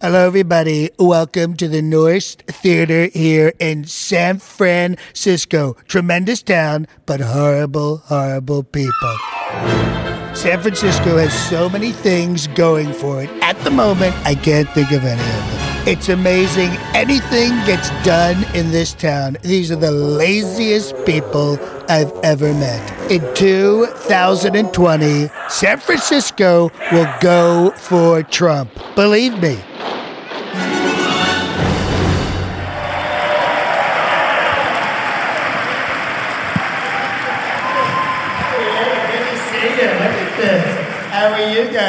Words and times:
Hello, 0.00 0.24
everybody. 0.28 0.90
Welcome 1.00 1.56
to 1.56 1.66
the 1.66 1.82
Nourse 1.82 2.36
Theater 2.36 3.06
here 3.06 3.52
in 3.58 3.82
San 3.82 4.38
Francisco. 4.38 5.74
Tremendous 5.88 6.40
town, 6.40 6.86
but 7.04 7.18
horrible, 7.20 7.96
horrible 7.96 8.62
people. 8.62 9.16
San 10.34 10.62
Francisco 10.62 11.18
has 11.18 11.34
so 11.50 11.68
many 11.68 11.90
things 11.90 12.46
going 12.46 12.92
for 12.92 13.24
it. 13.24 13.30
At 13.42 13.58
the 13.64 13.72
moment, 13.72 14.14
I 14.24 14.36
can't 14.36 14.70
think 14.70 14.92
of 14.92 15.04
any 15.04 15.20
of 15.20 15.26
them. 15.26 15.88
It's 15.88 16.08
amazing. 16.08 16.70
Anything 16.94 17.50
gets 17.66 17.90
done 18.04 18.44
in 18.54 18.70
this 18.70 18.94
town. 18.94 19.36
These 19.42 19.72
are 19.72 19.76
the 19.76 19.90
laziest 19.90 20.94
people 21.06 21.58
I've 21.88 22.12
ever 22.22 22.54
met. 22.54 23.10
In 23.10 23.20
2020, 23.34 25.28
San 25.48 25.80
Francisco 25.80 26.70
will 26.92 27.12
go 27.20 27.72
for 27.72 28.22
Trump. 28.22 28.70
Believe 28.94 29.42
me. 29.42 29.58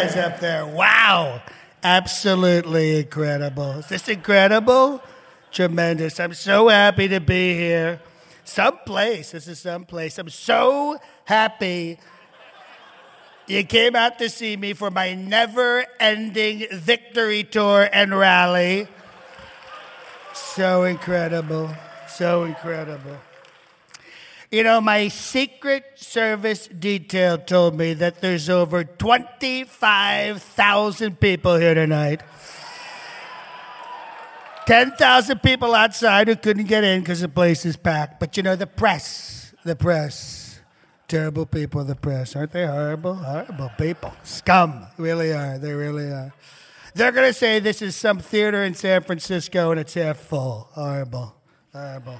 Guys 0.09 0.31
up 0.31 0.40
there? 0.40 0.66
Wow. 0.66 1.41
Absolutely 1.84 3.00
incredible. 3.00 3.72
Is 3.72 3.88
this 3.88 4.08
incredible? 4.08 5.02
Tremendous. 5.52 6.20
I'm 6.20 6.34
so 6.34 6.67
happy 6.67 7.08
to 7.08 7.20
be 7.20 7.55
here. 7.55 8.02
Someplace. 8.44 9.31
This 9.31 9.48
is 9.48 9.59
someplace. 9.59 10.17
I'm 10.17 10.30
so 10.30 10.98
happy 11.26 12.00
you 13.48 13.64
came 13.64 13.95
out 13.95 14.20
to 14.20 14.30
see 14.30 14.55
me 14.58 14.73
for 14.73 14.91
my 14.91 15.14
never 15.16 15.86
ending 16.00 16.67
victory 16.72 17.44
tour 17.44 17.89
and 17.91 18.17
rally. 18.17 18.88
So 20.34 20.84
incredible. 20.84 21.70
So 22.08 22.44
incredible. 22.44 23.17
You 24.52 24.64
know, 24.64 24.81
my 24.81 25.09
Secret 25.09 25.83
Service 25.95 26.67
detail 26.67 27.38
told 27.38 27.78
me 27.78 27.94
that 27.94 28.19
there's 28.19 28.50
over 28.50 28.83
25,000 28.83 31.19
people 31.19 31.58
here 31.58 31.75
tonight. 31.75 32.23
10,000 34.66 35.44
people 35.44 35.75
outside 35.75 36.27
who 36.27 36.36
couldn't 36.36 36.66
get 36.66 36.83
in 36.83 37.02
because 37.02 37.22
the 37.22 37.30
place 37.30 37.64
is 37.64 37.77
packed. 37.77 38.20
But 38.20 38.38
you 38.38 38.44
know, 38.44 38.55
the 38.55 38.66
press, 38.66 39.53
the 39.64 39.75
press, 39.75 40.59
terrible 41.08 41.45
people, 41.45 41.83
the 41.83 41.95
press. 41.95 42.36
Aren't 42.36 42.52
they 42.52 42.66
horrible? 42.66 43.14
Horrible 43.14 43.70
people. 43.77 44.11
Scum. 44.23 44.88
Really 44.97 45.31
are. 45.31 45.59
They 45.59 45.73
really 45.73 46.05
are. 46.05 46.33
They're 46.95 47.11
going 47.11 47.30
to 47.30 47.38
say 47.38 47.59
this 47.59 47.83
is 47.83 47.95
some 47.95 48.17
theater 48.17 48.64
in 48.64 48.73
San 48.73 49.03
Francisco 49.03 49.70
and 49.70 49.80
it's 49.80 49.94
half 49.94 50.17
full. 50.17 50.70
Horrible. 50.72 51.36
Horrible. 51.72 52.20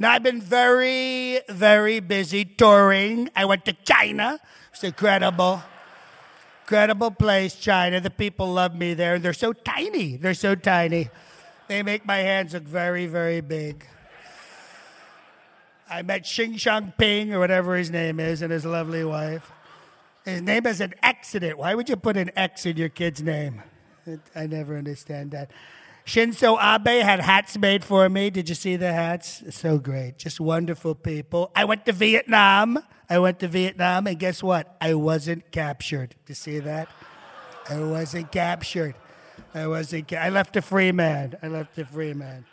Now, 0.00 0.12
I've 0.12 0.22
been 0.22 0.40
very, 0.40 1.40
very 1.50 2.00
busy 2.00 2.46
touring. 2.46 3.28
I 3.36 3.44
went 3.44 3.66
to 3.66 3.74
China. 3.84 4.40
It's 4.72 4.82
incredible. 4.82 5.62
Incredible 6.62 7.10
place, 7.10 7.54
China. 7.54 8.00
The 8.00 8.08
people 8.08 8.50
love 8.50 8.74
me 8.74 8.94
there. 8.94 9.18
They're 9.18 9.34
so 9.34 9.52
tiny. 9.52 10.16
They're 10.16 10.32
so 10.32 10.54
tiny. 10.54 11.10
They 11.68 11.82
make 11.82 12.06
my 12.06 12.16
hands 12.16 12.54
look 12.54 12.62
very, 12.62 13.06
very 13.08 13.42
big. 13.42 13.86
I 15.90 16.00
met 16.00 16.22
Xing 16.22 16.54
Jinping, 16.54 17.32
or 17.32 17.38
whatever 17.38 17.76
his 17.76 17.90
name 17.90 18.20
is, 18.20 18.40
and 18.40 18.50
his 18.50 18.64
lovely 18.64 19.04
wife. 19.04 19.52
His 20.24 20.40
name 20.40 20.66
is 20.66 20.80
an 20.80 20.94
it. 21.02 21.58
Why 21.58 21.74
would 21.74 21.90
you 21.90 21.96
put 21.96 22.16
an 22.16 22.30
X 22.34 22.64
in 22.64 22.78
your 22.78 22.88
kid's 22.88 23.22
name? 23.22 23.62
I 24.34 24.46
never 24.46 24.78
understand 24.78 25.32
that. 25.32 25.50
Shinzo 26.10 26.58
Abe 26.58 27.04
had 27.04 27.20
hats 27.20 27.56
made 27.56 27.84
for 27.84 28.08
me. 28.08 28.30
Did 28.30 28.48
you 28.48 28.56
see 28.56 28.74
the 28.74 28.92
hats? 28.92 29.44
So 29.50 29.78
great. 29.78 30.18
Just 30.18 30.40
wonderful 30.40 30.96
people. 30.96 31.52
I 31.54 31.64
went 31.64 31.86
to 31.86 31.92
Vietnam. 31.92 32.80
I 33.08 33.20
went 33.20 33.38
to 33.38 33.46
Vietnam, 33.46 34.08
and 34.08 34.18
guess 34.18 34.42
what? 34.42 34.76
I 34.80 34.94
wasn't 34.94 35.52
captured. 35.52 36.16
Did 36.26 36.30
you 36.30 36.34
see 36.34 36.58
that? 36.58 36.88
I 37.68 37.78
wasn't 37.78 38.32
captured. 38.32 38.96
I 39.54 39.68
wasn't. 39.68 40.08
Ca- 40.08 40.16
I 40.16 40.30
left 40.30 40.56
a 40.56 40.62
free 40.62 40.90
man. 40.90 41.36
I 41.44 41.46
left 41.46 41.78
a 41.78 41.84
free 41.84 42.12
man. 42.12 42.44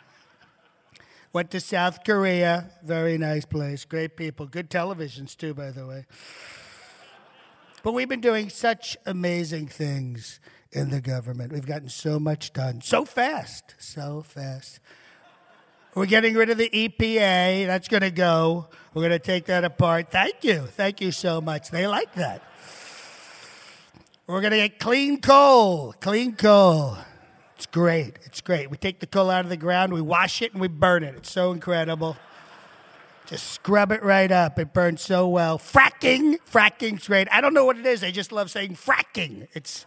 Went 1.32 1.50
to 1.50 1.58
South 1.58 2.04
Korea. 2.04 2.70
Very 2.84 3.18
nice 3.18 3.44
place. 3.44 3.84
Great 3.84 4.16
people. 4.16 4.46
Good 4.46 4.70
televisions, 4.70 5.36
too, 5.36 5.52
by 5.52 5.72
the 5.72 5.84
way. 5.84 6.06
But 7.82 7.90
we've 7.90 8.08
been 8.08 8.20
doing 8.20 8.50
such 8.50 8.96
amazing 9.04 9.66
things 9.66 10.38
in 10.72 10.90
the 10.90 11.00
government. 11.00 11.52
We've 11.52 11.66
gotten 11.66 11.88
so 11.88 12.18
much 12.18 12.52
done 12.52 12.80
so 12.82 13.04
fast, 13.04 13.74
so 13.78 14.22
fast. 14.22 14.80
We're 15.94 16.06
getting 16.06 16.34
rid 16.34 16.50
of 16.50 16.58
the 16.58 16.68
EPA. 16.68 17.66
That's 17.66 17.88
going 17.88 18.02
to 18.02 18.10
go. 18.10 18.68
We're 18.94 19.02
going 19.02 19.12
to 19.12 19.18
take 19.18 19.46
that 19.46 19.64
apart. 19.64 20.10
Thank 20.10 20.44
you. 20.44 20.60
Thank 20.60 21.00
you 21.00 21.10
so 21.10 21.40
much. 21.40 21.70
They 21.70 21.86
like 21.86 22.14
that. 22.14 22.42
We're 24.26 24.40
going 24.40 24.52
to 24.52 24.58
get 24.58 24.78
clean 24.78 25.20
coal. 25.20 25.94
Clean 26.00 26.36
coal. 26.36 26.98
It's 27.56 27.66
great. 27.66 28.18
It's 28.24 28.40
great. 28.40 28.70
We 28.70 28.76
take 28.76 29.00
the 29.00 29.06
coal 29.06 29.30
out 29.30 29.44
of 29.44 29.48
the 29.48 29.56
ground, 29.56 29.92
we 29.92 30.00
wash 30.00 30.42
it, 30.42 30.52
and 30.52 30.60
we 30.60 30.68
burn 30.68 31.02
it. 31.02 31.16
It's 31.16 31.32
so 31.32 31.50
incredible. 31.50 32.16
Just 33.26 33.50
scrub 33.50 33.90
it 33.90 34.02
right 34.02 34.30
up. 34.30 34.58
It 34.58 34.72
burns 34.72 35.02
so 35.02 35.26
well. 35.26 35.58
Fracking. 35.58 36.36
Fracking's 36.50 37.08
great. 37.08 37.26
I 37.32 37.40
don't 37.40 37.54
know 37.54 37.64
what 37.64 37.76
it 37.76 37.84
is. 37.84 38.04
I 38.04 38.10
just 38.10 38.30
love 38.30 38.50
saying 38.50 38.76
fracking. 38.76 39.48
It's 39.54 39.86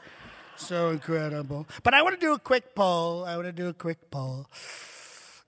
so 0.61 0.89
incredible. 0.89 1.67
But 1.83 1.93
I 1.93 2.01
want 2.01 2.19
to 2.19 2.25
do 2.25 2.33
a 2.33 2.39
quick 2.39 2.75
poll. 2.75 3.25
I 3.25 3.35
want 3.35 3.47
to 3.47 3.51
do 3.51 3.67
a 3.67 3.73
quick 3.73 4.09
poll. 4.09 4.47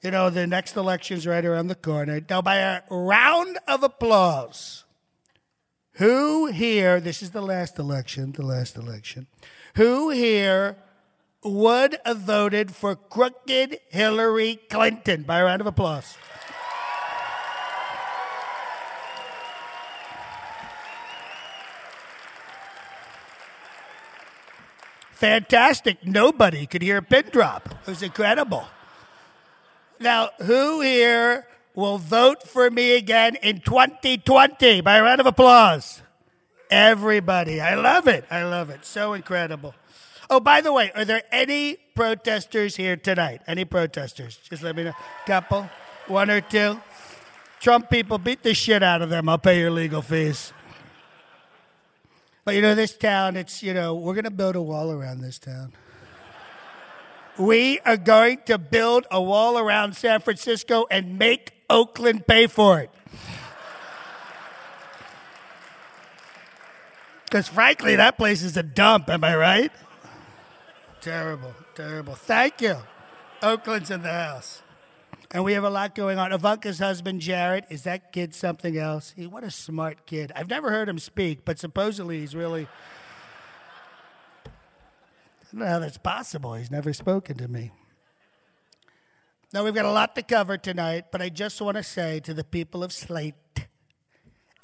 You 0.01 0.11
know, 0.11 0.29
the 0.29 0.45
next 0.45 0.75
election's 0.75 1.25
right 1.25 1.45
around 1.45 1.67
the 1.67 1.75
corner. 1.75 2.21
Now, 2.29 2.41
by 2.41 2.57
a 2.57 2.81
round 2.89 3.57
of 3.67 3.83
applause, 3.83 4.83
who 5.93 6.47
here, 6.47 6.99
this 6.99 7.21
is 7.21 7.31
the 7.31 7.41
last 7.41 7.79
election, 7.79 8.33
the 8.33 8.45
last 8.45 8.75
election, 8.75 9.27
who 9.75 10.09
here 10.09 10.77
would 11.43 11.97
have 12.05 12.19
voted 12.19 12.75
for 12.75 12.95
crooked 12.95 13.79
Hillary 13.89 14.59
Clinton? 14.69 15.23
By 15.23 15.39
a 15.39 15.45
round 15.45 15.61
of 15.61 15.67
applause. 15.67 16.17
Fantastic. 25.13 26.05
Nobody 26.05 26.65
could 26.65 26.81
hear 26.81 26.97
a 26.97 27.01
pin 27.01 27.25
drop. 27.31 27.69
It 27.85 27.89
was 27.89 28.03
incredible. 28.03 28.65
Now, 29.99 30.31
who 30.39 30.81
here 30.81 31.47
will 31.75 31.97
vote 31.97 32.43
for 32.43 32.69
me 32.69 32.95
again 32.97 33.35
in 33.35 33.61
2020? 33.61 34.81
By 34.81 34.97
a 34.97 35.03
round 35.03 35.21
of 35.21 35.25
applause. 35.25 36.01
Everybody. 36.69 37.61
I 37.61 37.75
love 37.75 38.07
it. 38.07 38.25
I 38.29 38.43
love 38.43 38.69
it. 38.69 38.85
So 38.85 39.13
incredible. 39.13 39.75
Oh, 40.29 40.39
by 40.39 40.61
the 40.61 40.73
way, 40.73 40.91
are 40.95 41.05
there 41.05 41.21
any 41.31 41.77
protesters 41.95 42.75
here 42.75 42.97
tonight? 42.97 43.41
Any 43.45 43.65
protesters? 43.65 44.37
Just 44.49 44.63
let 44.63 44.75
me 44.75 44.83
know. 44.83 44.93
Couple, 45.25 45.69
one 46.07 46.31
or 46.31 46.41
two. 46.41 46.81
Trump 47.59 47.89
people, 47.89 48.17
beat 48.17 48.43
the 48.43 48.53
shit 48.53 48.83
out 48.83 49.01
of 49.01 49.09
them. 49.09 49.29
I'll 49.29 49.37
pay 49.37 49.59
your 49.59 49.71
legal 49.71 50.01
fees. 50.01 50.51
But 52.45 52.55
you 52.55 52.61
know, 52.61 52.75
this 52.75 52.97
town, 52.97 53.37
it's, 53.37 53.63
you 53.63 53.73
know, 53.73 53.95
we're 53.95 54.13
going 54.13 54.25
to 54.25 54.31
build 54.31 54.55
a 54.55 54.61
wall 54.61 54.91
around 54.91 55.21
this 55.21 55.39
town. 55.39 55.71
We 57.37 57.79
are 57.79 57.97
going 57.97 58.39
to 58.45 58.57
build 58.57 59.07
a 59.09 59.21
wall 59.21 59.57
around 59.57 59.95
San 59.95 60.19
Francisco 60.19 60.85
and 60.91 61.17
make 61.17 61.53
Oakland 61.69 62.27
pay 62.27 62.47
for 62.47 62.79
it. 62.79 62.91
Because 67.25 67.47
frankly, 67.47 67.95
that 67.95 68.17
place 68.17 68.43
is 68.43 68.57
a 68.57 68.63
dump, 68.63 69.09
am 69.09 69.23
I 69.23 69.35
right? 69.35 69.71
Terrible, 71.01 71.53
terrible. 71.75 72.15
Thank 72.15 72.61
you. 72.61 72.77
Oakland's 73.41 73.89
in 73.91 74.03
the 74.03 74.13
house. 74.13 74.62
And 75.33 75.43
we 75.43 75.53
have 75.53 75.63
a 75.63 75.69
lot 75.69 75.95
going 75.95 76.19
on. 76.19 76.31
Ivanka's 76.31 76.77
husband, 76.77 77.19
Jared, 77.19 77.65
is 77.71 77.83
that 77.83 78.13
kid 78.13 78.35
something 78.35 78.77
else? 78.77 79.13
He, 79.15 79.25
what 79.25 79.43
a 79.43 79.49
smart 79.49 80.05
kid. 80.05 80.31
I've 80.35 80.47
never 80.47 80.69
heard 80.69 80.87
him 80.87 80.99
speak, 80.99 81.43
but 81.43 81.57
supposedly 81.57 82.19
he's 82.19 82.35
really. 82.35 82.67
I 85.59 85.65
how 85.65 85.79
that's 85.79 85.97
possible. 85.97 86.53
He's 86.53 86.69
never 86.69 86.93
spoken 86.93 87.37
to 87.37 87.47
me. 87.47 87.71
Now, 89.51 89.63
we've 89.63 89.73
got 89.73 89.85
a 89.85 89.91
lot 89.91 90.15
to 90.15 90.23
cover 90.23 90.57
tonight, 90.57 91.05
but 91.11 91.21
I 91.21 91.29
just 91.29 91.61
want 91.61 91.77
to 91.77 91.83
say 91.83 92.19
to 92.21 92.33
the 92.33 92.43
people 92.43 92.83
of 92.83 92.91
Slate 92.91 93.35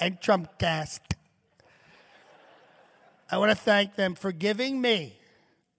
and 0.00 0.20
Trumpcast, 0.20 1.00
I 3.30 3.38
want 3.38 3.50
to 3.50 3.56
thank 3.56 3.94
them 3.94 4.16
for 4.16 4.32
giving 4.32 4.80
me 4.80 5.16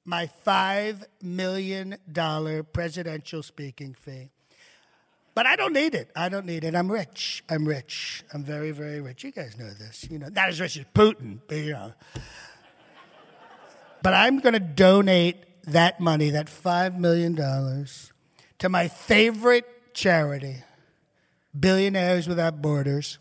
my 0.05 0.29
$5 0.45 1.03
million 1.21 1.97
presidential 2.71 3.43
speaking 3.43 3.93
fee. 3.93 4.31
But 5.33 5.45
I 5.45 5.55
don't 5.55 5.73
need 5.73 5.95
it. 5.95 6.11
I 6.15 6.27
don't 6.29 6.45
need 6.45 6.63
it. 6.63 6.75
I'm 6.75 6.91
rich. 6.91 7.43
I'm 7.49 7.65
rich. 7.65 8.23
I'm 8.33 8.43
very, 8.43 8.71
very 8.71 8.99
rich. 8.99 9.23
You 9.23 9.31
guys 9.31 9.57
know 9.57 9.69
this. 9.69 10.05
You 10.09 10.19
know, 10.19 10.27
not 10.27 10.49
as 10.49 10.59
rich 10.59 10.77
as 10.77 10.85
Putin, 10.93 11.39
but 11.47 11.55
you 11.55 11.71
know. 11.71 11.93
But 14.03 14.13
I'm 14.13 14.39
going 14.39 14.53
to 14.53 14.59
donate 14.59 15.37
that 15.65 15.99
money, 15.99 16.31
that 16.31 16.47
$5 16.47 16.97
million, 16.97 17.35
to 17.35 18.69
my 18.69 18.87
favorite 18.87 19.93
charity, 19.93 20.57
Billionaires 21.57 22.27
Without 22.27 22.61
Borders. 22.61 23.19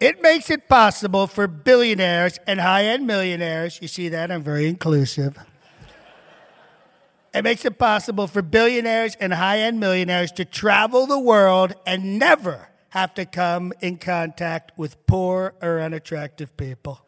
It 0.00 0.20
makes 0.20 0.50
it 0.50 0.68
possible 0.68 1.26
for 1.26 1.46
billionaires 1.46 2.38
and 2.46 2.60
high 2.60 2.86
end 2.86 3.06
millionaires, 3.06 3.78
you 3.80 3.88
see 3.88 4.08
that? 4.10 4.30
I'm 4.30 4.42
very 4.42 4.68
inclusive. 4.68 5.38
It 7.34 7.42
makes 7.42 7.64
it 7.64 7.78
possible 7.80 8.28
for 8.28 8.42
billionaires 8.42 9.16
and 9.18 9.34
high 9.34 9.58
end 9.58 9.80
millionaires 9.80 10.30
to 10.32 10.44
travel 10.44 11.06
the 11.08 11.18
world 11.18 11.74
and 11.84 12.16
never 12.16 12.68
have 12.90 13.12
to 13.14 13.26
come 13.26 13.72
in 13.80 13.96
contact 13.96 14.70
with 14.78 15.04
poor 15.08 15.54
or 15.60 15.80
unattractive 15.80 16.56
people. 16.56 17.04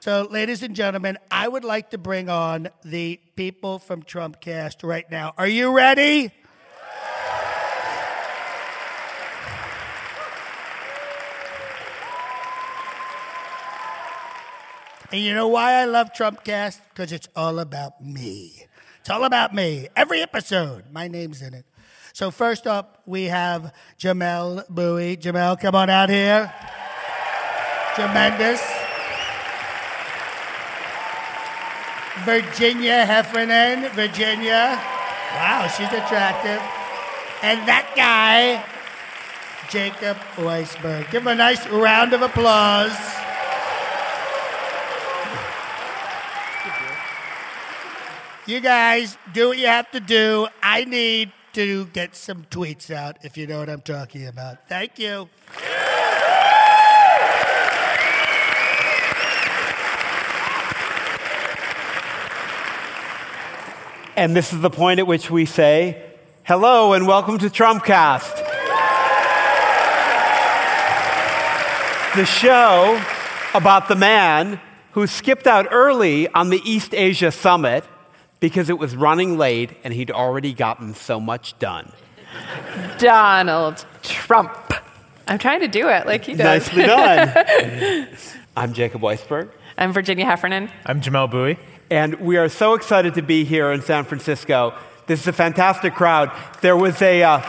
So, 0.00 0.28
ladies 0.30 0.62
and 0.62 0.76
gentlemen, 0.76 1.16
I 1.30 1.48
would 1.48 1.64
like 1.64 1.92
to 1.92 1.98
bring 1.98 2.28
on 2.28 2.68
the 2.84 3.18
people 3.36 3.78
from 3.78 4.02
Trumpcast 4.02 4.86
right 4.86 5.10
now. 5.10 5.32
Are 5.38 5.48
you 5.48 5.74
ready? 5.74 6.30
And 15.10 15.22
you 15.22 15.32
know 15.32 15.48
why 15.48 15.72
I 15.72 15.86
love 15.86 16.12
Trumpcast? 16.12 16.80
Because 16.90 17.12
it's 17.12 17.28
all 17.34 17.60
about 17.60 18.04
me. 18.04 18.66
It's 19.04 19.10
all 19.10 19.24
about 19.24 19.54
me. 19.54 19.86
Every 19.94 20.22
episode, 20.22 20.84
my 20.90 21.08
name's 21.08 21.42
in 21.42 21.52
it. 21.52 21.66
So 22.14 22.30
first 22.30 22.66
up, 22.66 23.02
we 23.04 23.24
have 23.24 23.74
Jamelle 23.98 24.66
Bouie. 24.70 25.18
Jamelle, 25.18 25.60
come 25.60 25.74
on 25.74 25.90
out 25.90 26.08
here. 26.08 26.50
Tremendous. 27.94 28.62
Virginia 32.24 33.04
Heffernan. 33.04 33.90
Virginia. 33.90 34.80
Wow, 35.34 35.68
she's 35.68 35.88
attractive. 35.88 36.62
And 37.42 37.68
that 37.68 37.92
guy, 37.94 38.64
Jacob 39.68 40.16
Weisberg. 40.36 41.10
Give 41.10 41.20
him 41.20 41.28
a 41.28 41.34
nice 41.34 41.68
round 41.68 42.14
of 42.14 42.22
applause. 42.22 42.96
You 48.46 48.60
guys 48.60 49.16
do 49.32 49.48
what 49.48 49.58
you 49.58 49.68
have 49.68 49.90
to 49.92 50.00
do. 50.00 50.48
I 50.62 50.84
need 50.84 51.32
to 51.54 51.86
get 51.86 52.14
some 52.14 52.44
tweets 52.50 52.90
out, 52.90 53.16
if 53.22 53.38
you 53.38 53.46
know 53.46 53.58
what 53.58 53.70
I'm 53.70 53.80
talking 53.80 54.26
about. 54.26 54.68
Thank 54.68 54.98
you. 54.98 55.30
And 64.14 64.36
this 64.36 64.52
is 64.52 64.60
the 64.60 64.68
point 64.68 65.00
at 65.00 65.06
which 65.06 65.30
we 65.30 65.46
say, 65.46 66.04
hello 66.42 66.92
and 66.92 67.06
welcome 67.06 67.38
to 67.38 67.46
Trumpcast. 67.46 68.42
the 72.14 72.26
show 72.26 73.02
about 73.54 73.88
the 73.88 73.96
man 73.96 74.60
who 74.92 75.06
skipped 75.06 75.46
out 75.48 75.66
early 75.72 76.28
on 76.28 76.50
the 76.50 76.60
East 76.64 76.94
Asia 76.94 77.32
Summit 77.32 77.84
because 78.48 78.68
it 78.68 78.78
was 78.78 78.94
running 78.94 79.38
late 79.38 79.70
and 79.84 79.94
he'd 79.94 80.10
already 80.10 80.52
gotten 80.52 80.92
so 80.92 81.18
much 81.18 81.58
done. 81.58 81.90
Donald 82.98 83.86
Trump. 84.02 84.52
I'm 85.26 85.38
trying 85.38 85.60
to 85.60 85.68
do 85.68 85.88
it 85.88 86.06
like 86.06 86.26
he 86.26 86.34
does. 86.34 86.66
Nicely 86.66 86.82
done. 86.82 88.08
I'm 88.56 88.74
Jacob 88.74 89.00
Weisberg. 89.00 89.50
I'm 89.78 89.94
Virginia 89.94 90.26
Heffernan. 90.26 90.70
I'm 90.84 91.00
Jamelle 91.00 91.30
Bouie. 91.30 91.58
And 91.88 92.20
we 92.20 92.36
are 92.36 92.50
so 92.50 92.74
excited 92.74 93.14
to 93.14 93.22
be 93.22 93.44
here 93.44 93.72
in 93.72 93.80
San 93.80 94.04
Francisco. 94.04 94.74
This 95.06 95.22
is 95.22 95.26
a 95.26 95.32
fantastic 95.32 95.94
crowd. 95.94 96.30
There 96.60 96.76
was 96.76 97.00
a. 97.00 97.22
Uh, 97.22 97.40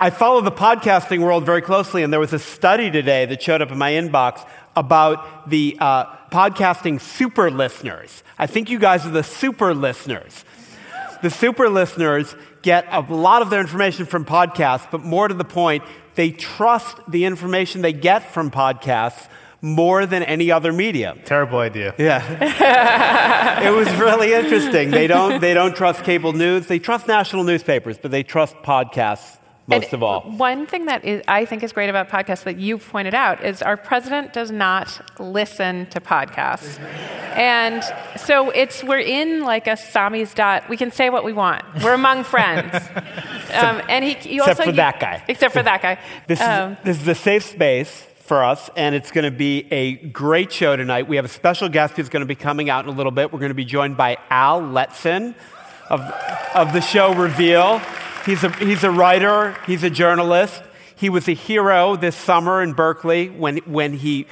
I 0.00 0.10
follow 0.10 0.40
the 0.40 0.52
podcasting 0.52 1.24
world 1.24 1.44
very 1.44 1.60
closely, 1.60 2.04
and 2.04 2.12
there 2.12 2.20
was 2.20 2.32
a 2.32 2.38
study 2.38 2.88
today 2.88 3.26
that 3.26 3.42
showed 3.42 3.60
up 3.60 3.72
in 3.72 3.78
my 3.78 3.92
inbox 3.92 4.46
about 4.76 5.50
the 5.50 5.76
uh, 5.80 6.04
podcasting 6.30 7.00
super 7.00 7.50
listeners. 7.50 8.22
I 8.38 8.46
think 8.46 8.70
you 8.70 8.78
guys 8.78 9.04
are 9.06 9.10
the 9.10 9.24
super 9.24 9.74
listeners. 9.74 10.44
The 11.20 11.30
super 11.30 11.68
listeners 11.68 12.36
get 12.62 12.86
a 12.92 13.00
lot 13.00 13.42
of 13.42 13.50
their 13.50 13.60
information 13.60 14.06
from 14.06 14.24
podcasts, 14.24 14.88
but 14.88 15.02
more 15.02 15.26
to 15.26 15.34
the 15.34 15.44
point, 15.44 15.82
they 16.14 16.30
trust 16.30 16.96
the 17.08 17.24
information 17.24 17.82
they 17.82 17.92
get 17.92 18.32
from 18.32 18.52
podcasts 18.52 19.26
more 19.60 20.06
than 20.06 20.22
any 20.22 20.52
other 20.52 20.72
medium. 20.72 21.18
Terrible 21.24 21.58
idea. 21.58 21.92
Yeah. 21.98 22.22
it 23.66 23.70
was 23.70 23.92
really 23.96 24.32
interesting. 24.32 24.92
They 24.92 25.08
don't, 25.08 25.40
they 25.40 25.54
don't 25.54 25.74
trust 25.74 26.04
cable 26.04 26.34
news. 26.34 26.68
They 26.68 26.78
trust 26.78 27.08
national 27.08 27.42
newspapers, 27.42 27.98
but 27.98 28.12
they 28.12 28.22
trust 28.22 28.54
podcasts 28.62 29.38
most 29.68 29.84
and 29.84 29.94
of 29.94 30.02
all. 30.02 30.22
One 30.22 30.66
thing 30.66 30.86
that 30.86 31.04
is, 31.04 31.22
I 31.28 31.44
think 31.44 31.62
is 31.62 31.72
great 31.72 31.90
about 31.90 32.08
podcasts 32.08 32.44
that 32.44 32.58
you 32.58 32.78
pointed 32.78 33.14
out 33.14 33.44
is 33.44 33.60
our 33.60 33.76
president 33.76 34.32
does 34.32 34.50
not 34.50 35.00
listen 35.20 35.86
to 35.90 36.00
podcasts. 36.00 36.80
and 37.36 37.84
so 38.18 38.50
it's 38.50 38.82
we're 38.82 38.98
in 38.98 39.42
like 39.42 39.66
a 39.66 39.72
samizdat. 39.72 40.68
We 40.70 40.78
can 40.78 40.90
say 40.90 41.10
what 41.10 41.22
we 41.22 41.34
want. 41.34 41.62
We're 41.82 41.92
among 41.92 42.24
friends. 42.24 42.74
um, 43.52 43.82
and 43.88 44.04
he, 44.04 44.14
he 44.14 44.36
except 44.36 44.60
also, 44.60 44.70
for 44.70 44.76
that 44.76 45.00
guy. 45.00 45.22
Except 45.28 45.52
for 45.52 45.62
that 45.62 45.82
guy. 45.82 45.98
This, 46.26 46.40
um, 46.40 46.72
is, 46.72 46.78
this 46.84 47.02
is 47.02 47.08
a 47.08 47.14
safe 47.14 47.44
space 47.44 48.06
for 48.18 48.44
us, 48.44 48.68
and 48.76 48.94
it's 48.94 49.10
going 49.10 49.24
to 49.24 49.36
be 49.36 49.66
a 49.70 49.94
great 49.94 50.52
show 50.52 50.76
tonight. 50.76 51.08
We 51.08 51.16
have 51.16 51.24
a 51.24 51.28
special 51.28 51.68
guest 51.68 51.96
who's 51.96 52.08
going 52.08 52.20
to 52.20 52.26
be 52.26 52.34
coming 52.34 52.68
out 52.68 52.84
in 52.84 52.90
a 52.92 52.94
little 52.94 53.12
bit. 53.12 53.32
We're 53.32 53.38
going 53.38 53.50
to 53.50 53.54
be 53.54 53.64
joined 53.64 53.96
by 53.96 54.18
Al 54.30 54.60
Letson 54.60 55.34
of, 55.88 56.00
of 56.54 56.72
the 56.72 56.80
show 56.80 57.14
Reveal. 57.14 57.80
He's 58.28 58.44
a, 58.44 58.50
he's 58.50 58.84
a 58.84 58.90
writer, 58.90 59.56
he's 59.66 59.82
a 59.84 59.88
journalist. 59.88 60.62
He 60.96 61.08
was 61.08 61.28
a 61.28 61.32
hero 61.32 61.96
this 61.96 62.14
summer 62.14 62.62
in 62.62 62.74
Berkeley 62.74 63.30
when, 63.30 63.56
when 63.64 63.94
he 63.94 64.26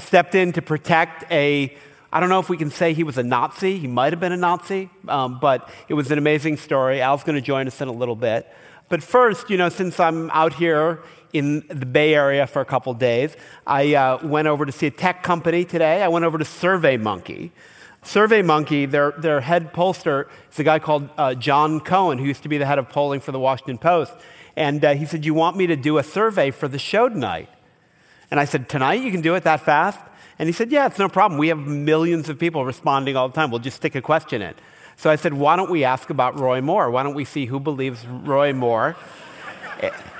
stepped 0.00 0.34
in 0.34 0.52
to 0.54 0.62
protect 0.62 1.30
a, 1.30 1.72
I 2.12 2.18
don't 2.18 2.28
know 2.28 2.40
if 2.40 2.48
we 2.48 2.56
can 2.56 2.72
say 2.72 2.92
he 2.92 3.04
was 3.04 3.18
a 3.18 3.22
Nazi. 3.22 3.78
He 3.78 3.86
might 3.86 4.12
have 4.12 4.18
been 4.18 4.32
a 4.32 4.36
Nazi, 4.36 4.90
um, 5.06 5.38
but 5.38 5.70
it 5.86 5.94
was 5.94 6.10
an 6.10 6.18
amazing 6.18 6.56
story. 6.56 7.00
Al's 7.00 7.22
going 7.22 7.36
to 7.36 7.40
join 7.40 7.68
us 7.68 7.80
in 7.80 7.86
a 7.86 7.92
little 7.92 8.16
bit. 8.16 8.52
But 8.88 9.00
first, 9.00 9.48
you 9.48 9.56
know, 9.56 9.68
since 9.68 10.00
I'm 10.00 10.28
out 10.30 10.54
here 10.54 11.04
in 11.32 11.62
the 11.68 11.86
Bay 11.86 12.16
Area 12.16 12.48
for 12.48 12.60
a 12.60 12.64
couple 12.64 12.92
days, 12.94 13.36
I 13.64 13.94
uh, 13.94 14.26
went 14.26 14.48
over 14.48 14.66
to 14.66 14.72
see 14.72 14.88
a 14.88 14.90
tech 14.90 15.22
company 15.22 15.64
today. 15.64 16.02
I 16.02 16.08
went 16.08 16.24
over 16.24 16.36
to 16.36 16.44
SurveyMonkey. 16.44 17.52
SurveyMonkey, 18.06 18.88
their, 18.88 19.10
their 19.18 19.40
head 19.40 19.72
pollster 19.72 20.28
is 20.52 20.58
a 20.60 20.64
guy 20.64 20.78
called 20.78 21.10
uh, 21.18 21.34
Jon 21.34 21.80
Cohen, 21.80 22.18
who 22.18 22.24
used 22.24 22.44
to 22.44 22.48
be 22.48 22.56
the 22.56 22.64
head 22.64 22.78
of 22.78 22.88
polling 22.88 23.18
for 23.18 23.32
the 23.32 23.40
Washington 23.40 23.78
Post. 23.78 24.12
And 24.54 24.84
uh, 24.84 24.94
he 24.94 25.04
said, 25.06 25.24
You 25.24 25.34
want 25.34 25.56
me 25.56 25.66
to 25.66 25.74
do 25.74 25.98
a 25.98 26.04
survey 26.04 26.52
for 26.52 26.68
the 26.68 26.78
show 26.78 27.08
tonight? 27.08 27.48
And 28.30 28.38
I 28.38 28.44
said, 28.44 28.68
Tonight? 28.68 29.02
You 29.02 29.10
can 29.10 29.22
do 29.22 29.34
it 29.34 29.42
that 29.42 29.60
fast? 29.60 29.98
And 30.38 30.48
he 30.48 30.52
said, 30.52 30.70
Yeah, 30.70 30.86
it's 30.86 31.00
no 31.00 31.08
problem. 31.08 31.36
We 31.36 31.48
have 31.48 31.58
millions 31.58 32.28
of 32.28 32.38
people 32.38 32.64
responding 32.64 33.16
all 33.16 33.28
the 33.28 33.34
time. 33.34 33.50
We'll 33.50 33.58
just 33.58 33.76
stick 33.76 33.96
a 33.96 34.02
question 34.02 34.40
in. 34.40 34.54
So 34.96 35.10
I 35.10 35.16
said, 35.16 35.34
Why 35.34 35.56
don't 35.56 35.70
we 35.70 35.82
ask 35.82 36.08
about 36.08 36.38
Roy 36.38 36.60
Moore? 36.60 36.92
Why 36.92 37.02
don't 37.02 37.14
we 37.14 37.24
see 37.24 37.46
who 37.46 37.58
believes 37.58 38.06
Roy 38.06 38.52
Moore 38.52 38.96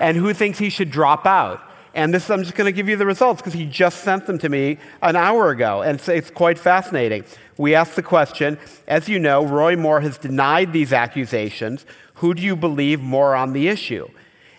and 0.01 0.17
who 0.17 0.35
thinks 0.35 0.59
he 0.59 0.71
should 0.71 0.91
drop 0.91 1.25
out? 1.25 1.63
And 1.97 2.13
this, 2.13 2.31
I'm 2.31 2.43
just 2.43 2.55
going 2.55 2.67
to 2.67 2.73
give 2.73 2.91
you 2.91 2.97
the 2.97 3.07
results 3.07 3.41
because 3.41 3.55
he 3.55 3.65
just 3.65 4.05
sent 4.05 4.27
them 4.27 4.39
to 4.41 4.51
me 4.51 4.77
an 5.01 5.17
hour 5.17 5.49
ago. 5.49 5.81
And 5.81 5.99
it's, 5.99 6.09
it's 6.11 6.31
quite 6.31 6.59
fascinating. 6.59 7.25
We 7.57 7.75
asked 7.75 7.97
the 7.97 8.03
question 8.03 8.59
as 8.87 9.09
you 9.09 9.19
know, 9.19 9.43
Roy 9.45 9.77
Moore 9.77 10.03
has 10.03 10.19
denied 10.19 10.75
these 10.75 10.93
accusations. 10.93 11.87
Who 12.17 12.35
do 12.35 12.43
you 12.43 12.55
believe 12.55 13.01
more 13.01 13.35
on 13.35 13.55
the 13.55 13.69
issue? 13.69 14.09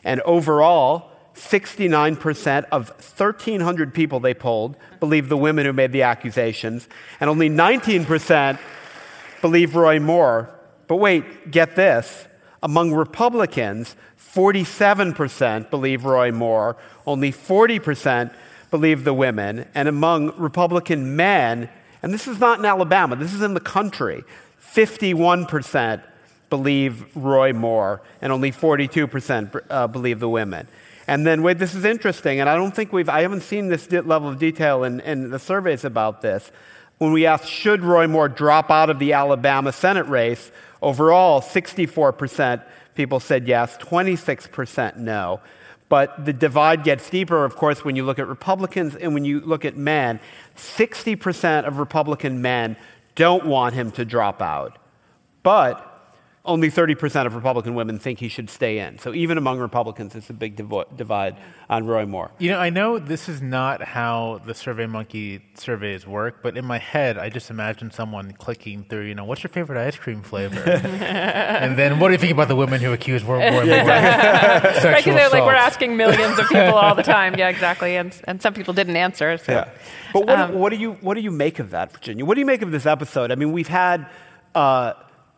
And 0.03 0.19
overall, 0.21 1.11
69% 1.35 2.65
of 2.71 2.89
1,300 2.89 3.93
people 3.93 4.19
they 4.19 4.33
polled 4.33 4.75
believe 4.99 5.29
the 5.29 5.37
women 5.37 5.67
who 5.67 5.73
made 5.73 5.91
the 5.91 6.01
accusations, 6.01 6.89
and 7.19 7.29
only 7.29 7.51
19% 7.51 8.57
believe 9.41 9.75
Roy 9.75 9.99
Moore. 9.99 10.49
But 10.87 10.95
wait, 10.95 11.51
get 11.51 11.75
this. 11.75 12.25
Among 12.63 12.93
Republicans, 12.93 13.95
47% 14.33 15.69
believe 15.69 16.05
Roy 16.05 16.31
Moore, 16.31 16.77
only 17.05 17.31
40% 17.31 18.33
believe 18.69 19.03
the 19.03 19.13
women, 19.13 19.65
and 19.73 19.87
among 19.87 20.37
Republican 20.37 21.15
men, 21.15 21.69
and 22.03 22.13
this 22.13 22.27
is 22.27 22.39
not 22.39 22.59
in 22.59 22.65
Alabama, 22.65 23.15
this 23.15 23.33
is 23.33 23.41
in 23.41 23.53
the 23.53 23.59
country, 23.59 24.23
51% 24.61 26.01
believe 26.49 27.05
Roy 27.15 27.53
Moore, 27.53 28.01
and 28.21 28.31
only 28.31 28.51
42% 28.51 29.61
uh, 29.69 29.87
believe 29.87 30.19
the 30.19 30.29
women. 30.29 30.67
And 31.07 31.25
then, 31.25 31.41
wait, 31.41 31.57
this 31.57 31.73
is 31.73 31.85
interesting, 31.85 32.39
and 32.41 32.49
I 32.49 32.55
don't 32.55 32.75
think 32.75 32.91
we've, 32.91 33.09
I 33.09 33.21
haven't 33.21 33.41
seen 33.41 33.69
this 33.69 33.89
level 33.91 34.27
of 34.27 34.39
detail 34.39 34.83
in, 34.83 34.99
in 35.01 35.29
the 35.29 35.39
surveys 35.39 35.85
about 35.85 36.21
this. 36.21 36.51
When 36.97 37.13
we 37.13 37.25
asked, 37.25 37.47
should 37.47 37.81
Roy 37.81 38.07
Moore 38.07 38.27
drop 38.27 38.69
out 38.69 38.89
of 38.89 38.99
the 38.99 39.13
Alabama 39.13 39.71
Senate 39.71 40.07
race, 40.07 40.51
overall, 40.81 41.41
64% 41.41 42.63
people 42.97 43.21
said 43.21 43.47
yes, 43.47 43.77
26% 43.77 44.97
no. 44.97 45.39
But 45.87 46.25
the 46.25 46.33
divide 46.33 46.83
gets 46.83 47.09
deeper, 47.09 47.45
of 47.45 47.55
course, 47.55 47.85
when 47.85 47.95
you 47.95 48.03
look 48.03 48.19
at 48.19 48.27
Republicans 48.27 48.95
and 48.95 49.13
when 49.13 49.23
you 49.23 49.39
look 49.39 49.63
at 49.63 49.77
men. 49.77 50.19
60% 50.57 51.65
of 51.65 51.77
Republican 51.77 52.41
men 52.41 52.75
don't 53.15 53.45
want 53.45 53.73
him 53.73 53.91
to 53.91 54.03
drop 54.03 54.41
out. 54.41 54.77
But 55.43 55.86
only 56.47 56.71
30% 56.71 57.25
of 57.25 57.35
Republican 57.35 57.75
women 57.75 57.99
think 57.99 58.19
he 58.19 58.29
should 58.29 58.49
stay 58.49 58.79
in. 58.79 58.97
So 58.99 59.13
even 59.13 59.37
among 59.37 59.59
Republicans, 59.59 60.15
it's 60.15 60.29
a 60.29 60.33
big 60.33 60.55
divo- 60.55 60.95
divide 60.95 61.35
on 61.69 61.85
Roy 61.85 62.05
Moore. 62.05 62.31
You 62.39 62.51
know, 62.51 62.59
I 62.59 62.69
know 62.69 62.97
this 62.97 63.27
is 63.27 63.41
not 63.41 63.83
how 63.83 64.41
the 64.45 64.53
SurveyMonkey 64.53 65.41
surveys 65.55 66.07
work, 66.07 66.41
but 66.41 66.57
in 66.57 66.65
my 66.65 66.77
head, 66.77 67.17
I 67.17 67.29
just 67.29 67.49
imagine 67.49 67.91
someone 67.91 68.31
clicking 68.31 68.85
through, 68.85 69.03
you 69.03 69.15
know, 69.15 69.25
what's 69.25 69.43
your 69.43 69.49
favorite 69.49 69.77
ice 69.85 69.97
cream 69.97 70.21
flavor? 70.21 70.61
and 70.69 71.77
then 71.77 71.99
what 71.99 72.07
do 72.07 72.13
you 72.13 72.17
think 72.17 72.31
about 72.31 72.47
the 72.47 72.55
women 72.55 72.79
who 72.81 72.93
accuse 72.93 73.23
Roy 73.23 73.51
Moore 73.51 73.63
of 73.63 73.67
sexual 73.67 74.91
Right, 74.91 75.03
because 75.03 75.33
like 75.33 75.43
we're 75.43 75.53
asking 75.53 75.97
millions 75.97 76.39
of 76.39 76.47
people 76.47 76.75
all 76.75 76.95
the 76.95 77.03
time. 77.03 77.35
Yeah, 77.35 77.49
exactly. 77.49 77.97
And, 77.97 78.19
and 78.27 78.41
some 78.41 78.53
people 78.53 78.73
didn't 78.73 78.95
answer. 78.95 79.37
So. 79.37 79.51
Yeah. 79.51 79.69
But 80.13 80.25
what, 80.27 80.39
Um, 80.39 80.53
what, 80.53 80.69
do 80.69 80.77
you, 80.77 80.93
what 81.01 81.15
do 81.15 81.21
you 81.21 81.31
make 81.31 81.59
of 81.59 81.71
that, 81.71 81.91
Virginia? 81.91 82.23
What 82.23 82.35
do 82.35 82.39
you 82.39 82.45
make 82.45 82.61
of 82.61 82.71
this 82.71 82.85
episode? 82.85 83.31
I 83.31 83.35
mean, 83.35 83.51
we've 83.51 83.67
had, 83.67 84.07
uh, 84.55 84.93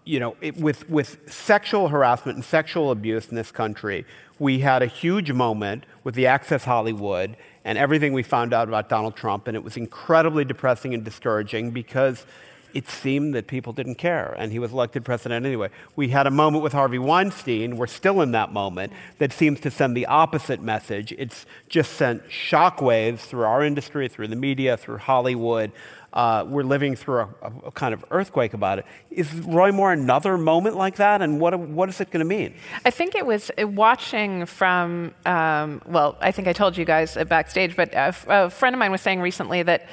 you 0.06 0.20
know, 0.20 0.36
it, 0.41 0.58
with, 0.58 0.89
with 0.89 1.32
sexual 1.32 1.89
harassment 1.89 2.36
and 2.36 2.46
sexual 2.46 2.91
abuse 2.91 3.27
in 3.27 3.36
this 3.36 3.51
country, 3.51 4.06
we 4.39 4.60
had 4.60 4.82
a 4.82 4.88
huge 4.88 5.32
moment 5.32 5.86
with 6.03 6.15
the 6.15 6.27
Access 6.27 6.63
Hollywood 6.63 7.36
and 7.65 7.77
everything 7.77 8.13
we 8.13 8.24
found 8.24 8.53
out 8.53 8.68
about 8.68 8.89
Donald 8.89 9.15
Trump, 9.15 9.48
and 9.48 9.56
it 9.56 9.63
was 9.63 9.77
incredibly 9.77 10.46
depressing 10.46 10.94
and 10.94 11.03
discouraging 11.03 11.72
because 11.72 12.25
it 12.74 12.88
seemed 12.88 13.34
that 13.34 13.48
people 13.48 13.74
didn't 13.74 13.96
care, 13.96 14.36
and 14.38 14.51
he 14.51 14.60
was 14.60 14.72
elected 14.72 15.03
president 15.03 15.46
anyway. 15.46 15.70
We 15.96 16.10
had 16.10 16.27
a 16.27 16.32
moment 16.32 16.63
with 16.63 16.74
Harvey 16.74 17.00
Weinstein, 17.00 17.77
we're 17.77 17.88
still 17.88 18.22
in 18.22 18.32
that 18.32 18.53
moment, 18.53 18.94
that 19.18 19.34
seems 19.34 19.60
to 19.62 19.72
send 19.72 19.98
the 19.98 20.06
opposite 20.06 20.62
message. 20.62 21.12
It's 21.18 21.46
just 21.68 21.94
sent 21.94 22.27
shockwaves 22.29 23.20
through 23.20 23.44
our 23.44 23.63
industry, 23.63 24.08
through 24.08 24.27
the 24.27 24.36
media, 24.36 24.77
through 24.77 24.98
Hollywood. 24.98 25.72
Uh, 26.12 26.44
we're 26.48 26.63
living 26.63 26.96
through 26.96 27.20
a, 27.20 27.30
a- 27.68 27.72
kind 27.72 27.94
of 27.94 28.04
earthquake 28.10 28.54
about 28.54 28.80
it. 28.80 28.86
Is 29.12 29.32
Roy 29.34 29.72
Moore 29.72 29.94
another 29.94 30.38
moment 30.38 30.75
like 30.75 30.96
that, 30.96 31.22
and 31.22 31.39
what, 31.39 31.58
what 31.60 31.88
is 31.89 32.01
it 32.01 32.10
going 32.10 32.20
to 32.20 32.25
mean? 32.25 32.56
I 32.84 32.89
think 32.92 33.13
it 33.16 33.25
was 33.25 33.51
uh, 33.62 33.68
watching 33.68 34.46
from, 34.48 35.13
um, 35.25 35.82
well, 35.86 36.18
I 36.20 36.32
think 36.32 36.48
I 36.48 36.54
told 36.54 36.78
you 36.78 36.86
guys 36.86 37.16
uh, 37.16 37.25
backstage, 37.25 37.75
but 37.75 37.94
a, 37.94 37.98
f- 38.00 38.25
a 38.28 38.50
friend 38.50 38.74
of 38.74 38.80
mine 38.80 38.92
was 38.92 39.01
saying 39.01 39.22
recently 39.22 39.62
that 39.63 39.86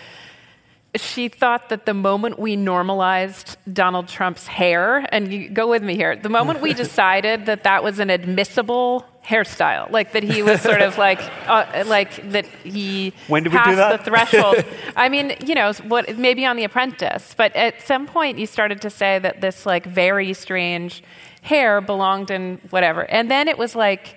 she 1.00 1.28
thought 1.28 1.68
that 1.68 1.86
the 1.86 1.94
moment 1.94 2.38
we 2.38 2.56
normalized 2.56 3.56
Donald 3.72 4.08
Trump's 4.08 4.46
hair, 4.46 5.06
and 5.12 5.32
you 5.32 5.48
go 5.48 5.68
with 5.68 5.82
me 5.82 5.94
here, 5.96 6.16
the 6.16 6.28
moment 6.28 6.60
we 6.60 6.72
decided 6.84 7.46
that 7.46 7.64
that 7.64 7.82
was 7.82 7.98
an 7.98 8.10
admissible 8.10 9.04
hairstyle, 9.24 9.90
like 9.90 10.12
that 10.12 10.22
he 10.22 10.42
was 10.42 10.60
sort 10.60 10.80
of 10.80 10.96
like, 11.06 11.20
uh, 11.48 11.84
like 11.86 12.30
that 12.30 12.46
he 12.62 13.12
When 13.28 13.42
did 13.42 13.52
we 13.52 13.58
do 13.58 13.64
passed 13.64 13.76
that? 13.76 13.98
the 13.98 14.04
threshold. 14.04 14.64
I 14.96 15.08
mean, 15.08 15.34
you 15.44 15.54
know, 15.54 15.72
what 15.88 16.16
maybe 16.16 16.46
on 16.46 16.56
The 16.56 16.64
Apprentice, 16.64 17.34
but 17.36 17.54
at 17.56 17.82
some 17.82 18.06
point 18.06 18.38
you 18.38 18.46
started 18.46 18.80
to 18.82 18.90
say 18.90 19.18
that 19.18 19.40
this 19.40 19.66
like 19.66 19.84
very 19.86 20.32
strange 20.32 21.02
hair 21.42 21.80
belonged 21.80 22.30
in 22.30 22.60
whatever, 22.70 23.02
and 23.10 23.30
then 23.30 23.48
it 23.48 23.58
was 23.58 23.74
like 23.74 24.16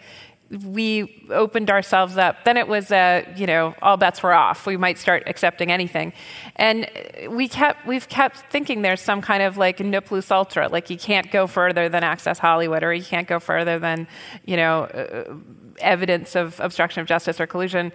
we 0.65 1.23
opened 1.29 1.69
ourselves 1.69 2.17
up. 2.17 2.43
Then 2.43 2.57
it 2.57 2.67
was, 2.67 2.91
uh, 2.91 3.23
you 3.35 3.45
know, 3.45 3.75
all 3.81 3.97
bets 3.97 4.23
were 4.23 4.33
off. 4.33 4.65
We 4.65 4.77
might 4.77 4.97
start 4.97 5.23
accepting 5.27 5.71
anything, 5.71 6.11
and 6.55 6.89
we 7.29 7.47
kept 7.47 7.85
we've 7.85 8.09
kept 8.09 8.37
thinking 8.51 8.81
there's 8.81 9.01
some 9.01 9.21
kind 9.21 9.43
of 9.43 9.57
like 9.57 9.79
ne 9.79 9.99
plus 9.99 10.31
ultra, 10.31 10.67
like 10.67 10.89
you 10.89 10.97
can't 10.97 11.31
go 11.31 11.45
further 11.45 11.87
than 11.87 12.03
Access 12.03 12.39
Hollywood, 12.39 12.83
or 12.83 12.93
you 12.93 13.03
can't 13.03 13.27
go 13.27 13.39
further 13.39 13.77
than, 13.77 14.07
you 14.45 14.57
know, 14.57 14.83
uh, 14.83 15.35
evidence 15.81 16.35
of 16.35 16.59
obstruction 16.59 17.01
of 17.01 17.07
justice 17.07 17.39
or 17.39 17.45
collusion, 17.45 17.91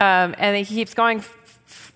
um, 0.00 0.34
and 0.38 0.56
he 0.56 0.64
keeps 0.64 0.94
going. 0.94 1.22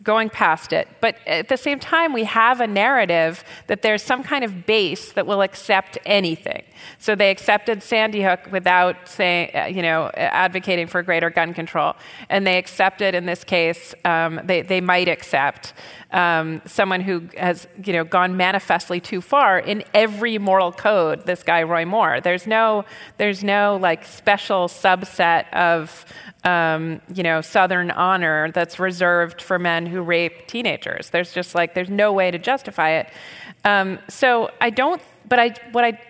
Going 0.02 0.30
past 0.30 0.72
it. 0.72 0.88
But 1.00 1.16
at 1.26 1.48
the 1.48 1.56
same 1.56 1.80
time, 1.80 2.12
we 2.12 2.24
have 2.24 2.60
a 2.60 2.66
narrative 2.66 3.42
that 3.66 3.82
there's 3.82 4.02
some 4.02 4.22
kind 4.22 4.44
of 4.44 4.66
base 4.66 5.12
that 5.12 5.26
will 5.26 5.42
accept 5.42 5.98
anything. 6.04 6.62
So 6.98 7.14
they 7.14 7.30
accepted 7.30 7.82
Sandy 7.82 8.22
Hook 8.22 8.40
without 8.52 9.08
saying, 9.08 9.50
uh, 9.54 9.64
you 9.64 9.82
know, 9.82 10.10
advocating 10.14 10.86
for 10.86 11.02
greater 11.02 11.30
gun 11.30 11.54
control. 11.54 11.96
And 12.28 12.46
they 12.46 12.58
accepted, 12.58 13.14
in 13.14 13.26
this 13.26 13.42
case, 13.42 13.94
um, 14.04 14.40
they, 14.44 14.62
they 14.62 14.80
might 14.80 15.08
accept 15.08 15.72
um, 16.16 16.62
someone 16.64 17.02
who 17.02 17.28
has, 17.36 17.68
you 17.84 17.92
know, 17.92 18.02
gone 18.02 18.38
manifestly 18.38 19.00
too 19.00 19.20
far 19.20 19.58
in 19.58 19.84
every 19.92 20.38
moral 20.38 20.72
code, 20.72 21.26
this 21.26 21.42
guy, 21.42 21.62
Roy 21.62 21.84
Moore. 21.84 22.22
There's 22.22 22.46
no, 22.46 22.86
there's 23.18 23.44
no 23.44 23.78
like 23.82 24.02
special 24.06 24.66
subset 24.66 25.52
of, 25.52 26.06
um, 26.42 27.02
you 27.14 27.22
know, 27.22 27.42
Southern 27.42 27.90
honor 27.90 28.50
that's 28.52 28.78
reserved 28.78 29.42
for 29.42 29.58
men 29.58 29.84
who 29.84 30.00
rape 30.00 30.46
teenagers. 30.46 31.10
There's 31.10 31.34
just 31.34 31.54
like, 31.54 31.74
there's 31.74 31.90
no 31.90 32.14
way 32.14 32.30
to 32.30 32.38
justify 32.38 32.92
it. 32.92 33.10
Um, 33.66 33.98
so 34.08 34.50
I 34.58 34.70
don't, 34.70 35.02
but 35.28 35.38
I, 35.38 35.54
what 35.72 35.84
I, 35.84 36.00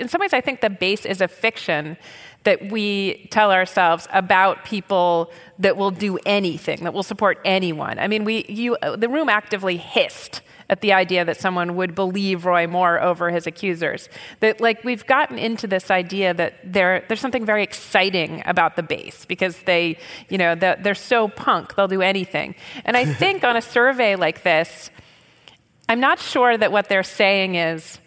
in 0.00 0.08
some 0.08 0.20
ways, 0.20 0.32
I 0.32 0.40
think 0.40 0.62
the 0.62 0.70
base 0.70 1.06
is 1.06 1.20
a 1.20 1.28
fiction 1.28 1.96
that 2.48 2.70
we 2.70 3.28
tell 3.30 3.52
ourselves 3.52 4.08
about 4.10 4.64
people 4.64 5.30
that 5.58 5.76
will 5.76 5.90
do 5.90 6.18
anything, 6.24 6.82
that 6.84 6.94
will 6.94 7.02
support 7.02 7.38
anyone. 7.44 7.98
I 7.98 8.08
mean, 8.08 8.24
we, 8.24 8.46
you, 8.48 8.74
the 8.96 9.10
room 9.10 9.28
actively 9.28 9.76
hissed 9.76 10.40
at 10.70 10.80
the 10.80 10.94
idea 10.94 11.26
that 11.26 11.36
someone 11.36 11.76
would 11.76 11.94
believe 11.94 12.46
Roy 12.46 12.66
Moore 12.66 13.02
over 13.02 13.28
his 13.28 13.46
accusers. 13.46 14.08
That 14.40 14.62
like 14.62 14.82
we've 14.82 15.06
gotten 15.06 15.38
into 15.38 15.66
this 15.66 15.90
idea 15.90 16.32
that 16.32 16.54
there, 16.64 17.04
there's 17.06 17.20
something 17.20 17.44
very 17.44 17.62
exciting 17.62 18.42
about 18.46 18.76
the 18.76 18.82
base 18.82 19.26
because 19.26 19.58
they, 19.64 19.98
you 20.30 20.38
know, 20.38 20.54
they're, 20.54 20.76
they're 20.80 20.94
so 20.94 21.28
punk, 21.28 21.74
they'll 21.74 21.86
do 21.86 22.00
anything. 22.00 22.54
And 22.86 22.96
I 22.96 23.04
think 23.22 23.44
on 23.44 23.58
a 23.58 23.62
survey 23.62 24.16
like 24.16 24.42
this, 24.42 24.88
I'm 25.86 26.00
not 26.00 26.18
sure 26.18 26.56
that 26.56 26.72
what 26.72 26.88
they're 26.88 27.02
saying 27.02 27.56
is, 27.56 27.98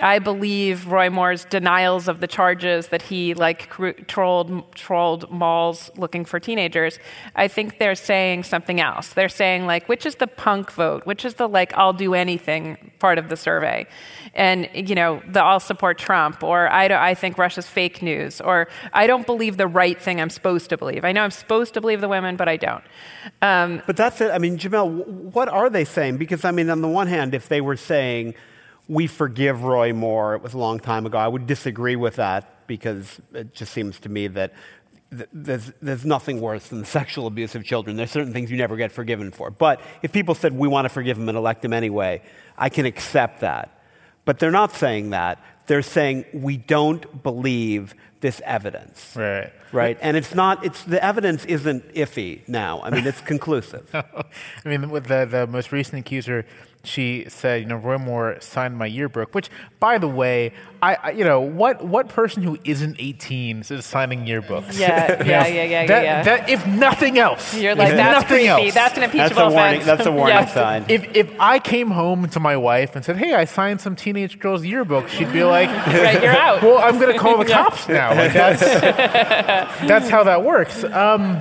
I 0.00 0.20
believe 0.20 0.86
Roy 0.86 1.10
Moore's 1.10 1.44
denials 1.44 2.08
of 2.08 2.20
the 2.20 2.26
charges 2.26 2.88
that 2.88 3.02
he 3.02 3.34
like 3.34 3.68
trolled 4.08 4.74
trolled 4.74 5.30
malls 5.30 5.90
looking 5.96 6.24
for 6.24 6.40
teenagers. 6.40 6.98
I 7.36 7.46
think 7.46 7.78
they're 7.78 7.94
saying 7.94 8.44
something 8.44 8.80
else. 8.80 9.10
They're 9.10 9.28
saying 9.28 9.66
like, 9.66 9.88
which 9.90 10.06
is 10.06 10.14
the 10.14 10.26
punk 10.26 10.72
vote? 10.72 11.04
Which 11.04 11.26
is 11.26 11.34
the 11.34 11.46
like, 11.46 11.74
I'll 11.74 11.92
do 11.92 12.14
anything 12.14 12.92
part 13.00 13.18
of 13.18 13.28
the 13.28 13.36
survey? 13.36 13.86
And 14.34 14.66
you 14.72 14.94
know, 14.94 15.20
the 15.28 15.42
I'll 15.42 15.60
support 15.60 15.98
Trump, 15.98 16.42
or 16.42 16.72
I, 16.72 16.88
don't, 16.88 16.98
I 16.98 17.14
think 17.14 17.36
Russia's 17.36 17.68
fake 17.68 18.00
news, 18.00 18.40
or 18.40 18.68
I 18.94 19.06
don't 19.06 19.26
believe 19.26 19.58
the 19.58 19.66
right 19.66 20.00
thing 20.00 20.22
I'm 20.22 20.30
supposed 20.30 20.70
to 20.70 20.78
believe. 20.78 21.04
I 21.04 21.12
know 21.12 21.22
I'm 21.22 21.30
supposed 21.30 21.74
to 21.74 21.82
believe 21.82 22.00
the 22.00 22.08
women, 22.08 22.36
but 22.36 22.48
I 22.48 22.56
don't. 22.56 22.84
Um, 23.42 23.82
But 23.86 23.98
that's 23.98 24.22
it. 24.22 24.30
I 24.30 24.38
mean, 24.38 24.56
Jamelle, 24.56 25.04
what 25.06 25.50
are 25.50 25.68
they 25.68 25.84
saying? 25.84 26.16
Because, 26.16 26.46
I 26.46 26.50
mean, 26.50 26.70
on 26.70 26.80
the 26.80 26.88
one 26.88 27.08
hand, 27.08 27.34
if 27.34 27.48
they 27.48 27.60
were 27.60 27.76
saying, 27.76 28.34
we 28.88 29.06
forgive 29.06 29.62
Roy 29.62 29.92
Moore, 29.92 30.34
it 30.34 30.42
was 30.42 30.54
a 30.54 30.58
long 30.58 30.80
time 30.80 31.06
ago, 31.06 31.18
I 31.18 31.28
would 31.28 31.46
disagree 31.46 31.96
with 31.96 32.16
that 32.16 32.66
because 32.66 33.20
it 33.32 33.54
just 33.54 33.72
seems 33.72 34.00
to 34.00 34.08
me 34.08 34.26
that 34.28 34.52
th- 35.10 35.28
there's, 35.32 35.72
there's 35.80 36.04
nothing 36.04 36.40
worse 36.40 36.68
than 36.68 36.80
the 36.80 36.86
sexual 37.00 37.26
abuse 37.26 37.54
of 37.54 37.64
children. 37.64 37.96
There's 37.96 38.10
certain 38.10 38.32
things 38.32 38.50
you 38.50 38.56
never 38.56 38.76
get 38.76 38.92
forgiven 38.92 39.30
for. 39.30 39.50
But 39.50 39.80
if 40.02 40.12
people 40.12 40.34
said, 40.34 40.52
we 40.52 40.68
want 40.68 40.84
to 40.86 40.88
forgive 40.88 41.16
him 41.16 41.28
and 41.28 41.38
elect 41.38 41.64
him 41.64 41.72
anyway, 41.72 42.22
I 42.58 42.68
can 42.68 42.86
accept 42.86 43.40
that. 43.40 43.78
But 44.24 44.38
they're 44.38 44.50
not 44.50 44.72
saying 44.72 45.10
that. 45.10 45.42
They're 45.66 45.82
saying, 45.82 46.26
we 46.32 46.56
don't 46.56 47.22
believe 47.22 47.94
this 48.20 48.40
evidence. 48.44 49.14
Right. 49.16 49.52
Right? 49.72 49.98
And 50.00 50.16
it's 50.16 50.34
not, 50.34 50.64
it's, 50.64 50.82
the 50.84 51.02
evidence 51.04 51.44
isn't 51.44 51.94
iffy 51.94 52.46
now. 52.48 52.80
I 52.82 52.90
mean, 52.90 53.06
it's 53.06 53.20
conclusive. 53.20 53.88
I 53.94 54.24
mean, 54.64 54.90
with 54.90 55.06
the, 55.06 55.24
the 55.24 55.46
most 55.46 55.72
recent 55.72 55.98
accuser, 55.98 56.44
she 56.84 57.26
said, 57.28 57.60
you 57.62 57.66
know, 57.68 57.76
Roy 57.76 57.96
Moore 57.98 58.36
signed 58.40 58.76
my 58.76 58.86
yearbook. 58.86 59.34
Which, 59.34 59.48
by 59.78 59.98
the 59.98 60.08
way, 60.08 60.52
I, 60.82 60.94
I 60.96 61.10
you 61.12 61.24
know, 61.24 61.40
what 61.40 61.84
what 61.84 62.08
person 62.08 62.42
who 62.42 62.58
isn't 62.64 62.96
18 62.98 63.60
is 63.70 63.84
signing 63.86 64.26
yearbooks? 64.26 64.78
Yeah, 64.78 65.22
yeah, 65.24 65.46
yeah, 65.46 65.62
yeah, 65.64 65.86
that, 65.86 66.02
yeah. 66.04 66.22
That, 66.24 66.48
if 66.48 66.66
nothing 66.66 67.18
else, 67.18 67.54
you're 67.54 67.76
like, 67.76 67.90
if 67.90 67.96
that's 67.96 68.22
nothing 68.22 68.46
creepy. 68.46 68.48
else, 68.48 68.74
That's 68.74 68.96
an 68.96 69.02
impeachable 69.04 69.28
That's 69.36 69.38
a 69.38 69.54
warning, 69.56 69.80
offense. 69.80 69.84
that's 69.86 70.06
a 70.06 70.12
warning 70.12 70.36
Yes. 70.36 70.54
sign. 70.54 70.84
if 70.88 71.16
if 71.16 71.30
I 71.40 71.60
came 71.60 71.90
home 71.92 72.28
to 72.30 72.40
my 72.40 72.56
wife 72.56 72.96
and 72.96 73.04
said, 73.04 73.16
"Hey, 73.16 73.32
I 73.34 73.44
signed 73.44 73.80
some 73.80 73.94
teenage 73.94 74.40
girl's 74.40 74.64
yearbook," 74.64 75.08
she'd 75.08 75.32
be 75.32 75.44
like, 75.44 75.68
Right, 75.86 76.20
you're 76.22 76.32
out. 76.32 76.62
"Well, 76.62 76.78
I'm 76.78 76.98
going 76.98 77.12
to 77.12 77.18
call 77.18 77.38
the 77.38 77.44
cops 77.58 77.88
now." 77.88 78.10
Like 78.10 78.32
that's 78.32 78.60
that's 79.86 80.08
how 80.08 80.24
that 80.24 80.42
works. 80.42 80.82
Um, 80.84 81.40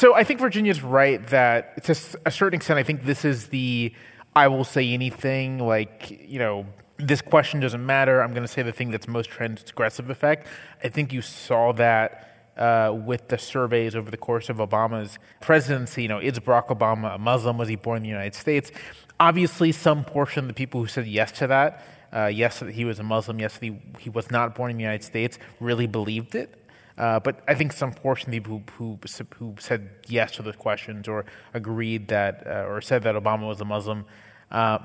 so 0.00 0.14
I 0.14 0.24
think 0.24 0.40
Virginia's 0.40 0.82
right 0.82 1.24
that 1.26 1.84
to 1.84 1.92
a 2.24 2.30
certain 2.30 2.56
extent, 2.56 2.78
I 2.78 2.82
think 2.82 3.04
this 3.04 3.22
is 3.22 3.48
the 3.48 3.92
I 4.34 4.48
will 4.48 4.64
say 4.64 4.92
anything 4.92 5.58
like 5.58 6.24
you 6.26 6.38
know. 6.38 6.64
This 6.96 7.20
question 7.22 7.60
doesn't 7.60 7.84
matter. 7.84 8.22
I'm 8.22 8.32
going 8.32 8.42
to 8.42 8.48
say 8.48 8.62
the 8.62 8.72
thing 8.72 8.90
that's 8.90 9.08
most 9.08 9.30
transgressive 9.30 10.10
effect. 10.10 10.46
I 10.84 10.88
think 10.88 11.12
you 11.12 11.22
saw 11.22 11.72
that 11.74 12.50
uh, 12.56 12.94
with 12.94 13.28
the 13.28 13.38
surveys 13.38 13.94
over 13.94 14.10
the 14.10 14.18
course 14.18 14.48
of 14.48 14.56
Obama's 14.56 15.18
presidency. 15.40 16.02
You 16.02 16.08
know, 16.08 16.18
is 16.18 16.38
Barack 16.38 16.68
Obama 16.68 17.14
a 17.16 17.18
Muslim? 17.18 17.58
Was 17.58 17.68
he 17.68 17.76
born 17.76 17.98
in 17.98 18.02
the 18.02 18.08
United 18.08 18.34
States? 18.34 18.70
Obviously, 19.18 19.70
some 19.70 20.04
portion 20.04 20.44
of 20.44 20.48
the 20.48 20.54
people 20.54 20.80
who 20.80 20.86
said 20.86 21.06
yes 21.06 21.30
to 21.32 21.46
that 21.46 21.82
uh, 22.12 22.26
yes, 22.26 22.60
that 22.60 22.72
he 22.72 22.84
was 22.84 22.98
a 22.98 23.02
Muslim, 23.02 23.38
yes, 23.38 23.54
that 23.54 23.64
he, 23.64 23.78
he 23.98 24.10
was 24.10 24.30
not 24.30 24.54
born 24.54 24.70
in 24.70 24.76
the 24.76 24.82
United 24.82 25.04
States, 25.04 25.38
really 25.60 25.86
believed 25.86 26.34
it. 26.34 26.59
Uh, 26.98 27.20
but 27.20 27.42
I 27.48 27.54
think 27.54 27.72
some 27.72 27.92
portion 27.92 28.28
of 28.28 28.32
people 28.32 28.62
who, 28.76 28.98
who, 29.02 29.26
who 29.36 29.54
said 29.58 29.90
yes 30.06 30.32
to 30.32 30.42
those 30.42 30.56
questions 30.56 31.08
or 31.08 31.24
agreed 31.54 32.08
that, 32.08 32.46
uh, 32.46 32.66
or 32.68 32.80
said 32.80 33.02
that 33.04 33.14
Obama 33.14 33.46
was 33.46 33.60
a 33.60 33.64
Muslim, 33.64 34.04
uh, 34.50 34.78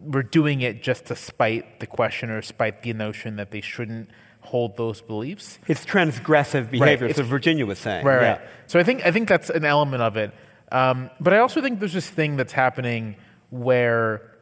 were 0.00 0.22
doing 0.22 0.60
it 0.60 0.82
just 0.82 1.06
to 1.06 1.16
spite 1.16 1.80
the 1.80 1.86
question 1.86 2.30
or 2.30 2.42
spite 2.42 2.82
the 2.82 2.92
notion 2.92 3.36
that 3.36 3.50
they 3.50 3.60
shouldn't 3.60 4.08
hold 4.40 4.76
those 4.76 5.00
beliefs. 5.00 5.58
It's 5.68 5.84
transgressive 5.84 6.70
behavior. 6.70 7.06
Right. 7.06 7.16
So 7.16 7.22
Virginia 7.22 7.64
was 7.64 7.78
saying. 7.78 8.04
Right, 8.04 8.20
yeah. 8.20 8.32
right. 8.32 8.40
So 8.66 8.78
I 8.78 8.82
think 8.82 9.06
I 9.06 9.12
think 9.12 9.28
that's 9.28 9.50
an 9.50 9.64
element 9.64 10.02
of 10.02 10.16
it. 10.16 10.32
Um, 10.72 11.10
but 11.20 11.32
I 11.32 11.38
also 11.38 11.60
think 11.60 11.78
there's 11.78 11.92
this 11.92 12.08
thing 12.08 12.36
that's 12.36 12.52
happening 12.52 13.16
where 13.50 14.32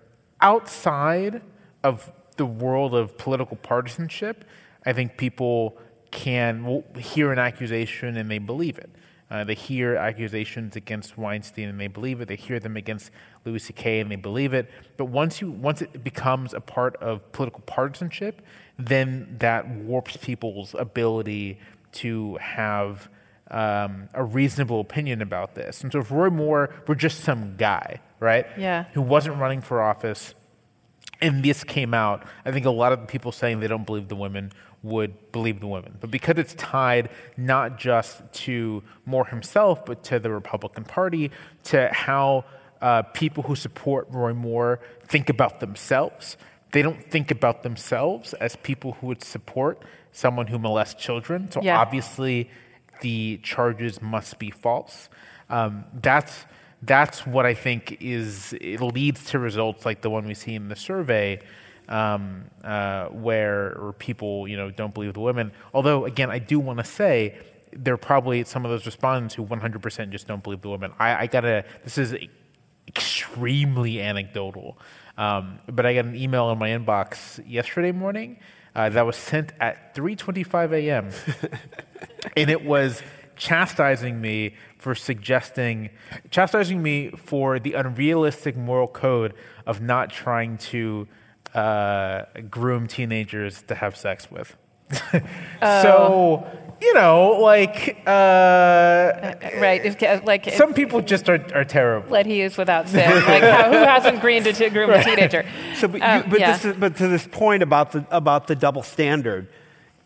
outside 0.41 1.43
of 1.83 2.11
the 2.37 2.47
world 2.47 2.95
of 2.95 3.19
political 3.19 3.57
partisanship, 3.57 4.45
I 4.87 4.93
think 4.93 5.17
people 5.17 5.77
can 6.11 6.85
hear 6.97 7.33
an 7.33 7.39
accusation 7.39 8.17
and 8.17 8.31
they 8.31 8.39
believe 8.39 8.79
it. 8.79 8.91
Uh, 9.31 9.45
they 9.45 9.55
hear 9.55 9.95
accusations 9.95 10.75
against 10.75 11.17
Weinstein 11.17 11.69
and 11.69 11.81
they 11.81 11.87
believe 11.87 12.21
it. 12.21 12.27
They 12.27 12.37
hear 12.37 12.59
them 12.59 12.77
against 12.77 13.13
Louis 13.45 13.61
C.K. 13.61 14.01
and 14.01 14.11
they 14.11 14.17
believe 14.17 14.53
it. 14.53 14.69
But 14.97 15.05
once 15.05 15.41
you 15.41 15.53
once 15.53 15.83
it 15.83 16.03
becomes 16.03 16.53
a 16.53 16.61
part 16.61 16.97
of 16.97 17.31
political 17.31 17.61
partisanship, 17.61 18.43
then 18.77 19.37
that 19.39 19.69
warps 19.69 20.17
people's 20.17 20.75
ability 20.75 21.61
to 21.93 22.37
have 22.39 23.09
um, 23.53 24.09
a 24.15 24.25
reasonable 24.25 24.81
opinion 24.81 25.23
about 25.23 25.55
this. 25.55 25.83
And 25.83 25.93
so 25.93 26.01
if 26.01 26.11
Roy 26.11 26.31
Moore 26.31 26.71
were 26.89 26.95
just 26.95 27.21
some 27.21 27.57
guy, 27.57 28.01
right? 28.19 28.47
Yeah. 28.57 28.85
Who 28.95 29.03
wasn't 29.03 29.39
running 29.39 29.61
for 29.61 29.81
office, 29.81 30.35
and 31.21 31.45
this 31.45 31.65
came 31.65 31.93
out, 31.95 32.25
I 32.45 32.53
think 32.53 32.67
a 32.67 32.71
lot 32.71 32.93
of 32.93 33.01
the 33.01 33.07
people 33.07 33.33
saying 33.33 33.61
they 33.61 33.69
don't 33.69 33.87
believe 33.87 34.09
the 34.09 34.17
women 34.17 34.53
would 34.83 35.33
believe 35.33 35.61
the 35.61 35.67
women. 35.67 35.97
But 36.01 36.11
because 36.11 36.39
it's 36.39 36.55
tied 36.55 37.11
not 37.37 37.79
just 37.79 38.23
to 38.33 38.83
Moore 39.05 39.27
himself, 39.27 39.85
but 39.85 40.03
to 40.05 40.19
the 40.19 40.31
Republican 40.31 40.85
Party, 40.85 41.31
to 41.65 41.89
how 41.93 42.45
uh, 42.81 43.03
people 43.03 43.43
who 43.43 43.55
support 43.55 44.09
Roy 44.11 44.33
Moore 44.33 44.81
think 45.07 45.29
about 45.29 45.61
themselves, 45.61 46.37
they 46.73 46.83
don't 46.83 47.11
think 47.11 47.31
about 47.31 47.63
themselves 47.63 48.33
as 48.35 48.57
people 48.57 48.93
who 48.93 49.09
would 49.09 49.23
support 49.23 49.83
someone 50.13 50.47
who 50.47 50.59
molests 50.59 51.03
children. 51.03 51.51
So 51.51 51.61
yeah. 51.63 51.79
obviously, 51.79 52.51
the 53.01 53.39
charges 53.43 54.01
must 54.01 54.39
be 54.39 54.51
false. 54.51 55.09
Um, 55.49 55.85
that's 56.01 56.45
that's 56.83 57.27
what 57.27 57.45
I 57.45 57.53
think 57.53 57.99
is 58.01 58.55
it 58.61 58.81
leads 58.81 59.25
to 59.27 59.39
results 59.39 59.85
like 59.85 60.01
the 60.01 60.09
one 60.09 60.27
we 60.27 60.35
see 60.35 60.55
in 60.55 60.69
the 60.69 60.77
survey, 60.77 61.41
um, 61.91 62.45
uh, 62.65 63.07
where 63.07 63.93
people 63.99 64.49
you 64.49 64.57
know 64.57 64.71
don't 64.71 64.95
believe 64.95 65.15
the 65.15 65.21
women. 65.21 65.53
Although 65.75 66.07
again, 66.07 66.31
I 66.31 66.39
do 66.39 66.59
want 66.59 66.79
to 66.79 66.85
say 66.85 67.37
there 67.73 67.95
are 67.95 67.99
probably 67.99 68.45
some 68.45 68.65
of 68.65 68.71
those 68.71 68.87
respondents 68.87 69.35
who 69.35 69.45
100% 69.45 70.11
just 70.11 70.27
don't 70.27 70.43
believe 70.43 70.61
the 70.63 70.71
women. 70.71 70.93
I, 70.99 71.23
I 71.23 71.27
gotta. 71.27 71.65
This 71.85 71.99
is 71.99 72.15
extremely 72.89 74.01
anecdotal, 74.01 74.79
um, 75.19 75.59
but 75.67 75.87
I 75.87 75.95
got 75.95 76.07
an 76.07 76.17
email 76.17 76.51
in 76.51 76.59
my 76.59 76.71
inbox 76.71 77.43
yesterday 77.47 77.93
morning 77.93 78.39
uh, 78.75 78.89
that 78.91 79.05
was 79.05 79.17
sent 79.17 79.53
at 79.61 79.95
3:25 79.95 80.73
a.m. 80.73 81.11
and 82.37 82.51
it 82.51 82.65
was 82.65 83.03
chastising 83.37 84.21
me 84.21 84.55
for 84.79 84.95
suggesting, 84.95 85.91
chastising 86.31 86.83
me 86.83 87.11
for 87.11 87.59
the 87.59 87.75
unrealistic 87.75 88.57
moral 88.57 88.89
code 88.89 89.35
of 89.67 89.81
not 89.81 90.11
trying 90.11 90.59
to 90.59 91.09
uh, 91.55 92.25
groom 92.49 92.87
teenagers 92.87 93.63
to 93.63 93.75
have 93.75 93.97
sex 93.97 94.31
with. 94.31 94.57
oh. 95.63 95.83
So, 95.83 96.47
you 96.81 96.95
know, 96.95 97.39
like, 97.41 98.03
uh, 98.07 98.11
uh 98.11 99.51
right? 99.61 100.25
Like 100.25 100.51
some 100.53 100.75
people 100.75 101.01
just 101.01 101.29
are, 101.29 101.45
are 101.55 101.65
terrible. 101.65 102.11
Let 102.11 102.27
he 102.27 102.41
is 102.41 102.57
without 102.57 102.89
sin. 102.89 103.09
like, 103.27 103.43
how, 103.43 103.71
who 103.71 103.79
hasn't 103.79 104.19
agreed 104.19 104.45
to 104.45 104.71
groom 104.71 104.91
right. 104.91 105.07
a 105.07 105.11
teenager? 105.11 105.45
So, 105.77 105.89
but, 105.89 106.03
um, 106.03 106.25
you, 106.25 106.31
but, 106.31 106.41
yeah. 106.41 106.57
this, 106.57 106.77
but 106.77 106.97
to 106.97 107.09
this 107.09 107.27
point 107.27 107.63
about 107.63 107.93
the 107.93 108.05
about 108.11 108.49
the 108.49 108.55
double 108.55 108.83
standard, 108.83 109.49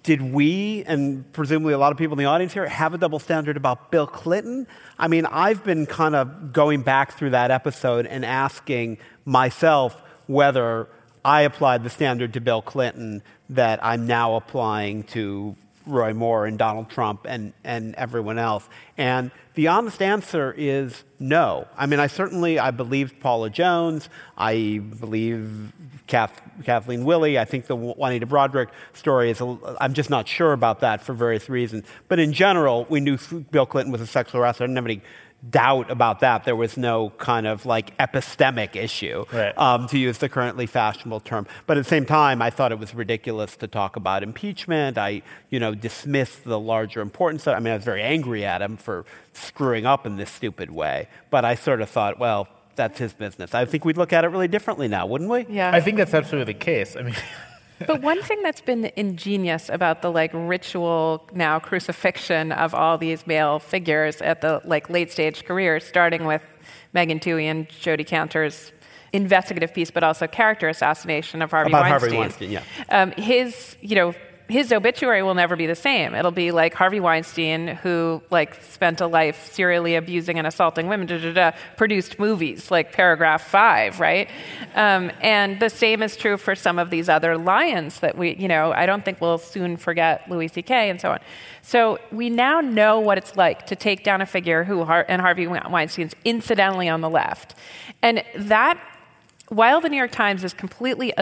did 0.05 0.21
we, 0.21 0.85
and 0.87 1.31
presumably 1.33 1.73
a 1.73 1.79
lot 1.79 1.91
of 1.91 1.99
people 1.99 2.13
in 2.13 2.19
the 2.19 2.27
audience 2.27 2.53
here, 2.53 2.69
have 2.69 2.95
a 2.95 2.99
double 2.99 3.19
standard 3.19 3.57
about 3.57 3.91
Bill 3.91 4.07
Clinton? 4.07 4.67
I 4.99 5.09
mean, 5.09 5.27
I've 5.27 5.65
been 5.65 5.87
kind 5.87 6.15
of 6.15 6.53
going 6.53 6.83
back 6.83 7.15
through 7.15 7.31
that 7.31 7.51
episode 7.51 8.07
and 8.07 8.25
asking 8.25 8.99
myself 9.25 10.01
whether 10.27 10.89
I 11.25 11.43
applied 11.43 11.85
the 11.85 11.91
standard 11.91 12.33
to 12.35 12.41
Bill 12.41 12.63
Clinton 12.63 13.23
that 13.51 13.85
I'm 13.85 14.07
now 14.07 14.37
applying 14.37 15.05
to 15.05 15.57
Roy 15.87 16.15
Moore 16.15 16.47
and 16.47 16.59
Donald 16.59 16.89
Trump 16.89 17.27
and, 17.29 17.53
and 17.63 17.95
everyone 17.97 18.39
else? 18.39 18.69
And 18.97 19.31
the 19.55 19.69
honest 19.69 20.01
answer 20.03 20.55
is 20.57 21.05
no. 21.19 21.69
I 21.77 21.87
mean, 21.87 22.01
I 22.01 22.07
certainly, 22.07 22.59
I 22.59 22.71
believed 22.71 23.21
Paula 23.21 23.51
Jones. 23.51 24.09
I 24.37 24.81
believe 25.01 25.73
Kath, 26.07 26.41
Kathleen 26.65 27.05
Willey. 27.05 27.39
I 27.39 27.45
think 27.45 27.67
the 27.67 27.77
Juanita 27.77 28.27
Broaddrick 28.27 28.69
story 28.93 29.31
is, 29.31 29.43
I'm 29.81 29.95
just 29.95 30.11
not 30.11 30.27
sure 30.27 30.53
about 30.53 30.81
that 30.81 31.03
for 31.03 31.13
various 31.13 31.49
reasons. 31.49 31.85
But 32.09 32.19
in 32.19 32.33
general, 32.33 32.87
we 32.89 33.01
knew 33.01 33.19
Bill 33.51 33.67
Clinton 33.67 33.93
was 33.93 34.01
a 34.01 34.07
sexual 34.07 34.41
harasser. 34.41 34.63
I 34.63 34.65
didn't 34.65 34.77
have 34.77 34.87
any 34.87 35.03
doubt 35.51 35.91
about 35.91 36.21
that. 36.21 36.45
There 36.45 36.57
was 36.57 36.77
no 36.77 37.11
kind 37.11 37.47
of 37.47 37.67
like 37.67 37.97
epistemic 37.99 38.77
issue, 38.77 39.25
right. 39.33 39.57
um, 39.59 39.87
to 39.89 39.99
use 39.99 40.19
the 40.19 40.29
currently 40.29 40.67
fashionable 40.67 41.21
term. 41.21 41.47
But 41.67 41.77
at 41.77 41.85
the 41.85 41.89
same 41.89 42.07
time, 42.07 42.41
I 42.43 42.51
thought 42.51 42.73
it 42.73 42.79
was 42.79 42.95
ridiculous 42.95 43.57
to 43.57 43.67
talk 43.67 43.97
about 43.97 44.23
impeachment. 44.23 44.99
I, 44.99 45.23
you 45.51 45.61
know, 45.61 45.75
dismissed 45.75 46.45
the 46.45 46.59
larger 46.59 47.01
importance. 47.01 47.47
I 47.47 47.59
mean, 47.59 47.73
I 47.73 47.77
was 47.77 47.85
very 47.85 48.03
angry 48.03 48.45
at 48.45 48.63
him 48.63 48.77
for 48.77 49.05
screwing 49.33 49.87
up 49.87 50.07
in 50.07 50.17
this 50.17 50.31
stupid 50.31 50.71
way. 50.71 51.09
But 51.31 51.45
I 51.45 51.55
sort 51.55 51.81
of 51.81 51.91
thought, 51.91 52.19
well, 52.19 52.49
that's 52.77 52.99
his 52.99 53.13
business. 53.13 53.55
I 53.55 53.65
think 53.65 53.85
we'd 53.85 53.97
look 53.97 54.13
at 54.13 54.25
it 54.25 54.29
really 54.29 54.49
differently 54.49 54.89
now, 54.89 55.07
wouldn't 55.07 55.31
we? 55.31 55.47
Yeah. 55.49 55.71
I 55.73 55.81
think 55.81 55.97
that's 55.97 56.15
absolutely 56.15 56.53
the 56.53 56.59
case. 56.59 56.97
I 56.97 57.03
mean. 57.03 57.15
but 57.87 58.03
one 58.03 58.23
thing 58.23 58.43
that's 58.43 58.61
been 58.61 58.91
ingenious 58.97 59.69
about 59.69 60.03
the 60.03 60.11
like 60.11 60.31
ritual 60.33 61.29
now 61.33 61.59
crucifixion 61.59 62.53
of 62.53 62.75
all 62.75 62.99
these 62.99 63.27
male 63.27 63.59
figures 63.59 64.23
at 64.23 64.41
the 64.41 64.61
like 64.65 64.89
late 64.91 65.11
stage 65.11 65.45
career, 65.45 65.81
starting 65.81 66.25
with 66.25 66.43
Megan 66.93 67.19
Twohey 67.19 67.45
and 67.45 67.69
Jodi 67.69 68.05
Kantor's 68.05 68.73
investigative 69.13 69.73
piece, 69.73 69.91
but 69.91 70.03
also 70.03 70.27
character 70.27 70.69
assassination 70.69 71.41
of 71.43 71.51
Harvey 71.51 71.71
about 71.71 71.83
Weinstein. 71.83 72.01
Harvey 72.01 72.17
Weinstein, 72.19 72.51
yeah. 72.51 72.63
Um, 72.89 73.13
his, 73.13 73.77
you 73.81 73.95
know, 73.95 74.15
his 74.49 74.73
obituary 74.73 75.23
will 75.23 75.35
never 75.35 75.57
be 75.57 75.67
the 75.67 75.75
same. 75.75 76.15
It'll 76.15 76.31
be 76.31 76.51
like 76.51 76.75
Harvey 76.75 77.01
Weinstein, 77.01 77.69
who 77.69 78.23
like 78.31 78.63
spent 78.63 79.01
a 79.01 79.07
life 79.07 79.51
serially 79.53 79.95
abusing 79.95 80.39
and 80.39 80.47
assaulting 80.47 80.87
women, 80.87 81.07
da, 81.07 81.19
da, 81.19 81.33
da, 81.33 81.57
produced 81.77 82.19
movies 82.19 82.71
like 82.71 82.93
Paragraph 82.93 83.47
Five, 83.47 84.01
right? 84.01 84.29
Um, 84.75 85.11
and 85.23 85.61
the 85.61 85.71
same 85.71 86.03
is 86.03 86.15
true 86.15 86.37
for 86.37 86.55
some 86.55 86.79
of 86.79 86.91
these 86.91 87.09
other 87.09 87.39
lions 87.39 88.01
that 88.01 88.19
we, 88.19 88.37
you 88.37 88.49
know, 88.49 88.73
I 88.73 88.85
don't 88.85 89.03
think 89.03 89.21
we'll 89.21 89.39
soon 89.39 89.79
forget 89.79 90.31
Louis 90.31 90.49
C.K. 90.49 90.91
and 90.91 91.01
so 91.01 91.13
on. 91.13 91.21
So 91.63 91.99
we 92.13 92.29
now 92.29 92.61
know 92.61 93.01
what 93.01 93.17
it's 93.17 93.37
like 93.37 93.67
to 93.67 93.77
take 93.77 94.05
down 94.05 94.21
a 94.21 94.27
figure 94.27 94.65
who, 94.65 94.83
and 94.83 95.23
Harvey 95.23 95.47
Weinstein's 95.47 96.15
incidentally 96.25 96.89
on 96.89 97.01
the 97.01 97.11
left, 97.11 97.55
and 98.03 98.23
that. 98.37 98.79
While 99.49 99.83
the 99.83 99.91
New 99.91 99.99
York 99.99 100.11
Times 100.11 100.43
is 100.43 100.55
completely, 100.55 101.13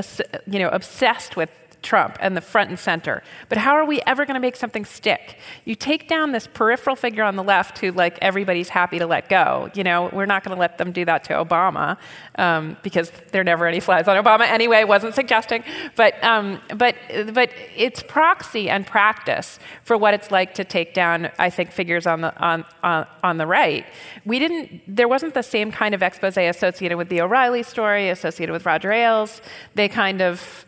you 0.47 0.61
know, 0.61 0.69
obsessed 0.69 1.35
with 1.37 1.51
Trump 1.83 2.17
and 2.21 2.37
the 2.37 2.41
front 2.41 2.71
and 2.71 2.79
center. 2.79 3.23
But 3.49 3.59
how 3.59 3.75
are 3.75 3.85
we 3.85 4.01
ever 4.07 4.25
going 4.25 4.35
to 4.35 4.41
make 4.41 4.57
something 4.57 4.85
stick? 4.85 5.39
You 5.65 5.75
take 5.75 6.09
down 6.09 6.33
this 6.33 6.47
peripheral 6.47 6.97
figure 6.97 7.25
on 7.25 7.37
the 7.37 7.43
left 7.43 7.79
who, 7.79 7.93
like, 7.93 8.19
everybody's 8.21 8.69
happy 8.69 8.99
to 8.99 9.07
let 9.07 9.29
go. 9.29 9.71
You 9.75 9.85
know, 9.85 10.11
we're 10.13 10.27
not 10.27 10.45
going 10.45 10.55
to 10.55 10.61
let 10.61 10.79
them 10.79 10.93
do 10.93 11.05
that 11.05 11.25
to 11.25 11.35
Obama 11.35 11.99
um, 12.37 12.77
because 12.83 13.11
there 13.33 13.41
are 13.41 13.45
never 13.45 13.67
any 13.67 13.81
flies 13.81 14.09
on 14.09 14.23
Obama 14.23 14.43
anyway. 14.43 14.85
Wasn't 14.85 15.15
suggesting, 15.15 15.65
but 15.97 16.23
um, 16.25 16.61
but 16.77 16.97
but 17.33 17.51
it's 17.77 18.03
proxy 18.03 18.69
and 18.69 18.87
practice 18.87 19.59
for 19.85 19.97
what 19.97 20.15
it's 20.15 20.31
like 20.31 20.55
to 20.55 20.65
take 20.65 20.95
down. 20.95 21.31
I 21.39 21.51
think 21.51 21.73
figures 21.73 22.07
on 22.07 22.21
the 22.21 22.37
on 22.39 22.65
on, 22.83 23.07
on 23.23 23.37
the 23.39 23.47
right. 23.47 23.87
We 24.25 24.39
didn't. 24.39 24.83
There 24.87 25.09
wasn't 25.09 25.35
the 25.35 25.43
same 25.43 25.73
kind 25.73 25.95
of 25.95 26.03
expose 26.03 26.37
associated 26.37 26.97
with 26.97 27.09
the 27.09 27.21
O'Reilly 27.21 27.63
story, 27.63 28.09
associated 28.09 28.53
with 28.53 28.67
Roger 28.67 28.93
Ailes. 28.93 29.41
They 29.75 29.89
kind 29.89 30.23
of 30.23 30.67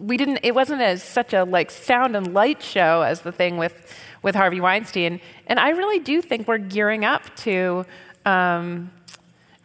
we 0.00 0.16
didn't 0.16 0.40
it 0.42 0.54
wasn't 0.54 0.80
as 0.80 1.02
such 1.02 1.32
a 1.32 1.44
like 1.44 1.70
sound 1.70 2.16
and 2.16 2.32
light 2.34 2.62
show 2.62 3.02
as 3.02 3.22
the 3.22 3.32
thing 3.32 3.56
with 3.56 3.94
with 4.22 4.34
Harvey 4.34 4.60
Weinstein 4.60 5.20
and 5.46 5.58
I 5.58 5.70
really 5.70 5.98
do 5.98 6.22
think 6.22 6.48
we're 6.48 6.58
gearing 6.58 7.04
up 7.04 7.34
to 7.36 7.84
um, 8.24 8.90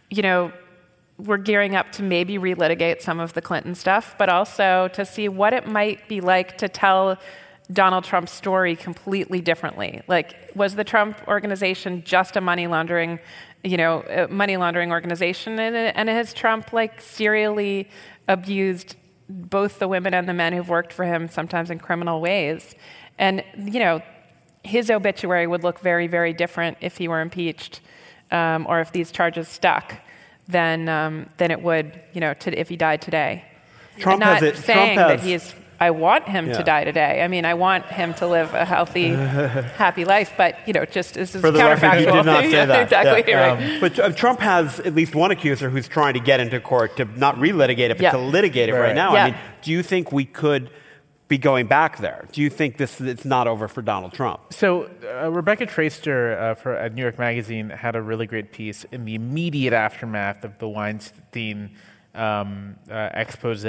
you 0.10 0.22
know 0.22 0.52
we're 1.18 1.38
gearing 1.38 1.76
up 1.76 1.92
to 1.94 2.04
maybe 2.04 2.38
relitigate 2.38 3.02
some 3.02 3.20
of 3.20 3.34
the 3.34 3.42
Clinton 3.42 3.74
stuff, 3.74 4.16
but 4.18 4.30
also 4.30 4.90
to 4.94 5.06
see 5.06 5.30
what 5.30 5.54
it 5.54 5.68
might 5.68 6.08
be 6.10 6.20
like 6.22 6.58
to 6.58 6.68
tell 6.68 7.18
Donald 7.72 8.04
Trump's 8.04 8.32
story 8.32 8.76
completely 8.76 9.42
differently. 9.42 10.02
Like, 10.08 10.52
was 10.56 10.76
the 10.76 10.84
Trump 10.84 11.20
organization 11.28 12.04
just 12.04 12.36
a 12.36 12.42
money 12.42 12.68
laundering, 12.68 13.20
you 13.64 13.78
know, 13.78 14.28
money 14.30 14.58
laundering 14.58 14.92
organization, 14.92 15.58
and, 15.58 15.76
and 15.76 16.10
has 16.10 16.34
Trump 16.34 16.74
like 16.74 17.02
serially 17.02 17.90
abused 18.28 18.96
both 19.30 19.80
the 19.80 19.88
women 19.88 20.14
and 20.14 20.28
the 20.30 20.34
men 20.34 20.54
who've 20.54 20.70
worked 20.70 20.94
for 20.94 21.06
him, 21.06 21.28
sometimes 21.30 21.72
in 21.72 21.80
criminal 21.80 22.22
ways. 22.22 22.76
And, 23.18 23.44
you 23.58 23.80
know, 23.80 24.02
his 24.64 24.90
obituary 24.90 25.48
would 25.48 25.64
look 25.64 25.80
very, 25.80 26.08
very 26.08 26.34
different 26.34 26.78
if 26.82 26.98
he 26.98 27.08
were 27.08 27.22
impeached 27.22 27.82
um, 28.32 28.66
or 28.68 28.82
if 28.82 28.92
these 28.92 29.12
charges 29.12 29.48
stuck 29.48 29.96
than, 30.48 30.90
um, 30.90 31.30
than 31.38 31.52
it 31.52 31.62
would, 31.62 32.00
you 32.14 32.22
know, 32.22 32.34
to, 32.36 32.60
if 32.60 32.70
he 32.70 32.76
died 32.76 33.02
today. 33.02 33.46
Trump 33.98 34.22
and 34.22 34.30
not 34.30 34.42
has 34.42 34.60
it- 34.60 34.64
saying 34.64 34.96
Trump 34.98 35.10
that 35.10 35.20
has- 35.20 35.28
he's. 35.52 35.56
I 35.80 35.92
want 35.92 36.28
him 36.30 36.48
Yeah. 36.48 36.58
to 36.58 36.64
die 36.64 36.84
today. 36.86 37.22
I 37.24 37.28
mean, 37.28 37.44
I 37.46 37.54
want 37.54 37.86
him 37.86 38.14
to 38.16 38.28
live 38.28 38.54
a 38.54 38.64
healthy, 38.66 39.10
happy 39.78 40.06
life. 40.06 40.34
But 40.38 40.56
you 40.68 40.74
know, 40.74 40.86
just 40.86 41.16
this 41.16 41.36
is 41.36 41.42
For 41.42 41.52
the 41.52 41.60
record, 41.60 41.80
counterfactual. 41.82 42.00
you 42.00 42.06
did 42.12 42.26
not 42.26 42.44
say 42.44 42.52
Yeah, 42.52 42.66
that. 42.74 42.82
exactly 42.84 43.24
Yeah. 43.34 43.54
right. 43.54 43.74
Um, 43.74 43.80
but 43.82 44.00
uh, 44.00 44.10
Trump 44.12 44.40
has 44.40 44.80
at 44.82 44.96
least 44.96 45.16
one 45.16 45.32
accuser 45.32 45.70
who's 45.70 45.88
trying 45.88 46.14
to 46.14 46.20
get 46.20 46.40
into 46.40 46.60
court 46.60 46.96
to 46.98 47.06
not 47.18 47.36
relitigate 47.38 47.90
it, 47.90 47.98
but 47.98 48.02
Yeah. 48.02 48.12
to 48.12 48.18
litigate 48.20 48.70
it 48.70 48.74
right, 48.74 48.80
Right. 48.80 48.96
now. 48.96 49.14
Yeah. 49.14 49.24
I 49.24 49.26
mean, 49.32 49.36
do 49.64 49.72
you 49.72 49.84
think 49.84 50.12
we 50.12 50.26
could 50.26 50.70
be 51.28 51.38
going 51.40 51.66
back 51.66 51.98
there? 51.98 52.26
Do 52.32 52.40
you 52.42 52.50
think 52.52 52.78
this 52.78 53.02
it's 53.02 53.26
not 53.26 53.48
over 53.48 53.68
for 53.68 53.82
Donald 53.82 54.14
Trump? 54.14 54.42
So 54.52 54.90
uh, 55.22 55.32
Rebecca 55.32 55.66
Traister 55.66 56.40
uh, 56.40 56.54
for 56.56 56.76
at 56.76 56.94
New 56.94 57.02
York 57.02 57.18
Magazine 57.18 57.70
had 57.72 57.96
a 57.96 58.02
really 58.02 58.28
great 58.28 58.52
piece 58.52 58.86
in 58.92 59.06
the 59.06 59.16
immediate 59.16 59.74
aftermath 59.74 60.44
of 60.46 60.58
the 60.60 60.70
Weinstein 60.70 61.72
um, 62.14 62.76
uh, 62.90 63.10
expose, 63.14 63.66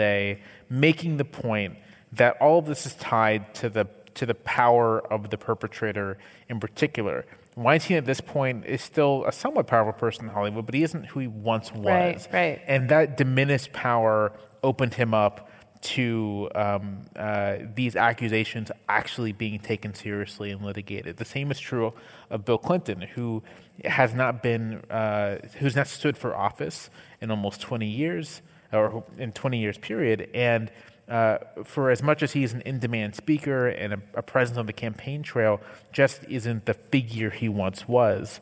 making 0.70 1.16
the 1.16 1.24
point 1.24 1.76
that 2.12 2.36
all 2.40 2.58
of 2.58 2.66
this 2.66 2.86
is 2.86 2.94
tied 2.94 3.54
to 3.54 3.68
the 3.68 3.86
to 4.14 4.26
the 4.26 4.34
power 4.34 5.00
of 5.12 5.30
the 5.30 5.36
perpetrator 5.36 6.18
in 6.48 6.58
particular. 6.58 7.26
Weinstein 7.54 7.96
at 7.96 8.04
this 8.06 8.20
point 8.20 8.66
is 8.66 8.82
still 8.82 9.24
a 9.26 9.32
somewhat 9.32 9.66
powerful 9.66 9.98
person 9.98 10.26
in 10.26 10.30
Hollywood, 10.30 10.66
but 10.66 10.74
he 10.74 10.82
isn't 10.82 11.06
who 11.06 11.20
he 11.20 11.26
once 11.26 11.72
was. 11.72 11.84
Right, 11.84 12.28
right. 12.32 12.62
And 12.66 12.88
that 12.90 13.16
diminished 13.16 13.72
power 13.72 14.32
opened 14.62 14.94
him 14.94 15.14
up 15.14 15.50
to 15.82 16.50
um, 16.54 17.06
uh, 17.14 17.58
these 17.74 17.96
accusations 17.96 18.70
actually 18.88 19.32
being 19.32 19.58
taken 19.58 19.94
seriously 19.94 20.50
and 20.50 20.62
litigated. 20.62 21.16
The 21.16 21.24
same 21.24 21.50
is 21.50 21.60
true 21.60 21.92
of 22.30 22.44
Bill 22.44 22.58
Clinton, 22.58 23.02
who 23.02 23.42
has 23.84 24.14
not 24.14 24.42
been, 24.42 24.82
uh, 24.90 25.38
who's 25.58 25.76
not 25.76 25.86
stood 25.86 26.16
for 26.16 26.34
office 26.34 26.90
in 27.20 27.30
almost 27.30 27.60
20 27.60 27.86
years, 27.86 28.42
or 28.72 29.04
in 29.18 29.32
20 29.32 29.58
years 29.58 29.78
period, 29.78 30.28
and 30.34 30.70
uh, 31.08 31.38
for 31.64 31.90
as 31.90 32.02
much 32.02 32.22
as 32.22 32.32
he's 32.32 32.52
an 32.52 32.62
in-demand 32.62 33.14
speaker 33.14 33.68
and 33.68 33.94
a, 33.94 34.00
a 34.14 34.22
presence 34.22 34.58
on 34.58 34.66
the 34.66 34.72
campaign 34.72 35.22
trail, 35.22 35.60
just 35.92 36.24
isn't 36.28 36.66
the 36.66 36.74
figure 36.74 37.30
he 37.30 37.48
once 37.48 37.86
was. 37.86 38.40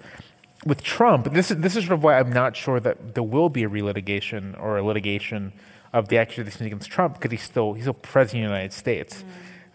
With 0.65 0.83
Trump, 0.83 1.33
this 1.33 1.51
is 1.51 1.59
this 1.59 1.77
is 1.77 1.85
sort 1.85 1.99
of 1.99 2.03
why 2.03 2.19
I'm 2.19 2.33
not 2.33 2.57
sure 2.57 2.81
that 2.81 3.15
there 3.15 3.23
will 3.23 3.51
be 3.51 3.65
a 3.65 3.69
relitigation 3.69 4.59
or 4.59 4.79
a 4.79 4.83
litigation 4.83 5.53
of 5.93 6.09
the 6.09 6.17
accusations 6.17 6.61
against 6.63 6.91
Trump 6.91 7.15
because 7.15 7.31
he's 7.31 7.43
still 7.43 7.75
he's 7.75 7.85
still 7.85 7.93
president 7.93 8.45
of 8.45 8.51
the 8.51 8.55
United 8.55 8.73
States, 8.73 9.25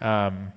um, 0.00 0.52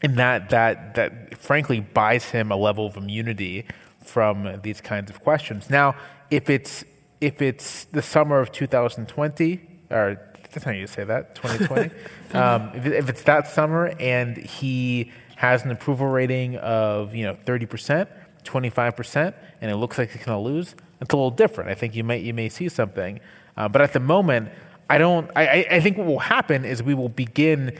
and 0.00 0.16
that 0.16 0.48
that 0.48 0.94
that 0.94 1.36
frankly 1.36 1.80
buys 1.80 2.30
him 2.30 2.50
a 2.50 2.56
level 2.56 2.86
of 2.86 2.96
immunity 2.96 3.66
from 4.02 4.60
these 4.62 4.80
kinds 4.80 5.10
of 5.10 5.22
questions. 5.22 5.68
Now, 5.68 5.94
if 6.30 6.48
it's 6.48 6.84
if 7.20 7.42
it's 7.42 7.84
the 7.86 8.02
summer 8.02 8.40
of 8.40 8.52
2020 8.52 9.60
or 9.90 10.27
that's 10.52 10.64
how 10.64 10.70
you 10.72 10.86
say 10.86 11.04
that 11.04 11.34
2020, 11.34 11.90
um, 12.34 12.70
if, 12.74 12.86
if 12.86 13.08
it's 13.08 13.22
that 13.24 13.46
summer 13.48 13.94
and 14.00 14.36
he 14.36 15.12
has 15.36 15.64
an 15.64 15.70
approval 15.70 16.06
rating 16.08 16.56
of 16.56 17.14
you 17.14 17.24
know 17.24 17.36
30 17.44 17.66
percent. 17.66 18.08
25%, 18.44 19.34
and 19.60 19.70
it 19.70 19.76
looks 19.76 19.98
like 19.98 20.10
he's 20.10 20.24
going 20.24 20.34
to 20.38 20.42
lose, 20.42 20.74
it's 21.02 21.12
a 21.12 21.16
little 21.16 21.30
different. 21.30 21.68
I 21.68 21.74
think 21.74 21.94
you 21.94 22.02
may, 22.02 22.18
you 22.18 22.32
may 22.32 22.48
see 22.48 22.70
something. 22.70 23.20
Uh, 23.58 23.68
but 23.68 23.82
at 23.82 23.92
the 23.92 24.00
moment, 24.00 24.48
I 24.88 24.96
don't, 24.96 25.30
I- 25.36 25.66
I 25.70 25.80
think 25.80 25.98
what 25.98 26.06
will 26.06 26.20
happen 26.20 26.64
is 26.64 26.82
we 26.82 26.94
will 26.94 27.10
begin 27.10 27.78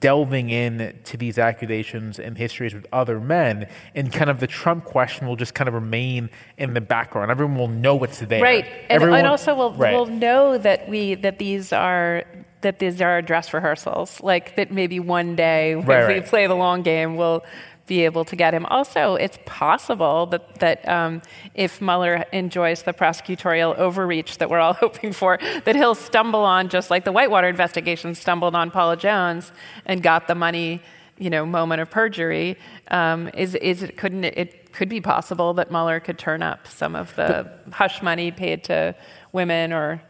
delving 0.00 0.48
in 0.50 0.98
to 1.04 1.16
these 1.16 1.38
accusations 1.38 2.18
and 2.18 2.38
histories 2.38 2.72
with 2.74 2.86
other 2.92 3.20
men, 3.20 3.68
and 3.94 4.12
kind 4.12 4.30
of 4.30 4.40
the 4.40 4.46
Trump 4.46 4.84
question 4.84 5.26
will 5.26 5.36
just 5.36 5.54
kind 5.54 5.68
of 5.68 5.74
remain 5.74 6.30
in 6.56 6.72
the 6.74 6.80
background. 6.80 7.30
Everyone 7.30 7.56
will 7.56 7.68
know 7.68 8.02
it's 8.04 8.20
there. 8.20 8.42
Right, 8.42 8.64
and, 8.64 8.90
Everyone- 8.90 9.18
and 9.18 9.28
also 9.28 9.54
we'll, 9.54 9.72
Right. 9.74 9.92
we'll 9.92 10.06
know 10.06 10.56
that 10.58 10.88
we 10.88 11.14
that 11.16 11.38
these 11.38 11.72
are 11.72 12.24
that 12.62 12.78
these 12.78 13.02
are 13.02 13.20
dress 13.20 13.52
rehearsals. 13.52 14.22
Like 14.22 14.56
that, 14.56 14.72
maybe 14.72 14.98
one 14.98 15.36
day 15.36 15.74
Right, 15.74 16.10
if 16.10 16.24
we 16.24 16.28
play 16.28 16.46
the 16.46 16.54
long 16.56 16.80
game, 16.82 17.16
we'll 17.16 17.44
be 17.86 18.04
able 18.04 18.24
to 18.24 18.36
get 18.36 18.54
him. 18.54 18.64
Also, 18.66 19.14
it's 19.14 19.38
possible 19.44 20.26
that 20.26 20.54
that 20.56 20.88
um, 20.88 21.20
if 21.54 21.80
Mueller 21.80 22.24
enjoys 22.32 22.82
the 22.82 22.92
prosecutorial 22.92 23.76
overreach 23.76 24.38
that 24.38 24.48
we're 24.48 24.60
all 24.60 24.72
hoping 24.84 25.12
for, 25.12 25.38
that 25.64 25.76
he'll 25.76 25.94
stumble 25.94 26.44
on 26.44 26.68
just 26.68 26.90
like 26.90 27.04
the 27.04 27.12
Whitewater 27.12 27.48
investigation 27.48 28.14
stumbled 28.14 28.54
on 28.54 28.70
Paula 28.70 28.96
Jones 28.96 29.52
and 29.86 30.02
got 30.02 30.26
the 30.26 30.34
money. 30.34 30.82
You 31.16 31.30
know, 31.30 31.46
moment 31.46 31.80
of 31.80 31.90
perjury. 31.92 32.58
Um, 32.88 33.30
is 33.34 33.54
is 33.54 33.84
it 33.84 33.96
couldn't 33.96 34.24
it, 34.24 34.36
it 34.36 34.72
could 34.72 34.88
be 34.88 35.00
possible 35.00 35.54
that 35.54 35.70
Mueller 35.70 36.00
could 36.00 36.18
turn 36.18 36.42
up 36.42 36.66
some 36.66 36.96
of 36.96 37.14
the 37.14 37.48
hush 37.70 38.02
money 38.02 38.32
paid 38.32 38.64
to 38.64 38.96
women 39.30 39.72
or 39.72 40.02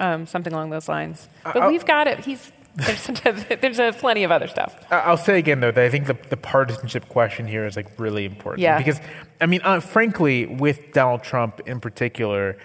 um, 0.00 0.26
something 0.26 0.52
along 0.52 0.70
those 0.70 0.88
lines. 0.88 1.28
But 1.44 1.68
we've 1.68 1.86
got 1.86 2.08
it. 2.08 2.20
He's 2.20 2.50
there's 2.76 3.06
there's 3.60 3.78
a 3.78 3.92
plenty 3.92 4.24
of 4.24 4.30
other 4.30 4.46
stuff. 4.46 4.76
I'll 4.90 5.16
say 5.16 5.38
again 5.38 5.60
though 5.60 5.70
that 5.70 5.84
I 5.84 5.88
think 5.88 6.06
the, 6.06 6.16
the 6.28 6.36
partisanship 6.36 7.08
question 7.08 7.46
here 7.46 7.66
is 7.66 7.76
like 7.76 7.98
really 7.98 8.24
important. 8.24 8.60
Yeah. 8.60 8.78
Because 8.78 9.00
I 9.40 9.46
mean, 9.46 9.60
uh, 9.64 9.80
frankly, 9.80 10.46
with 10.46 10.92
Donald 10.92 11.22
Trump 11.22 11.60
in 11.66 11.80
particular, 11.80 12.58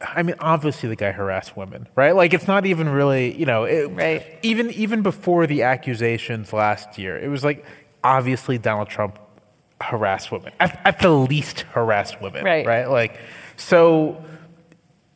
I 0.00 0.22
mean, 0.22 0.36
obviously 0.38 0.88
the 0.88 0.96
guy 0.96 1.12
harassed 1.12 1.56
women, 1.56 1.88
right? 1.96 2.14
Like 2.14 2.34
it's 2.34 2.46
not 2.46 2.66
even 2.66 2.88
really, 2.88 3.36
you 3.36 3.46
know, 3.46 3.64
it, 3.64 3.86
Right. 3.88 4.38
Even 4.42 4.70
even 4.70 5.02
before 5.02 5.46
the 5.46 5.62
accusations 5.62 6.52
last 6.52 6.98
year, 6.98 7.18
it 7.18 7.28
was 7.28 7.42
like 7.42 7.64
obviously 8.04 8.58
Donald 8.58 8.88
Trump 8.88 9.18
harassed 9.80 10.30
women 10.30 10.52
at, 10.60 10.80
at 10.84 11.00
the 11.00 11.10
least 11.10 11.62
harassed 11.72 12.20
women, 12.20 12.44
Right. 12.44 12.64
Right? 12.64 12.86
Like 12.86 13.18
so 13.56 14.24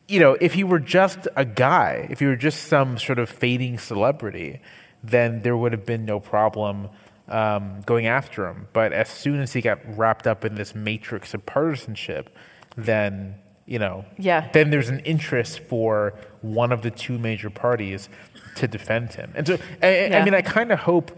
you 0.07 0.19
know, 0.19 0.37
if 0.39 0.53
he 0.53 0.63
were 0.63 0.79
just 0.79 1.27
a 1.35 1.43
guy, 1.45 2.07
if 2.09 2.19
he 2.19 2.25
were 2.25 2.35
just 2.35 2.63
some 2.65 2.97
sort 2.97 3.19
of 3.19 3.29
fading 3.29 3.77
celebrity, 3.77 4.61
then 5.03 5.41
there 5.41 5.55
would 5.57 5.71
have 5.73 5.85
been 5.85 6.05
no 6.05 6.19
problem 6.19 6.89
um, 7.27 7.81
going 7.85 8.07
after 8.07 8.47
him. 8.47 8.67
But 8.73 8.93
as 8.93 9.09
soon 9.09 9.41
as 9.41 9.53
he 9.53 9.61
got 9.61 9.79
wrapped 9.97 10.25
up 10.27 10.45
in 10.45 10.55
this 10.55 10.73
matrix 10.73 11.33
of 11.33 11.45
partisanship, 11.45 12.35
then 12.75 13.35
you 13.65 13.79
know, 13.79 14.05
Yeah. 14.17 14.47
then 14.53 14.69
there's 14.69 14.87
an 14.87 15.01
interest 15.01 15.59
for 15.59 16.13
one 16.41 16.71
of 16.71 16.83
the 16.83 16.91
two 16.91 17.17
major 17.19 17.49
parties 17.49 18.07
to 18.55 18.65
defend 18.65 19.11
him. 19.13 19.33
And 19.35 19.45
so, 19.45 19.57
I, 19.83 19.87
I- 20.05 20.19
I 20.19 20.23
mean, 20.23 20.33
I 20.33 20.41
kind 20.41 20.71
of 20.71 20.79
hope 20.79 21.11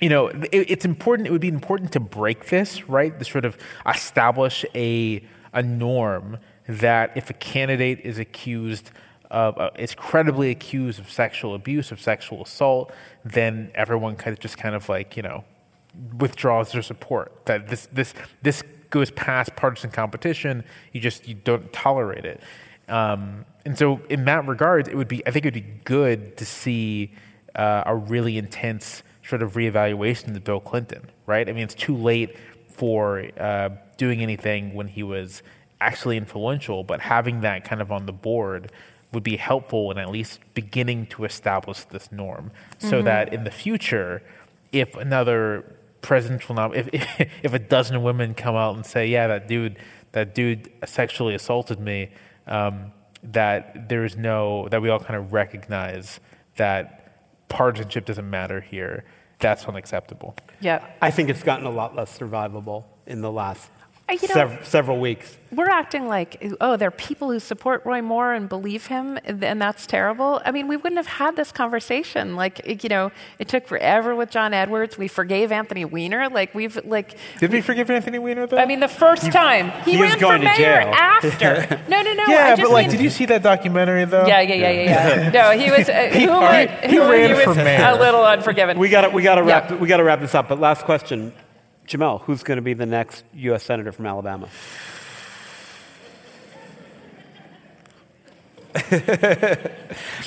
you 0.00 0.08
know, 0.10 0.28
it, 0.28 0.48
it's 0.52 0.84
important. 0.84 1.26
It 1.26 1.32
would 1.32 1.40
be 1.40 1.48
important 1.48 1.90
to 1.92 2.00
break 2.00 2.50
this, 2.50 2.88
right? 2.88 3.18
To 3.18 3.24
sort 3.24 3.44
of 3.44 3.56
establish 3.86 4.64
a 4.74 5.24
a 5.52 5.62
norm 5.62 6.36
that 6.68 7.16
if 7.16 7.30
a 7.30 7.34
candidate 7.34 8.00
is 8.00 8.18
accused 8.18 8.90
of 9.30 9.58
uh, 9.58 9.70
is 9.78 9.94
credibly 9.94 10.50
accused 10.50 10.98
of 10.98 11.10
sexual 11.10 11.54
abuse, 11.54 11.90
of 11.92 12.00
sexual 12.00 12.42
assault, 12.42 12.92
then 13.24 13.70
everyone 13.74 14.16
kind 14.16 14.32
of 14.32 14.40
just 14.40 14.56
kind 14.56 14.74
of 14.74 14.88
like 14.88 15.16
you 15.16 15.22
know 15.22 15.44
withdraws 16.18 16.72
their 16.72 16.82
support. 16.82 17.32
That 17.46 17.68
this 17.68 17.88
this 17.92 18.14
this 18.42 18.62
goes 18.90 19.10
past 19.10 19.56
partisan 19.56 19.90
competition. 19.90 20.64
You 20.92 21.00
just 21.00 21.26
you 21.26 21.34
don't 21.34 21.72
tolerate 21.72 22.24
it. 22.24 22.42
Um, 22.88 23.44
and 23.64 23.76
so, 23.76 24.00
in 24.08 24.24
that 24.24 24.46
regard, 24.46 24.88
it 24.88 24.96
would 24.96 25.08
be 25.08 25.26
I 25.26 25.30
think 25.30 25.44
it 25.44 25.54
would 25.54 25.62
be 25.62 25.80
good 25.84 26.36
to 26.38 26.46
see 26.46 27.12
uh, 27.54 27.82
a 27.86 27.94
really 27.94 28.38
intense 28.38 29.02
sort 29.26 29.42
of 29.42 29.54
reevaluation 29.54 30.34
of 30.34 30.44
Bill 30.44 30.60
Clinton. 30.60 31.10
Right? 31.26 31.48
I 31.48 31.52
mean, 31.52 31.64
it's 31.64 31.74
too 31.74 31.96
late 31.96 32.36
for 32.68 33.24
uh, 33.38 33.70
doing 33.96 34.22
anything 34.22 34.74
when 34.74 34.88
he 34.88 35.02
was 35.02 35.42
actually 35.80 36.16
influential, 36.16 36.84
but 36.84 37.00
having 37.00 37.40
that 37.42 37.64
kind 37.64 37.80
of 37.80 37.92
on 37.92 38.06
the 38.06 38.12
board 38.12 38.72
would 39.12 39.22
be 39.22 39.36
helpful 39.36 39.90
in 39.90 39.98
at 39.98 40.10
least 40.10 40.40
beginning 40.54 41.06
to 41.06 41.24
establish 41.24 41.84
this 41.84 42.12
norm 42.12 42.50
so 42.78 43.00
that 43.00 43.32
in 43.32 43.44
the 43.44 43.50
future, 43.50 44.22
if 44.70 44.94
another 44.96 45.64
presidential 46.02 46.54
nom- 46.54 46.74
if, 46.74 46.88
if 46.92 47.06
if 47.42 47.54
a 47.54 47.58
dozen 47.58 48.02
women 48.02 48.34
come 48.34 48.54
out 48.54 48.74
and 48.76 48.84
say, 48.84 49.06
"Yeah, 49.06 49.26
that 49.28 49.48
dude, 49.48 49.78
that 50.12 50.34
dude 50.34 50.70
sexually 50.84 51.34
assaulted 51.34 51.80
me," 51.80 52.10
um, 52.46 52.92
that 53.22 53.88
there 53.88 54.04
is 54.04 54.16
no 54.16 54.68
that 54.68 54.82
we 54.82 54.88
all 54.88 55.00
kind 55.00 55.16
of 55.16 55.32
recognize 55.32 56.20
that 56.56 56.98
partisanship 57.48 58.04
doesn't 58.04 58.28
matter 58.28 58.60
here. 58.60 59.04
That's 59.38 59.64
unacceptable. 59.66 60.34
Yeah. 60.60 60.84
I 61.00 61.10
think 61.10 61.28
it's 61.30 61.42
gotten 61.42 61.64
a 61.64 61.70
lot 61.70 61.94
less 61.94 62.16
survivable 62.16 62.84
in 63.06 63.20
the 63.20 63.30
last 63.30 63.70
you 64.10 64.28
know, 64.28 64.34
sev- 64.34 64.66
several 64.66 64.98
weeks. 65.00 65.36
we're 65.52 65.68
acting 65.68 66.08
like, 66.08 66.42
oh, 66.60 66.76
there 66.76 66.88
are 66.88 66.90
people 66.90 67.30
who 67.30 67.38
support 67.38 67.84
Roy 67.84 68.00
Moore 68.02 68.32
and 68.34 68.48
believe 68.48 68.86
him, 68.86 69.18
and 69.24 69.60
that's 69.60 69.86
terrible. 69.86 70.40
I 70.44 70.50
mean, 70.50 70.66
we 70.68 70.76
wouldn't 70.76 70.96
have 70.98 71.06
had 71.06 71.36
this 71.36 71.52
conversation. 71.52 72.34
Like, 72.36 72.82
you 72.82 72.88
know, 72.88 73.12
it 73.38 73.48
took 73.48 73.66
forever 73.66 74.14
with 74.14 74.30
John 74.30 74.54
Edwards. 74.54 74.96
We 74.98 75.08
forgave 75.08 75.52
Anthony 75.52 75.84
Weiner. 75.84 76.28
Like, 76.28 76.54
we've 76.54 76.78
like, 76.84 77.16
Did 77.40 77.50
we 77.52 77.60
forgive 77.60 77.90
Anthony 77.90 78.18
Weiner 78.18 78.46
though? 78.46 78.58
I 78.58 78.66
mean, 78.66 78.80
the 78.80 78.88
first 78.88 79.30
time 79.32 79.70
he, 79.84 79.92
he 79.92 80.00
was 80.00 80.10
ran 80.10 80.18
going 80.20 80.38
for 80.42 80.48
to 80.48 80.58
mayor 80.58 80.82
jail. 80.82 80.92
after. 80.94 81.80
No, 81.88 82.02
no, 82.02 82.12
no. 82.12 82.24
I 82.24 82.30
yeah, 82.30 82.56
but 82.56 82.70
like, 82.70 82.88
mean- 82.88 82.96
did 82.96 83.02
you 83.02 83.10
see 83.10 83.24
that 83.26 83.42
documentary 83.42 84.04
though? 84.04 84.26
Yeah, 84.26 84.40
yeah, 84.40 84.54
yeah, 84.54 84.70
yeah, 84.70 85.20
yeah. 85.22 85.30
No, 85.30 85.50
he 85.58 85.70
was. 85.70 85.88
Uh, 85.88 86.10
He- 86.12 86.24
who, 86.24 86.88
he 86.88 86.96
who, 86.96 87.10
ran 87.10 87.34
was 87.34 87.44
for 87.44 87.54
mayor. 87.54 87.84
a 87.90 87.98
little 87.98 88.24
unforgiven. 88.24 88.78
We 88.78 88.88
got 88.88 89.12
we 89.12 89.22
got 89.22 89.36
to 89.36 89.42
wrap 89.42 89.70
Yeah. 89.70 89.76
we 89.76 89.88
got 89.88 89.96
to 89.98 90.04
wrap 90.04 90.20
this 90.20 90.34
up. 90.34 90.48
But 90.48 90.60
last 90.60 90.84
question, 90.84 91.32
Jamelle, 91.88 92.20
who's 92.22 92.42
going 92.42 92.56
to 92.56 92.62
be 92.62 92.74
the 92.74 92.86
next 92.86 93.24
U.S. 93.34 93.62
senator 93.64 93.92
from 93.92 94.06
Alabama? 94.06 94.48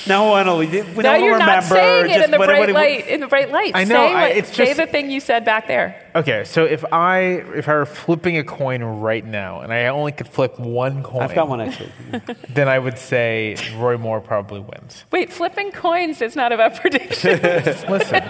no 0.06 0.24
one 0.24 0.46
will. 0.46 0.58
We 0.58 0.66
no, 0.66 0.82
don't 1.02 1.22
you're 1.24 1.34
remember. 1.34 1.46
not 1.46 1.62
saying 1.64 2.10
it 2.10 2.24
in 2.24 2.30
the 2.32 2.38
what- 2.38 2.46
bright 2.48 2.60
what- 2.60 2.70
light. 2.70 3.06
In 3.06 3.20
the 3.20 3.26
bright 3.28 3.50
light. 3.50 3.72
I 3.74 3.84
know, 3.84 3.94
Say, 4.08 4.14
I- 4.14 4.28
it's 4.28 4.54
say 4.54 4.66
just- 4.66 4.78
the 4.78 4.86
thing 4.86 5.10
you 5.10 5.20
said 5.20 5.44
back 5.44 5.68
there. 5.68 5.94
Okay, 6.14 6.44
so 6.44 6.64
if 6.64 6.84
I 6.92 7.18
if 7.54 7.68
I 7.68 7.74
were 7.74 7.86
flipping 7.86 8.36
a 8.38 8.44
coin 8.44 8.82
right 8.82 9.24
now 9.24 9.60
and 9.60 9.72
I 9.72 9.86
only 9.86 10.12
could 10.12 10.28
flip 10.28 10.58
one 10.58 11.02
coin, 11.02 11.22
I've 11.22 11.34
got 11.34 11.48
one 11.48 11.60
actually. 11.60 11.92
then 12.50 12.68
I 12.68 12.78
would 12.78 12.98
say 12.98 13.56
Roy 13.76 13.96
Moore 13.96 14.20
probably 14.20 14.60
wins. 14.60 15.04
Wait, 15.12 15.32
flipping 15.32 15.70
coins 15.70 16.20
is 16.20 16.34
not 16.36 16.52
about 16.52 16.74
predictions. 16.74 17.42
Listen, 17.88 18.22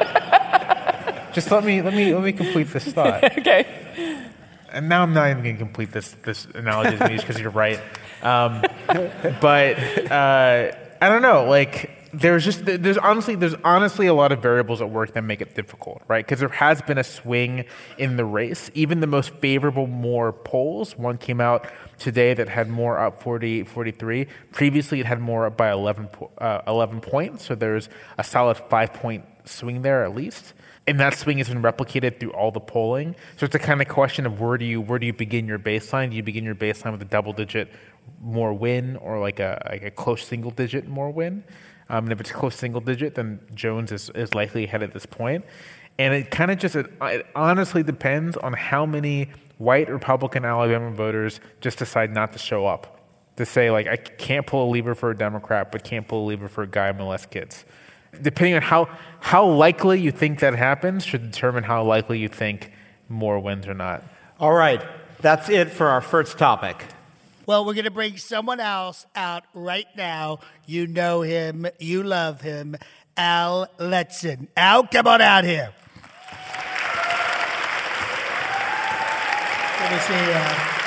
just 1.32 1.50
let 1.50 1.64
me 1.64 1.82
let 1.82 1.94
me 1.94 2.14
let 2.14 2.22
me 2.22 2.32
complete 2.32 2.68
this 2.68 2.84
thought. 2.84 3.24
okay. 3.38 3.66
And 4.70 4.88
now 4.88 5.02
I'm 5.02 5.12
not 5.12 5.30
even 5.30 5.42
going 5.42 5.56
to 5.56 5.62
complete 5.62 5.92
this 5.92 6.16
this 6.22 6.46
analogy 6.54 6.96
to 6.96 7.08
me 7.08 7.16
because 7.16 7.38
you're 7.38 7.50
right. 7.50 7.80
Um, 8.22 8.62
but 9.40 9.78
uh, 10.10 10.72
I 11.00 11.08
don't 11.08 11.22
know. 11.22 11.44
Like 11.44 11.90
there's 12.14 12.44
just 12.44 12.64
there's 12.64 12.98
honestly 12.98 13.34
there's 13.34 13.54
honestly 13.64 14.06
a 14.06 14.14
lot 14.14 14.32
of 14.32 14.40
variables 14.40 14.80
at 14.80 14.90
work 14.90 15.14
that 15.14 15.22
make 15.22 15.40
it 15.40 15.54
difficult, 15.54 16.02
right? 16.08 16.24
Because 16.24 16.40
there 16.40 16.48
has 16.50 16.82
been 16.82 16.98
a 16.98 17.04
swing 17.04 17.64
in 17.98 18.16
the 18.16 18.24
race. 18.24 18.70
Even 18.74 19.00
the 19.00 19.06
most 19.06 19.30
favorable 19.36 19.86
Moore 19.86 20.32
polls. 20.32 20.96
One 20.96 21.18
came 21.18 21.40
out 21.40 21.66
today 21.98 22.34
that 22.34 22.48
had 22.48 22.68
Moore 22.68 22.98
up 22.98 23.22
40 23.22 23.64
43. 23.64 24.26
Previously, 24.52 25.00
it 25.00 25.06
had 25.06 25.20
Moore 25.20 25.46
up 25.46 25.56
by 25.56 25.70
11 25.70 26.08
uh, 26.38 26.60
11 26.66 27.00
points. 27.00 27.44
So 27.46 27.54
there's 27.54 27.88
a 28.18 28.24
solid 28.24 28.56
five 28.56 28.92
point 28.92 29.24
swing 29.44 29.82
there 29.82 30.04
at 30.04 30.14
least 30.14 30.54
and 30.86 30.98
that 30.98 31.16
swing 31.16 31.38
has 31.38 31.48
been 31.48 31.62
replicated 31.62 32.18
through 32.18 32.32
all 32.32 32.50
the 32.50 32.60
polling. 32.60 33.14
So 33.36 33.46
it's 33.46 33.54
a 33.54 33.58
kind 33.58 33.80
of 33.80 33.88
question 33.88 34.26
of 34.26 34.40
where 34.40 34.58
do 34.58 34.64
you 34.64 34.80
where 34.80 34.98
do 34.98 35.06
you 35.06 35.12
begin 35.12 35.46
your 35.46 35.58
baseline? 35.58 36.10
Do 36.10 36.16
you 36.16 36.22
begin 36.22 36.44
your 36.44 36.54
baseline 36.54 36.92
with 36.92 37.02
a 37.02 37.06
double 37.06 37.32
digit 37.32 37.70
Moore 38.20 38.52
win 38.52 38.96
or 38.96 39.20
like 39.20 39.38
a 39.38 39.64
like 39.70 39.82
a 39.84 39.90
close 39.90 40.26
single 40.26 40.50
digit 40.50 40.88
Moore 40.88 41.10
win? 41.10 41.44
Um, 41.88 42.04
and 42.04 42.12
if 42.12 42.20
it's 42.20 42.32
close 42.32 42.56
single 42.56 42.80
digit, 42.80 43.14
then 43.14 43.40
Jones 43.54 43.92
is, 43.92 44.10
is 44.14 44.34
likely 44.34 44.64
ahead 44.64 44.82
at 44.82 44.92
this 44.92 45.04
point. 45.04 45.44
And 45.98 46.14
it 46.14 46.30
kind 46.30 46.50
of 46.50 46.58
just 46.58 46.74
it, 46.74 46.90
it 47.00 47.26
honestly 47.34 47.82
depends 47.82 48.36
on 48.36 48.52
how 48.52 48.84
many 48.86 49.30
white 49.58 49.88
Republican 49.88 50.44
Alabama 50.44 50.90
voters 50.90 51.38
just 51.60 51.78
decide 51.78 52.12
not 52.12 52.32
to 52.32 52.38
show 52.38 52.66
up. 52.66 52.98
To 53.36 53.46
say 53.46 53.70
like 53.70 53.86
I 53.86 53.96
can't 53.96 54.46
pull 54.46 54.68
a 54.68 54.70
lever 54.70 54.96
for 54.96 55.10
a 55.10 55.16
Democrat, 55.16 55.70
but 55.70 55.84
can't 55.84 56.08
pull 56.08 56.24
a 56.24 56.26
lever 56.26 56.48
for 56.48 56.62
a 56.62 56.66
guy 56.66 56.92
who 56.92 56.98
molests 56.98 57.26
kids 57.26 57.64
depending 58.20 58.54
on 58.54 58.62
how 58.62 58.88
how 59.20 59.46
likely 59.46 60.00
you 60.00 60.10
think 60.10 60.40
that 60.40 60.54
happens 60.54 61.04
should 61.04 61.22
determine 61.22 61.64
how 61.64 61.84
likely 61.84 62.18
you 62.18 62.28
think 62.28 62.72
Moore 63.08 63.38
wins 63.38 63.66
or 63.66 63.74
not. 63.74 64.02
All 64.40 64.52
right, 64.52 64.82
that's 65.20 65.48
it 65.48 65.70
for 65.70 65.88
our 65.88 66.00
first 66.00 66.38
topic. 66.38 66.84
Well, 67.46 67.64
we're 67.64 67.74
going 67.74 67.84
to 67.84 67.90
bring 67.90 68.18
someone 68.18 68.60
else 68.60 69.06
out 69.16 69.44
right 69.52 69.86
now. 69.96 70.40
You 70.66 70.86
know 70.86 71.22
him, 71.22 71.66
you 71.78 72.02
love 72.02 72.40
him, 72.40 72.76
Al 73.16 73.68
Letson. 73.78 74.48
Al, 74.56 74.86
come 74.86 75.06
on 75.06 75.20
out 75.20 75.44
here. 75.44 75.72
Good 79.78 79.90
to 79.90 80.00
see 80.00 80.76
you. 80.76 80.81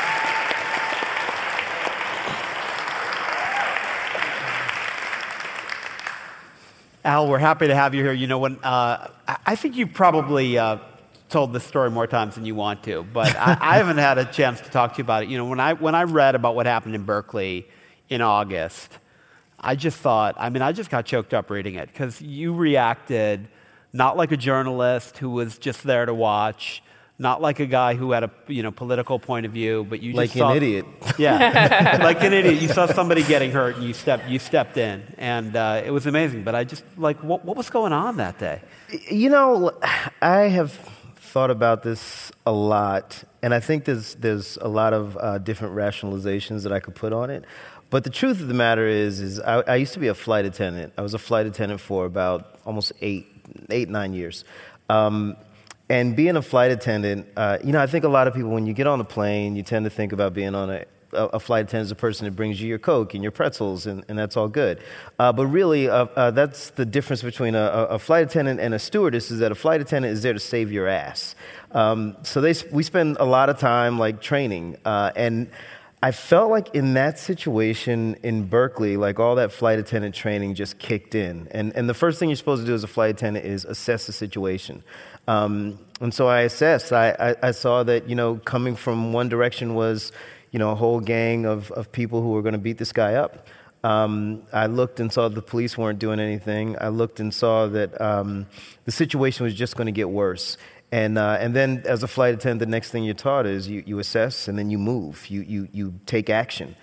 Al. 7.06 7.28
We're 7.30 7.38
happy 7.38 7.68
to 7.68 7.76
have 7.76 7.94
you 7.94 8.02
here. 8.04 8.14
You 8.14 8.26
know, 8.26 8.40
when 8.40 8.56
uh, 8.64 9.10
I- 9.28 9.38
I 9.46 9.56
think 9.56 9.76
you 9.78 9.86
probably 9.86 10.58
uh, 10.58 10.80
told 11.30 11.54
this 11.54 11.64
story 11.64 11.92
more 11.92 12.08
times 12.08 12.34
than 12.34 12.46
you 12.46 12.56
want 12.56 12.82
to, 12.86 13.04
but 13.14 13.36
I, 13.36 13.56
I 13.62 13.78
haven't 13.78 14.00
had 14.00 14.18
a 14.18 14.26
chance 14.26 14.60
to 14.62 14.70
talk 14.72 14.94
to 14.94 14.98
you 14.98 15.04
about 15.04 15.22
it. 15.24 15.30
You 15.30 15.38
know, 15.38 15.46
when 15.46 15.60
I 15.60 15.74
when 15.74 15.94
I 15.94 16.04
read 16.04 16.34
about 16.34 16.56
what 16.56 16.66
happened 16.66 16.96
in 16.96 17.04
Berkeley 17.04 17.68
in 18.10 18.22
August, 18.22 18.98
I 19.60 19.76
just 19.76 19.98
thought, 20.00 20.34
I 20.40 20.50
mean, 20.50 20.64
I 20.64 20.72
just 20.72 20.90
got 20.90 21.06
choked 21.06 21.34
up 21.36 21.52
reading 21.52 21.76
it 21.76 21.90
because 21.90 22.22
you 22.22 22.56
reacted 22.56 23.48
not 23.94 24.18
like 24.18 24.32
a 24.32 24.38
journalist 24.38 25.20
who 25.20 25.30
was 25.30 25.60
just 25.60 25.84
there 25.84 26.08
to 26.08 26.14
watch, 26.14 26.82
not 27.18 27.42
like 27.42 27.60
a 27.60 27.66
guy 27.66 27.96
who 27.96 28.12
had 28.12 28.24
a 28.24 28.32
you 28.48 28.62
know 28.62 28.72
political 28.72 29.20
point 29.20 29.46
of 29.46 29.52
view, 29.52 29.86
but 29.90 30.02
you 30.02 30.14
just 30.14 30.36
Like 30.36 30.36
an 30.36 30.56
idiot. 30.58 30.86
Yeah, 31.18 32.00
like 32.02 32.22
an 32.24 32.34
idiot. 32.34 32.62
You 32.62 32.68
saw 32.68 32.88
somebody 32.88 33.24
getting 33.24 33.52
hurt, 33.52 33.78
and 33.78 33.86
you 33.86 33.94
stepped 33.94 34.28
you 34.28 34.40
stepped 34.40 34.78
in, 34.78 35.02
and 35.18 35.56
uh, 35.56 35.82
it 35.86 35.92
was 35.92 36.06
amazing. 36.06 36.44
But 36.44 36.56
I 36.56 36.64
just 36.66 36.84
like 36.98 37.24
what 37.24 37.46
what 37.46 37.56
was 37.56 37.70
going 37.70 37.94
on 37.94 38.18
that 38.18 38.38
day? 38.38 38.62
You 39.10 39.30
know, 39.30 39.72
I 40.22 40.50
have 40.50 40.74
thought 41.16 41.52
about 41.52 41.84
this 41.84 42.32
a 42.46 42.52
lot, 42.52 43.24
and 43.42 43.54
I 43.54 43.60
think 43.62 43.86
there's 43.86 44.16
there's 44.16 44.58
a 44.58 44.68
lot 44.68 44.94
of 44.94 45.18
uh, 45.18 45.38
different 45.38 45.76
rationalizations 45.76 46.64
that 46.64 46.74
I 46.74 46.80
could 46.80 46.96
put 46.96 47.14
on 47.14 47.30
it. 47.30 47.46
But 47.90 48.04
the 48.04 48.10
truth 48.10 48.42
of 48.42 48.48
the 48.48 48.54
matter 48.54 48.88
is, 48.88 49.22
is 49.22 49.40
I, 49.40 49.62
I 49.62 49.76
used 49.76 49.94
to 49.94 50.00
be 50.00 50.08
a 50.08 50.16
flight 50.16 50.44
attendant. 50.44 50.94
I 50.98 51.02
was 51.02 51.14
a 51.14 51.20
flight 51.20 51.46
attendant 51.46 51.80
for 51.80 52.06
about 52.06 52.58
almost 52.66 52.92
eight, 53.02 53.28
eight 53.70 53.88
nine 53.90 54.14
years. 54.14 54.44
Um, 54.90 55.38
and 55.90 56.16
being 56.16 56.36
a 56.36 56.42
flight 56.42 56.72
attendant, 56.72 57.28
uh, 57.38 57.60
you 57.64 57.72
know, 57.72 57.80
I 57.80 57.88
think 57.88 58.06
a 58.06 58.10
lot 58.10 58.28
of 58.28 58.34
people, 58.34 58.50
when 58.50 58.66
you 58.66 58.74
get 58.74 58.88
on 58.88 59.00
a 59.00 59.04
plane, 59.04 59.56
you 59.56 59.64
tend 59.64 59.86
to 59.86 59.90
think 59.90 60.14
about 60.14 60.34
being 60.34 60.56
on 60.56 60.70
a, 60.72 60.86
a, 61.14 61.40
flight 61.40 61.66
attendant 61.66 61.86
as 61.86 61.92
a 61.92 61.96
person 61.96 62.26
that 62.26 62.32
brings 62.32 62.60
you 62.60 62.68
your 62.68 62.80
Coke 62.80 63.14
and 63.14 63.22
your 63.22 63.32
pretzels, 63.32 63.86
and, 63.86 64.04
and 64.08 64.18
that's 64.18 64.36
all 64.36 64.48
good. 64.48 64.80
Uh, 65.20 65.32
but 65.32 65.46
really, 65.46 65.88
uh, 65.88 66.06
uh, 66.16 66.32
that's 66.32 66.72
the 66.72 66.86
difference 66.86 67.22
between 67.22 67.54
a, 67.54 67.60
a 67.60 67.86
a 67.86 68.00
flight 68.00 68.24
attendant 68.24 68.60
and 68.60 68.74
a 68.74 68.80
stewardess 68.80 69.30
is 69.30 69.40
that 69.40 69.52
a 69.52 69.56
flight 69.56 69.80
attendant 69.80 70.12
is 70.12 70.24
there 70.24 70.34
to 70.34 70.40
save 70.40 70.72
your 70.72 70.88
ass. 70.88 71.36
Um, 71.72 72.18
so 72.24 72.42
they, 72.42 72.54
we 72.72 72.82
spend 72.82 73.18
a 73.20 73.26
lot 73.26 73.50
of 73.50 73.60
time 73.60 74.00
like 74.00 74.22
training. 74.22 74.78
Uh, 74.86 75.12
and 75.16 75.52
I 76.02 76.12
felt 76.12 76.52
like 76.52 76.76
in 76.76 76.94
that 76.94 77.18
situation 77.18 78.16
in 78.22 78.46
Berkeley, 78.46 78.96
like 78.96 79.20
all 79.20 79.36
that 79.36 79.52
flight 79.52 79.80
attendant 79.80 80.14
training 80.14 80.56
just 80.56 80.78
kicked 80.78 81.16
in. 81.16 81.48
And, 81.50 81.76
and 81.76 81.90
the 81.90 81.94
first 81.94 82.20
thing 82.20 82.30
you're 82.30 82.36
supposed 82.36 82.62
to 82.62 82.68
do 82.68 82.76
as 82.76 82.84
a 82.84 82.88
flight 82.88 83.10
attendant 83.16 83.46
is 83.46 83.66
assess 83.66 84.06
the 84.06 84.14
situation. 84.14 84.84
Um, 85.28 85.80
and 86.02 86.14
so 86.14 86.28
I 86.28 86.42
assessed. 86.42 86.92
I, 86.92 87.10
I, 87.20 87.48
I 87.48 87.52
saw 87.52 87.84
that, 87.84 88.10
you 88.10 88.16
know, 88.16 88.36
coming 88.46 88.76
from 88.76 89.14
one 89.14 89.30
direction 89.30 89.74
was, 89.76 90.12
you 90.52 90.60
know, 90.60 90.72
a 90.72 90.76
whole 90.76 91.00
gang 91.00 91.46
of, 91.46 91.72
of 91.72 91.92
people 91.92 92.22
who 92.22 92.30
were 92.30 92.42
going 92.42 92.54
to 92.54 92.60
beat 92.60 92.78
this 92.78 92.92
guy 92.92 93.16
up. 93.16 93.48
Um, 93.84 94.44
I 94.52 94.66
looked 94.66 95.00
and 95.00 95.14
saw 95.14 95.30
the 95.30 95.42
police 95.42 95.78
weren't 95.78 96.00
doing 96.00 96.20
anything. 96.20 96.76
I 96.82 96.88
looked 96.88 97.20
and 97.20 97.34
saw 97.34 97.68
that 97.68 98.00
um, 98.02 98.48
the 98.86 98.92
situation 98.92 99.44
was 99.44 99.54
just 99.54 99.76
going 99.76 99.86
to 99.86 99.92
get 99.92 100.10
worse. 100.10 100.58
And, 100.92 101.18
uh, 101.18 101.38
and 101.40 101.56
then, 101.56 101.84
as 101.86 102.04
a 102.04 102.08
flight 102.08 102.34
attendant, 102.34 102.60
the 102.60 102.66
next 102.68 102.92
thing 102.92 103.04
you're 103.04 103.14
taught 103.14 103.46
is 103.46 103.68
you, 103.68 103.84
you 103.86 104.00
assess 104.00 104.48
and 104.48 104.58
then 104.58 104.70
you 104.70 104.78
move, 104.78 105.28
you, 105.28 105.42
you, 105.42 105.68
you 105.72 106.00
take 106.06 106.30
action. 106.30 106.76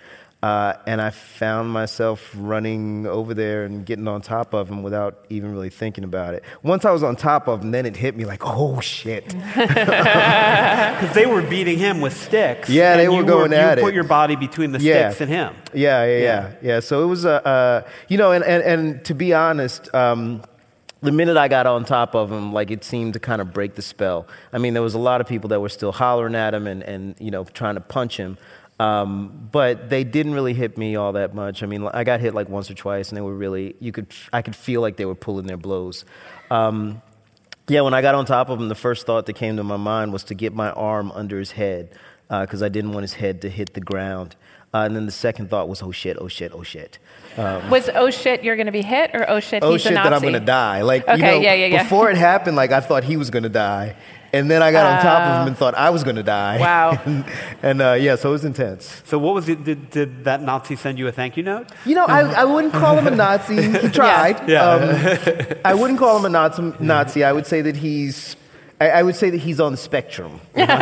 Uh, 0.43 0.75
and 0.85 1.01
I 1.01 1.09
found 1.11 1.69
myself 1.69 2.29
running 2.35 3.07
over 3.07 3.33
there 3.33 3.63
and 3.63 3.85
getting 3.85 4.09
on 4.09 4.21
top 4.21 4.53
of 4.53 4.67
him 4.69 4.83
without 4.83 5.23
even 5.29 5.53
really 5.53 5.69
thinking 5.69 6.03
about 6.03 6.33
it. 6.33 6.43
Once 6.63 6.83
I 6.83 6.91
was 6.91 7.01
on 7.01 7.15
top 7.15 7.47
of 7.47 7.61
him, 7.61 7.71
then 7.71 7.85
it 7.85 7.95
hit 7.95 8.13
me 8.17 8.25
like, 8.25 8.41
oh 8.43 8.81
shit. 8.81 9.33
Because 9.55 11.15
they 11.15 11.25
were 11.25 11.41
beating 11.43 11.79
him 11.79 12.01
with 12.01 12.15
sticks. 12.15 12.69
Yeah, 12.69 12.97
they 12.97 13.05
and 13.05 13.13
were 13.13 13.21
you 13.21 13.25
going 13.25 13.51
you 13.53 13.81
put 13.81 13.93
your 13.93 14.03
body 14.03 14.35
between 14.35 14.73
the 14.73 14.79
Yeah. 14.81 15.11
sticks 15.11 15.21
and 15.21 15.29
him. 15.29 15.55
Yeah, 15.73 16.03
yeah, 16.03 16.17
Yeah. 16.17 16.23
yeah, 16.23 16.51
yeah. 16.61 16.79
So 16.81 17.03
it 17.03 17.07
was 17.07 17.23
a, 17.23 17.45
uh, 17.47 17.81
you 18.09 18.17
know, 18.17 18.33
and, 18.33 18.43
and, 18.43 18.63
and 18.63 19.05
to 19.05 19.13
be 19.13 19.33
honest, 19.33 19.93
um, 19.95 20.41
the 21.01 21.11
minute 21.11 21.35
I 21.37 21.47
got 21.49 21.65
on 21.67 21.83
top 21.85 22.15
of 22.15 22.31
him, 22.31 22.53
like 22.53 22.71
it 22.71 22.83
seemed 22.83 23.13
to 23.13 23.19
kind 23.19 23.41
of 23.41 23.53
break 23.53 23.75
the 23.75 23.81
spell. 23.81 24.25
I 24.53 24.57
mean, 24.57 24.73
there 24.73 24.83
was 24.83 24.93
a 24.93 24.99
lot 24.99 25.19
of 25.21 25.27
people 25.27 25.49
that 25.49 25.59
were 25.59 25.69
still 25.69 25.91
hollering 25.91 26.35
at 26.35 26.53
him 26.53 26.65
and, 26.67 26.81
and 26.83 27.15
you 27.19 27.29
know, 27.31 27.43
trying 27.43 27.75
to 27.75 27.81
punch 27.81 28.17
him. 28.17 28.37
Um, 28.83 29.47
but 29.51 29.89
they 29.89 30.03
didn't 30.03 30.33
really 30.33 30.53
hit 30.53 30.77
me 30.77 30.95
all 30.95 31.13
that 31.13 31.33
much. 31.33 31.63
I 31.63 31.67
mean, 31.67 31.87
I 31.93 32.03
got 32.03 32.19
hit 32.19 32.33
like 32.33 32.49
once 32.49 32.69
or 32.69 32.73
twice, 32.73 33.09
and 33.09 33.17
they 33.17 33.21
were 33.21 33.33
really, 33.33 33.75
you 33.79 33.91
could, 33.91 34.07
I 34.33 34.41
could 34.41 34.55
feel 34.55 34.81
like 34.81 34.97
they 34.97 35.05
were 35.05 35.15
pulling 35.15 35.47
their 35.47 35.57
blows. 35.57 36.03
Um, 36.51 37.01
yeah, 37.69 37.81
when 37.81 37.93
I 37.93 38.01
got 38.01 38.13
on 38.13 38.25
top 38.25 38.49
of 38.49 38.59
him, 38.59 38.67
the 38.67 38.75
first 38.75 39.05
thought 39.05 39.25
that 39.27 39.33
came 39.33 39.55
to 39.55 39.63
my 39.63 39.77
mind 39.77 40.11
was 40.11 40.25
to 40.25 40.33
get 40.33 40.53
my 40.53 40.71
arm 40.71 41.11
under 41.13 41.39
his 41.39 41.51
head 41.51 41.97
because 42.29 42.61
I 42.61 42.67
didn't 42.69 42.91
want 42.91 43.03
his 43.03 43.13
head 43.13 43.41
to 43.43 43.49
hit 43.49 43.73
the 43.73 43.81
ground. 43.81 44.35
Uh, 44.73 44.79
and 44.79 44.95
then 44.95 45.05
the 45.05 45.11
second 45.11 45.49
thought 45.49 45.69
was, 45.69 45.83
oh 45.83 45.91
shit, 45.91 46.17
oh 46.19 46.27
shit, 46.27 46.51
oh 46.53 46.63
shit. 46.63 46.97
Was 47.37 47.89
oh 47.93 48.09
shit 48.09 48.43
you're 48.43 48.55
going 48.55 48.65
to 48.65 48.71
be 48.71 48.81
hit 48.81 49.11
or 49.13 49.29
oh 49.29 49.39
shit 49.39 49.63
oh 49.63 49.73
he's 49.73 49.83
shit 49.83 49.91
a 49.91 49.95
Nazi? 49.95 50.09
that 50.09 50.15
I'm 50.15 50.21
gonna 50.23 50.39
die. 50.39 50.81
Like 50.81 51.07
Okay, 51.07 51.15
you 51.15 51.21
know, 51.23 51.39
yeah, 51.39 51.53
yeah, 51.53 51.65
yeah. 51.67 51.83
before 51.83 52.09
it 52.09 52.17
happened, 52.17 52.55
like 52.57 52.71
I 52.71 52.81
thought 52.81 53.03
he 53.03 53.15
was 53.15 53.29
gonna 53.29 53.49
die, 53.49 53.95
and 54.33 54.49
then 54.49 54.63
I 54.63 54.71
got 54.71 54.85
on 54.85 55.01
top 55.01 55.21
of 55.21 55.41
him 55.41 55.47
and 55.49 55.57
thought 55.57 55.75
I 55.75 55.91
was 55.91 56.03
going 56.03 56.15
to 56.15 56.23
die. 56.23 56.59
Wow. 56.59 56.99
and 57.05 57.23
and 57.61 57.81
uh, 57.81 57.93
yeah, 57.93 58.15
so 58.15 58.29
it 58.29 58.31
was 58.33 58.45
intense. 58.45 59.01
So 59.05 59.19
what 59.19 59.35
was 59.35 59.47
it? 59.47 59.63
Did, 59.63 59.91
did 59.91 60.23
that 60.23 60.41
Nazi 60.41 60.75
send 60.75 60.97
you 60.97 61.07
a 61.07 61.11
thank 61.11 61.37
you 61.37 61.43
note? 61.43 61.67
You 61.85 61.95
know, 61.95 62.05
I, 62.05 62.21
I 62.21 62.43
wouldn't 62.43 62.73
call 62.73 62.97
him 62.97 63.07
a 63.07 63.11
Nazi. 63.11 63.61
He 63.61 63.89
tried. 63.89 64.49
Yeah. 64.49 64.63
Um, 64.63 65.57
I 65.65 65.75
wouldn't 65.75 65.99
call 65.99 66.17
him 66.17 66.25
a 66.25 66.29
Nazi. 66.29 66.73
Nazi. 66.79 67.23
I 67.23 67.31
would 67.31 67.45
say 67.45 67.61
that 67.61 67.77
he's. 67.77 68.35
I, 68.83 68.89
I 68.99 69.03
would 69.03 69.15
say 69.15 69.29
that 69.29 69.37
he's 69.37 69.61
on 69.61 69.71
the 69.71 69.77
spectrum, 69.77 70.41
but 70.53 70.67
not 70.67 70.79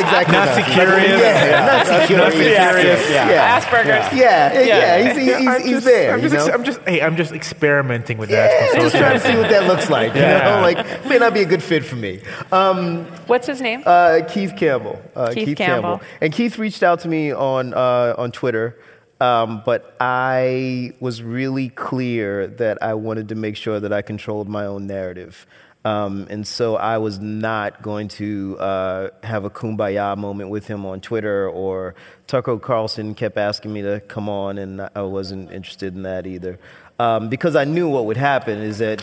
exactly. 0.00 0.32
Nazi 0.32 0.60
Nazi. 0.62 0.72
curious. 0.72 1.20
Yeah, 1.20 1.44
yeah. 1.44 1.66
Nazi 1.66 2.06
curious. 2.06 2.34
curious, 2.34 3.10
Yeah, 3.10 3.28
yeah. 3.28 3.30
yeah. 3.30 3.60
Asperger's. 3.60 4.16
Yeah, 4.16 4.60
yeah, 4.62 4.98
he's, 4.98 5.16
he's, 5.16 5.36
he's, 5.36 5.56
he's 5.58 5.70
just, 5.74 5.86
there. 5.86 6.14
I'm 6.14 6.22
you 6.22 6.28
just, 6.28 6.48
know? 6.48 6.54
I'm 6.54 6.64
just, 6.64 6.80
hey, 6.80 7.00
I'm 7.02 7.16
just 7.16 7.32
experimenting 7.32 8.18
with 8.18 8.30
yeah, 8.30 8.46
that. 8.46 8.80
just 8.80 8.96
trying 8.96 9.20
to 9.20 9.26
see 9.26 9.36
what 9.36 9.50
that 9.50 9.66
looks 9.66 9.90
like. 9.90 10.14
You 10.14 10.20
know, 10.22 10.60
like 10.62 11.06
may 11.06 11.18
not 11.18 11.34
be 11.34 11.42
a 11.42 11.46
good 11.46 11.62
fit 11.62 11.84
for 11.84 11.96
me. 11.96 12.20
Um, 12.52 13.04
What's 13.26 13.46
his 13.46 13.60
name? 13.60 13.82
uh, 13.84 14.20
Keith 14.28 14.54
Campbell. 14.56 15.02
Uh, 15.14 15.32
Keith 15.32 15.56
Campbell. 15.58 16.00
And 16.20 16.32
Keith 16.32 16.58
reached 16.58 16.82
out 16.82 17.00
to 17.00 17.08
me 17.08 17.32
on 17.32 17.74
uh, 17.74 18.14
on 18.16 18.32
Twitter, 18.32 18.78
um, 19.20 19.62
but 19.64 19.96
I 20.00 20.92
was 21.00 21.22
really 21.22 21.70
clear 21.70 22.46
that 22.46 22.82
I 22.82 22.94
wanted 22.94 23.28
to 23.30 23.34
make 23.34 23.56
sure 23.56 23.80
that 23.80 23.92
I 23.92 24.02
controlled 24.02 24.48
my 24.48 24.66
own 24.66 24.86
narrative. 24.86 25.46
Um, 25.84 26.26
and 26.30 26.44
so 26.44 26.74
I 26.74 26.98
was 26.98 27.20
not 27.20 27.80
going 27.80 28.08
to 28.08 28.58
uh, 28.58 29.08
have 29.22 29.44
a 29.44 29.50
kumbaya 29.50 30.16
moment 30.16 30.50
with 30.50 30.66
him 30.66 30.84
on 30.84 31.00
Twitter, 31.00 31.48
or 31.48 31.94
Tucker 32.26 32.58
Carlson 32.58 33.14
kept 33.14 33.38
asking 33.38 33.72
me 33.72 33.82
to 33.82 34.00
come 34.00 34.28
on, 34.28 34.58
and 34.58 34.88
I 34.96 35.02
wasn't 35.02 35.52
interested 35.52 35.94
in 35.94 36.02
that 36.02 36.26
either. 36.26 36.58
Um, 36.98 37.28
because 37.28 37.54
I 37.54 37.64
knew 37.64 37.88
what 37.88 38.06
would 38.06 38.16
happen 38.16 38.58
is 38.58 38.78
that. 38.78 39.00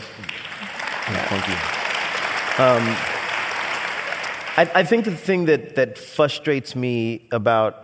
Yeah, 1.08 1.28
thank 1.28 1.48
you. 1.48 1.54
I, 4.56 4.70
I 4.80 4.84
think 4.84 5.06
the 5.06 5.16
thing 5.16 5.46
that, 5.46 5.74
that 5.76 5.98
frustrates 5.98 6.76
me 6.76 7.26
about 7.32 7.83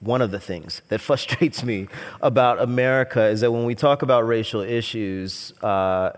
one 0.00 0.22
of 0.22 0.30
the 0.30 0.40
things 0.40 0.82
that 0.88 1.00
frustrates 1.08 1.62
me 1.62 1.88
about 2.20 2.60
America 2.60 3.26
is 3.26 3.40
that 3.40 3.52
when 3.52 3.64
we 3.64 3.74
talk 3.74 4.02
about 4.02 4.26
racial 4.26 4.60
issues, 4.60 5.52
uh, 5.62 6.12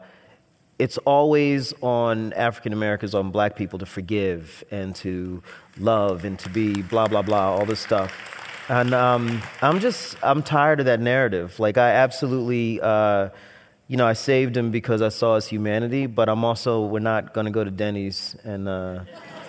it's 0.78 0.98
always 0.98 1.72
on 1.80 2.32
African 2.32 2.72
Americans, 2.72 3.14
on 3.14 3.30
black 3.30 3.56
people 3.56 3.78
to 3.78 3.86
forgive 3.86 4.64
and 4.70 4.94
to 4.96 5.42
love 5.78 6.24
and 6.24 6.38
to 6.40 6.48
be 6.48 6.82
blah, 6.82 7.06
blah, 7.06 7.22
blah, 7.22 7.56
all 7.56 7.64
this 7.64 7.80
stuff. 7.80 8.12
And 8.68 8.94
um, 8.94 9.42
I'm 9.60 9.80
just, 9.80 10.16
I'm 10.22 10.42
tired 10.42 10.80
of 10.80 10.86
that 10.86 11.00
narrative. 11.00 11.58
Like, 11.60 11.78
I 11.78 11.90
absolutely, 11.90 12.80
uh, 12.80 13.28
you 13.86 13.96
know, 13.96 14.06
I 14.06 14.14
saved 14.14 14.56
him 14.56 14.70
because 14.70 15.02
I 15.02 15.10
saw 15.10 15.34
his 15.34 15.46
humanity, 15.46 16.06
but 16.06 16.28
I'm 16.28 16.44
also, 16.44 16.86
we're 16.86 17.00
not 17.00 17.34
going 17.34 17.44
to 17.44 17.50
go 17.50 17.62
to 17.62 17.70
Denny's 17.70 18.34
and, 18.42 18.68
uh, 18.68 19.00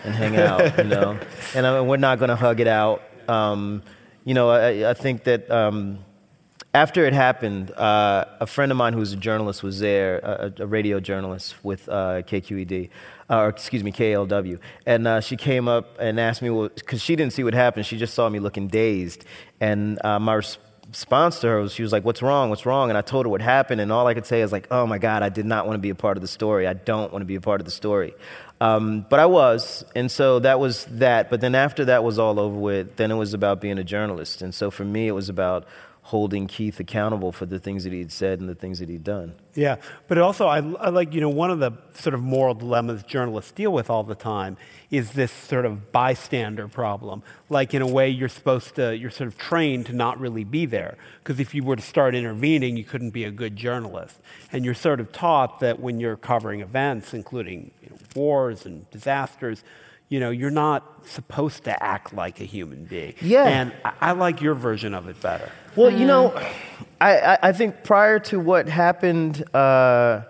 and 0.04 0.14
hang 0.14 0.36
out, 0.38 0.78
you 0.78 0.84
know, 0.84 1.18
and 1.56 1.66
I 1.66 1.82
we're 1.82 1.98
not 1.98 2.20
going 2.20 2.30
to 2.30 2.36
hug 2.36 2.60
it 2.60 2.68
out. 2.68 3.02
Um, 3.28 3.84
you 4.26 4.34
know, 4.34 4.50
I, 4.50 4.92
I 4.92 4.94
think 4.94 5.26
that 5.26 5.50
um, 5.52 6.00
after 6.74 7.06
it 7.06 7.14
happened, 7.14 7.72
uh, 7.72 8.26
a 8.40 8.48
friend 8.48 8.72
of 8.72 8.78
mine 8.78 8.94
who's 8.94 9.14
a 9.14 9.18
journalist 9.18 9.62
was 9.64 9.80
there, 9.80 10.20
a, 10.20 10.54
a 10.60 10.66
radio 10.66 11.00
journalist 11.00 11.56
with 11.64 11.88
uh, 11.90 12.22
KQED, 12.24 12.90
uh, 13.30 13.38
or 13.38 13.50
excuse 13.50 13.84
me, 13.84 13.92
KALW. 13.92 14.60
And 14.86 15.08
uh, 15.08 15.22
she 15.22 15.36
came 15.36 15.68
up 15.68 15.98
and 16.00 16.20
asked 16.20 16.42
me, 16.42 16.70
because 16.76 17.02
she 17.02 17.16
didn't 17.16 17.34
see 17.34 17.44
what 17.44 17.54
happened, 17.54 17.86
she 17.86 17.98
just 17.98 18.14
saw 18.14 18.30
me 18.30 18.40
looking 18.40 18.68
dazed. 18.68 19.26
And 19.60 20.04
uh, 20.06 20.20
my 20.20 20.36
res- 20.36 20.58
response 20.88 21.40
to 21.40 21.48
her 21.48 21.62
was, 21.62 21.74
she 21.74 21.82
was 21.84 21.92
like, 21.92 22.04
What's 22.06 22.22
wrong? 22.22 22.50
What's 22.50 22.66
wrong? 22.66 22.90
And 22.90 22.98
I 22.98 23.02
told 23.02 23.26
her 23.26 23.30
what 23.30 23.42
happened. 23.42 23.82
And 23.82 23.92
all 23.92 24.08
I 24.08 24.14
could 24.14 24.26
say 24.26 24.42
is, 24.42 24.52
like, 24.52 24.68
Oh 24.72 24.86
my 24.88 24.98
God, 24.98 25.24
I 25.24 25.30
did 25.30 25.46
not 25.46 25.66
want 25.66 25.76
to 25.76 25.82
be 25.82 25.90
a 25.90 25.96
part 25.96 26.18
of 26.18 26.22
the 26.22 26.28
story. 26.28 26.68
I 26.68 26.74
don't 26.74 27.12
want 27.12 27.22
to 27.22 27.26
be 27.26 27.36
a 27.36 27.42
part 27.42 27.62
of 27.62 27.66
the 27.66 27.72
story. 27.72 28.14
Um, 28.64 29.06
but 29.10 29.20
I 29.20 29.26
was, 29.26 29.84
and 29.94 30.10
so 30.10 30.40
that 30.40 30.58
was 30.58 30.86
that. 30.86 31.30
But 31.30 31.42
then 31.42 31.54
after 31.54 31.84
that 31.84 32.02
was 32.02 32.18
all 32.18 32.40
over 32.40 32.58
with, 32.58 32.96
then 32.96 33.12
it 33.12 33.16
was 33.16 33.34
about 33.34 33.60
being 33.60 33.78
a 33.78 33.84
journalist. 33.84 34.42
And 34.42 34.56
so 34.56 34.72
for 34.72 34.86
me, 34.86 35.10
it 35.10 35.12
was 35.12 35.28
about 35.28 35.66
holding 36.04 36.48
Keith 36.48 36.82
accountable 36.82 37.32
for 37.32 37.46
the 37.46 37.58
things 37.58 37.86
that 37.86 37.94
he'd 37.94 38.12
said 38.12 38.42
and 38.42 38.50
the 38.50 38.56
things 38.56 38.80
that 38.80 38.90
he'd 38.90 39.06
done. 39.06 39.34
Yeah, 39.56 39.78
but 40.08 40.18
also 40.18 40.48
I, 40.48 40.58
I 40.58 40.90
like 40.90 41.14
you 41.14 41.22
know 41.22 41.30
one 41.30 41.50
of 41.50 41.60
the 41.60 41.72
sort 41.94 42.14
of 42.14 42.22
moral 42.22 42.54
dilemmas 42.54 43.04
journalists 43.04 43.52
deal 43.52 43.72
with 43.72 43.90
all 43.90 44.04
the 44.04 44.16
time 44.16 44.58
is 44.92 45.12
this 45.12 45.32
sort 45.32 45.66
of 45.66 45.94
bystander 45.94 46.68
problem. 46.68 47.24
Like 47.50 47.74
in 47.74 47.82
a 47.82 47.88
way, 47.88 48.10
you're 48.10 48.30
supposed 48.30 48.76
to 48.76 48.96
you're 48.96 49.12
sort 49.12 49.28
of 49.28 49.38
trained 49.38 49.86
to 49.88 49.94
not 49.94 50.20
really 50.20 50.44
be 50.44 50.66
there 50.66 50.98
because 51.24 51.40
if 51.40 51.56
you 51.56 51.64
were 51.64 51.78
to 51.78 51.82
start 51.82 52.16
intervening, 52.16 52.76
you 52.76 52.84
couldn't 52.84 53.12
be 53.12 53.24
a 53.24 53.32
good 53.32 53.56
journalist. 53.56 54.20
And 54.52 54.66
you're 54.66 54.74
sort 54.74 55.00
of 55.00 55.14
taught 55.14 55.62
that 55.62 55.80
when 55.80 56.02
you're 56.02 56.18
covering 56.18 56.60
events, 56.60 57.14
including 57.14 57.72
you 57.82 57.90
know, 57.92 57.96
wars 58.14 58.66
and 58.66 58.90
disasters. 58.92 59.64
You 60.10 60.20
know, 60.20 60.30
you're 60.30 60.52
not 60.52 61.08
supposed 61.08 61.64
to 61.64 61.84
act 61.84 62.14
like 62.14 62.40
a 62.40 62.44
human 62.44 62.86
being. 62.86 63.16
Yeah. 63.22 63.46
And 63.46 63.74
I, 63.84 63.94
I 64.02 64.12
like 64.12 64.42
your 64.42 64.54
version 64.54 64.94
of 64.94 65.08
it 65.08 65.20
better. 65.22 65.52
Well, 65.76 65.90
you 65.90 66.06
know, 66.06 66.40
I, 67.02 67.38
I, 67.42 67.52
think 67.52 67.84
prior 67.84 68.20
to 68.20 68.40
what 68.40 68.70
happened 68.70 69.44
uh, 69.56 70.22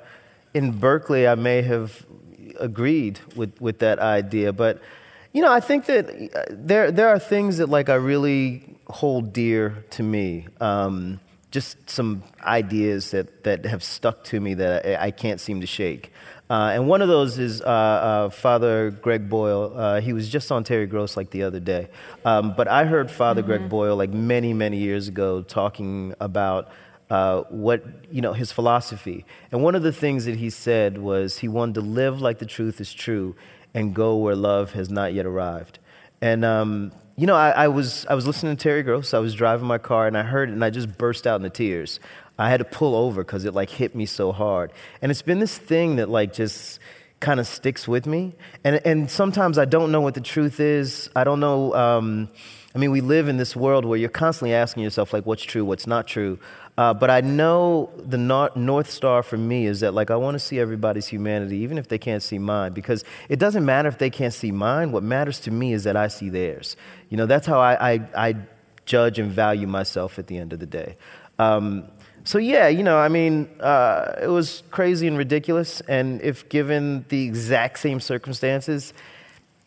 in 0.54 0.72
Berkeley, 0.72 1.28
I 1.28 1.36
may 1.36 1.62
have 1.64 2.06
agreed 2.60 3.20
with, 3.36 3.60
with 3.60 3.80
that 3.80 4.00
idea. 4.00 4.54
But, 4.54 4.82
you 5.34 5.42
know, 5.42 5.52
I 5.52 5.60
think 5.60 5.86
that 5.88 6.08
uh, 6.10 6.44
there, 6.50 6.92
there 6.92 7.10
are 7.10 7.20
things 7.20 7.58
that, 7.58 7.68
like, 7.68 7.90
I 7.90 7.96
really 7.96 8.78
hold 8.88 9.34
dear 9.34 9.84
to 9.92 10.04
me. 10.04 10.48
Um, 10.62 11.20
just 11.54 11.88
some 11.88 12.24
ideas 12.42 13.12
that, 13.12 13.44
that 13.44 13.64
have 13.66 13.84
stuck 13.84 14.24
to 14.24 14.40
me 14.40 14.56
that 14.56 14.84
I, 14.84 15.06
I 15.08 15.12
can't 15.12 15.40
seem 15.40 15.62
to 15.62 15.68
shake. 15.68 16.12
Uh, 16.50 16.72
and 16.74 16.88
one 16.88 17.04
of 17.04 17.08
those 17.08 17.38
is 17.38 17.62
uh, 17.62 17.66
uh, 17.66 18.30
Father 18.32 18.90
Greg 18.90 19.30
Boyle. 19.30 19.72
Uh, 19.76 20.02
he 20.02 20.14
was 20.14 20.28
just 20.30 20.52
on 20.52 20.64
Terry 20.64 20.88
Gross 20.88 21.16
like 21.16 21.30
the 21.30 21.44
other 21.44 21.60
day. 21.60 21.90
Um, 22.26 22.56
but 22.58 22.68
I 22.68 22.86
heard 22.86 23.12
Father 23.12 23.44
Greg 23.44 23.70
Boyle 23.70 23.96
like 23.96 24.10
many, 24.10 24.52
many 24.52 24.78
years 24.78 25.08
ago 25.08 25.44
talking 25.44 26.16
about 26.20 26.72
uh, 27.12 27.44
what, 27.50 27.84
you 28.12 28.22
know, 28.22 28.34
his 28.34 28.52
philosophy. 28.52 29.24
And 29.52 29.62
one 29.62 29.76
of 29.76 29.84
the 29.84 29.94
things 29.94 30.26
that 30.26 30.38
he 30.38 30.50
said 30.50 30.98
was 30.98 31.38
he 31.38 31.48
wanted 31.48 31.76
to 31.76 31.82
live 31.82 32.20
like 32.20 32.40
the 32.40 32.48
truth 32.48 32.82
is 32.82 32.92
true 32.92 33.36
and 33.76 33.94
go 33.94 34.18
where 34.18 34.36
love 34.36 34.74
has 34.74 34.90
not 34.90 35.14
yet 35.14 35.28
arrived. 35.28 35.78
And, 36.20 36.44
um, 36.44 36.92
you 37.16 37.28
know, 37.28 37.36
I, 37.36 37.52
I, 37.52 37.68
was, 37.68 38.06
I 38.10 38.16
was 38.16 38.26
listening 38.26 38.56
to 38.56 38.62
Terry 38.62 38.84
Gross. 38.84 39.14
I 39.14 39.20
was 39.20 39.36
driving 39.36 39.68
my 39.68 39.78
car 39.78 40.08
and 40.08 40.18
I 40.18 40.24
heard 40.24 40.50
it 40.50 40.54
and 40.54 40.66
I 40.66 40.70
just 40.70 40.98
burst 40.98 41.28
out 41.28 41.36
into 41.38 41.50
tears. 41.50 42.00
I 42.40 42.50
had 42.50 42.58
to 42.58 42.66
pull 42.66 42.96
over 42.96 43.24
because 43.24 43.46
it 43.46 43.54
like 43.54 43.70
hit 43.70 43.96
me 43.96 44.06
so 44.06 44.32
hard. 44.32 44.72
And 45.02 45.12
it's 45.12 45.22
been 45.22 45.40
this 45.40 45.58
thing 45.58 45.98
that 45.98 46.10
like 46.10 46.34
just 46.34 46.80
kind 47.20 47.40
of 47.40 47.48
sticks 47.48 47.88
with 47.88 48.06
me. 48.06 48.34
And, 48.64 48.82
and 48.86 49.10
sometimes 49.10 49.58
I 49.58 49.66
don't 49.66 49.92
know 49.92 50.02
what 50.02 50.16
the 50.16 50.22
truth 50.22 50.60
is. 50.60 51.10
I 51.16 51.24
don't 51.24 51.40
know. 51.40 51.74
Um, 51.74 52.30
I 52.76 52.80
mean, 52.80 52.92
we 52.92 53.02
live 53.02 53.28
in 53.28 53.38
this 53.38 53.56
world 53.56 53.86
where 53.86 54.00
you're 54.00 54.10
constantly 54.10 54.56
asking 54.56 54.84
yourself, 54.84 55.14
like, 55.14 55.26
what's 55.26 55.44
true, 55.44 55.64
what's 55.64 55.86
not 55.86 56.08
true. 56.08 56.40
Uh, 56.76 56.94
but 56.94 57.10
I 57.10 57.22
know 57.22 57.92
the 57.98 58.18
nor- 58.18 58.52
North 58.56 58.90
Star 58.90 59.22
for 59.22 59.38
me 59.38 59.68
is 59.68 59.82
that, 59.82 59.94
like, 59.94 60.10
I 60.10 60.16
want 60.16 60.36
to 60.36 60.40
see 60.40 60.60
everybody's 60.60 61.08
humanity, 61.08 61.58
even 61.58 61.78
if 61.78 61.88
they 61.88 62.00
can't 62.00 62.24
see 62.24 62.40
mine, 62.40 62.74
because 62.74 63.04
it 63.30 63.38
doesn't 63.38 63.64
matter 63.64 63.88
if 63.88 64.00
they 64.00 64.10
can't 64.10 64.34
see 64.34 64.52
mine. 64.52 64.92
What 64.92 65.04
matters 65.04 65.40
to 65.42 65.52
me 65.52 65.74
is 65.74 65.84
that 65.84 65.96
I 65.96 66.08
see 66.08 66.30
theirs. 66.30 66.76
You 67.10 67.18
know, 67.18 67.28
that's 67.28 67.46
how 67.46 67.60
I, 67.60 67.94
I, 67.94 68.00
I 68.16 68.36
judge 68.86 69.20
and 69.20 69.32
value 69.32 69.68
myself 69.68 70.18
at 70.18 70.28
the 70.28 70.38
end 70.38 70.52
of 70.52 70.60
the 70.60 70.66
day. 70.66 70.98
Um, 71.38 71.86
so 72.24 72.38
yeah, 72.38 72.70
you 72.70 72.84
know, 72.84 72.98
I 72.98 73.10
mean, 73.10 73.50
uh, 73.60 74.16
it 74.22 74.28
was 74.28 74.64
crazy 74.72 75.08
and 75.08 75.18
ridiculous. 75.18 75.82
And 75.82 76.22
if 76.22 76.50
given 76.50 77.06
the 77.10 77.24
exact 77.24 77.80
same 77.80 78.00
circumstances, 78.00 78.94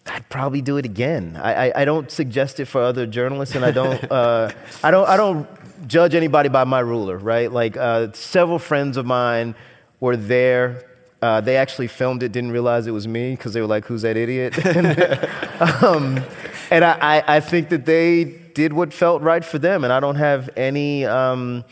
I'd 0.09 0.29
probably 0.29 0.63
do 0.63 0.77
it 0.77 0.85
again. 0.85 1.39
I, 1.41 1.69
I, 1.69 1.83
I 1.83 1.85
don't 1.85 2.11
suggest 2.11 2.61
it 2.61 2.67
for 2.67 2.83
other 2.83 3.07
journalists, 3.07 3.55
and 3.55 3.65
I 3.65 3.71
don't, 3.71 4.13
uh, 4.13 4.51
I 4.83 4.91
don't, 4.91 5.09
I 5.09 5.17
don't 5.17 5.49
judge 5.89 6.15
anybody 6.15 6.49
by 6.49 6.65
my 6.65 6.81
ruler, 6.81 7.19
right? 7.19 7.51
Like 7.51 7.77
uh, 7.77 8.13
several 8.13 8.59
friends 8.59 8.97
of 8.97 9.07
mine 9.07 9.55
were 10.01 10.17
there. 10.17 10.85
Uh, 11.23 11.41
they 11.41 11.57
actually 11.57 11.89
filmed 11.89 12.23
it, 12.23 12.31
didn't 12.31 12.53
realize 12.53 12.87
it 12.87 12.93
was 12.93 13.09
me 13.09 13.33
because 13.33 13.53
they 13.53 13.61
were 13.61 13.67
like, 13.67 13.87
"Who's 13.87 14.03
that 14.03 14.17
idiot?" 14.17 14.55
um, 15.83 16.23
and 16.71 16.85
I, 16.85 16.99
I, 17.01 17.37
I, 17.37 17.41
think 17.41 17.71
that 17.71 17.87
they 17.87 18.25
did 18.25 18.73
what 18.73 18.93
felt 18.93 19.23
right 19.23 19.45
for 19.45 19.59
them, 19.59 19.83
and 19.83 19.93
I 19.93 20.01
don't 20.01 20.17
have 20.17 20.51
any. 20.57 21.05
Um, 21.05 21.65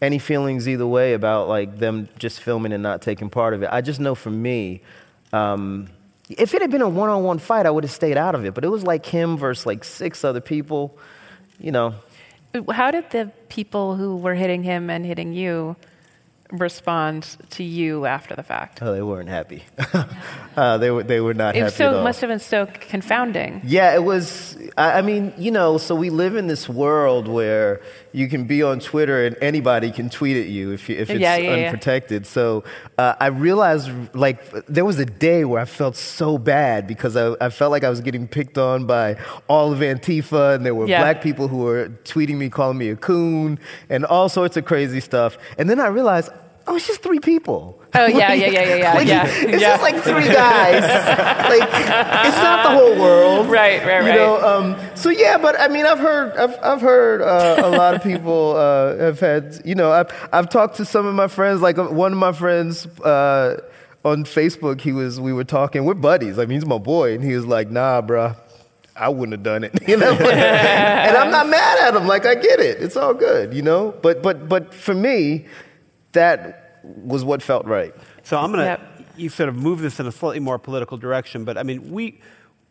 any 0.00 0.18
feelings 0.18 0.68
either 0.68 0.86
way 0.86 1.14
about 1.14 1.48
like 1.48 1.78
them 1.78 2.08
just 2.20 2.40
filming 2.40 2.72
and 2.72 2.82
not 2.82 3.02
taking 3.02 3.28
part 3.28 3.54
of 3.54 3.62
it. 3.62 3.68
I 3.72 3.80
just 3.80 3.98
know 3.98 4.14
for 4.14 4.30
me, 4.30 4.80
um, 5.32 5.88
if 6.30 6.54
it 6.54 6.60
had 6.62 6.70
been 6.70 6.82
a 6.82 6.88
one-on-one 6.88 7.38
fight, 7.38 7.66
I 7.66 7.70
would 7.70 7.84
have 7.84 7.90
stayed 7.90 8.16
out 8.16 8.34
of 8.34 8.44
it. 8.44 8.54
But 8.54 8.64
it 8.64 8.68
was 8.68 8.84
like 8.84 9.06
him 9.06 9.36
versus 9.36 9.66
like 9.66 9.84
six 9.84 10.24
other 10.24 10.40
people, 10.40 10.96
you 11.58 11.72
know. 11.72 11.94
How 12.70 12.90
did 12.90 13.10
the 13.10 13.30
people 13.48 13.96
who 13.96 14.16
were 14.16 14.34
hitting 14.34 14.62
him 14.62 14.90
and 14.90 15.04
hitting 15.04 15.32
you 15.32 15.76
respond 16.50 17.36
to 17.50 17.62
you 17.62 18.06
after 18.06 18.34
the 18.34 18.42
fact? 18.42 18.80
Oh, 18.82 18.92
they 18.92 19.02
weren't 19.02 19.28
happy. 19.28 19.64
uh, 20.56 20.78
they 20.78 20.90
were 20.90 21.02
they 21.02 21.20
were 21.20 21.34
not 21.34 21.56
It 21.56 21.64
happy 21.64 21.74
so 21.74 21.88
at 21.88 21.94
all. 21.96 22.04
must 22.04 22.20
have 22.22 22.28
been 22.28 22.38
so 22.38 22.66
confounding. 22.66 23.60
Yeah, 23.64 23.94
it 23.94 24.02
was. 24.02 24.56
I 24.76 24.98
I 24.98 25.02
mean, 25.02 25.32
you 25.36 25.50
know, 25.50 25.78
so 25.78 25.94
we 25.94 26.10
live 26.10 26.36
in 26.36 26.46
this 26.46 26.68
world 26.68 27.28
where 27.28 27.80
you 28.12 28.28
can 28.28 28.44
be 28.44 28.62
on 28.62 28.80
Twitter 28.80 29.26
and 29.26 29.36
anybody 29.42 29.90
can 29.90 30.08
tweet 30.10 30.36
at 30.36 30.46
you 30.48 30.72
if, 30.72 30.88
you, 30.88 30.96
if 30.96 31.10
it's 31.10 31.20
Yeah, 31.20 31.36
yeah, 31.36 31.54
yeah. 31.56 31.66
unprotected. 31.66 32.26
So 32.26 32.64
uh, 32.96 33.14
I 33.20 33.26
realized, 33.26 33.90
like, 34.14 34.50
there 34.66 34.84
was 34.84 34.98
a 34.98 35.04
day 35.04 35.44
where 35.44 35.60
I 35.60 35.64
felt 35.64 35.96
so 35.96 36.38
bad 36.38 36.86
because 36.86 37.16
I, 37.16 37.34
I 37.40 37.50
felt 37.50 37.70
like 37.70 37.84
I 37.84 37.90
was 37.90 38.00
getting 38.00 38.26
picked 38.26 38.56
on 38.58 38.86
by 38.86 39.16
all 39.48 39.72
of 39.72 39.80
Antifa, 39.80 40.54
and 40.54 40.64
there 40.64 40.74
were 40.74 40.86
Yeah. 40.88 41.02
black 41.02 41.22
people 41.22 41.48
who 41.48 41.58
were 41.58 41.90
tweeting 42.04 42.36
me, 42.36 42.48
calling 42.48 42.78
me 42.78 42.88
a 42.90 42.96
coon, 42.96 43.58
and 43.88 44.04
all 44.04 44.28
sorts 44.28 44.56
of 44.56 44.64
crazy 44.64 45.00
stuff. 45.00 45.36
And 45.58 45.68
then 45.68 45.78
I 45.80 45.86
realized, 45.88 46.30
oh, 46.66 46.76
it's 46.76 46.86
just 46.86 47.02
three 47.02 47.20
people. 47.20 47.77
Oh, 47.94 48.06
yeah, 48.06 48.34
yeah, 48.34 48.46
yeah, 48.48 48.62
yeah, 48.62 48.74
yeah, 48.76 48.94
Like, 48.94 49.08
yeah. 49.08 49.26
It's 49.26 49.62
Yeah. 49.62 49.70
just 49.70 49.82
like 49.82 49.96
three 50.02 50.26
guys. 50.28 50.82
like, 50.82 51.68
it's 52.26 52.36
not 52.36 52.62
the 52.64 52.78
whole 52.78 52.98
world. 53.00 53.48
Right, 53.48 53.80
right, 53.86 54.02
right. 54.02 54.06
You 54.06 54.12
know, 54.12 54.40
um, 54.46 54.76
so 54.94 55.08
yeah, 55.08 55.38
but 55.38 55.58
I 55.58 55.68
mean, 55.68 55.86
I've 55.86 55.98
heard, 55.98 56.36
I've, 56.36 56.58
I've 56.62 56.80
heard 56.82 57.22
uh, 57.22 57.62
a 57.64 57.70
lot 57.70 57.94
of 57.94 58.02
people 58.02 58.54
uh, 58.56 58.96
have 58.98 59.20
had, 59.20 59.62
you 59.64 59.74
know, 59.74 59.90
I've, 59.90 60.28
I've 60.32 60.50
talked 60.50 60.76
to 60.76 60.84
some 60.84 61.06
of 61.06 61.14
my 61.14 61.28
friends, 61.28 61.62
like 61.62 61.78
uh, 61.78 61.84
one 61.86 62.12
of 62.12 62.18
my 62.18 62.32
friends 62.32 62.86
uh, 63.00 63.60
on 64.04 64.24
Facebook, 64.24 64.80
he 64.82 64.92
was, 64.92 65.18
we 65.18 65.32
were 65.32 65.44
talking, 65.44 65.84
we're 65.84 65.94
buddies. 65.94 66.38
I 66.38 66.42
mean, 66.44 66.58
he's 66.60 66.66
my 66.66 66.78
boy, 66.78 67.14
and 67.14 67.24
he 67.24 67.34
was 67.34 67.46
like, 67.46 67.70
nah, 67.70 68.02
bruh. 68.02 68.36
I 68.94 69.08
wouldn't 69.10 69.32
have 69.32 69.44
done 69.44 69.62
it, 69.62 69.78
you 69.88 69.96
know. 69.96 70.10
and 70.12 71.16
I'm 71.16 71.30
not 71.30 71.48
mad 71.48 71.78
at 71.86 71.94
him. 71.94 72.08
Like 72.08 72.26
I 72.26 72.34
get 72.34 72.58
it. 72.58 72.82
It's 72.82 72.96
all 72.96 73.14
good, 73.14 73.54
you 73.54 73.62
know. 73.62 73.94
But 74.02 74.24
but 74.24 74.48
but 74.48 74.74
for 74.74 74.92
me, 74.92 75.46
that 76.14 76.67
was 76.96 77.24
what 77.24 77.42
felt 77.42 77.66
right. 77.66 77.94
So 78.22 78.38
I'm 78.38 78.52
going 78.52 78.64
to 78.64 78.64
Yep. 78.64 79.04
you 79.16 79.28
sort 79.28 79.48
of 79.48 79.56
move 79.56 79.80
this 79.80 79.98
in 80.00 80.06
a 80.06 80.12
slightly 80.12 80.40
more 80.40 80.58
political 80.58 80.96
direction, 80.96 81.44
but 81.44 81.56
I 81.58 81.62
mean 81.62 81.90
we 81.90 82.20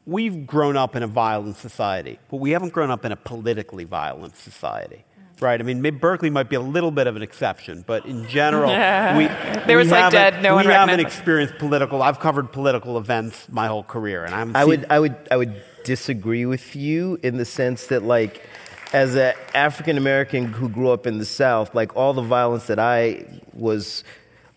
we've 0.05 0.47
grown 0.47 0.77
up 0.77 0.95
in 0.95 1.03
a 1.03 1.07
violent 1.07 1.57
society, 1.57 2.17
but 2.31 2.37
we 2.37 2.51
haven't 2.51 2.71
grown 2.73 2.89
up 2.89 3.03
in 3.05 3.11
a 3.11 3.15
politically 3.17 3.83
violent 3.83 4.35
society. 4.37 5.03
Right? 5.39 5.59
I 5.59 5.63
mean, 5.63 5.83
maybe 5.83 5.99
Berkeley 5.99 6.31
might 6.31 6.49
be 6.49 6.55
a 6.55 6.59
little 6.61 6.89
bit 6.89 7.05
of 7.05 7.15
an 7.15 7.21
exception, 7.21 7.83
but 7.85 8.07
in 8.07 8.27
general, 8.27 8.69
we, 9.17 9.27
They 9.67 9.75
were 9.75 9.83
we 9.83 9.89
like 9.89 10.11
haven't- 10.11 10.11
dead, 10.13 10.41
no 10.41 10.53
we 10.53 10.63
one 10.63 10.65
haven't 10.65 10.99
experienced 10.99 11.59
political. 11.59 12.01
I've 12.01 12.19
covered 12.19 12.51
political 12.51 12.97
events 12.97 13.47
my 13.51 13.67
whole 13.67 13.83
career, 13.83 14.23
and 14.25 14.33
I'm. 14.33 14.55
I 14.55 14.65
would, 14.65 14.87
I 14.89 14.99
would, 14.99 15.15
I 15.29 15.37
would 15.37 15.61
disagree 15.83 16.47
with 16.47 16.75
you 16.75 17.19
in 17.21 17.37
the 17.37 17.45
sense 17.45 17.85
that, 17.87 18.01
like, 18.01 18.49
as 18.93 19.15
an 19.15 19.33
African 19.53 19.97
American 19.97 20.45
who 20.45 20.69
grew 20.69 20.89
up 20.89 21.07
in 21.07 21.17
the 21.17 21.25
South, 21.25 21.75
like 21.75 21.95
all 21.95 22.13
the 22.13 22.21
violence 22.21 22.67
that 22.67 22.79
I 22.79 23.25
was, 23.53 24.03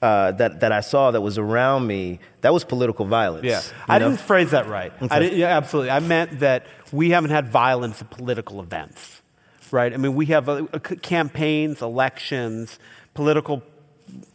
uh, 0.02 0.32
that 0.32 0.60
that 0.60 0.72
I 0.72 0.80
saw 0.80 1.10
that 1.10 1.20
was 1.20 1.38
around 1.38 1.86
me, 1.86 2.20
that 2.42 2.52
was 2.52 2.64
political 2.64 3.04
violence. 3.06 3.44
Yeah, 3.44 3.62
I 3.88 3.98
know? 3.98 4.10
didn't 4.10 4.20
phrase 4.20 4.50
that 4.52 4.66
right. 4.68 4.92
I 5.00 5.04
Okay. 5.04 5.36
yeah, 5.36 5.56
absolutely. 5.56 5.90
I 5.90 6.00
meant 6.00 6.40
that 6.40 6.66
we 6.92 7.10
haven't 7.10 7.30
had 7.30 7.48
violence 7.48 8.00
at 8.00 8.10
political 8.10 8.60
events, 8.60 9.22
right? 9.70 9.92
I 9.92 9.96
mean, 9.96 10.14
we 10.14 10.26
have 10.26 10.48
uh, 10.48 10.66
campaigns, 11.02 11.82
elections, 11.82 12.78
political 13.14 13.62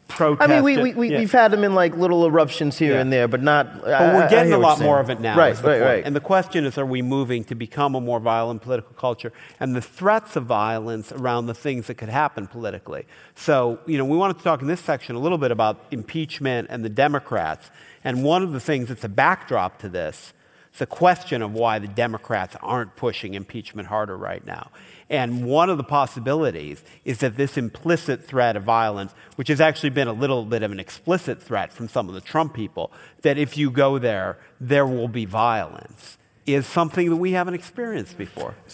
protests. 0.08 0.50
I 0.50 0.54
mean, 0.54 0.64
we, 0.64 0.78
we, 0.78 0.94
we, 0.94 1.12
yeah. 1.12 1.20
we've 1.20 1.32
had 1.32 1.52
them 1.52 1.64
in 1.64 1.74
like 1.74 1.96
little 1.96 2.26
eruptions 2.26 2.78
here 2.78 2.94
Yeah. 2.94 3.02
and 3.02 3.12
there, 3.12 3.28
but 3.28 3.42
not. 3.42 3.82
But 3.82 4.14
we're 4.14 4.30
getting 4.30 4.54
a 4.54 4.58
lot 4.58 4.80
more 4.80 5.00
of 5.00 5.10
it 5.10 5.20
now. 5.20 5.38
Right, 5.38 5.56
right, 5.56 5.64
point. 5.64 5.82
right. 5.82 6.04
And 6.06 6.16
the 6.16 6.20
question 6.22 6.66
is, 6.66 6.78
are 6.78 6.86
we 6.86 7.02
moving 7.02 7.44
to 7.46 7.56
become 7.56 7.96
a 7.96 8.02
more 8.02 8.20
violent 8.20 8.62
political 8.62 8.94
culture? 8.96 9.34
And 9.60 9.76
the 9.76 9.82
threats 9.82 10.36
of 10.36 10.46
violence 10.46 11.12
around 11.12 11.48
the 11.48 11.54
things 11.54 11.88
that 11.88 11.96
could 11.96 12.10
happen 12.10 12.48
politically. 12.48 13.06
So, 13.36 13.80
you 13.86 13.98
know, 13.98 14.06
we 14.06 14.18
wanted 14.18 14.38
to 14.38 14.44
talk 14.44 14.62
in 14.62 14.68
this 14.68 14.82
section 14.82 15.16
a 15.16 15.20
little 15.20 15.38
bit 15.38 15.52
about 15.52 15.86
impeachment 15.92 16.68
and 16.70 16.86
the 16.86 16.90
Democrats. 16.90 17.70
And 18.04 18.24
one 18.24 18.44
of 18.44 18.52
the 18.52 18.60
things 18.60 18.90
that's 18.90 19.04
a 19.04 19.10
backdrop 19.10 19.80
to 19.80 19.90
this 19.90 20.34
is 20.74 20.80
the 20.80 20.86
question 20.86 21.42
of 21.42 21.54
why 21.54 21.80
the 21.80 21.88
Democrats 21.88 22.56
aren't 22.62 22.96
pushing 22.96 23.34
impeachment 23.34 23.88
harder 23.88 24.18
right 24.18 24.46
now. 24.46 24.70
And 25.10 25.46
one 25.46 25.70
of 25.70 25.78
the 25.78 25.84
possibilities 25.84 26.84
is 27.04 27.20
that 27.20 27.38
this 27.38 27.58
implicit 27.58 28.24
threat 28.24 28.56
of 28.56 28.64
violence, 28.64 29.14
which 29.36 29.50
has 29.50 29.62
actually 29.62 29.92
been 29.92 30.08
a 30.08 30.14
little 30.14 30.46
bit 30.46 30.64
of 30.64 30.72
an 30.72 30.80
explicit 30.80 31.42
threat 31.42 31.72
from 31.72 31.88
some 31.88 32.10
of 32.10 32.16
the 32.16 32.22
Trump 32.22 32.54
people, 32.54 32.92
that 33.22 33.38
if 33.38 33.56
you 33.56 33.70
go 33.70 34.00
there, 34.00 34.40
there 34.60 34.86
will 34.86 35.08
be 35.08 35.26
violence, 35.26 36.18
is 36.48 36.66
something 36.66 37.10
that 37.10 37.18
we 37.18 37.34
haven't 37.34 37.54
experienced 37.54 38.18
before. 38.18 38.56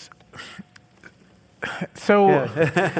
So 1.93 2.49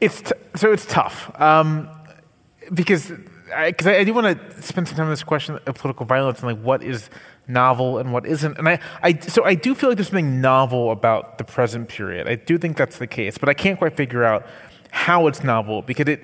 it's 0.00 0.22
t- 0.22 0.32
so 0.54 0.72
it's 0.72 0.86
tough 0.86 1.30
um, 1.40 1.88
because 2.72 3.12
I, 3.54 3.74
I 3.84 4.04
do 4.04 4.14
want 4.14 4.38
to 4.38 4.62
spend 4.62 4.88
some 4.88 4.96
time 4.96 5.06
on 5.06 5.10
this 5.10 5.22
question 5.22 5.58
of 5.66 5.74
political 5.74 6.06
violence 6.06 6.40
and 6.40 6.48
like 6.48 6.62
what 6.64 6.82
is 6.82 7.10
novel 7.48 7.98
and 7.98 8.12
what 8.12 8.26
isn't. 8.26 8.58
And 8.58 8.68
I, 8.68 8.78
I 9.02 9.18
so 9.18 9.44
I 9.44 9.54
do 9.54 9.74
feel 9.74 9.90
like 9.90 9.96
there's 9.98 10.08
something 10.08 10.40
novel 10.40 10.90
about 10.90 11.38
the 11.38 11.44
present 11.44 11.88
period. 11.88 12.28
I 12.28 12.34
do 12.34 12.58
think 12.58 12.76
that's 12.76 12.98
the 12.98 13.06
case, 13.06 13.38
but 13.38 13.48
I 13.48 13.54
can't 13.54 13.78
quite 13.78 13.96
figure 13.96 14.24
out 14.24 14.46
how 14.90 15.26
it's 15.26 15.42
novel 15.44 15.82
because 15.82 16.08
it 16.08 16.20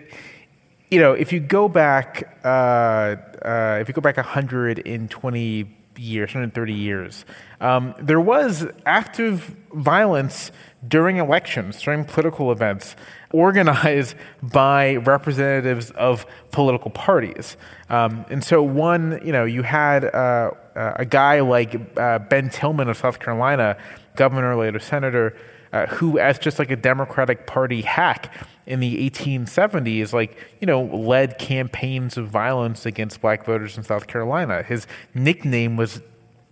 you 0.92 1.00
know, 1.00 1.14
if 1.14 1.32
you 1.32 1.40
go 1.40 1.68
back, 1.68 2.38
uh, 2.44 3.16
uh, 3.42 3.78
if 3.80 3.88
you 3.88 3.94
go 3.94 4.02
back 4.02 4.18
120 4.18 5.76
years, 5.96 6.28
130 6.28 6.72
years, 6.74 7.24
um, 7.62 7.94
there 7.98 8.20
was 8.20 8.66
active 8.84 9.56
violence 9.72 10.52
during 10.86 11.16
elections, 11.16 11.80
during 11.80 12.04
political 12.04 12.52
events, 12.52 12.94
organized 13.32 14.14
by 14.42 14.96
representatives 14.96 15.90
of 15.92 16.26
political 16.50 16.90
parties. 16.90 17.56
Um, 17.88 18.24
and 18.30 18.42
so, 18.42 18.62
one, 18.62 19.20
you 19.24 19.32
know, 19.32 19.44
you 19.44 19.62
had 19.62 20.04
uh, 20.04 20.52
uh, 20.76 20.92
a 20.96 21.04
guy 21.04 21.40
like 21.40 21.74
uh, 21.96 22.18
Ben 22.20 22.50
Tillman 22.50 22.88
of 22.88 22.96
South 22.96 23.18
Carolina, 23.18 23.76
governor, 24.16 24.56
later 24.56 24.78
senator, 24.78 25.36
uh, 25.72 25.86
who, 25.86 26.18
as 26.18 26.38
just 26.38 26.58
like 26.58 26.70
a 26.70 26.76
Democratic 26.76 27.46
Party 27.46 27.80
hack 27.82 28.34
in 28.66 28.80
the 28.80 29.10
1870s, 29.10 30.12
like, 30.12 30.36
you 30.60 30.66
know, 30.66 30.82
led 30.82 31.38
campaigns 31.38 32.16
of 32.16 32.28
violence 32.28 32.86
against 32.86 33.20
black 33.20 33.44
voters 33.44 33.76
in 33.76 33.82
South 33.82 34.06
Carolina. 34.06 34.62
His 34.62 34.86
nickname 35.14 35.76
was 35.76 36.00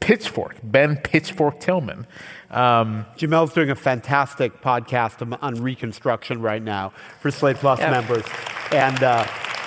Pitchfork, 0.01 0.57
Ben 0.62 0.97
Pitchfork 0.97 1.61
Tillman. 1.61 2.07
Um, 2.51 3.07
Jamelle's 3.16 3.53
doing 3.53 3.70
a 3.70 3.74
fantastic 3.76 4.61
podcast 4.62 5.22
on- 5.22 5.38
on 5.40 5.62
Reconstruction 5.62 6.42
right 6.42 6.62
now 6.62 6.92
for 7.20 7.30
Slate 7.30 7.57
Plus 7.59 7.78
Yeah. 7.78 7.90
members. 7.90 8.24
And 8.72 9.03
uh, 9.03 9.24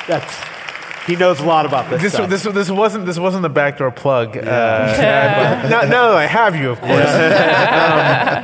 that's, 0.08 0.36
he 1.06 1.16
knows 1.16 1.40
a 1.40 1.46
lot 1.46 1.66
about 1.66 1.90
this, 1.90 2.02
this, 2.02 2.14
stuff. 2.14 2.30
this, 2.30 2.44
this 2.44 2.70
wasn't 2.70 3.06
this 3.06 3.20
wasn't 3.20 3.42
the 3.42 3.50
backdoor 3.50 3.92
plug. 3.92 4.38
Uh, 4.38 4.42
now, 4.42 5.82
now 5.82 6.08
that 6.10 6.16
I 6.16 6.26
have 6.28 6.56
you, 6.56 6.70
of 6.70 6.80
course. 6.80 7.10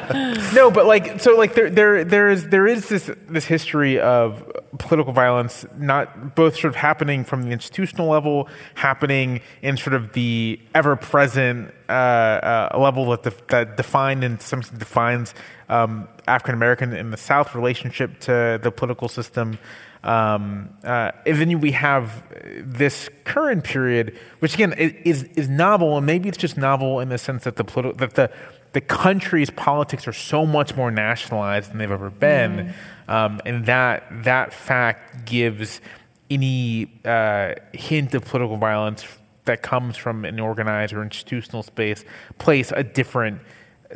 Um, 0.09 0.53
no, 0.53 0.69
but 0.69 0.85
like 0.85 1.21
so, 1.21 1.35
like 1.35 1.53
there 1.53 1.69
there 1.69 2.03
there 2.03 2.29
is 2.29 2.49
there 2.49 2.67
is 2.67 2.89
this 2.89 3.09
this 3.27 3.45
history 3.45 3.99
of 3.99 4.43
political 4.77 5.13
violence, 5.13 5.65
not 5.77 6.35
both 6.35 6.55
sort 6.55 6.65
of 6.65 6.75
happening 6.75 7.23
from 7.23 7.43
the 7.43 7.51
institutional 7.51 8.07
level, 8.07 8.47
happening 8.75 9.41
in 9.61 9.77
sort 9.77 9.93
of 9.93 10.13
the 10.13 10.59
ever 10.75 10.95
present 10.95 11.73
uh, 11.87 11.91
uh, 11.91 12.77
level 12.77 13.09
that 13.11 13.23
def- 13.23 13.47
that 13.47 13.77
defined 13.77 14.23
and 14.23 14.41
some 14.41 14.61
defines 14.61 15.33
um, 15.69 16.07
African 16.27 16.55
American 16.55 16.93
in 16.93 17.11
the 17.11 17.17
South 17.17 17.55
relationship 17.55 18.19
to 18.21 18.59
the 18.61 18.71
political 18.71 19.07
system. 19.07 19.57
Um, 20.03 20.69
uh, 20.83 21.11
and 21.25 21.37
then 21.37 21.59
we 21.59 21.71
have 21.73 22.23
this 22.61 23.09
current 23.25 23.63
period, 23.63 24.17
which 24.39 24.53
again 24.53 24.73
is 24.73 25.23
is 25.35 25.49
novel, 25.49 25.97
and 25.97 26.05
maybe 26.05 26.29
it's 26.29 26.37
just 26.37 26.57
novel 26.57 26.99
in 26.99 27.09
the 27.09 27.17
sense 27.17 27.43
that 27.43 27.57
the 27.57 27.65
politi- 27.65 27.97
that 27.97 28.13
the 28.13 28.31
the 28.71 28.81
country's 28.81 29.49
politics 29.49 30.07
are 30.07 30.13
so 30.13 30.45
much 30.45 30.75
more 30.75 30.91
nationalized 30.91 31.71
than 31.71 31.79
they've 31.79 31.91
ever 31.91 32.09
been, 32.09 32.73
um, 33.07 33.41
and 33.45 33.65
that 33.65 34.05
that 34.23 34.53
fact 34.53 35.25
gives 35.25 35.81
any 36.29 36.91
uh, 37.03 37.55
hint 37.73 38.13
of 38.13 38.23
political 38.23 38.55
violence 38.55 39.05
that 39.45 39.63
comes 39.63 39.97
from 39.97 40.25
an 40.25 40.39
organized 40.39 40.93
or 40.93 41.01
institutional 41.01 41.63
space 41.63 42.05
place 42.37 42.71
a 42.75 42.83
different 42.83 43.41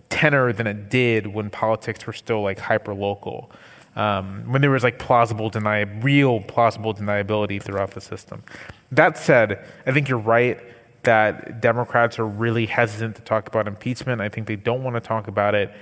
tenor 0.10 0.52
than 0.52 0.66
it 0.66 0.90
did 0.90 1.28
when 1.28 1.50
politics 1.50 2.08
were 2.08 2.14
still 2.14 2.42
like 2.42 2.58
hyper 2.58 2.94
local 2.94 3.52
um, 3.96 4.44
when 4.52 4.62
there 4.62 4.72
was 4.72 4.84
like 4.84 5.00
plausible 5.00 5.50
deny, 5.50 5.82
real 5.82 6.42
plausible 6.42 6.94
deniability 6.94 7.62
throughout 7.62 7.92
the 7.92 8.02
system. 8.02 8.44
That 8.92 9.18
said, 9.18 9.68
I 9.86 9.92
think 9.92 10.10
you're 10.10 10.18
right 10.18 10.60
that 11.04 11.62
Democrats 11.62 12.18
are 12.18 12.26
really 12.26 12.66
hesitant 12.66 13.16
to 13.18 13.22
talk 13.22 13.48
about 13.48 13.68
impeachment. 13.68 14.22
I 14.22 14.30
think 14.30 14.48
they 14.48 14.56
don't 14.56 14.84
want 14.84 14.96
to 14.96 15.02
talk 15.02 15.28
about 15.28 15.54
it 15.54 15.74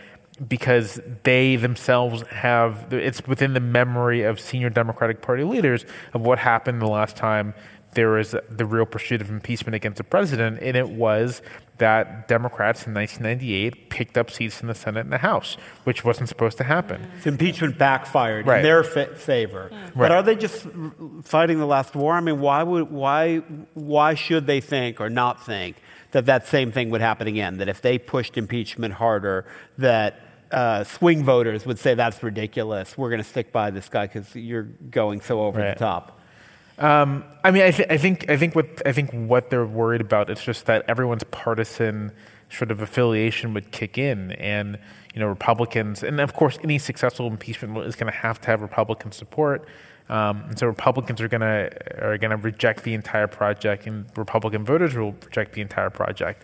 because 0.48 1.00
they 1.24 1.56
themselves 1.56 2.24
have 2.30 2.92
it's 2.92 3.26
within 3.28 3.54
the 3.54 3.60
memory 3.60 4.24
of 4.24 4.40
senior 4.40 4.70
Democratic 4.70 5.22
Party 5.22 5.44
leaders 5.44 5.86
of 6.14 6.22
what 6.22 6.40
happened 6.40 6.82
the 6.82 6.88
last 6.88 7.16
time 7.16 7.54
there 7.94 8.10
was 8.12 8.36
the 8.50 8.66
real 8.66 8.86
pursuit 8.86 9.22
of 9.22 9.30
impeachment 9.30 9.76
against 9.76 9.98
the 9.98 10.04
president, 10.04 10.60
and 10.62 10.78
it 10.78 10.90
was 10.90 11.42
that 11.78 12.28
Democrats 12.28 12.86
in 12.88 12.94
1998 12.94 13.90
picked 13.90 14.18
up 14.18 14.30
seats 14.30 14.62
in 14.62 14.68
the 14.68 14.76
Senate 14.76 15.02
and 15.02 15.12
the 15.12 15.18
House, 15.18 15.58
which 15.84 16.06
wasn't 16.06 16.30
supposed 16.30 16.58
to 16.60 16.64
happen. 16.64 17.10
So 17.22 17.30
impeachment 17.30 17.78
backfired 17.78 18.46
Right. 18.48 18.58
in 18.58 18.64
their 18.64 18.84
fa- 18.84 19.16
favor. 19.16 19.72
But 19.96 19.96
Right. 19.96 20.12
are 20.12 20.22
they 20.24 20.36
just 20.36 20.68
fighting 21.24 21.58
the 21.60 21.66
last 21.66 21.96
war? 21.96 22.14
I 22.14 22.22
mean, 22.22 22.40
why 22.40 22.64
would 22.64 22.92
why 22.92 23.38
why 23.74 24.14
should 24.14 24.46
they 24.48 24.62
think 24.62 25.02
or 25.02 25.10
not 25.10 25.44
think 25.46 25.78
that 26.12 26.26
that 26.28 26.46
same 26.48 26.72
thing 26.72 26.92
would 26.92 27.02
happen 27.02 27.28
again? 27.28 27.58
That 27.58 27.68
if 27.68 27.82
they 27.82 27.98
pushed 27.98 28.38
impeachment 28.38 28.94
harder, 28.96 29.46
that 29.78 30.20
uh, 30.52 30.84
swing 30.84 31.24
voters 31.24 31.66
would 31.66 31.80
say 31.80 31.94
that's 31.94 32.22
ridiculous. 32.22 32.98
We're 32.98 33.10
going 33.10 33.22
to 33.24 33.28
stick 33.28 33.54
by 33.54 33.72
this 33.72 33.88
guy 33.88 34.08
because 34.08 34.36
you're 34.36 34.64
going 34.92 35.22
so 35.22 35.42
over 35.42 35.60
Right. 35.62 35.78
the 35.78 35.80
top. 35.80 36.20
Um, 36.82 37.24
I 37.44 37.52
mean, 37.52 37.62
I, 37.62 37.70
th- 37.70 37.90
I 37.92 37.98
think 37.98 38.28
I 38.28 38.38
think 38.38 38.56
what 38.56 38.82
I 38.88 38.92
think 38.92 39.12
what 39.12 39.52
they're 39.52 39.66
worried 39.68 40.02
about 40.02 40.32
is 40.32 40.42
just 40.42 40.66
that 40.66 40.84
everyone's 40.88 41.24
partisan 41.26 42.12
sort 42.50 42.72
of 42.72 42.82
affiliation 42.82 43.54
would 43.54 43.72
kick 43.72 44.00
in, 44.00 44.32
and 44.34 44.80
you 45.14 45.20
know, 45.20 45.28
Republicans, 45.28 46.02
and 46.02 46.20
of 46.20 46.34
course, 46.34 46.58
any 46.64 46.80
successful 46.80 47.28
impeachment 47.28 47.78
is 47.86 47.96
going 47.96 48.12
to 48.12 48.18
have 48.18 48.42
to 48.42 48.48
have 48.48 48.62
Republican 48.62 49.12
support. 49.12 49.68
Um, 50.10 50.44
and 50.50 50.58
so 50.58 50.66
Republicans 50.66 51.22
are 51.22 51.28
going 51.28 51.42
to 51.42 51.70
are 52.04 52.18
to 52.18 52.36
reject 52.38 52.84
the 52.84 52.96
entire 52.96 53.28
project, 53.28 53.86
and 53.86 54.06
Republican 54.18 54.66
voters 54.66 54.96
will 54.96 55.16
reject 55.24 55.54
the 55.54 55.62
entire 55.62 55.92
project. 55.92 56.44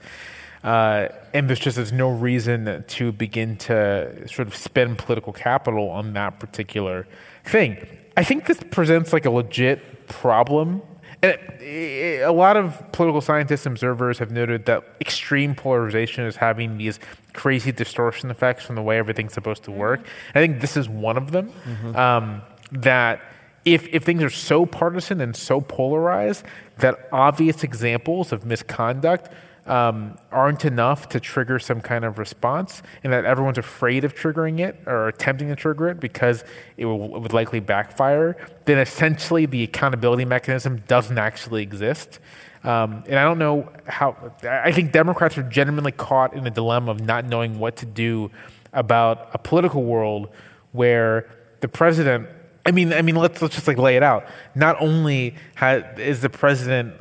Uh, 0.63 1.07
and 1.33 1.47
there's 1.49 1.59
just 1.59 1.77
there's 1.77 1.91
no 1.91 2.11
reason 2.11 2.83
to 2.87 3.11
begin 3.11 3.57
to 3.57 4.27
sort 4.27 4.47
of 4.47 4.55
spend 4.55 4.99
political 4.99 5.33
capital 5.33 5.89
on 5.89 6.13
that 6.13 6.39
particular 6.39 7.07
thing. 7.43 7.87
I 8.15 8.23
think 8.23 8.45
this 8.45 8.59
presents 8.69 9.13
like 9.13 9.25
a 9.25 9.31
legit 9.31 9.96
problem. 10.07 10.81
And 11.23 11.31
it- 11.31 11.61
it- 11.61 12.21
a 12.27 12.31
lot 12.31 12.57
of 12.57 12.91
political 12.91 13.21
scientists 13.21 13.65
and 13.65 13.73
observers 13.73 14.19
have 14.19 14.29
noted 14.31 14.65
that 14.65 14.83
extreme 15.01 15.55
polarization 15.55 16.25
is 16.25 16.35
having 16.35 16.77
these 16.77 16.99
crazy 17.33 17.71
distortion 17.71 18.29
effects 18.29 18.63
from 18.65 18.75
the 18.75 18.81
way 18.83 18.97
everything's 18.97 19.33
supposed 19.33 19.63
to 19.63 19.71
work. 19.71 20.01
I 20.35 20.39
think 20.39 20.59
this 20.61 20.77
is 20.77 20.87
one 20.87 21.17
of 21.17 21.31
them. 21.31 21.51
Um, 21.95 22.41
that 22.71 23.21
if, 23.65 23.87
if 23.93 24.03
things 24.03 24.23
are 24.23 24.29
so 24.29 24.65
partisan 24.65 25.19
and 25.21 25.35
so 25.35 25.59
polarized 25.61 26.43
that 26.77 27.07
obvious 27.11 27.63
examples 27.63 28.31
of 28.31 28.45
misconduct 28.45 29.29
um, 29.67 30.17
aren't 30.31 30.65
enough 30.65 31.09
to 31.09 31.19
trigger 31.19 31.59
some 31.59 31.81
kind 31.81 32.05
of 32.05 32.17
response, 32.17 32.81
and 33.03 33.11
that 33.13 33.25
everyone's 33.25 33.57
afraid 33.57 34.03
of 34.03 34.15
triggering 34.15 34.59
it 34.59 34.79
or 34.85 35.07
attempting 35.07 35.49
to 35.49 35.55
trigger 35.55 35.89
it 35.89 35.99
because 35.99 36.43
it, 36.77 36.85
will, 36.85 37.15
it 37.15 37.21
would 37.21 37.33
likely 37.33 37.59
backfire, 37.59 38.37
then 38.65 38.77
essentially 38.77 39.45
the 39.45 39.63
accountability 39.63 40.25
mechanism 40.25 40.83
doesn't 40.87 41.17
actually 41.17 41.63
exist. 41.63 42.19
Um, 42.63 43.03
and 43.07 43.19
I 43.19 43.23
don't 43.23 43.39
know 43.39 43.71
how, 43.87 44.33
I 44.43 44.71
think 44.71 44.91
Democrats 44.91 45.37
are 45.37 45.43
genuinely 45.43 45.91
caught 45.91 46.33
in 46.33 46.45
a 46.47 46.51
dilemma 46.51 46.91
of 46.91 47.01
not 47.01 47.25
knowing 47.25 47.59
what 47.59 47.75
to 47.77 47.85
do 47.85 48.31
about 48.73 49.29
a 49.33 49.37
political 49.37 49.83
world 49.83 50.29
where 50.71 51.29
the 51.61 51.67
president 51.67 52.27
I 52.65 52.71
mean, 52.71 52.91
I 52.91 53.01
mean, 53.01 53.15
let's 53.15 53.41
let's 53.41 53.55
just 53.55 53.65
like 53.65 53.77
lay 53.77 53.95
it 53.95 54.03
out. 54.03 54.27
Not 54.53 54.75
only 54.81 55.35
ha 55.55 55.75
is 55.95 56.19
the 56.19 56.29
president 56.29 56.93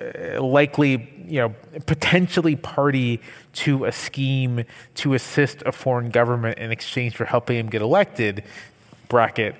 uh, 0.00 0.42
likely, 0.42 1.11
you 1.26 1.40
know, 1.40 1.54
potentially 1.86 2.56
party 2.56 3.20
to 3.54 3.84
a 3.84 3.92
scheme 3.92 4.64
to 4.96 5.14
assist 5.14 5.62
a 5.66 5.72
foreign 5.72 6.10
government 6.10 6.58
in 6.58 6.70
exchange 6.70 7.16
for 7.16 7.24
helping 7.24 7.58
him 7.58 7.68
get 7.68 7.82
elected, 7.82 8.44
bracket, 9.08 9.54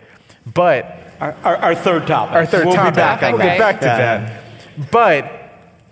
but 0.54 0.98
Our, 1.20 1.36
our, 1.44 1.56
our 1.56 1.74
third 1.74 2.06
topic. 2.06 2.34
our 2.34 2.46
third 2.46 2.66
we'll 2.66 2.74
topic. 2.74 2.94
Be 2.94 2.96
back 2.96 3.22
on 3.22 3.32
we'll 3.32 3.42
get 3.42 3.58
back 3.58 3.80
to 3.80 3.86
Yeah. 3.86 3.98
that. 4.78 4.90
But 4.90 5.38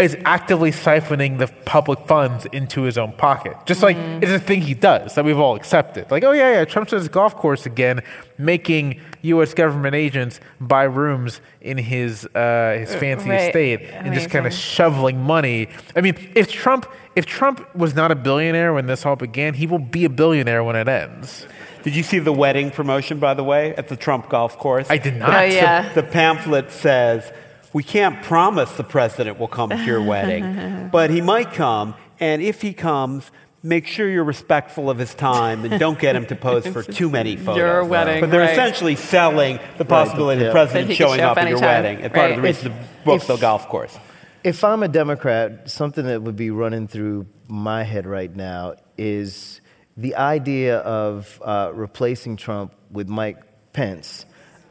is 0.01 0.17
actively 0.25 0.71
siphoning 0.71 1.39
the 1.39 1.47
public 1.67 2.01
funds 2.07 2.47
into 2.47 2.83
his 2.83 2.97
own 2.97 3.13
pocket. 3.13 3.55
Just 3.67 3.83
like 3.83 3.97
mm-hmm. 3.97 4.23
it's 4.23 4.33
a 4.33 4.39
thing 4.39 4.63
he 4.63 4.73
does 4.75 5.15
that 5.15 5.25
we've 5.25 5.39
all 5.39 5.57
accepted. 5.57 6.11
Like, 6.11 6.25
oh 6.25 6.33
yeah, 6.33 6.53
yeah, 6.53 6.65
Trump's 6.65 6.93
at 6.95 7.01
his 7.01 7.09
golf 7.09 7.37
course 7.37 7.67
again, 7.67 8.03
making 8.39 9.01
U.S. 9.23 9.55
government 9.55 9.95
agents 9.95 10.41
buy 10.61 10.85
rooms 10.85 11.41
in 11.61 11.79
his 11.79 12.27
uh, 12.35 12.77
his 12.79 12.95
fancy 12.95 13.31
right. 13.31 13.49
estate 13.49 13.83
and 13.83 14.15
just 14.15 14.31
kind 14.31 14.47
of 14.47 14.53
shoveling 14.53 15.21
money. 15.21 15.69
I 15.95 16.01
mean, 16.01 16.17
if 16.35 16.51
Trump 16.51 16.87
if 17.17 17.27
Trump 17.27 17.75
was 17.75 17.95
not 17.95 18.11
a 18.11 18.15
billionaire 18.15 18.73
when 18.73 18.87
this 18.87 19.05
all 19.05 19.17
began, 19.17 19.55
he 19.55 19.67
will 19.67 19.79
be 19.79 20.05
a 20.05 20.09
billionaire 20.09 20.63
when 20.63 20.77
it 20.77 20.89
ends. 20.89 21.47
Did 21.83 21.97
you 21.97 22.03
see 22.03 22.19
the 22.19 22.33
wedding 22.33 22.71
promotion, 22.71 23.19
by 23.19 23.35
the 23.35 23.45
way, 23.45 23.75
at 23.75 23.89
the 23.89 23.97
Trump 23.97 24.29
golf 24.29 24.59
course? 24.59 24.89
I 24.91 24.99
did 24.99 25.17
not. 25.17 25.31
Oh, 25.31 25.41
yeah. 25.43 25.93
The 25.95 26.03
pamphlet 26.03 26.71
says, 26.71 27.33
We 27.73 27.83
can't 27.83 28.23
promise 28.23 28.73
the 28.73 28.85
president 28.85 29.39
will 29.39 29.49
come 29.49 29.71
to 29.71 29.85
your 29.85 30.03
wedding, 30.03 30.89
but 30.93 31.11
he 31.11 31.21
might 31.21 31.53
come. 31.53 31.95
And 32.19 32.43
if 32.43 32.61
he 32.61 32.75
comes, 32.75 33.31
make 33.63 33.87
sure 33.87 34.09
you're 34.09 34.25
respectful 34.25 34.89
of 34.89 34.99
his 34.99 35.15
time 35.15 35.65
and 35.65 35.79
don't 35.79 35.99
get 35.99 36.17
him 36.17 36.25
to 36.27 36.37
pose 36.37 36.67
for 36.67 36.83
too 36.83 37.11
many 37.11 37.37
photos. 37.37 37.57
Your 37.59 37.85
wedding, 37.85 38.21
But 38.21 38.31
they're 38.31 38.41
right. 38.41 38.53
essentially 38.53 38.97
selling 38.97 39.59
the 39.79 39.85
possibility 39.85 40.41
of 40.41 40.43
yeah. 40.43 40.49
the 40.49 40.53
president 40.53 40.89
That 40.89 40.95
showing 40.95 41.19
show 41.19 41.25
up 41.27 41.33
up 41.33 41.39
at 41.39 41.49
your 41.49 41.59
anytime. 41.59 41.83
wedding. 41.85 42.05
And 42.05 42.15
part 42.15 42.31
of 42.31 42.37
the 42.37 42.43
Right. 42.43 42.49
reason 42.49 42.73
the 42.73 42.79
book's 43.05 43.27
the 43.27 43.35
If- 43.35 43.41
golf 43.41 43.69
course. 43.69 43.99
If 44.43 44.65
I'm 44.65 44.83
a 44.83 44.89
Democrat, 44.89 45.71
something 45.71 46.07
that 46.07 46.23
would 46.23 46.37
be 46.37 46.51
running 46.51 46.89
through 46.89 47.27
my 47.47 47.83
head 47.83 48.07
right 48.07 48.35
now 48.35 48.77
is 48.97 49.61
the 49.99 50.15
idea 50.17 50.79
of 50.79 51.39
uh, 51.45 51.71
replacing 51.75 52.37
Trump 52.39 52.73
with 52.91 53.07
Mike 53.09 53.37
Pence. 53.75 54.25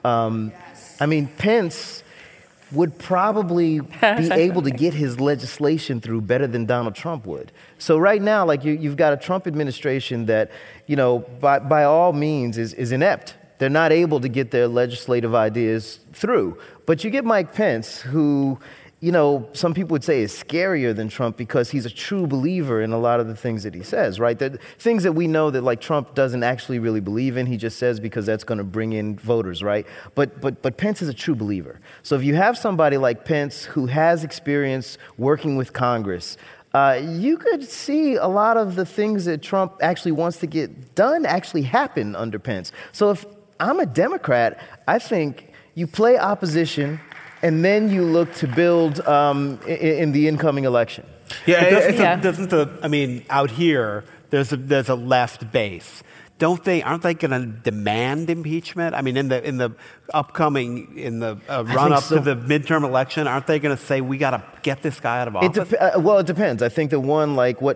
Um, 0.04 0.52
I 1.00 1.06
mean, 1.06 1.28
Pence 1.38 2.02
would 2.72 2.98
probably 2.98 3.80
be 3.82 3.88
able 4.32 4.64
to 4.64 4.72
get 4.72 4.94
his 4.96 5.20
legislation 5.20 6.02
through 6.02 6.22
better 6.22 6.48
than 6.48 6.66
Donald 6.66 6.96
Trump 6.96 7.28
would. 7.28 7.52
So 7.80 7.98
right 7.98 8.22
now, 8.22 8.46
like 8.46 8.64
you, 8.64 8.74
you've 8.74 8.98
got 8.98 9.14
a 9.14 9.18
Trump 9.18 9.48
administration 9.48 10.28
that, 10.28 10.52
you 10.86 10.96
know, 10.96 11.20
by, 11.40 11.60
by 11.60 11.86
all 11.86 12.14
means 12.14 12.58
is, 12.58 12.74
is 12.74 12.92
inept. 12.92 13.36
They're 13.58 13.70
not 13.70 13.92
able 13.92 14.20
to 14.22 14.30
get 14.30 14.52
their 14.52 14.68
legislative 14.68 15.34
ideas 15.34 16.00
through. 16.14 16.60
But 16.86 17.04
you 17.04 17.10
get 17.10 17.26
Mike 17.26 17.54
Pence, 17.54 18.02
who, 18.02 18.60
you 19.02 19.14
know, 19.14 19.48
some 19.54 19.74
people 19.74 19.94
would 19.94 20.04
say 20.04 20.22
is 20.22 20.34
scarier 20.34 20.94
than 20.94 21.08
Trump 21.08 21.38
because 21.38 21.70
he's 21.70 21.86
a 21.86 21.90
true 21.90 22.28
believer 22.28 22.82
in 22.82 22.92
a 22.92 22.98
lot 22.98 23.22
of 23.22 23.28
the 23.28 23.36
things 23.36 23.64
that 23.64 23.74
he 23.74 23.82
says, 23.82 24.20
right? 24.20 24.38
The 24.38 24.60
things 24.78 25.04
that 25.04 25.14
we 25.14 25.28
know 25.28 25.52
that 25.52 25.62
like 25.62 25.80
Trump 25.80 26.16
doesn't 26.16 26.44
actually 26.44 26.80
really 26.80 27.00
believe 27.00 27.38
in, 27.38 27.46
he 27.46 27.56
just 27.56 27.78
says 27.78 28.00
because 28.00 28.26
that's 28.26 28.44
going 28.44 28.58
to 28.58 28.64
bring 28.66 28.92
in 28.92 29.18
voters, 29.18 29.64
right? 29.64 29.88
But 30.16 30.42
but 30.42 30.62
but 30.62 30.78
Pence 30.78 31.02
is 31.02 31.08
a 31.08 31.14
true 31.14 31.36
believer. 31.36 31.80
So 32.04 32.16
if 32.16 32.24
you 32.24 32.36
have 32.36 32.58
somebody 32.58 32.98
like 32.98 33.24
Pence 33.24 33.64
who 33.64 33.86
has 33.86 34.26
experience 34.26 34.98
working 35.18 35.56
with 35.56 35.72
Congress, 35.72 36.36
uh, 36.74 37.00
you 37.04 37.38
could 37.38 37.64
see 37.64 38.16
a 38.16 38.28
lot 38.28 38.58
of 38.58 38.76
the 38.76 38.86
things 38.86 39.26
that 39.26 39.42
Trump 39.42 39.74
actually 39.82 40.12
wants 40.12 40.38
to 40.38 40.48
get 40.48 40.96
done 40.96 41.26
actually 41.26 41.64
happen 41.64 42.16
under 42.16 42.38
Pence. 42.40 42.72
So 42.92 43.10
if 43.12 43.26
I'm 43.60 43.80
a 43.80 43.86
Democrat, 43.86 44.60
I 44.88 45.00
think 45.00 45.52
you 45.76 45.88
play 45.88 46.18
opposition 46.18 47.00
and 47.42 47.64
then 47.66 47.90
you 47.90 48.04
look 48.04 48.34
to 48.36 48.48
build 48.48 49.00
um, 49.08 49.60
in, 49.66 49.78
in 49.78 50.12
the 50.12 50.28
incoming 50.28 50.66
election. 50.66 51.06
Yeah, 51.46 51.64
But 51.64 51.70
doesn't, 51.70 51.96
Yeah. 51.96 52.16
the, 52.16 52.22
doesn't 52.22 52.50
the, 52.50 52.80
I 52.84 52.88
mean, 52.88 53.26
out 53.30 53.52
here, 53.52 54.04
there's 54.30 54.52
a, 54.52 54.58
there's 54.58 54.90
a 54.90 54.96
left 54.96 55.52
base. 55.52 56.04
Don't 56.40 56.64
they, 56.64 56.82
aren't 56.82 57.04
they 57.04 57.14
going 57.14 57.32
to 57.32 57.46
demand 57.46 58.30
impeachment? 58.30 58.96
I 58.96 59.02
mean, 59.02 59.18
in 59.18 59.28
the, 59.28 59.46
in 59.46 59.58
the 59.58 59.76
upcoming, 60.14 60.98
in 60.98 61.20
the 61.20 61.38
uh, 61.50 61.66
run 61.66 61.92
up 61.92 62.04
so. 62.04 62.16
to 62.16 62.22
the 62.22 62.36
midterm 62.36 62.86
election, 62.86 63.28
aren't 63.28 63.46
they 63.46 63.60
going 63.60 63.76
to 63.76 63.84
say, 63.84 64.00
we 64.00 64.18
got 64.18 64.32
to 64.32 64.44
get 64.62 64.82
this 64.82 65.02
guy 65.02 65.20
out 65.20 65.28
of 65.28 65.36
It 65.36 65.60
office? 65.60 65.74
uh, 65.74 66.00
well, 66.00 66.18
it 66.18 66.26
depends. 66.26 66.64
I 66.64 66.70
think 66.70 66.92
the 66.92 67.00
one, 67.00 67.36
like 67.36 67.62
what 67.62 67.76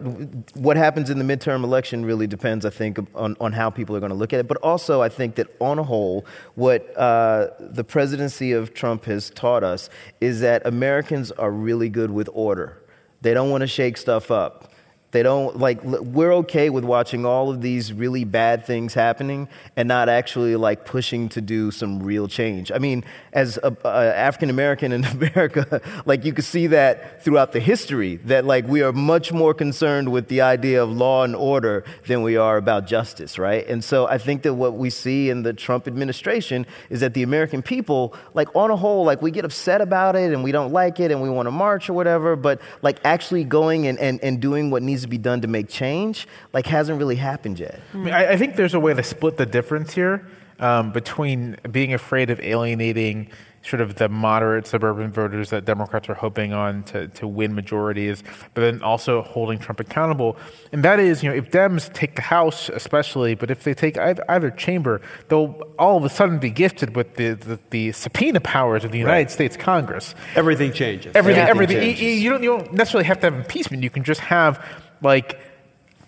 what 0.55 0.77
happens 0.77 1.09
in 1.09 1.19
the 1.19 1.25
midterm 1.25 1.63
election, 1.63 2.05
really 2.05 2.25
depends. 2.25 2.65
I 2.65 2.69
think 2.69 2.99
on, 3.15 3.35
on 3.39 3.51
how 3.51 3.69
people 3.69 3.95
are 3.97 3.99
going 3.99 4.11
to 4.11 4.15
look 4.17 4.33
at 4.33 4.39
it. 4.39 4.47
But 4.47 4.57
also, 4.57 5.01
I 5.01 5.09
think 5.09 5.35
that 5.35 5.47
on 5.59 5.77
a 5.77 5.83
whole, 5.83 6.25
what 6.55 6.97
uh, 6.97 7.49
the 7.59 7.83
presidency 7.83 8.53
of 8.53 8.73
Trump 8.73 9.05
has 9.05 9.29
taught 9.29 9.63
us 9.63 9.89
is 10.21 10.39
that 10.39 10.65
Americans 10.65 11.31
are 11.31 11.51
really 11.51 11.89
good 11.89 12.11
with 12.11 12.29
order. 12.33 12.81
They 13.21 13.33
don't 13.33 13.49
want 13.49 13.61
to 13.61 13.67
shake 13.67 13.97
stuff 13.97 14.31
up. 14.31 14.72
They 15.13 15.21
don't 15.21 15.59
like 15.59 15.83
we're 15.83 16.33
okay 16.37 16.71
with 16.71 16.83
watching 16.83 17.23
all 17.23 17.51
of 17.51 17.61
these 17.61 17.93
really 17.93 18.23
bad 18.23 18.65
things 18.65 18.95
happening 18.95 19.47
and 19.77 19.87
not 19.87 20.09
actually 20.09 20.55
like 20.55 20.85
pushing 20.85 21.29
to 21.29 21.39
do 21.39 21.69
some 21.69 22.01
real 22.01 22.27
change. 22.27 22.71
I 22.71 22.79
mean, 22.79 23.03
as 23.31 23.59
a, 23.61 23.77
African 23.87 24.49
American 24.49 24.91
in 24.91 25.05
America, 25.17 25.81
like 26.05 26.25
you 26.25 26.33
could 26.33 26.45
see 26.45 26.65
that 26.67 27.23
throughout 27.23 27.51
the 27.51 27.59
history 27.59 28.15
that 28.25 28.43
like 28.45 28.67
we 28.67 28.81
are 28.81 28.91
much 28.91 29.31
more 29.31 29.53
concerned 29.53 30.11
with 30.11 30.29
the 30.29 30.41
idea 30.41 30.81
of 30.81 30.89
law 30.89 31.23
and 31.23 31.35
order 31.35 31.85
than 32.07 32.23
we 32.23 32.35
are 32.35 32.57
about 32.57 32.87
justice, 32.87 33.37
right? 33.37 33.67
And 33.67 33.83
so 33.83 34.07
I 34.07 34.17
think 34.17 34.41
that 34.41 34.55
what 34.55 34.73
we 34.73 34.89
see 34.89 35.29
in 35.29 35.43
the 35.43 35.53
Trump 35.53 35.87
administration 35.87 36.65
is 36.89 37.01
that 37.01 37.13
the 37.13 37.21
American 37.21 37.61
people, 37.61 38.15
like 38.33 38.47
on 38.55 38.71
a 38.71 38.75
whole, 38.75 39.05
like 39.05 39.21
we 39.21 39.29
get 39.29 39.45
upset 39.45 39.79
about 39.79 40.15
it 40.15 40.33
and 40.33 40.43
we 40.43 40.51
don't 40.51 40.73
like 40.73 40.99
it 40.99 41.11
and 41.11 41.21
we 41.21 41.29
want 41.29 41.45
to 41.45 41.51
march 41.51 41.87
or 41.87 41.93
whatever, 41.93 42.35
but 42.35 42.59
like 42.81 42.99
actually 43.03 43.43
going 43.43 43.85
and, 43.85 43.99
and, 43.99 44.19
and 44.23 44.41
doing 44.41 44.71
what 44.71 44.81
needs 44.81 45.02
to 45.03 45.07
be 45.09 45.17
done 45.17 45.41
to 45.41 45.47
make 45.47 45.69
change, 45.69 46.27
like 46.53 46.65
hasn't 46.67 46.97
really 46.99 47.15
happened 47.17 47.59
yet. 47.59 47.79
I, 47.93 47.97
mean, 47.97 48.13
I, 48.13 48.31
I 48.33 48.37
think 48.37 48.55
there's 48.55 48.73
a 48.73 48.79
way 48.79 48.93
to 48.93 49.03
split 49.03 49.37
the 49.37 49.45
difference 49.45 49.93
here 49.93 50.27
um, 50.59 50.91
between 50.91 51.57
being 51.71 51.93
afraid 51.93 52.29
of 52.29 52.39
alienating 52.39 53.29
sort 53.65 53.79
of 53.79 53.95
the 53.95 54.09
moderate 54.09 54.67
suburban 54.67 55.09
voters 55.09 55.49
that 55.51 55.63
Democrats 55.63 56.09
are 56.09 56.13
hoping 56.13 56.51
on 56.51 56.83
to, 56.83 57.07
to 57.07 57.25
win 57.25 57.55
majorities, 57.55 58.21
but 58.53 58.59
then 58.59 58.81
also 58.83 59.21
holding 59.21 59.57
Trump 59.57 59.79
accountable. 59.79 60.35
And 60.73 60.83
that 60.83 60.99
is, 60.99 61.23
you 61.23 61.29
know, 61.29 61.35
if 61.35 61.49
Dems 61.49 61.91
take 61.93 62.17
the 62.17 62.23
House, 62.23 62.67
especially, 62.67 63.35
but 63.35 63.49
if 63.49 63.63
they 63.63 63.73
take 63.73 63.97
either, 63.97 64.21
either 64.29 64.51
chamber, 64.51 64.99
they'll 65.29 65.61
all 65.79 65.95
of 65.95 66.03
a 66.03 66.09
sudden 66.09 66.39
be 66.39 66.49
gifted 66.49 66.93
with 66.97 67.15
the, 67.15 67.35
the, 67.35 67.57
the 67.69 67.91
subpoena 67.93 68.41
powers 68.41 68.83
of 68.83 68.91
the 68.91 68.97
United 68.99 69.13
Right. 69.15 69.31
States 69.31 69.55
Congress. 69.55 70.13
Everything 70.35 70.73
changes. 70.73 71.15
Everything, 71.15 71.43
Yeah. 71.45 71.49
everything. 71.49 71.77
You, 71.77 71.83
changes. 71.83 72.01
you- 72.01 72.09
you 72.09 72.29
don't, 72.31 72.43
you 72.43 72.49
don't 72.57 72.73
necessarily 72.73 73.07
have 73.07 73.21
to 73.21 73.27
have 73.27 73.33
impeachment. 73.35 73.81
You 73.81 73.89
can 73.89 74.03
just 74.03 74.19
have, 74.19 74.59
like, 75.03 75.39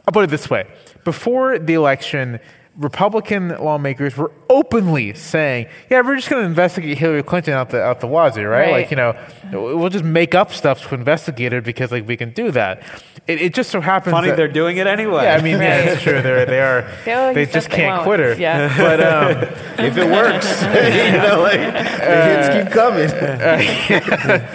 I'll 0.07 0.11
put 0.11 0.23
it 0.23 0.29
this 0.29 0.49
way: 0.49 0.67
before 1.03 1.59
the 1.59 1.73
election, 1.73 2.39
Republican 2.77 3.49
lawmakers 3.49 4.17
were 4.17 4.31
openly 4.49 5.13
saying, 5.13 5.67
"Yeah, 5.89 6.01
we're 6.01 6.15
just 6.17 6.29
going 6.29 6.43
to 6.43 6.47
investigate 6.47 6.97
Hillary 6.97 7.23
Clinton 7.23 7.53
out 7.53 7.69
the 7.69 7.81
out 7.81 8.01
the 8.01 8.07
wazoo, 8.07 8.43
right? 8.43 8.59
Right. 8.59 8.71
Like, 8.71 8.91
you 8.91 8.97
know, 8.97 9.15
we'll 9.51 9.89
just 9.89 10.03
make 10.03 10.35
up 10.35 10.51
stuff 10.51 10.85
to 10.89 10.95
investigate 10.95 11.51
her 11.53 11.61
because 11.61 11.91
like 11.91 12.07
we 12.07 12.17
can 12.17 12.31
do 12.31 12.51
that." 12.51 12.83
It, 13.27 13.41
it 13.41 13.53
just 13.55 13.71
so 13.71 13.81
happens. 13.81 14.11
Funny, 14.11 14.27
that, 14.27 14.37
they're 14.37 14.47
doing 14.47 14.77
it 14.77 14.85
anyway. 14.85 15.23
Yeah, 15.23 15.35
I 15.35 15.41
mean, 15.41 15.57
yeah, 15.59 15.79
it's 15.79 16.01
true. 16.03 16.21
They're 16.21 16.45
they 16.45 16.59
are. 16.59 16.87
Oh, 17.07 17.33
they 17.33 17.45
just 17.47 17.69
can't 17.71 17.95
won't. 17.95 18.03
quit 18.03 18.19
her. 18.19 18.33
Yeah. 18.35 18.73
But 18.85 19.01
um, 19.01 19.37
if 19.85 19.97
it 19.97 20.05
works, 20.05 20.61
you 20.61 21.17
know, 21.17 21.41
like 21.41 21.59
the 21.59 22.25
hits 22.25 22.63
keep 22.63 22.73
coming. 22.73 23.09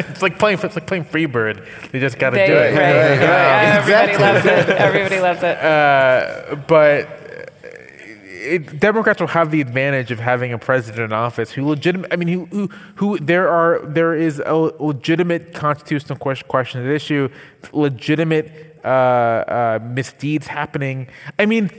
it's 0.09 0.23
like 0.23 0.39
playing. 0.39 0.59
It's 0.63 0.77
like 0.77 0.87
playing 0.87 1.05
Freebird. 1.05 1.67
They 1.91 1.99
just 2.01 2.19
got 2.19 2.31
to 2.31 2.47
do 2.47 2.53
it. 2.53 2.77
right, 2.77 2.77
right. 2.77 3.77
Everybody 3.77 4.13
Exactly. 4.13 4.25
loves 4.25 4.47
it. 4.47 4.77
Everybody 4.77 5.21
loves 5.21 5.43
it. 5.43 5.57
Uh, 5.59 6.55
but 6.69 7.20
it, 8.41 8.81
Democrats 8.81 9.21
will 9.21 9.29
have 9.29 9.51
the 9.51 9.61
advantage 9.61 10.11
of 10.11 10.19
having 10.19 10.53
a 10.53 10.59
president 10.59 11.05
in 11.05 11.13
office 11.13 11.51
who 11.53 11.67
legitimate. 11.69 12.13
I 12.13 12.17
mean, 12.17 12.29
who, 12.29 12.47
who 12.47 12.67
who 12.97 13.19
there 13.19 13.49
are 13.49 13.81
there 13.85 14.15
is 14.15 14.41
a 14.45 14.55
legitimate 14.55 15.55
constitutional 15.55 16.19
question, 16.19 16.49
question 16.49 16.85
at 16.85 16.91
issue, 16.91 17.29
legitimate 17.73 18.79
uh, 18.85 18.89
uh, 18.89 19.79
misdeeds 19.83 20.47
happening. 20.47 21.09
I 21.39 21.47
mean, 21.47 21.71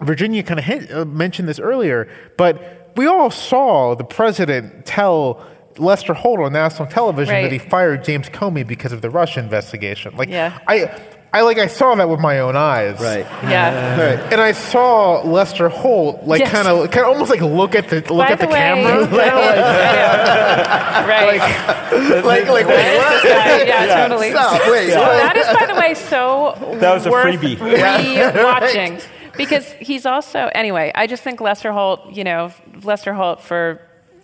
Virginia 0.00 0.42
kind 0.42 0.60
of 0.60 0.90
uh, 0.90 1.04
mentioned 1.06 1.48
this 1.48 1.58
earlier, 1.58 2.08
but 2.36 2.92
we 2.96 3.06
all 3.06 3.30
saw 3.30 3.94
the 3.94 4.04
president 4.04 4.84
tell. 4.86 5.44
Lester 5.78 6.12
Holt 6.12 6.40
on 6.40 6.52
national 6.52 6.88
television 6.88 7.32
Right. 7.32 7.42
that 7.42 7.52
he 7.52 7.58
fired 7.58 8.04
James 8.04 8.28
Comey 8.28 8.66
because 8.66 8.92
of 8.92 9.00
the 9.00 9.08
Russia 9.08 9.40
investigation. 9.40 10.14
Like, 10.16 10.28
Yeah. 10.28 10.58
I, 10.66 10.90
I 11.32 11.42
like 11.42 11.58
I 11.58 11.68
saw 11.68 11.94
that 11.94 12.08
with 12.08 12.18
my 12.18 12.40
own 12.40 12.56
eyes. 12.56 12.98
Right. 13.00 13.24
Yeah. 13.48 14.00
Right. 14.00 14.32
And 14.32 14.40
I 14.40 14.50
saw 14.52 15.20
Lester 15.22 15.68
Holt 15.68 16.24
like 16.24 16.40
Yes. 16.40 16.50
kind 16.50 16.66
of 16.66 16.90
kind 16.90 17.06
of 17.06 17.12
almost 17.12 17.30
like 17.30 17.40
look 17.40 17.74
at 17.76 17.88
the 17.88 17.96
look 17.96 18.08
By 18.26 18.30
at 18.30 18.38
the, 18.40 18.46
the 18.46 18.52
way, 18.52 18.58
camera. 18.58 19.06
by 19.06 19.06
the 19.06 19.16
way, 19.16 19.30
right. 21.08 21.38
Like, 21.38 22.24
like, 22.24 22.48
wait, 22.48 22.66
what? 22.66 22.66
this 22.66 23.22
guy. 23.22 23.62
Yeah, 23.62 24.08
totally. 24.08 24.30
Stop, 24.30 24.60
wait, 24.70 24.90
So 24.92 24.98
what? 25.00 25.06
that 25.18 25.36
is, 25.36 25.46
by 25.58 25.66
the 25.72 25.78
way, 25.80 25.94
so 25.94 26.76
That 26.80 26.94
was 26.94 27.06
a 27.06 27.10
worth 27.10 27.36
freebie. 27.40 27.56
rewatching 27.58 29.04
because 29.36 29.70
he's 29.74 30.06
also 30.06 30.50
anyway. 30.54 30.90
I 30.94 31.06
just 31.06 31.22
think 31.22 31.40
Lester 31.40 31.72
Holt, 31.72 32.12
you 32.12 32.24
know, 32.24 32.52
Lester 32.82 33.14
Holt 33.14 33.40
for 33.42 33.80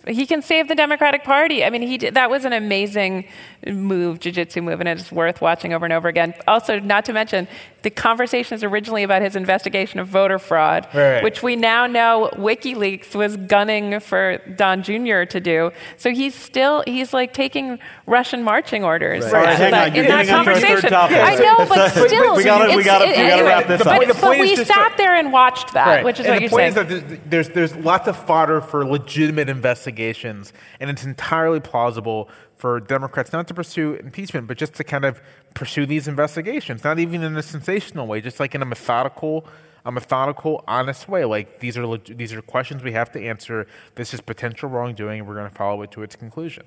he 0.07 0.25
can 0.25 0.41
save 0.41 0.67
the 0.67 0.75
Democratic 0.75 1.23
Party. 1.23 1.63
I 1.63 1.69
mean, 1.69 1.81
he 1.81 1.97
did, 1.97 2.13
that 2.15 2.29
was 2.29 2.45
an 2.45 2.53
amazing 2.53 3.27
move, 3.65 4.19
jiu-jitsu 4.19 4.61
move, 4.61 4.79
and 4.79 4.89
it's 4.89 5.11
worth 5.11 5.41
watching 5.41 5.73
over 5.73 5.85
and 5.85 5.93
over 5.93 6.07
again. 6.07 6.33
Also, 6.47 6.79
not 6.79 7.05
to 7.05 7.13
mention 7.13 7.47
the 7.87 7.91
conversation 7.91 8.53
is 8.53 8.65
originally 8.65 9.01
about 9.03 9.21
his 9.21 9.37
investigation 9.37 9.97
of 10.01 10.09
voter 10.09 10.37
fraud, 10.37 10.85
Right. 10.93 11.23
which 11.23 11.41
we 11.41 11.55
now 11.55 11.87
know 11.87 12.29
WikiLeaks 12.33 13.15
was 13.15 13.37
gunning 13.37 14.01
for 14.01 14.39
Don 14.57 14.83
Jr. 14.83 15.23
to 15.23 15.39
do. 15.39 15.71
So 15.95 16.09
he's 16.11 16.35
still 16.35 16.83
he's 16.85 17.13
like 17.13 17.31
taking 17.31 17.79
Russian 18.05 18.43
marching 18.43 18.83
orders 18.83 19.23
All 19.25 19.31
right, 19.31 19.55
hang 19.57 19.71
That- 19.71 19.87
on. 19.91 19.95
You're 19.95 20.03
in 20.03 20.09
that 20.09 20.25
getting 20.25 20.35
onto 20.35 20.51
third 20.51 20.61
conversation. 20.65 20.89
topic. 20.89 21.17
I 21.17 21.35
know, 21.35 21.55
but 21.59 21.69
But- 21.69 21.77
but 21.95 22.07
still, 22.09 22.35
we 22.35 22.43
gotta- 22.43 22.65
we 22.75 22.81
it's- 22.81 22.85
gotta- 22.85 23.05
we 23.05 23.11
it- 23.11 23.15
gotta 23.15 23.31
anyway, 23.33 23.47
wrap 23.47 23.67
this 23.67 23.81
but, 23.81 23.87
up. 23.87 24.01
The 24.01 24.13
but 24.15 24.21
point 24.21 24.39
we 24.41 24.51
is 24.51 24.59
just 24.59 24.69
sat 24.69 24.97
there 24.97 25.15
and 25.15 25.31
watched 25.31 25.71
that, 25.71 25.87
Right. 25.87 26.03
which 26.03 26.19
is 26.19 26.25
and 26.25 26.33
what 26.33 26.39
the 26.39 26.41
you're 26.41 26.49
point 26.49 26.73
saying. 26.73 26.87
is 26.87 27.03
that 27.03 27.29
there's, 27.29 27.47
there's 27.47 27.71
there's 27.71 27.85
lots 27.85 28.09
of 28.09 28.17
fodder 28.17 28.59
for 28.59 28.83
legitimate 28.85 29.47
investigations, 29.47 30.51
and 30.81 30.89
it's 30.89 31.05
entirely 31.05 31.61
plausible 31.61 32.29
for 32.57 32.81
Democrats 32.81 33.31
not 33.31 33.47
to 33.47 33.53
pursue 33.53 33.93
impeachment, 33.93 34.45
but 34.47 34.57
just 34.57 34.73
to 34.73 34.83
kind 34.83 35.05
of 35.05 35.21
pursue 35.57 35.85
these 35.87 36.07
investigations, 36.07 36.83
not 36.83 36.99
even 36.99 37.23
in 37.23 37.35
a 37.35 37.41
sensational 37.41 38.05
way, 38.05 38.21
just 38.21 38.39
like 38.39 38.53
in 38.53 38.61
a 38.61 38.65
methodical, 38.65 39.45
a 39.85 39.91
methodical, 39.91 40.63
honest 40.67 41.09
way. 41.09 41.25
Like 41.25 41.59
these 41.59 41.77
are 41.77 41.97
these 41.97 42.31
are 42.33 42.41
questions 42.43 42.83
we 42.83 42.91
have 42.91 43.11
to 43.13 43.19
answer. 43.25 43.65
This 43.95 44.13
is 44.13 44.21
potential 44.21 44.69
wrongdoing, 44.69 45.19
and 45.19 45.27
we're 45.27 45.33
going 45.35 45.49
to 45.49 45.55
follow 45.55 45.81
it 45.81 45.91
to 45.91 46.03
its 46.03 46.15
conclusion. 46.15 46.63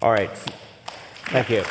All 0.00 0.10
right. 0.10 0.30
Thank 1.26 1.50
you. 1.50 1.62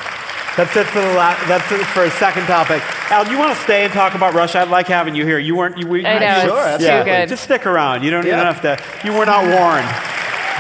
That's 0.58 0.76
it 0.76 0.86
for 0.88 1.00
the 1.00 1.14
last, 1.14 1.48
that's 1.48 1.72
it 1.72 1.86
for 1.88 2.04
a 2.04 2.12
second 2.12 2.46
topic. 2.46 2.82
Al, 3.12 3.24
do 3.26 3.32
you 3.32 3.40
want 3.40 3.56
to 3.56 3.64
stay 3.64 3.86
and 3.86 3.94
talk 3.94 4.14
about 4.14 4.34
Russia? 4.34 4.60
I'd 4.60 4.68
like 4.70 4.88
having 4.88 5.16
you 5.16 5.26
here. 5.26 5.40
You 5.40 5.56
weren't. 5.56 5.78
You, 5.78 5.88
we, 5.88 6.06
I 6.06 6.20
know, 6.20 6.44
you- 6.54 6.74
it's 6.76 6.84
yeah, 6.84 7.00
too 7.00 7.06
good. 7.10 7.30
Just 7.30 7.44
stick 7.46 7.66
around. 7.66 8.04
You 8.04 8.12
don't, 8.12 8.26
you 8.26 8.32
Yeah. 8.32 8.44
don't 8.44 8.54
have 8.54 8.62
to. 8.64 9.08
You 9.08 9.14
were 9.18 9.26
not 9.26 9.44
warned. 9.44 9.88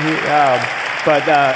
You, 0.01 0.15
um, 0.31 0.59
but 1.05 1.27
uh, 1.27 1.53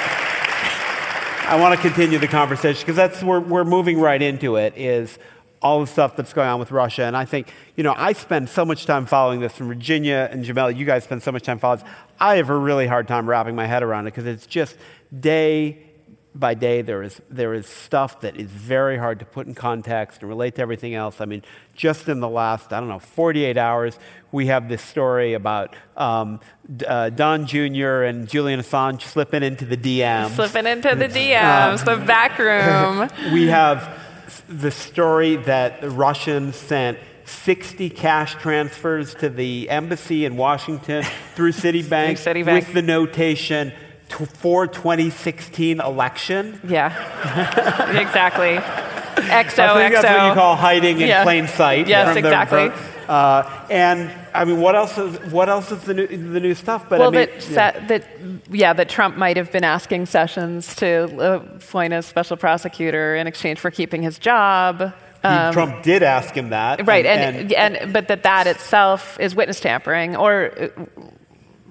I 1.46 1.60
want 1.60 1.76
to 1.76 1.82
continue 1.82 2.20
the 2.20 2.28
conversation 2.28 2.82
because 2.82 2.96
that's 2.96 3.22
we're 3.22 3.42
we're 3.42 3.66
moving 3.66 4.00
right 4.00 4.22
into 4.22 4.56
it. 4.56 4.74
Is 4.78 5.20
all 5.62 5.82
the 5.82 5.88
stuff 5.88 6.16
that's 6.16 6.32
going 6.32 6.48
on 6.48 6.58
with 6.58 6.72
Russia, 6.72 7.04
and 7.04 7.18
I 7.18 7.26
think 7.26 7.52
you 7.76 7.84
know 7.84 7.94
I 7.98 8.14
spend 8.14 8.48
so 8.48 8.64
much 8.64 8.86
time 8.86 9.06
following 9.06 9.42
this 9.42 9.54
from 9.54 9.68
Virginia 9.68 10.30
and 10.32 10.46
Jamelle. 10.46 10.76
You 10.76 10.86
guys 10.86 11.04
spend 11.04 11.22
so 11.22 11.34
much 11.34 11.44
time 11.44 11.60
following. 11.60 11.82
This. 11.82 11.90
I 12.20 12.38
have 12.38 12.50
a 12.50 12.58
really 12.58 12.88
hard 12.88 13.10
time 13.10 13.30
wrapping 13.30 13.56
my 13.56 13.68
head 13.68 13.84
around 13.84 14.08
it 14.08 14.12
because 14.12 14.26
it's 14.26 14.46
just 14.46 14.78
day 15.20 15.80
by 16.36 16.54
day 16.54 16.82
there 16.82 17.04
is 17.04 17.22
there 17.30 17.54
is 17.54 17.68
stuff 17.68 18.22
that 18.22 18.36
is 18.38 18.50
very 18.50 18.98
hard 18.98 19.20
to 19.20 19.26
put 19.26 19.46
in 19.46 19.54
context 19.54 20.22
and 20.22 20.30
relate 20.30 20.56
to 20.56 20.62
everything 20.62 20.96
else. 20.96 21.22
I 21.22 21.26
mean, 21.26 21.44
just 21.76 22.10
in 22.10 22.20
the 22.20 22.30
last 22.30 22.74
I 22.74 22.80
don't 22.80 22.90
know 22.90 23.00
48 23.00 23.58
hours, 23.58 24.00
we 24.32 24.48
have 24.48 24.68
this 24.68 24.82
story 24.82 25.34
about 25.34 25.76
um, 25.96 26.40
uh, 26.88 27.10
Don 27.10 27.46
Jr. 27.46 28.04
and 28.04 28.28
Julian 28.28 28.60
Assange 28.60 29.02
slipping 29.02 29.44
into 29.44 29.66
the 29.66 29.78
DMs. 29.78 30.32
Slipping 30.32 30.66
into 30.66 30.96
the 30.96 31.08
DMs, 31.10 31.86
the 31.86 32.04
back 32.04 32.40
room. 32.40 33.10
we 33.34 33.48
have 33.48 34.00
the 34.50 34.72
story 34.72 35.36
that 35.36 35.82
the 35.82 35.90
Russians 35.90 36.56
sent 36.56 36.98
60 37.26 37.90
cash 37.92 38.36
transfers 38.36 39.14
to 39.16 39.30
the 39.30 39.70
embassy 39.70 40.26
in 40.26 40.36
Washington 40.36 41.04
through 41.36 41.52
Citibank, 41.52 42.14
Citibank. 42.14 42.54
with 42.54 42.74
the 42.74 42.82
notation 42.82 43.72
for 44.14 44.68
2016 44.68 45.80
election. 45.82 46.60
Yeah, 46.68 46.90
exactly. 48.00 48.56
XO, 48.58 49.60
I 49.60 49.90
think 49.90 49.94
that's 49.94 50.04
what 50.06 50.28
you 50.30 50.34
call 50.34 50.56
hiding 50.56 51.00
in 51.00 51.08
Yeah. 51.08 51.24
plain 51.24 51.48
sight. 51.48 51.88
Yes, 51.88 52.14
the 52.14 52.20
exactly. 52.20 52.70
vote. 52.70 53.10
Uh, 53.10 53.66
and 53.70 54.12
I 54.34 54.46
mean, 54.46 54.60
what 54.62 54.76
else 54.76 54.98
is 54.98 55.20
what 55.32 55.50
else 55.50 55.72
is 55.72 55.82
the 55.84 55.94
new, 55.94 56.08
the 56.08 56.40
new 56.40 56.56
stuff? 56.56 56.88
But 56.90 57.00
well, 57.00 57.10
I 57.10 57.12
mean, 57.12 57.30
that, 57.30 57.44
sa- 57.44 57.88
that, 57.88 58.08
yeah, 58.50 58.74
that 58.74 58.88
Trump 58.90 59.18
might 59.18 59.36
have 59.38 59.52
been 59.52 59.64
asking 59.66 60.06
Sessions 60.08 60.74
to 60.78 61.04
uh, 61.20 61.36
appoint 61.58 61.94
a 61.94 62.02
special 62.02 62.38
prosecutor 62.38 63.16
in 63.16 63.28
exchange 63.28 63.60
for 63.60 63.70
keeping 63.72 64.02
his 64.04 64.18
job. 64.18 64.94
he- 65.22 65.52
Trump 65.52 65.84
did 65.84 66.02
ask 66.02 66.34
him 66.34 66.50
that, 66.50 66.80
um, 66.80 66.86
Right, 66.86 67.06
and, 67.06 67.52
and, 67.54 67.94
but 67.94 68.08
that 68.08 68.24
that 68.24 68.48
itself 68.48 69.20
is 69.20 69.36
witness 69.36 69.60
tampering, 69.60 70.16
or 70.16 70.52
uh, 70.60 70.68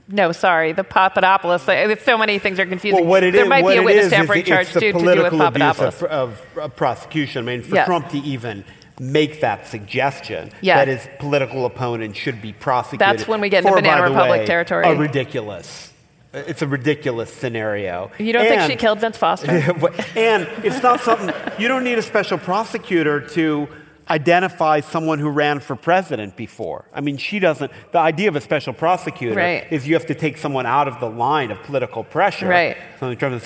no, 0.08 0.32
sorry, 0.32 0.72
the 0.72 0.84
Papadopoulos. 0.84 1.62
So 2.02 2.18
many 2.18 2.38
things 2.38 2.58
are 2.58 2.66
confusing. 2.66 3.00
Well, 3.00 3.08
what 3.08 3.22
it 3.22 3.32
there 3.32 3.44
is- 3.44 3.48
might 3.48 3.66
be 3.66 3.76
a 3.76 3.80
it 3.80 3.84
witness 3.84 4.10
tampering 4.10 4.40
it's 4.40 4.48
charge 4.48 4.72
the 4.72 4.80
to, 4.80 4.92
to 4.92 4.98
do 4.98 5.22
with 5.22 5.32
Papadopoulos. 5.32 6.02
of, 6.02 6.10
of, 6.10 6.42
of 6.56 6.76
prosecution. 6.76 7.48
I 7.48 7.56
mean, 7.56 7.62
for. 7.62 7.84
Trump 7.84 8.08
to 8.10 8.18
even 8.18 8.64
make 8.98 9.40
that 9.40 9.66
suggestion 9.66 10.50
that 10.62 10.88
his 10.88 11.08
political 11.18 11.66
opponent 11.66 12.16
should 12.16 12.40
be 12.40 12.52
prosecuted. 12.52 13.00
That's 13.00 13.26
when 13.26 13.40
we 13.40 13.48
get 13.48 13.64
into 13.64 13.74
Banana 13.74 14.02
Republic 14.02 14.40
way, 14.40 14.46
territory. 14.46 14.86
A 14.86 14.94
ridiculous. 14.94 15.92
It's 16.34 16.62
a 16.62 16.66
ridiculous 16.66 17.32
scenario. 17.32 18.10
You 18.18 18.32
don't 18.32 18.46
think 18.46 18.62
she 18.62 18.76
killed 18.76 19.00
Vince 19.00 19.18
Foster? 19.18 19.50
and 20.16 20.48
it's 20.64 20.82
not 20.82 21.00
something 21.00 21.34
you 21.58 21.68
don't 21.68 21.84
need 21.84 21.98
a 21.98 22.02
special 22.02 22.38
prosecutor 22.38 23.20
to 23.30 23.68
identify 24.10 24.80
someone 24.80 25.18
who 25.18 25.28
ran 25.28 25.60
for 25.60 25.76
president 25.76 26.36
before. 26.36 26.84
I 26.92 27.00
mean, 27.00 27.16
she 27.16 27.38
doesn't. 27.38 27.70
The 27.92 27.98
idea 27.98 28.28
of 28.28 28.36
a 28.36 28.40
special 28.40 28.72
prosecutor 28.72 29.36
Right. 29.36 29.66
is 29.70 29.86
you 29.86 29.94
have 29.94 30.06
to 30.06 30.14
take 30.14 30.36
someone 30.38 30.66
out 30.66 30.88
of 30.88 31.00
the 31.00 31.08
line 31.08 31.50
of 31.50 31.62
political 31.62 32.04
pressure. 32.04 32.48
Right. 32.48 32.76
So 33.00 33.14
Trump 33.14 33.40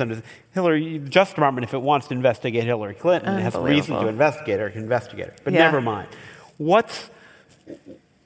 Hillary, 0.52 0.98
the 0.98 1.08
Justice 1.08 1.34
Department, 1.34 1.64
if 1.64 1.74
it 1.74 1.82
wants 1.82 2.08
to 2.08 2.14
investigate 2.14 2.64
Hillary 2.64 2.94
Clinton, 2.94 3.38
it 3.38 3.42
has 3.42 3.54
reason 3.56 4.00
to 4.00 4.08
investigate 4.08 4.58
her, 4.60 4.70
can 4.70 4.82
investigate 4.82 5.26
her. 5.26 5.34
But 5.44 5.52
Yeah. 5.52 5.60
never 5.60 5.80
mind. 5.80 6.08
What's 6.56 7.10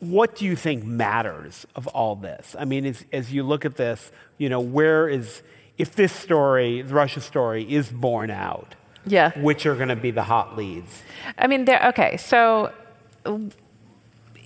what 0.01 0.35
do 0.35 0.47
you 0.47 0.57
think 0.57 0.83
matters 0.85 1.67
of 1.77 1.87
all 1.89 2.17
this? 2.17 2.57
I 2.59 2.65
mean, 2.65 2.87
as, 2.87 3.05
as 3.13 3.33
you 3.33 3.43
look 3.43 3.65
at 3.67 3.77
this, 3.77 4.11
you 4.39 4.49
know, 4.49 4.61
where 4.61 5.07
is, 5.09 5.43
if 5.77 5.95
this 5.95 6.11
story, 6.13 6.81
the 6.83 6.95
Russia 6.95 7.21
story, 7.21 7.71
is 7.71 7.91
borne 7.91 8.31
out, 8.31 8.75
Yeah. 9.07 9.39
which 9.41 9.67
are 9.67 9.75
going 9.75 9.89
to 9.89 9.97
be 9.97 10.11
the 10.11 10.23
hot 10.23 10.57
leads? 10.57 11.03
I 11.39 11.47
mean, 11.47 11.65
there. 11.65 11.87
Okay, 11.89 12.17
so 12.17 12.73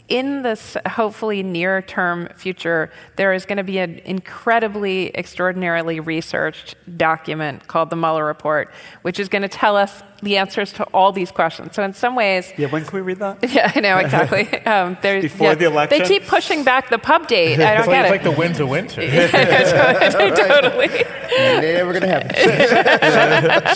in 0.09 0.43
this 0.43 0.77
hopefully 0.87 1.43
near 1.43 1.81
term 1.81 2.29
future, 2.37 2.91
there 3.17 3.33
is 3.33 3.47
going 3.47 3.57
to 3.57 3.65
be 3.65 3.79
an 3.79 4.01
incredibly, 4.05 5.09
extraordinarily 5.17 5.99
researched 6.01 6.75
document 6.99 7.67
called 7.69 7.89
the 7.89 7.97
Mueller 7.97 8.25
Report, 8.25 8.71
which 9.03 9.19
is 9.19 9.31
going 9.31 9.43
to 9.43 9.49
tell 9.49 9.77
us 9.79 10.03
the 10.23 10.37
answers 10.37 10.73
to 10.75 10.85
all 10.85 11.11
these 11.13 11.31
questions. 11.31 11.75
So, 11.75 11.83
in 11.83 11.93
some 11.95 12.15
ways, 12.17 12.53
Yeah, 12.59 12.69
when 12.69 12.85
can 12.85 12.97
we 12.97 13.01
read 13.03 13.19
that? 13.19 13.39
yeah, 13.55 13.73
I 13.75 13.81
know 13.81 13.97
exactly. 13.99 14.49
Um, 14.67 14.97
there's- 15.03 15.23
Before 15.23 15.49
yeah, 15.49 15.55
the 15.55 15.65
election? 15.67 15.99
they 15.99 16.05
keep 16.07 16.27
pushing 16.27 16.65
back 16.65 16.89
the 16.91 16.99
pub 16.99 17.27
date. 17.27 17.61
I 17.61 17.73
don't 17.75 17.79
It's 17.81 17.87
like, 17.89 17.97
get 17.97 18.05
it's 18.05 18.11
like 18.11 18.23
the 18.23 18.31
winds 18.39 18.61
of 18.61 18.69
winter. 18.69 19.01
totally. 19.11 20.87
It 20.87 21.65
ain't 21.65 21.65
ever 21.79 21.93
gonna 21.93 22.07
happen. 22.09 22.35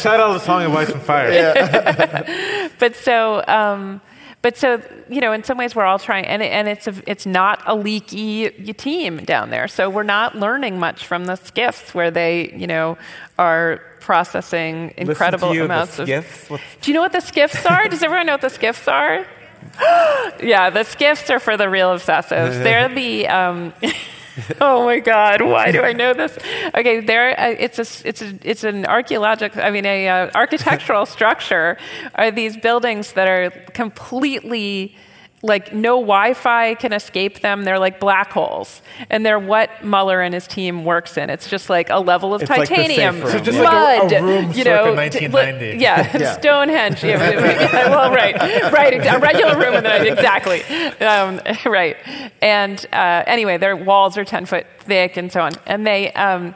Shout 0.00 0.20
out 0.20 0.32
the 0.34 0.38
song 0.40 0.62
of 0.64 0.74
Ice 0.74 0.88
and 0.90 1.02
Fire. 1.02 1.30
Yeah. 1.32 2.68
but 2.78 2.96
so 2.96 3.44
um, 3.46 4.00
but 4.42 4.56
so 4.56 4.80
you 5.08 5.20
know 5.20 5.32
in 5.32 5.42
some 5.44 5.58
ways 5.58 5.74
we're 5.74 5.84
all 5.84 5.98
trying 5.98 6.24
and, 6.26 6.42
it- 6.42 6.52
and 6.52 6.68
it's 6.68 6.86
a, 6.86 6.94
it's 7.06 7.26
not 7.26 7.62
a 7.66 7.74
leaky 7.74 8.50
team 8.74 9.18
down 9.18 9.50
there. 9.50 9.68
So 9.68 9.90
we're 9.90 10.02
not 10.04 10.36
learning 10.36 10.78
much 10.78 11.06
from 11.06 11.24
the 11.26 11.34
SCIFs 11.34 11.94
where 11.94 12.10
they 12.10 12.52
you 12.56 12.66
know 12.66 12.96
are 13.38 13.80
processing 14.00 14.94
incredible 14.96 15.54
you, 15.54 15.64
amounts 15.64 15.96
the 15.96 16.02
of 16.04 16.08
SCIFs. 16.08 16.50
What's- 16.50 16.62
do 16.80 16.90
you 16.90 16.94
know 16.94 17.02
what 17.02 17.12
the 17.12 17.18
SCIFs 17.18 17.70
are? 17.70 17.88
Does 17.88 18.02
everyone 18.02 18.26
know 18.26 18.34
what 18.34 18.40
the 18.42 18.48
SCIFs 18.48 18.86
are? 18.90 19.26
Yeah 20.42 20.70
the 20.70 20.80
SCIFs 20.80 21.30
are 21.30 21.40
for 21.40 21.56
the 21.56 21.68
real 21.68 21.88
obsessives. 21.90 22.62
They're 22.62 22.88
the 22.88 23.26
um, 23.28 23.72
Oh 24.60 24.84
my 24.84 24.98
God! 24.98 25.42
Why 25.42 25.72
do 25.72 25.82
I 25.82 25.92
know 25.92 26.14
this? 26.14 26.36
Okay, 26.74 27.00
there. 27.00 27.38
Uh, 27.38 27.54
it's 27.58 27.78
a. 27.78 28.08
It's 28.08 28.22
a. 28.22 28.38
It's 28.42 28.64
an 28.64 28.86
archaeological. 28.86 29.62
I 29.62 29.70
mean, 29.70 29.86
a 29.86 30.08
uh, 30.08 30.30
architectural 30.34 31.06
structure. 31.16 31.76
Are 32.14 32.30
these 32.30 32.56
buildings 32.56 33.12
that 33.12 33.28
are 33.28 33.50
completely 33.72 34.96
like 35.42 35.72
no 35.72 35.96
Wi-Fi 36.00 36.74
can 36.74 36.92
escape 36.92 37.40
them? 37.40 37.62
They're 37.62 37.78
like 37.78 38.00
black 38.00 38.32
holes, 38.32 38.82
and 39.08 39.24
they're 39.24 39.38
what 39.38 39.70
Mueller 39.84 40.20
and 40.20 40.34
his 40.34 40.46
team 40.46 40.84
works 40.84 41.16
in. 41.16 41.30
It's 41.30 41.48
just 41.48 41.70
like 41.70 41.90
a 41.90 41.98
level 42.00 42.34
of 42.34 42.42
It's 42.42 42.50
like 42.50 42.68
the 42.68 42.74
safe 42.74 42.88
titanium, 42.88 43.20
room. 43.20 43.30
So 43.32 43.38
just 43.38 43.58
like 43.58 43.68
a- 43.68 44.02
mud, 44.04 44.12
a 44.12 44.22
room 44.22 44.52
you 44.52 44.64
know, 44.64 44.94
1990. 44.94 45.72
t- 45.72 45.82
yeah, 45.82 46.18
Yeah. 46.18 46.38
Stonehenge. 46.38 47.04
Yeah, 47.04 47.30
yeah, 47.30 47.88
well, 47.90 48.12
right, 48.12 48.34
right, 48.72 48.94
a 48.94 49.18
regular 49.20 49.56
room 49.56 49.74
in 49.74 49.82
the 49.84 49.88
night, 49.88 50.06
exactly, 50.06 50.62
um, 51.04 51.40
right. 51.70 51.96
And 52.42 52.84
uh, 52.92 53.22
anyway, 53.26 53.58
their 53.58 53.76
walls 53.76 54.18
are 54.18 54.24
ten 54.24 54.44
foot 54.46 54.66
thick 54.80 55.16
and 55.16 55.30
so 55.30 55.40
on, 55.42 55.52
and 55.66 55.86
they. 55.86 56.12
Um, 56.12 56.54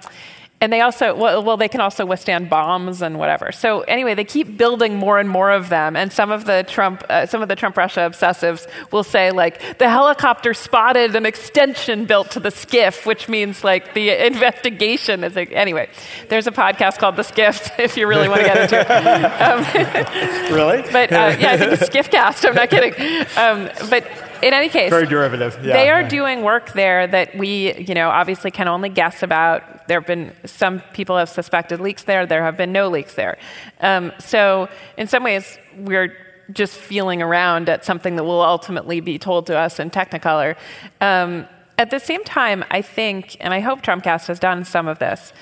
and 0.63 0.73
they 0.73 0.81
also, 0.81 1.13
well, 1.17 1.43
well, 1.43 1.57
they 1.57 1.67
can 1.67 1.81
also 1.81 2.07
withstand 2.07 2.49
bombs 2.49 3.03
and 3.03 3.19
whatever. 3.19 3.51
So 3.51 3.81
anyway, 3.81 4.15
they 4.15 4.23
keep 4.23 4.57
building 4.57 4.95
more 4.95 5.19
and 5.19 5.29
more 5.29 5.51
of 5.51 5.71
them. 5.71 5.97
And 5.97 6.13
some 6.13 6.31
of 6.31 6.45
the 6.45 6.65
Trump, 6.69 7.03
uh, 7.09 7.27
some 7.27 7.43
of 7.43 7.49
the 7.49 7.57
Trump 7.57 7.77
Russia 7.77 8.09
obsessives 8.09 8.69
will 8.93 9.03
say 9.03 9.33
like 9.33 9.79
the 9.79 9.89
helicopter 9.91 10.55
spotted 10.55 11.17
an 11.17 11.27
extension 11.27 12.05
built 12.05 12.31
to 12.31 12.39
the 12.39 12.51
SCIF, 12.51 13.05
which 13.07 13.29
means 13.29 13.65
like 13.65 13.93
the 13.95 14.11
investigation 14.25 15.25
is 15.25 15.35
like, 15.35 15.51
anyway. 15.51 15.89
There's 16.29 16.47
a 16.47 16.53
podcast 16.53 16.99
called 16.99 17.17
The 17.17 17.25
skiff 17.25 17.69
if 17.81 17.97
you 17.97 18.07
really 18.07 18.29
want 18.29 18.43
to 18.43 18.47
get 18.47 18.63
into 18.63 18.81
it. 18.81 19.33
Um, 19.43 20.55
Really? 20.55 20.83
but 20.93 21.13
uh, 21.13 21.37
yeah, 21.41 21.53
I 21.53 21.57
think 21.57 21.73
it's 21.73 21.89
Skiffcast. 21.89 22.49
I'm 22.49 22.55
not 22.55 22.71
kidding. 22.71 22.93
Um, 23.37 23.69
but 23.91 24.07
in 24.43 24.53
any 24.53 24.69
case, 24.69 24.91
Very 24.91 25.07
derivative. 25.07 25.59
Yeah. 25.65 25.73
they 25.73 25.91
are 25.91 26.07
doing 26.07 26.43
work 26.43 26.73
there 26.73 27.09
that 27.09 27.37
we, 27.37 27.75
you 27.75 27.95
know, 27.95 28.11
obviously 28.11 28.53
can 28.53 28.69
only 28.69 28.91
guess 28.91 29.25
about. 29.25 29.72
There 29.89 29.99
have 29.99 30.07
been 30.07 30.33
some 30.45 30.81
people 30.93 31.17
have 31.17 31.29
suspected 31.29 31.81
leaks 31.81 32.05
there. 32.05 32.27
There 32.27 32.43
have 32.43 32.57
been 32.57 32.73
no 32.73 32.89
leaks 32.89 33.15
there. 33.15 33.39
Um, 33.81 34.13
so 34.19 34.69
in 34.97 35.07
some 35.07 35.25
ways, 35.25 35.59
we're 35.77 36.17
just 36.53 36.77
feeling 36.77 37.23
around 37.23 37.69
at 37.69 37.85
something 37.85 38.17
that 38.17 38.25
will 38.25 38.43
ultimately 38.43 39.01
be 39.01 39.19
told 39.19 39.47
to 39.47 39.57
us 39.57 39.79
in 39.79 39.91
Technicolor. 39.91 40.57
Um, 41.01 41.47
at 41.79 41.91
the 41.91 41.99
same 41.99 42.23
time, 42.25 42.65
I 42.71 42.83
think, 42.83 43.37
and 43.41 43.55
I 43.55 43.61
hope 43.61 43.83
Trumpcast 43.83 44.27
has 44.27 44.39
done 44.39 44.65
some 44.65 44.87
of 44.87 44.99
this. 44.99 45.33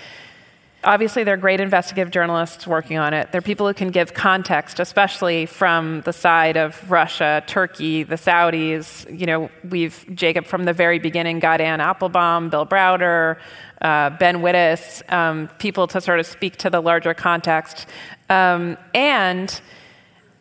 Obviously, 0.83 1.25
there 1.25 1.35
are 1.35 1.37
great 1.37 1.61
investigative 1.61 2.11
journalists 2.11 2.67
working 2.67 2.97
on 2.97 3.13
it. 3.13 3.31
There 3.33 3.41
are 3.41 3.43
people 3.43 3.67
who 3.67 3.75
can 3.75 3.91
give 3.91 4.15
context, 4.15 4.81
especially 4.81 5.45
from 5.45 6.01
the 6.03 6.13
side 6.13 6.57
of 6.57 6.91
Russia, 6.91 7.45
Turkey, 7.47 8.03
the 8.03 8.15
Saudis. 8.15 9.07
You 9.19 9.27
know, 9.27 9.51
we've, 9.69 10.07
Jacob, 10.15 10.47
from 10.47 10.65
the 10.65 10.73
very 10.73 10.99
beginning, 10.99 11.39
got 11.39 11.61
Anne 11.61 11.83
Applebaum, 11.83 12.49
Bill 12.49 12.65
Browder, 12.65 13.37
uh, 13.83 14.09
Ben 14.11 14.39
Wittes, 14.39 15.03
um, 15.13 15.49
people 15.59 15.87
to 15.89 16.01
sort 16.01 16.19
of 16.19 16.27
speak 16.27 16.57
to 16.57 16.71
the 16.71 16.81
larger 16.81 17.13
context. 17.13 17.87
Um, 18.31 18.79
and 18.95 19.61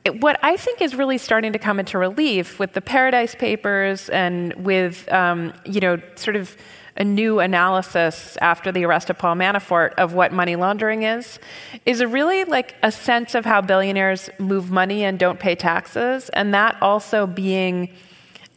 it- 0.05 0.21
what 0.21 0.39
I 0.41 0.55
think 0.55 0.81
is 0.81 0.95
really 0.95 1.17
starting 1.17 1.51
to 1.51 1.59
come 1.59 1.81
into 1.81 1.97
relief 1.97 2.59
with 2.59 2.71
the 2.71 2.81
Paradise 2.81 3.35
Papers 3.35 4.07
and 4.07 4.53
with, 4.53 5.11
um, 5.11 5.51
you 5.65 5.81
know, 5.81 5.99
sort 6.15 6.37
of 6.37 6.55
a 6.99 7.05
new 7.05 7.39
analysis 7.39 8.37
after 8.41 8.71
the 8.73 8.83
arrest 8.83 9.09
of 9.09 9.17
Paul 9.17 9.35
Manafort 9.35 9.93
of 9.93 10.13
what 10.13 10.33
money 10.33 10.57
laundering 10.57 11.03
is, 11.03 11.39
is 11.85 12.01
a 12.01 12.07
really 12.07 12.43
like 12.43 12.75
a 12.83 12.91
sense 12.91 13.35
of 13.35 13.45
how 13.45 13.61
billionaires 13.61 14.29
move 14.37 14.69
money 14.69 15.05
and 15.05 15.17
don't 15.17 15.39
pay 15.39 15.55
taxes, 15.55 16.29
and 16.29 16.53
that 16.53 16.75
also 16.81 17.25
being 17.25 17.89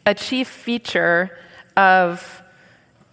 a 0.04 0.14
chief 0.14 0.48
feature 0.48 1.38
of 1.76 2.42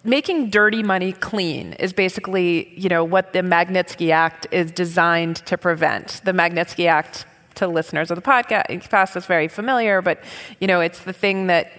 making 0.03 0.49
dirty 0.49 0.81
money 0.81 1.13
clean 1.13 1.73
is 1.73 1.93
basically, 1.93 2.73
you 2.75 2.89
know, 2.89 3.03
what 3.03 3.33
the 3.33 3.39
Magnitsky 3.39 4.11
Act 4.11 4.47
is 4.49 4.71
designed 4.71 5.37
to 5.45 5.57
prevent. 5.57 6.21
The 6.25 6.31
Magnitsky 6.31 6.87
Act, 6.87 7.25
to 7.55 7.67
listeners 7.67 8.09
of 8.09 8.15
the 8.15 8.21
podcast, 8.21 9.15
is 9.15 9.25
very 9.25 9.47
familiar, 9.47 10.01
but 10.01 10.23
you 10.59 10.67
know, 10.67 10.79
it's 10.79 10.99
the 10.99 11.13
thing 11.13 11.47
that 11.47 11.69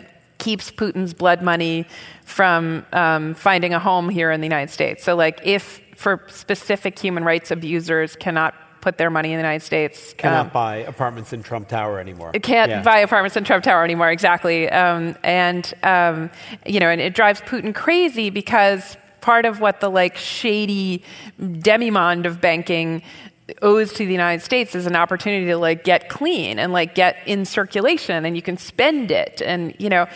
keeps 0.41 0.71
Putin's 0.73 1.15
blood 1.15 1.43
money 1.43 1.87
from 2.25 2.85
um, 2.93 3.35
finding 3.35 3.73
a 3.75 3.79
home 3.79 4.09
here 4.09 4.33
in 4.33 4.41
the 4.41 4.47
United 4.47 4.73
States. 4.73 5.05
So, 5.05 5.15
like, 5.15 5.41
if 5.45 5.81
for 5.95 6.27
specific 6.29 6.99
human 6.99 7.23
rights 7.25 7.51
abusers 7.53 8.17
cannot 8.17 8.55
put 8.81 8.97
their 8.97 9.11
money 9.11 9.29
in 9.33 9.37
the 9.37 9.43
United 9.43 9.63
States, 9.65 10.15
Cannot 10.17 10.47
um, 10.47 10.53
buy 10.53 10.77
apartments 10.77 11.35
in 11.35 11.43
Trump 11.43 11.69
Tower 11.69 12.01
anymore. 12.01 12.31
it 12.33 12.43
can't 12.43 12.71
Yeah. 12.71 12.83
buy 12.83 12.99
apartments 13.01 13.37
in 13.37 13.45
Trump 13.45 13.63
Tower 13.63 13.85
anymore, 13.85 14.11
exactly. 14.11 14.71
Um, 14.71 15.15
and, 15.23 15.73
um, 15.83 16.31
you 16.65 16.81
know, 16.81 16.89
and 16.89 17.01
it 17.01 17.15
drives 17.15 17.43
Putin 17.43 17.75
crazy 17.75 18.31
because 18.31 18.97
part 19.21 19.45
of 19.45 19.61
what 19.61 19.81
the 19.81 19.91
like 19.91 20.17
shady 20.17 21.03
demimonde 21.39 22.25
of 22.25 22.41
banking 22.41 23.03
owes 23.63 23.93
to 23.93 24.07
the 24.07 24.13
United 24.13 24.43
States 24.43 24.75
is 24.75 24.87
an 24.87 24.97
opportunity 24.97 25.47
to 25.47 25.57
like 25.57 25.85
get 25.85 26.09
clean 26.09 26.59
and 26.59 26.73
like 26.73 26.95
get 26.95 27.17
in 27.27 27.45
circulation 27.45 28.25
and 28.25 28.37
you 28.37 28.43
can 28.43 28.57
spend 28.57 29.11
it 29.11 29.43
and, 29.43 29.75
you 29.79 29.89
know, 29.89 30.07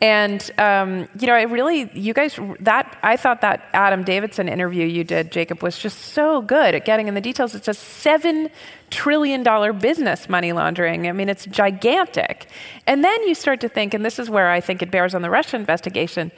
and, 0.00 0.50
um, 0.58 1.08
you 1.20 1.28
know, 1.28 1.34
I 1.34 1.42
really, 1.42 1.88
you 1.94 2.12
guys, 2.12 2.36
that, 2.58 2.98
I 3.04 3.16
thought 3.16 3.40
that 3.42 3.68
Adam 3.72 4.02
Davidson 4.02 4.48
interview 4.48 4.84
you 4.84 5.04
did, 5.04 5.30
Jacob, 5.30 5.62
was 5.62 5.78
just 5.78 5.96
so 5.96 6.42
good 6.42 6.74
at 6.74 6.84
getting 6.84 7.06
in 7.06 7.14
the 7.14 7.20
details. 7.20 7.54
It's 7.54 7.68
a 7.68 7.74
seven 7.74 8.50
trillion 8.90 9.44
dollar 9.44 9.72
business 9.72 10.28
money 10.28 10.52
laundering. 10.52 11.06
I 11.06 11.12
mean, 11.12 11.28
it's 11.28 11.46
gigantic. 11.46 12.48
And 12.86 13.04
then 13.04 13.22
you 13.28 13.36
start 13.36 13.60
to 13.60 13.68
think, 13.68 13.94
and 13.94 14.04
this 14.04 14.18
is 14.18 14.28
where 14.28 14.50
I 14.50 14.60
think 14.60 14.82
it 14.82 14.90
bears 14.90 15.14
on 15.14 15.22
the 15.22 15.30
Russia 15.30 15.54
investigation. 15.54 16.32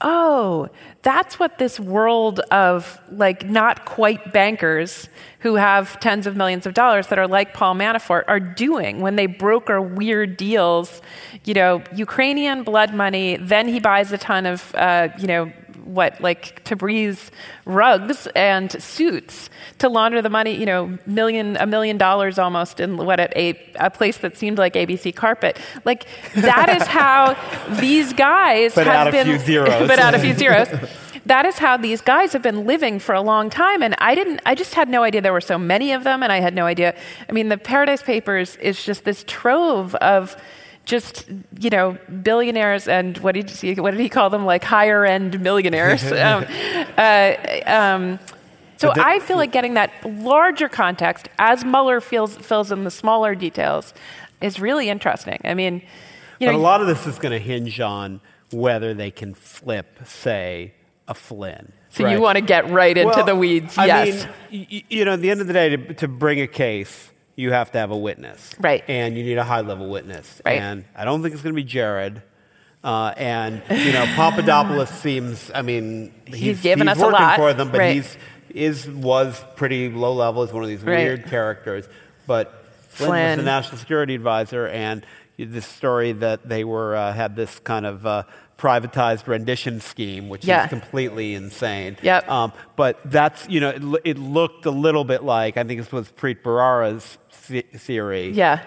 Oh, 0.00 0.68
that's 1.02 1.38
what 1.38 1.58
this 1.58 1.78
world 1.78 2.40
of 2.50 3.00
like 3.10 3.48
not 3.48 3.84
quite 3.84 4.32
bankers 4.32 5.08
who 5.38 5.54
have 5.54 5.98
tens 6.00 6.26
of 6.26 6.36
millions 6.36 6.66
of 6.66 6.74
dollars 6.74 7.06
that 7.06 7.18
are 7.18 7.28
like 7.28 7.54
Paul 7.54 7.74
Manafort 7.74 8.24
are 8.26 8.40
doing 8.40 9.00
when 9.00 9.16
they 9.16 9.26
broker 9.26 9.80
weird 9.80 10.36
deals. 10.36 11.00
You 11.44 11.54
know, 11.54 11.82
Ukrainian 11.94 12.64
blood 12.64 12.92
money, 12.94 13.36
then 13.36 13.68
he 13.68 13.78
buys 13.80 14.10
a 14.12 14.18
ton 14.18 14.46
of, 14.46 14.74
uh, 14.74 15.08
you 15.18 15.26
know, 15.26 15.52
what 15.84 16.20
like 16.20 16.64
Tabriz 16.64 17.30
rugs 17.64 18.26
and 18.34 18.70
suits 18.82 19.50
to 19.78 19.88
launder 19.88 20.22
the 20.22 20.30
money, 20.30 20.56
you 20.56 20.66
know, 20.66 20.98
million 21.06 21.56
a 21.56 21.66
million 21.66 21.98
dollars 21.98 22.38
almost 22.38 22.80
in 22.80 22.96
what 22.96 23.20
at 23.20 23.36
a, 23.36 23.58
a 23.76 23.90
place 23.90 24.18
that 24.18 24.36
seemed 24.36 24.58
like 24.58 24.74
ABC 24.74 25.14
carpet. 25.14 25.58
Like 25.84 26.06
that 26.34 26.68
is 26.68 26.86
how 26.86 27.36
these 27.80 28.12
guys 28.12 28.74
But 28.74 28.86
have 28.86 29.14
add 29.14 29.14
a 29.14 29.24
few 29.24 29.38
zeros. 29.38 29.88
but 29.88 29.98
add 29.98 30.14
a 30.14 30.18
few 30.18 30.34
zeros. 30.34 30.68
That 31.26 31.46
is 31.46 31.56
how 31.56 31.78
these 31.78 32.02
guys 32.02 32.34
have 32.34 32.42
been 32.42 32.66
living 32.66 32.98
for 32.98 33.14
a 33.14 33.22
long 33.22 33.48
time, 33.48 33.82
and 33.82 33.94
I 33.96 34.14
didn't. 34.14 34.42
I 34.44 34.54
just 34.54 34.74
had 34.74 34.90
no 34.90 35.02
idea 35.02 35.22
there 35.22 35.32
were 35.32 35.40
so 35.40 35.58
many 35.58 35.92
of 35.92 36.04
them, 36.04 36.22
and 36.22 36.30
I 36.30 36.40
had 36.40 36.54
no 36.54 36.66
idea. 36.66 36.94
I 37.26 37.32
mean, 37.32 37.48
the 37.48 37.56
Paradise 37.56 38.02
Papers 38.02 38.56
is 38.56 38.84
just 38.84 39.04
this 39.04 39.24
trove 39.26 39.94
of 39.96 40.36
just 40.84 41.26
you 41.58 41.70
know 41.70 41.96
billionaires 42.22 42.86
and 42.88 43.16
what 43.18 43.34
did 43.34 43.48
he 43.48 43.74
what 43.74 43.92
did 43.92 44.00
he 44.00 44.08
call 44.08 44.28
them 44.30 44.44
like 44.44 44.62
higher 44.64 45.04
end 45.04 45.40
millionaires 45.40 46.04
um, 46.12 46.44
uh, 46.98 47.34
um, 47.66 48.18
so 48.76 48.88
But 48.88 48.94
the- 48.96 49.06
I 49.06 49.18
feel 49.20 49.36
like 49.36 49.52
getting 49.52 49.74
that 49.74 49.90
larger 50.04 50.68
context 50.68 51.28
as 51.38 51.64
Mueller 51.64 52.00
feels, 52.00 52.36
fills 52.36 52.72
in 52.72 52.84
the 52.84 52.90
smaller 52.90 53.34
details 53.34 53.94
is 54.40 54.60
really 54.60 54.88
interesting. 54.88 55.40
I 55.44 55.54
mean, 55.54 55.76
you 56.38 56.48
but 56.48 56.52
know, 56.52 56.58
a 56.58 56.60
lot 56.60 56.80
of 56.80 56.86
this 56.86 57.06
is 57.06 57.18
going 57.18 57.32
to 57.32 57.38
hinge 57.38 57.80
on 57.80 58.20
whether 58.50 58.92
they 58.92 59.10
can 59.10 59.32
flip, 59.34 60.00
say, 60.04 60.74
a 61.08 61.14
Flynn. 61.14 61.72
so 61.90 62.04
right? 62.04 62.12
you 62.12 62.20
want 62.20 62.36
to 62.36 62.42
get 62.42 62.68
right 62.70 62.96
into 62.96 63.14
Well, 63.14 63.24
the 63.24 63.36
weeds, 63.36 63.76
yes. 63.76 63.78
I 63.78 63.86
yes. 63.86 64.26
mean, 64.50 64.82
you 64.90 65.04
know, 65.04 65.12
at 65.14 65.20
the 65.20 65.30
end 65.30 65.40
of 65.40 65.46
the 65.46 65.52
day, 65.52 65.76
to, 65.76 65.94
to 65.94 66.08
bring 66.08 66.40
a 66.40 66.46
case, 66.46 67.10
you 67.36 67.52
have 67.52 67.72
to 67.72 67.78
have 67.78 67.90
a 67.90 67.96
witness. 67.96 68.50
Right. 68.58 68.84
And 68.88 69.16
you 69.16 69.24
need 69.24 69.38
a 69.38 69.44
high 69.44 69.60
level 69.60 69.88
witness. 69.88 70.40
Right. 70.44 70.60
And 70.60 70.84
I 70.94 71.04
don't 71.04 71.22
think 71.22 71.34
it's 71.34 71.42
going 71.42 71.54
to 71.54 71.60
be 71.60 71.68
Jared. 71.68 72.22
Uh, 72.82 73.14
and 73.16 73.62
you 73.70 73.92
know, 73.92 74.04
Papadopoulos 74.14 74.90
seems. 75.00 75.50
I 75.54 75.62
mean, 75.62 76.12
he's, 76.26 76.60
given 76.60 76.86
us 76.86 77.00
a 77.00 77.06
lot, 77.06 77.36
for 77.36 77.54
them, 77.54 77.70
but 77.70 77.78
right. 77.78 77.94
he's 77.94 78.16
is 78.50 78.88
was 78.88 79.42
pretty 79.56 79.88
low 79.88 80.12
level. 80.12 80.44
He's 80.44 80.52
one 80.52 80.62
of 80.62 80.68
these 80.68 80.82
Right. 80.82 80.98
weird 80.98 81.26
characters. 81.26 81.88
But 82.26 82.64
Flynn, 82.88 83.10
was 83.10 83.36
the 83.38 83.42
national 83.42 83.78
security 83.78 84.14
advisor, 84.14 84.68
and 84.68 85.04
this 85.38 85.66
story 85.66 86.12
that 86.12 86.48
they 86.48 86.62
were 86.62 86.94
uh, 86.94 87.12
had 87.12 87.36
this 87.36 87.58
kind 87.60 87.86
of 87.86 88.06
uh, 88.06 88.22
privatized 88.64 89.26
rendition 89.26 89.78
scheme, 89.80 90.30
which 90.30 90.44
Yeah. 90.46 90.64
is 90.64 90.70
completely 90.70 91.34
insane. 91.34 91.98
Yep. 92.00 92.28
Um, 92.30 92.52
but 92.76 92.98
that's 93.04 93.46
you 93.48 93.60
know, 93.60 93.68
it, 93.68 93.82
it 94.04 94.18
looked 94.18 94.64
a 94.64 94.70
little 94.70 95.04
bit 95.04 95.22
like 95.22 95.58
I 95.58 95.64
think 95.64 95.80
this 95.80 95.92
was 95.92 96.08
Preet 96.12 96.42
Bharara's 96.42 97.18
theory. 97.30 98.30
Yeah. 98.30 98.60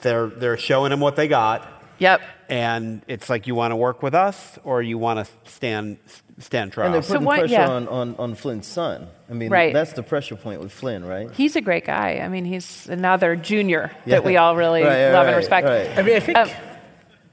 They're 0.00 0.28
they're 0.28 0.56
showing 0.56 0.92
him 0.92 1.00
what 1.00 1.16
they 1.16 1.28
got, 1.28 1.66
Yep. 1.98 2.20
and 2.48 3.02
it's 3.06 3.28
like 3.28 3.46
you 3.46 3.54
want 3.54 3.72
to 3.72 3.76
work 3.76 4.02
with 4.02 4.14
us 4.14 4.58
or 4.64 4.80
you 4.82 4.96
want 4.98 5.26
to 5.26 5.50
stand 5.50 5.98
stand 6.38 6.72
trial. 6.72 6.86
And 6.86 6.94
they're 6.94 7.02
So 7.02 7.14
putting 7.14 7.26
what- 7.26 7.38
pressure 7.40 7.52
yeah. 7.54 7.68
on, 7.70 7.86
on, 7.88 8.16
on 8.18 8.34
Flynn's 8.34 8.66
son. 8.66 9.06
I 9.30 9.34
mean, 9.34 9.50
Right. 9.50 9.72
that's 9.72 9.92
the 9.92 10.02
pressure 10.02 10.36
point 10.36 10.60
with 10.60 10.72
Flynn, 10.72 11.04
right? 11.04 11.30
He's 11.32 11.54
a 11.54 11.60
great 11.60 11.84
guy. 11.86 12.20
I 12.24 12.28
mean, 12.28 12.44
he's 12.44 12.88
another 12.88 13.36
junior 13.36 13.90
Yeah. 14.04 14.16
that 14.16 14.24
we 14.24 14.36
all 14.36 14.56
really 14.56 14.82
Right, 14.82 15.04
right, 15.06 15.12
love 15.12 15.26
and 15.28 15.36
respect. 15.36 15.66
right. 15.66 15.90
I 15.98 16.02
mean, 16.02 16.16
I 16.16 16.20
think 16.20 16.38
Um, 16.38 16.48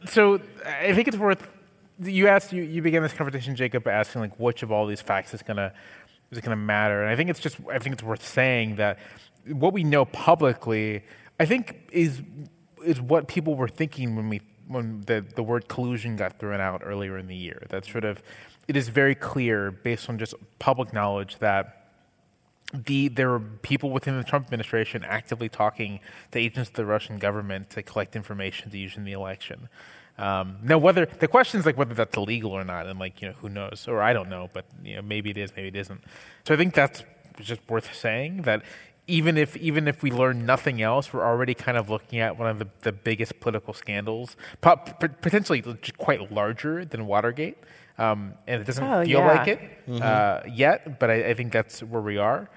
so. 0.06 0.40
I 0.64 0.94
think 0.94 1.08
it's 1.08 1.18
worth. 1.18 1.48
You 2.02 2.28
asked. 2.28 2.54
You, 2.54 2.64
you 2.64 2.82
began 2.82 3.04
this 3.04 3.14
conversation, 3.14 3.56
Jacob, 3.56 3.84
by 3.84 3.92
asking 3.92 4.22
like 4.22 4.40
which 4.40 4.64
of 4.64 4.72
all 4.72 4.86
these 4.88 5.02
facts 5.02 5.34
is 5.34 5.42
gonna 5.42 5.74
is 6.32 6.40
gonna 6.40 6.56
matter, 6.56 7.02
and 7.02 7.10
I 7.10 7.16
think 7.16 7.30
it's 7.30 7.40
just. 7.40 7.58
I 7.70 7.80
think 7.80 7.94
it's 7.94 8.04
worth 8.04 8.26
saying 8.26 8.78
that 8.78 8.98
what 9.46 9.74
we 9.74 9.84
know 9.84 10.06
publicly, 10.06 11.04
I 11.40 11.46
think, 11.46 11.90
is 11.92 12.22
is 12.84 13.00
what 13.00 13.28
people 13.28 13.56
were 13.56 13.68
thinking 13.68 14.16
when 14.16 14.30
we 14.30 14.42
when 14.68 15.02
the 15.02 15.26
the 15.36 15.44
word 15.44 15.68
collusion 15.68 16.16
got 16.16 16.40
thrown 16.40 16.62
out 16.62 16.82
earlier 16.84 17.18
in 17.18 17.28
the 17.28 17.36
year. 17.36 17.64
That 17.70 17.86
sort 17.86 18.06
of 18.06 18.22
it 18.68 18.76
is 18.76 18.90
very 18.90 19.16
clear 19.16 19.72
based 19.72 20.10
on 20.10 20.18
just 20.18 20.34
public 20.60 20.94
knowledge 20.94 21.38
that 21.40 21.82
the 22.74 23.10
there 23.10 23.30
were 23.30 23.40
people 23.40 23.90
within 23.90 24.18
the 24.18 24.24
Trump 24.24 24.46
administration 24.46 25.04
actively 25.04 25.50
talking 25.50 26.00
to 26.32 26.40
agents 26.40 26.70
of 26.70 26.76
the 26.76 26.86
Russian 26.86 27.18
government 27.18 27.70
to 27.72 27.84
collect 27.84 28.16
information 28.16 28.72
to 28.72 28.78
use 28.78 28.96
in 28.96 29.04
the 29.04 29.12
election. 29.12 29.68
Um, 30.22 30.58
now, 30.62 30.78
whether 30.78 31.06
the 31.08 31.28
question 31.28 31.60
is 31.60 31.66
like 31.66 31.78
whether 31.78 31.96
that's 31.96 32.16
illegal 32.16 32.52
or 32.52 32.64
not, 32.64 32.86
and 32.86 33.00
like 33.00 33.22
you 33.22 33.28
know 33.30 33.34
who 33.42 33.50
knows, 33.50 33.88
or 33.88 34.02
I 34.10 34.14
don't 34.14 34.30
know, 34.30 34.50
but 34.54 34.66
you 34.84 34.96
know 34.96 35.02
maybe 35.02 35.32
it 35.32 35.38
is, 35.38 35.52
maybe 35.56 35.70
it 35.70 35.76
isn't. 35.76 36.02
So 36.46 36.54
I 36.54 36.58
think 36.58 36.74
that's 36.76 37.04
just 37.40 37.62
worth 37.68 37.90
saying 37.96 38.44
that 38.44 38.62
even 39.08 39.36
if 39.36 39.58
even 39.58 39.88
if 39.88 40.04
we 40.04 40.12
learn 40.12 40.46
nothing 40.46 40.82
else, 40.82 41.12
we're 41.12 41.26
already 41.26 41.56
kind 41.56 41.78
of 41.78 41.90
looking 41.90 42.20
at 42.20 42.38
one 42.38 42.48
of 42.50 42.60
the, 42.60 42.68
the 42.82 42.92
biggest 42.92 43.40
political 43.40 43.74
scandals, 43.74 44.38
po- 44.62 44.76
p- 44.78 45.08
potentially 45.22 45.64
quite 45.98 46.32
larger 46.32 46.86
than 46.86 47.08
Watergate, 47.08 47.58
um, 47.98 48.36
and 48.48 48.62
it 48.62 48.66
doesn't 48.66 48.84
Oh, 48.84 49.04
feel 49.04 49.20
yeah. 49.22 49.26
like 49.34 49.48
it 49.48 49.60
uh, 50.04 50.42
yet, 50.54 51.00
but 51.00 51.10
I, 51.10 51.30
I 51.30 51.34
think 51.34 51.52
that's 51.52 51.82
where 51.82 52.02
we 52.02 52.18
are. 52.18 52.48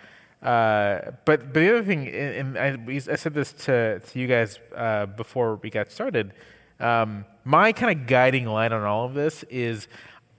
Uh, 0.43 1.13
but, 1.25 1.53
but 1.53 1.55
the 1.55 1.71
other 1.71 1.83
thing, 1.85 2.07
and 2.09 2.59
and 2.59 2.91
I, 2.91 2.95
I 3.13 3.17
said 3.17 3.33
this 3.33 3.53
to, 3.65 4.01
to 4.01 4.19
you 4.19 4.27
guys 4.27 4.59
uh, 4.77 5.07
before 5.07 5.57
we 5.63 5.71
got 5.71 5.91
started, 5.91 6.35
um, 6.81 7.25
my 7.45 7.73
kind 7.73 7.99
of 7.99 8.07
guiding 8.07 8.47
light 8.47 8.73
on 8.73 8.83
all 8.83 9.05
of 9.05 9.15
this 9.15 9.43
is 9.45 9.89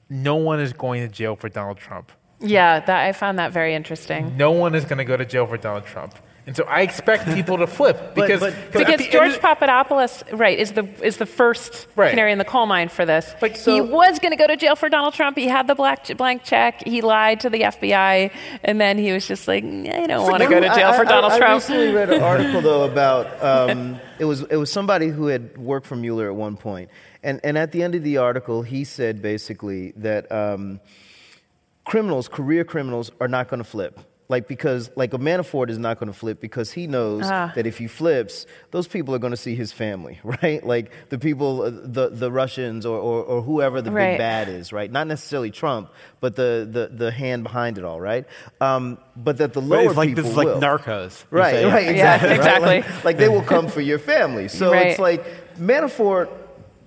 no 0.10 0.36
one 0.36 0.60
is 0.60 0.74
going 0.74 1.02
to 1.02 1.08
jail 1.08 1.36
for 1.36 1.50
Donald 1.50 1.78
Trump. 1.78 2.12
Yeah, 2.40 2.80
that, 2.80 3.04
I 3.06 3.12
found 3.14 3.40
that 3.40 3.52
very 3.52 3.74
interesting. 3.74 4.36
No 4.38 4.52
one 4.52 4.76
is 4.76 4.86
going 4.86 4.98
to 4.98 5.06
go 5.06 5.18
to 5.18 5.26
jail 5.26 5.48
for 5.48 5.58
Donald 5.58 5.86
Trump. 5.86 6.16
And 6.48 6.56
so 6.56 6.64
I 6.66 6.82
expect 6.82 7.26
people 7.34 7.58
to 7.58 7.66
flip 7.66 8.14
because, 8.16 8.40
but- 8.40 8.54
'cause 8.72 8.86
Because 8.86 9.08
George 9.08 9.40
Papadopoulos, 9.40 10.24
right, 10.32 10.58
is 10.60 10.74
the 10.74 10.84
is 11.04 11.18
the 11.18 11.26
first 11.26 11.88
Right. 11.96 12.12
canary 12.12 12.32
in 12.32 12.38
the 12.38 12.46
coal 12.46 12.68
mine 12.68 12.90
for 12.90 13.04
this. 13.04 13.34
Like, 13.42 13.58
he 13.58 13.82
was 13.82 14.20
going 14.20 14.32
to 14.32 14.38
go 14.38 14.46
to 14.46 14.56
jail 14.56 14.76
for 14.76 14.88
Donald 14.88 15.16
Trump. 15.16 15.38
He 15.38 15.48
had 15.48 15.66
the 15.66 15.74
black 15.74 16.06
blank 16.18 16.44
check. 16.44 16.84
He 16.86 17.02
lied 17.02 17.40
to 17.40 17.50
the 17.50 17.62
FBI, 17.62 18.30
and 18.64 18.80
then 18.80 19.00
he 19.00 19.12
was 19.12 19.26
just 19.28 19.48
like, 19.48 19.64
I 19.64 20.06
don't 20.06 20.22
want 20.30 20.44
to 20.44 20.48
go 20.50 20.60
to 20.60 20.68
jail 20.70 20.90
I- 20.90 20.98
for 20.98 21.06
I- 21.06 21.10
Donald 21.10 21.34
I, 21.34 21.38
Trump. 21.40 21.52
I 21.52 21.54
recently 21.56 21.92
read 21.94 22.10
an 22.12 22.22
article 22.34 22.62
though 22.62 22.84
about 22.84 23.44
um, 23.44 24.00
it 24.20 24.26
was 24.26 24.42
it 24.44 24.58
was 24.58 24.72
somebody 24.72 25.08
who 25.08 25.28
had 25.28 25.58
worked 25.58 25.88
for 25.88 25.96
Mueller 25.96 26.28
at 26.30 26.36
one 26.36 26.58
point, 26.58 26.92
and 27.24 27.40
and 27.44 27.58
at 27.58 27.72
the 27.72 27.82
end 27.82 27.96
of 27.96 28.04
the 28.04 28.18
article 28.18 28.62
he 28.62 28.84
said 28.84 29.20
basically 29.20 29.94
that 29.98 30.32
um, 30.32 30.80
criminals, 31.86 32.28
career 32.28 32.64
criminals, 32.64 33.12
are 33.20 33.28
not 33.28 33.48
going 33.48 33.58
to 33.64 33.64
flip. 33.70 34.00
Like 34.28 34.48
because 34.48 34.90
like 34.96 35.14
a 35.14 35.20
Manafort 35.20 35.70
is 35.70 35.78
not 35.78 36.00
going 36.00 36.12
to 36.12 36.18
flip 36.18 36.42
because 36.42 36.72
he 36.72 36.88
knows 36.88 37.22
Ah. 37.26 37.52
that 37.54 37.68
if 37.68 37.78
he 37.78 37.86
flips, 37.86 38.48
those 38.72 38.88
people 38.88 39.14
are 39.14 39.20
going 39.20 39.30
to 39.30 39.38
see 39.38 39.54
his 39.54 39.72
family, 39.72 40.20
right? 40.42 40.66
Like 40.66 40.92
the 41.10 41.20
people, 41.20 41.62
uh, 41.62 41.70
the 41.70 42.10
the 42.10 42.32
Russians 42.32 42.88
or 42.88 42.98
or, 42.98 43.22
or 43.24 43.42
whoever 43.44 43.84
the 43.84 43.92
Right. 43.92 44.14
big 44.14 44.18
bad 44.18 44.50
is, 44.50 44.74
right? 44.74 44.92
Not 44.92 45.06
necessarily 45.06 45.52
Trump, 45.52 45.92
but 46.22 46.36
the 46.36 46.68
the, 46.72 46.88
the 47.06 47.12
hand 47.12 47.44
behind 47.44 47.78
it 47.78 47.84
all, 47.86 48.02
right? 48.02 48.26
Um, 48.60 48.98
but 49.16 49.38
that 49.38 49.54
the 49.54 49.62
But 49.62 49.68
lower 49.70 49.90
it's 49.90 49.96
like 49.96 50.10
people 50.10 50.24
this 50.24 50.32
is 50.32 50.38
like 50.38 50.48
will. 50.48 50.60
Narcos. 50.60 51.22
you 51.32 51.38
Right, 51.38 51.54
say. 51.54 51.66
right, 51.66 51.84
Yeah, 51.86 51.92
exactly. 51.92 52.30
right? 52.30 52.38
exactly. 52.40 52.82
Like, 52.82 53.04
like 53.06 53.18
they 53.18 53.30
will 53.30 53.44
come 53.44 53.68
for 53.68 53.82
your 53.82 54.00
family. 54.00 54.48
So 54.48 54.72
Right. 54.72 54.88
it's 54.88 55.00
like 55.00 55.24
Manafort 55.60 56.30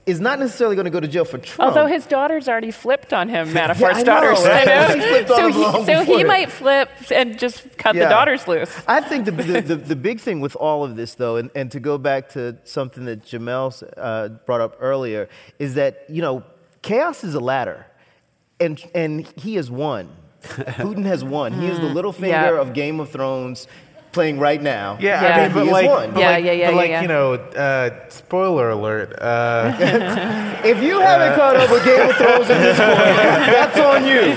is 0.08 0.20
not 0.20 0.38
necessarily 0.38 0.74
going 0.74 0.86
to 0.86 0.90
go 0.90 1.00
to 1.00 1.06
jail 1.08 1.24
for 1.24 1.38
Trump. 1.38 1.68
Although 1.68 1.86
his 1.86 2.06
daughter's 2.06 2.48
already 2.48 2.70
flipped 2.70 3.12
on 3.12 3.28
him, 3.28 3.48
Manafort's 3.52 3.80
Yeah, 3.80 3.88
I 3.88 3.92
know, 3.98 4.04
daughters. 4.04 4.44
right? 4.46 4.68
I 4.68 4.94
know. 4.94 4.94
She 5.02 5.08
flipped 5.08 5.30
on 5.30 5.52
so 5.52 5.78
he, 5.80 5.84
so 5.86 6.04
he 6.04 6.24
might 6.24 6.50
flip 6.50 6.90
and 7.12 7.38
just 7.38 7.76
cut 7.78 7.92
the 7.94 8.00
daughters 8.00 8.48
loose. 8.48 8.74
I 8.86 9.00
think 9.00 9.26
the, 9.26 9.32
the, 9.32 9.60
the, 9.60 9.76
the 9.76 9.96
big 9.96 10.20
thing 10.20 10.40
with 10.40 10.56
all 10.56 10.82
of 10.84 10.96
this, 10.96 11.14
though, 11.14 11.36
and, 11.36 11.50
and 11.54 11.70
to 11.72 11.80
go 11.80 11.98
back 11.98 12.30
to 12.30 12.56
something 12.64 13.04
that 13.04 13.22
Jamelle 13.24 13.68
uh, 13.96 14.28
brought 14.46 14.60
up 14.60 14.76
earlier, 14.80 15.28
is 15.58 15.74
that, 15.74 16.04
you 16.08 16.22
know, 16.22 16.42
chaos 16.82 17.22
is 17.24 17.34
a 17.34 17.40
ladder, 17.40 17.86
and, 18.60 18.82
and 18.94 19.26
he 19.36 19.54
has 19.56 19.70
won. 19.70 20.08
Putin 20.42 21.04
has 21.04 21.24
won. 21.24 21.52
He 21.52 21.66
is 21.66 21.78
the 21.80 21.86
Littlefinger 21.86 22.28
Yeah. 22.28 22.60
of 22.60 22.72
Game 22.72 23.00
of 23.00 23.10
Thrones 23.10 23.66
playing 24.18 24.40
right 24.40 24.60
now. 24.60 24.98
Yeah, 25.00 25.22
Yeah. 25.22 25.28
I 25.36 25.42
mean, 25.44 25.52
but 25.54 25.60
He 25.62 25.66
has 25.68 25.72
like, 25.72 25.86
won. 25.88 26.10
but 26.10 26.20
Yeah, 26.20 26.30
like, 26.32 26.44
yeah, 26.44 26.52
yeah, 26.52 26.66
but 26.66 26.72
yeah, 26.72 26.76
like 26.82 26.90
yeah. 26.90 27.02
you 27.02 27.08
know, 27.08 27.32
uh, 27.34 28.08
spoiler 28.08 28.70
alert. 28.70 29.14
Uh, 29.16 30.56
If 30.64 30.82
you 30.82 30.98
haven't 30.98 31.36
caught 31.38 31.54
up 31.54 31.70
with 31.70 31.84
Game 31.84 32.00
of 32.10 32.16
Thrones 32.16 32.50
at 32.50 32.58
this 32.58 32.76
point, 32.76 32.98
that's 33.54 33.78
on 33.78 34.04
you. 34.08 34.34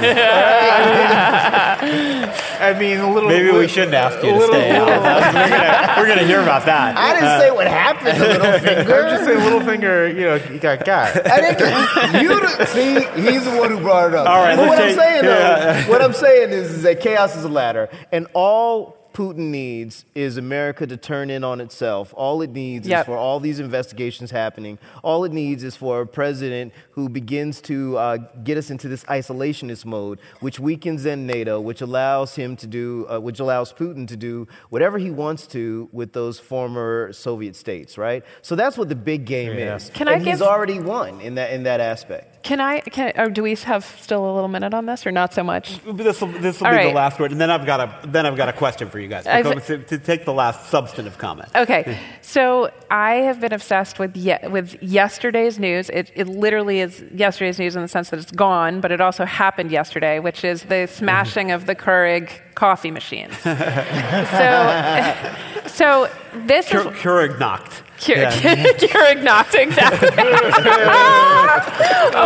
I 2.61 2.77
mean, 2.79 2.99
a 2.99 3.11
little. 3.11 3.27
Maybe 3.29 3.49
we 3.51 3.67
shouldn't 3.67 3.95
ask 3.95 4.17
you 4.23 4.29
to 4.31 4.37
little- 4.37 4.53
stay 4.53 4.71
little- 4.71 4.87
we're 4.87 4.99
gonna 5.01 5.95
we're 5.97 6.07
gonna 6.07 6.23
hear 6.27 6.41
about 6.41 6.65
that. 6.65 6.95
I 6.97 7.13
didn't 7.13 7.39
say 7.39 7.49
what 7.49 7.65
happened 7.67 8.17
to 8.17 8.23
Littlefinger. 8.23 8.79
I'm 9.03 9.09
just 9.09 9.25
saying, 9.25 9.39
Littlefinger, 9.39 10.13
you 10.15 10.21
know, 10.21 10.37
he 10.37 10.59
got 10.59 10.85
got. 10.85 11.27
I 11.27 11.41
didn't. 11.41 12.21
You 12.21 12.39
see, 12.67 12.93
he's 13.31 13.43
the 13.45 13.57
one 13.57 13.71
who 13.71 13.79
brought 13.79 14.09
it 14.09 14.15
up. 14.15 14.27
All 14.27 14.41
right, 14.43 14.55
but 14.55 14.67
what 14.67 14.77
let's 14.77 14.95
I'm 14.95 15.03
saying, 15.03 15.23
yeah. 15.23 15.81
though, 15.85 15.89
what 15.91 16.01
I'm 16.03 16.13
saying 16.13 16.51
is, 16.51 16.69
is 16.71 16.81
that 16.83 17.01
chaos 17.01 17.35
is 17.35 17.43
a 17.43 17.49
ladder, 17.49 17.89
and 18.11 18.27
all 18.33 18.95
Putin 19.13 19.49
needs 19.49 20.05
is 20.15 20.37
America 20.37 20.87
to 20.87 20.97
turn 20.97 21.29
in 21.29 21.43
on 21.43 21.59
itself. 21.61 22.13
All 22.15 22.41
it 22.41 22.51
needs 22.51 22.87
Yep. 22.87 22.99
is 23.01 23.05
for 23.05 23.17
all 23.17 23.39
these 23.39 23.59
investigations 23.59 24.31
happening. 24.31 24.77
All 25.03 25.23
it 25.23 25.31
needs 25.31 25.63
is 25.63 25.75
for 25.75 26.01
a 26.01 26.07
president 26.07 26.73
who 26.91 27.09
begins 27.09 27.61
to 27.61 27.97
uh, 27.97 28.17
get 28.43 28.57
us 28.57 28.69
into 28.69 28.87
this 28.87 29.03
isolationist 29.05 29.85
mode, 29.85 30.19
which 30.39 30.59
weakens 30.59 31.03
then 31.03 31.25
NATO, 31.27 31.59
which 31.59 31.81
allows 31.81 32.35
him 32.35 32.55
to 32.57 32.67
do, 32.67 33.05
uh, 33.09 33.19
which 33.19 33.39
allows 33.39 33.73
Putin 33.73 34.07
to 34.07 34.15
do 34.15 34.47
whatever 34.69 34.97
he 34.97 35.09
wants 35.11 35.47
to 35.47 35.89
with 35.91 36.13
those 36.13 36.39
former 36.39 37.11
Soviet 37.13 37.55
states, 37.55 37.97
right? 37.97 38.23
So 38.41 38.55
that's 38.55 38.77
what 38.77 38.89
the 38.89 38.95
big 38.95 39.25
game 39.25 39.57
is. 39.57 39.89
Can 39.93 40.07
I 40.07 40.17
he's 40.17 40.25
give- 40.25 40.41
already 40.41 40.79
won 40.79 41.21
in 41.21 41.35
that 41.35 41.51
in 41.53 41.63
that 41.63 41.79
aspect. 41.79 42.43
Can 42.43 42.59
I? 42.59 42.79
Can 42.79 43.13
or 43.17 43.29
do 43.29 43.43
we 43.43 43.53
have 43.55 43.85
still 43.99 44.25
a 44.27 44.33
little 44.33 44.47
minute 44.47 44.73
on 44.73 44.87
this, 44.87 45.05
or 45.05 45.11
not 45.11 45.31
so 45.31 45.43
much? 45.43 45.79
This 45.85 46.19
will 46.21 46.29
this 46.29 46.59
will 46.59 46.67
All 46.67 46.73
be 46.73 46.77
right. 46.77 46.87
the 46.89 46.95
last 46.95 47.19
word, 47.19 47.31
and 47.31 47.39
then 47.39 47.51
I've 47.51 47.67
got 47.67 47.79
a 47.79 48.07
then 48.07 48.25
I've 48.25 48.35
got 48.35 48.49
a 48.49 48.53
question 48.53 48.89
for 48.89 48.99
you 48.99 49.00
guys. 49.07 49.25
I've- 49.27 49.59
to, 49.61 49.77
to 49.79 49.97
take 49.97 50.25
the 50.25 50.33
last 50.33 50.69
substantive 50.69 51.17
comment. 51.17 51.49
Okay, 51.55 51.97
so 52.21 52.71
I 52.89 53.15
have 53.15 53.39
been 53.39 53.53
obsessed 53.53 53.99
with 53.99 54.15
ye- 54.15 54.37
with 54.49 54.81
yesterday's 54.81 55.59
news. 55.59 55.89
It, 55.89 56.11
it 56.15 56.27
literally 56.27 56.79
is 56.79 57.03
yesterday's 57.13 57.59
news 57.59 57.75
in 57.75 57.81
the 57.81 57.87
sense 57.87 58.09
that 58.09 58.19
it's 58.19 58.31
gone, 58.31 58.81
but 58.81 58.91
it 58.91 59.01
also 59.01 59.25
happened 59.25 59.71
yesterday, 59.71 60.19
which 60.19 60.43
is 60.43 60.63
the 60.63 60.87
smashing 60.87 61.51
of 61.51 61.65
the 61.65 61.75
Keurig 61.75 62.29
coffee 62.55 62.91
machines. 62.91 63.37
so, 63.39 65.15
so 65.67 66.09
this 66.45 66.67
is 66.67 66.71
Keur- 66.73 66.93
Keurig 66.95 67.39
knocked. 67.39 67.83
Keurig 68.01 69.23
knocked 69.23 69.53
exactly. 69.55 70.09
oh 70.09 70.33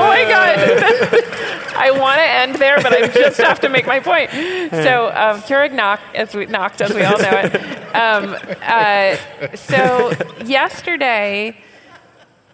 my 0.07 0.23
god! 0.30 0.57
I 1.76 1.91
want 1.91 2.17
to 2.17 2.26
end 2.26 2.55
there, 2.55 2.78
but 2.82 2.93
I 2.93 3.07
just 3.07 3.38
have 3.41 3.59
to 3.59 3.69
make 3.69 3.86
my 3.86 3.99
point. 3.99 4.32
So 4.32 5.07
um, 5.07 5.41
Keurig 5.41 5.73
knocked, 5.73 6.15
as 6.15 6.34
we 6.34 6.45
knocked, 6.45 6.82
as 6.82 6.93
we 6.93 7.03
all 7.03 7.17
know 7.17 7.41
it. 7.43 7.55
Um, 7.95 8.38
uh, 8.61 9.17
so 9.55 10.11
yesterday. 10.45 11.57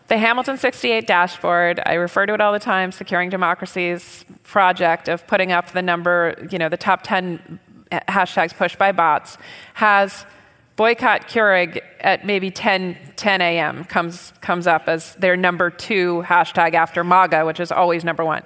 The 0.07 0.17
Hamilton 0.17 0.57
68 0.57 1.07
dashboard, 1.07 1.79
I 1.85 1.93
refer 1.93 2.25
to 2.25 2.33
it 2.33 2.41
all 2.41 2.51
the 2.51 2.59
time, 2.59 2.91
Securing 2.91 3.29
Democracy's 3.29 4.25
project 4.43 5.07
of 5.07 5.25
putting 5.25 5.53
up 5.53 5.71
the 5.71 5.81
number, 5.81 6.35
you 6.51 6.57
know, 6.57 6.67
the 6.67 6.75
top 6.75 7.03
10 7.03 7.61
hashtags 8.09 8.53
pushed 8.53 8.77
by 8.77 8.91
bots, 8.91 9.37
has 9.73 10.25
boycott 10.81 11.27
Keurig 11.27 11.79
at 11.99 12.25
maybe 12.25 12.49
10, 12.49 12.97
10 13.15 13.39
a.m. 13.39 13.83
comes 13.83 14.33
comes 14.41 14.65
up 14.65 14.87
as 14.87 15.13
their 15.17 15.37
number 15.37 15.69
two 15.69 16.23
hashtag 16.25 16.73
after 16.73 17.03
MAGA, 17.03 17.45
which 17.45 17.59
is 17.59 17.71
always 17.71 18.03
number 18.03 18.25
one, 18.25 18.41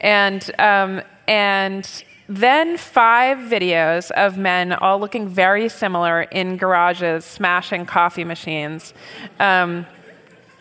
and 0.00 0.50
um, 0.58 1.00
and 1.28 2.02
then 2.28 2.76
five 2.76 3.38
videos 3.38 4.10
of 4.10 4.36
men 4.36 4.72
all 4.72 4.98
looking 4.98 5.28
very 5.28 5.68
similar 5.68 6.22
in 6.22 6.56
garages 6.56 7.24
smashing 7.24 7.86
coffee 7.86 8.24
machines. 8.24 8.92
Um, 9.38 9.86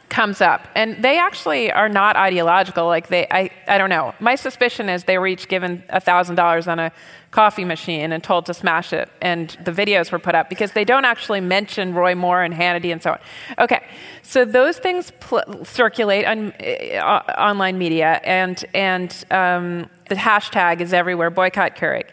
comes 0.10 0.42
up. 0.42 0.68
And 0.76 1.04
they 1.04 1.20
actually 1.20 1.72
are 1.72 1.90
not 1.90 2.16
ideological. 2.16 2.86
Like 2.88 3.08
they 3.08 3.28
i, 3.32 3.50
I 3.68 3.78
don't 3.78 3.90
know. 3.90 4.14
My 4.20 4.36
suspicion 4.36 4.90
is 4.90 5.04
they 5.04 5.18
were 5.18 5.28
each 5.28 5.48
given 5.48 5.84
$1000 5.90 6.68
on 6.68 6.80
a 6.80 6.92
coffee 7.32 7.64
machine 7.64 8.12
and 8.12 8.24
told 8.24 8.48
to 8.48 8.54
smash 8.54 8.92
it. 8.92 9.08
And 9.22 9.56
the 9.64 9.72
videos 9.72 10.12
were 10.12 10.20
put 10.20 10.34
up 10.34 10.50
because 10.50 10.72
they 10.72 10.84
don't 10.84 11.06
actually 11.06 11.42
mention 11.42 11.94
roy 11.94 12.16
moore 12.16 12.42
and 12.44 12.54
hannity 12.54 12.92
and 12.92 13.02
so 13.02 13.12
on. 13.12 13.20
Okay. 13.60 13.84
So 14.24 14.46
those 14.46 14.80
things 14.80 15.12
pl- 15.20 15.64
circulate 15.64 16.26
on 16.26 16.52
uh, 16.54 17.24
online 17.38 17.78
media. 17.78 18.20
And 18.24 18.64
and 18.74 19.26
um, 19.30 19.90
the 20.10 20.16
hashtag 20.16 20.82
is 20.82 20.92
everywhere. 20.92 21.30
Boycott 21.30 21.76
keurig 21.76 22.08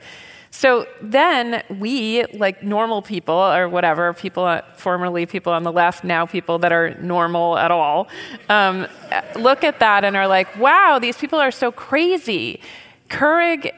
so 0.50 0.86
then 1.02 1.62
we, 1.68 2.24
like 2.32 2.62
normal 2.62 3.02
people 3.02 3.34
or 3.34 3.68
whatever, 3.68 4.12
people, 4.12 4.44
uh, 4.44 4.62
formerly 4.76 5.26
people 5.26 5.52
on 5.52 5.62
the 5.62 5.72
left, 5.72 6.04
now 6.04 6.26
people 6.26 6.58
that 6.60 6.72
are 6.72 6.94
normal 7.00 7.58
at 7.58 7.70
all, 7.70 8.08
um, 8.48 8.86
look 9.34 9.64
at 9.64 9.80
that 9.80 10.04
and 10.04 10.16
are 10.16 10.26
like, 10.26 10.56
wow, 10.58 10.98
these 10.98 11.16
people 11.16 11.38
are 11.38 11.50
so 11.50 11.70
crazy. 11.70 12.60
Keurig 13.08 13.72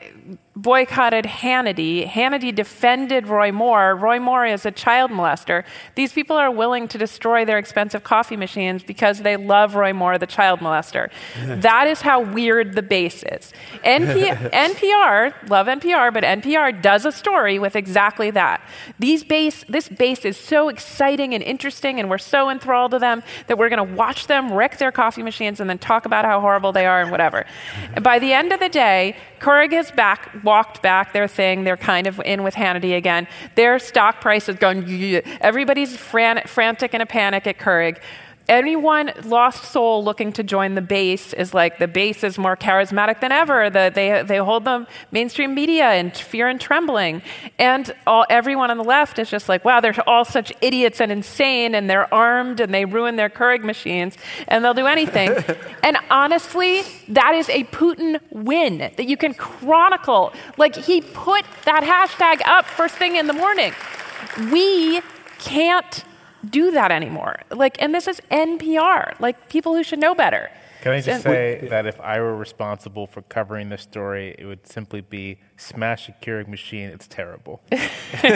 boycotted 0.63 1.25
Hannity. 1.25 2.07
Hannity 2.07 2.55
defended 2.55 3.29
Roy 3.29 3.53
Moore. 3.53 3.95
Roy 3.95 4.19
Moore 4.19 4.45
is 4.45 4.67
a 4.67 4.71
child 4.73 5.11
molester. 5.11 5.65
These 5.95 6.13
people 6.13 6.37
are 6.37 6.51
willing 6.51 6.89
to 6.89 6.99
destroy 6.99 7.45
their 7.45 7.59
expensive 7.59 8.03
coffee 8.03 8.37
machines 8.37 8.83
because 8.83 9.21
they 9.21 9.37
love 9.37 9.77
Roy 9.77 9.93
Moore, 9.93 10.19
the 10.19 10.27
child 10.27 10.61
molester. 10.61 11.11
that 11.63 11.87
is 11.87 12.01
how 12.01 12.21
weird 12.21 12.75
the 12.75 12.83
base 12.83 13.23
is. 13.23 13.53
NP- 13.85 14.51
NPR, 14.53 15.49
love 15.49 15.69
NPR, 15.69 16.13
but 16.13 16.25
NPR 16.25 16.83
does 16.83 17.07
a 17.07 17.13
story 17.13 17.59
with 17.59 17.77
exactly 17.77 18.31
that. 18.33 18.61
These 18.99 19.23
base, 19.25 19.65
this 19.69 19.89
base 19.89 20.25
is 20.25 20.37
so 20.37 20.69
exciting 20.69 21.35
and 21.35 21.43
interesting, 21.43 22.01
and 22.01 22.11
we're 22.11 22.19
so 22.19 22.51
enthralled 22.51 22.91
to 22.93 22.99
them 22.99 23.23
that 23.47 23.59
we're 23.59 23.69
going 23.69 23.87
to 23.87 23.95
watch 23.95 24.27
them 24.27 24.53
wreck 24.53 24.79
their 24.79 24.93
coffee 24.93 25.23
machines 25.23 25.61
and 25.61 25.71
then 25.71 25.79
talk 25.79 26.05
about 26.05 26.25
how 26.25 26.41
horrible 26.41 26.73
they 26.73 26.87
are 26.87 27.01
and 27.01 27.13
whatever. 27.13 27.47
By 28.03 28.19
the 28.19 28.33
end 28.33 28.53
of 28.53 28.59
the 28.59 28.69
day, 28.69 29.17
Keurig 29.41 29.73
is 29.73 29.91
back 29.93 30.43
walked 30.49 30.81
back 30.81 31.13
their 31.13 31.29
thing. 31.29 31.65
They're 31.65 31.77
kind 31.95 32.07
of 32.07 32.19
in 32.25 32.43
with 32.43 32.55
Hannity 32.55 32.97
again. 32.97 33.29
Their 33.55 33.79
stock 33.79 34.23
price 34.23 34.49
is 34.49 34.57
going, 34.57 34.79
everybody's 35.43 35.95
fran- 35.95 36.47
frantic 36.47 36.95
in 36.95 37.03
a 37.03 37.07
panic 37.07 37.47
at 37.47 37.59
Keurig 37.59 37.99
anyone 38.49 39.13
lost 39.25 39.65
soul 39.65 40.03
looking 40.03 40.33
to 40.33 40.43
join 40.43 40.75
the 40.75 40.81
base 40.81 41.33
is 41.33 41.53
like 41.53 41.79
the 41.79 41.87
base 41.87 42.25
is 42.25 42.39
more 42.39 42.57
charismatic 42.57 43.21
than 43.21 43.31
ever. 43.31 43.69
The, 43.69 43.93
they, 43.95 44.23
they 44.23 44.39
hold 44.39 44.65
the 44.65 44.87
mainstream 45.13 45.55
media 45.55 45.95
in 45.95 46.11
fear 46.11 46.49
and 46.49 46.61
trembling. 46.61 47.23
And 47.59 47.93
all, 48.07 48.25
everyone 48.31 48.71
on 48.71 48.79
the 48.79 48.85
left 48.85 49.19
is 49.19 49.29
just 49.29 49.49
like, 49.49 49.65
wow, 49.65 49.81
they're 49.81 49.95
all 50.07 50.25
such 50.25 50.53
idiots 50.61 51.01
and 51.01 51.13
insane, 51.13 51.75
and 51.75 51.89
they're 51.89 52.13
armed 52.13 52.61
and 52.61 52.73
they 52.73 52.85
ruin 52.85 53.17
their 53.17 53.29
Keurig 53.29 53.63
machines, 53.63 54.17
and 54.49 54.65
they'll 54.65 54.75
do 54.75 54.87
anything. 54.87 55.31
and 55.83 55.99
honestly, 56.11 56.83
that 57.09 57.35
is 57.35 57.49
a 57.51 57.65
Putin 57.65 58.21
win 58.31 58.79
that 58.79 59.09
you 59.09 59.17
can 59.17 59.35
chronicle. 59.35 60.33
Like, 60.57 60.75
he 60.75 61.01
put 61.01 61.45
that 61.65 61.83
hashtag 61.83 62.47
up 62.47 62.65
first 62.67 62.95
thing 62.95 63.17
in 63.17 63.27
the 63.27 63.33
morning. 63.33 63.73
We 64.51 65.03
can't 65.39 66.05
do 66.49 66.71
that 66.73 66.91
anymore. 66.91 67.41
Like, 67.51 67.81
and 67.81 67.95
this 67.95 68.07
is 68.07 68.21
NPR. 68.31 69.19
Like, 69.21 69.49
people 69.49 69.75
who 69.75 69.83
should 69.83 69.99
know 69.99 70.15
better. 70.15 70.51
Can 70.81 70.93
I 70.93 71.01
just 71.01 71.25
say 71.25 71.67
that 71.71 71.87
if 71.87 72.01
I 72.01 72.21
were 72.21 72.37
responsible 72.37 73.09
for 73.09 73.23
covering 73.23 73.69
this 73.69 73.83
story, 73.83 74.37
it 74.39 74.45
would 74.47 74.65
simply 74.65 75.01
be 75.01 75.41
smash 75.57 76.09
a 76.09 76.13
Keurig 76.13 76.47
machine. 76.47 76.89
It's 76.91 77.09
terrible. 77.09 77.61
Keurig, 77.73 78.31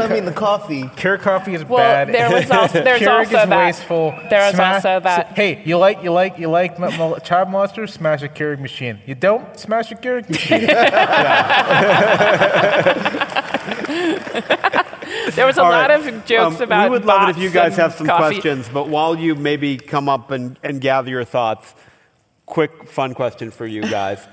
I 0.00 0.08
mean 0.10 0.24
the 0.24 0.32
coffee. 0.32 0.84
Keurig 0.84 1.20
coffee 1.20 1.52
is 1.52 1.66
well, 1.66 1.80
bad. 1.80 2.08
There 2.14 2.30
was 2.30 2.50
also, 2.50 2.82
there's 2.82 3.00
Keurig 3.02 3.18
also 3.26 3.42
is 3.42 3.48
that. 3.50 3.58
wasteful. 3.66 4.14
There 4.30 4.48
is 4.48 4.54
Smash- 4.54 4.76
also 4.86 5.00
that. 5.00 5.26
Hey, 5.36 5.62
you 5.66 5.76
like 5.76 6.02
you 6.02 6.10
like 6.12 6.38
you 6.38 6.48
like 6.48 6.80
m- 6.80 6.84
m- 6.84 7.20
child 7.20 7.50
monsters? 7.50 7.92
Smash 7.92 8.22
a 8.22 8.28
Keurig 8.28 8.58
machine. 8.60 8.98
You 9.04 9.14
don't? 9.14 9.44
Smash 9.60 9.92
a 9.92 9.96
Keurig 9.96 10.30
machine. 10.30 10.66
There 15.34 15.46
was 15.46 15.56
a 15.58 15.62
All 15.62 15.70
lot 15.70 15.90
right. 15.90 16.06
of 16.06 16.24
jokes 16.24 16.56
Um, 16.56 16.62
about. 16.62 16.84
We 16.84 16.90
would 16.90 17.04
love 17.04 17.28
it 17.28 17.36
if 17.36 17.38
you 17.42 17.50
guys 17.50 17.76
have 17.76 17.94
some 17.94 18.06
coffee. 18.06 18.34
questions, 18.40 18.68
but 18.72 18.88
while 18.88 19.16
you 19.16 19.34
maybe 19.34 19.76
come 19.76 20.08
up 20.08 20.30
and, 20.30 20.58
and 20.62 20.80
gather 20.80 21.10
your 21.10 21.24
thoughts, 21.24 21.74
quick 22.44 22.88
fun 22.88 23.14
question 23.14 23.50
for 23.50 23.66
you 23.66 23.82
guys. 23.82 24.26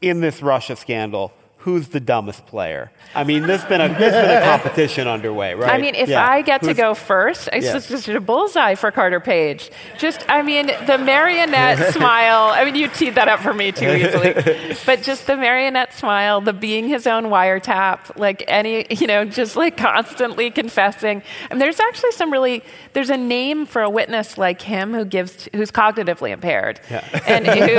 In 0.00 0.20
this 0.20 0.40
Russia 0.42 0.76
scandal, 0.76 1.32
who's 1.68 1.88
the 1.88 2.00
dumbest 2.00 2.46
player? 2.46 2.90
I 3.14 3.24
mean, 3.24 3.42
there's 3.46 3.64
been 3.64 3.80
a, 3.80 3.88
there's 3.88 4.12
been 4.12 4.42
a 4.42 4.44
competition 4.56 5.06
underway, 5.06 5.54
right? 5.54 5.70
I 5.70 5.78
mean, 5.78 5.94
if 5.94 6.08
Yeah. 6.08 6.26
I 6.26 6.40
get 6.42 6.62
to 6.62 6.72
go 6.74 6.94
first, 6.94 7.48
it's 7.52 7.66
Yeah. 7.66 7.74
just, 7.74 7.88
just 7.90 8.08
a 8.08 8.20
bullseye 8.20 8.74
for 8.74 8.90
Carter 8.90 9.20
Page. 9.20 9.70
Just, 9.98 10.24
I 10.28 10.42
mean, 10.42 10.66
the 10.86 10.96
marionette 10.98 11.92
smile. 11.98 12.50
I 12.54 12.64
mean, 12.64 12.74
you 12.74 12.88
teed 12.88 13.14
that 13.16 13.28
up 13.28 13.40
for 13.40 13.52
me 13.52 13.72
too 13.72 13.90
easily. 13.90 14.32
but 14.86 15.02
just 15.02 15.26
the 15.26 15.36
marionette 15.36 15.92
smile, 15.94 16.40
the 16.40 16.52
being 16.54 16.88
his 16.88 17.06
own 17.06 17.24
wiretap, 17.24 18.16
like 18.18 18.44
any, 18.48 18.86
you 18.90 19.06
know, 19.06 19.24
just 19.24 19.56
like 19.56 19.76
constantly 19.76 20.50
confessing. 20.50 21.22
And 21.50 21.60
there's 21.60 21.80
actually 21.80 22.12
some 22.12 22.32
really, 22.32 22.62
there's 22.94 23.10
a 23.10 23.16
name 23.16 23.66
for 23.66 23.82
a 23.82 23.90
witness 23.90 24.38
like 24.38 24.62
him 24.62 24.94
who 24.94 25.04
gives, 25.04 25.48
who's 25.54 25.70
cognitively 25.70 26.30
impaired. 26.30 26.80
Yeah. 26.90 27.04
And 27.26 27.46
who, 27.46 27.76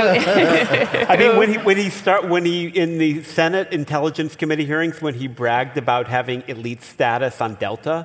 I 1.08 1.16
mean, 1.18 1.36
when 1.36 1.48
he 1.50 1.58
when 1.58 1.76
he 1.76 1.90
start 1.90 2.28
when 2.28 2.44
he 2.44 2.66
in 2.66 2.98
the 2.98 3.22
Senate 3.22 3.68
Intelligence 3.84 4.36
Committee 4.36 4.66
hearings 4.66 5.00
when 5.00 5.14
he 5.14 5.26
bragged 5.26 5.76
about 5.78 6.06
having 6.08 6.42
elite 6.48 6.82
status 6.82 7.40
on 7.40 7.54
Delta, 7.54 7.96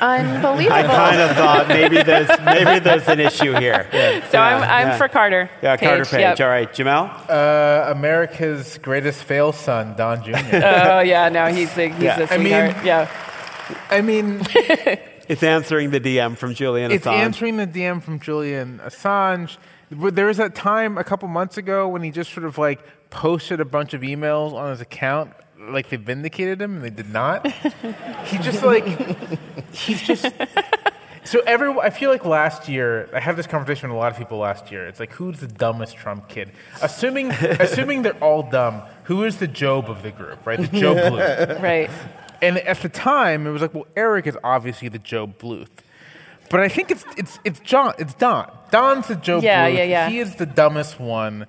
unbelievable. 0.00 0.74
I 0.76 0.82
kind 0.84 1.20
of 1.20 1.30
thought 1.36 1.68
maybe 1.68 2.02
there's 2.02 2.28
maybe 2.44 2.78
there's 2.80 3.06
an 3.08 3.20
issue 3.20 3.52
here. 3.54 3.86
Yeah, 3.98 4.28
so 4.30 4.38
I'm, 4.38 4.62
I'm 4.62 4.88
yeah. 4.88 4.96
for 4.98 5.08
Carter. 5.08 5.50
Yeah, 5.62 5.76
Carter 5.76 6.04
Page. 6.04 6.20
Yep. 6.20 6.40
All 6.40 6.48
right, 6.48 6.70
Jamelle. 6.72 7.08
uh, 7.30 7.90
America's 7.90 8.78
greatest 8.78 9.24
fail 9.24 9.52
son, 9.52 9.94
Don 9.96 10.22
Jr. 10.24 10.30
Oh 10.52 11.00
yeah, 11.00 11.28
no, 11.28 11.46
he's 11.46 11.76
a, 11.76 11.88
he's 11.88 12.02
Yeah. 12.02 12.20
a 12.20 12.34
I 12.34 12.38
mean- 12.38 12.74
yeah. 12.84 13.08
I 13.90 14.00
mean, 14.00 14.40
It's 15.28 15.42
answering 15.42 15.90
the 15.90 16.00
DM 16.00 16.38
from 16.38 16.54
Julian 16.54 16.90
Assange. 16.90 16.94
it's 16.94 17.06
answering 17.06 17.56
the 17.58 17.66
DM 17.66 18.02
from 18.02 18.18
Julian 18.18 18.80
Assange. 18.82 19.58
There 19.90 20.24
was 20.26 20.38
that 20.38 20.54
time 20.54 20.96
a 20.96 21.04
couple 21.04 21.28
months 21.28 21.58
ago 21.58 21.86
when 21.88 22.02
he 22.02 22.10
just 22.10 22.32
sort 22.32 22.46
of 22.46 22.56
like 22.56 22.80
posted 23.10 23.60
a 23.60 23.64
bunch 23.64 23.94
of 23.94 24.02
emails 24.02 24.52
on 24.52 24.70
his 24.70 24.80
account, 24.80 25.32
like 25.58 25.88
they 25.88 25.96
vindicated 25.96 26.60
him, 26.60 26.76
and 26.76 26.84
they 26.84 26.90
did 26.90 27.10
not. 27.10 27.46
he 28.26 28.38
just 28.38 28.62
like 28.62 28.84
he's 29.72 30.02
just. 30.02 30.26
So 31.24 31.40
every, 31.46 31.68
I 31.78 31.90
feel 31.90 32.08
like 32.10 32.24
last 32.24 32.70
year, 32.70 33.10
I 33.12 33.20
had 33.20 33.36
this 33.36 33.46
conversation 33.46 33.90
with 33.90 33.96
a 33.96 33.98
lot 33.98 34.10
of 34.12 34.16
people 34.16 34.38
last 34.38 34.72
year. 34.72 34.86
It's 34.86 34.98
like, 34.98 35.12
who's 35.12 35.40
the 35.40 35.46
dumbest 35.46 35.94
Trump 35.94 36.26
kid? 36.28 36.50
Assuming, 36.80 37.30
assuming 37.32 38.00
they're 38.00 38.16
all 38.24 38.44
dumb, 38.44 38.80
who 39.04 39.24
is 39.24 39.36
the 39.36 39.46
GOB 39.46 39.90
of 39.90 40.02
the 40.02 40.10
group, 40.10 40.46
right? 40.46 40.58
The 40.58 40.80
GOB 40.80 40.96
Bluth. 40.96 41.60
Right. 41.62 41.90
And 42.40 42.56
at 42.58 42.78
the 42.80 42.88
time, 42.88 43.46
it 43.46 43.50
was 43.50 43.60
like, 43.60 43.74
well, 43.74 43.86
Eric 43.94 44.26
is 44.26 44.38
obviously 44.42 44.88
the 44.88 44.98
GOB 45.00 45.36
Bluth. 45.38 45.68
But 46.48 46.60
I 46.60 46.68
think 46.68 46.90
it's 46.90 47.04
it's 47.18 47.38
it's 47.44 47.60
John. 47.60 47.92
It's 47.98 48.14
Don. 48.14 48.50
Don's 48.70 49.08
the 49.08 49.16
GOB 49.16 49.42
Yeah, 49.42 49.68
Bluth. 49.68 49.76
yeah, 49.76 49.82
yeah. 49.84 50.08
He 50.08 50.20
is 50.20 50.36
the 50.36 50.46
dumbest 50.46 50.98
one, 50.98 51.44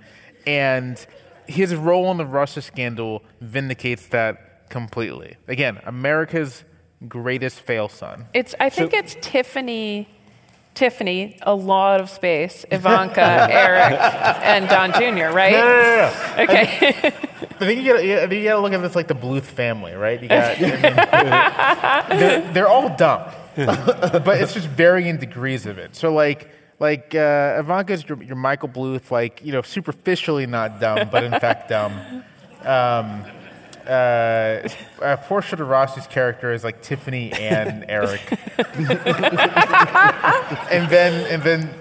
and 0.46 0.98
his 1.50 1.76
role 1.76 2.12
in 2.12 2.18
the 2.18 2.26
Russia 2.26 2.62
scandal 2.62 3.24
vindicates 3.42 4.08
that 4.08 4.70
completely. 4.70 5.36
Again, 5.48 5.80
America's 5.86 6.64
greatest 7.08 7.60
fail 7.60 7.90
son. 7.90 8.28
It's. 8.34 8.56
I 8.60 8.70
think 8.70 8.94
it's 8.94 9.16
Tiffany. 9.22 10.08
Tiffany, 10.76 11.38
a 11.42 11.54
lot 11.54 12.00
of 12.00 12.10
space. 12.10 12.64
Ivanka, 12.72 13.48
Eric, 13.52 14.00
and 14.44 14.70
Don 14.70 14.94
Jr. 14.94 15.34
Right? 15.36 16.14
Okay. 16.40 17.14
I 17.62 17.66
think 17.66 17.82
you 17.82 17.94
gotta, 17.94 18.24
I 18.24 18.28
think 18.28 18.42
you 18.42 18.44
gotta 18.46 18.62
look 18.62 18.72
at 18.72 18.82
this 18.82 18.96
like 18.96 19.10
the 19.10 19.16
Bluth 19.16 19.44
family, 19.44 19.94
right? 19.94 20.22
You 20.22 20.30
got, 20.30 20.58
I 20.58 22.06
mean, 22.10 22.20
they're, 22.20 22.54
they're 22.54 22.68
all 22.70 22.96
dumb, 22.96 23.30
but 23.58 24.42
it's 24.42 24.54
just 24.54 24.68
varying 24.68 25.18
degrees 25.18 25.66
of 25.66 25.78
it. 25.78 25.94
So 25.96 26.14
like, 26.14 26.50
like 26.80 27.14
uh, 27.14 27.58
Ivanka's 27.60 28.08
your, 28.08 28.22
your 28.24 28.36
Michael 28.36 28.70
Bluth, 28.70 29.12
like 29.12 29.42
you 29.44 29.52
know, 29.52 29.62
superficially 29.62 30.46
not 30.46 30.80
dumb, 30.80 31.10
but 31.12 31.24
in 31.24 31.32
fact 31.32 31.70
dumb. 31.70 31.94
Um, 32.62 33.26
uh, 33.86 34.68
uh, 35.02 35.18
Portia 35.18 35.56
de 35.56 35.64
Rossi's 35.64 36.08
character 36.08 36.54
is 36.54 36.64
like 36.64 36.82
Tiffany 36.82 37.32
and 37.34 37.86
Eric, 37.88 38.22
and 40.72 40.90
then 40.90 41.26
and 41.32 41.42
then 41.44 41.74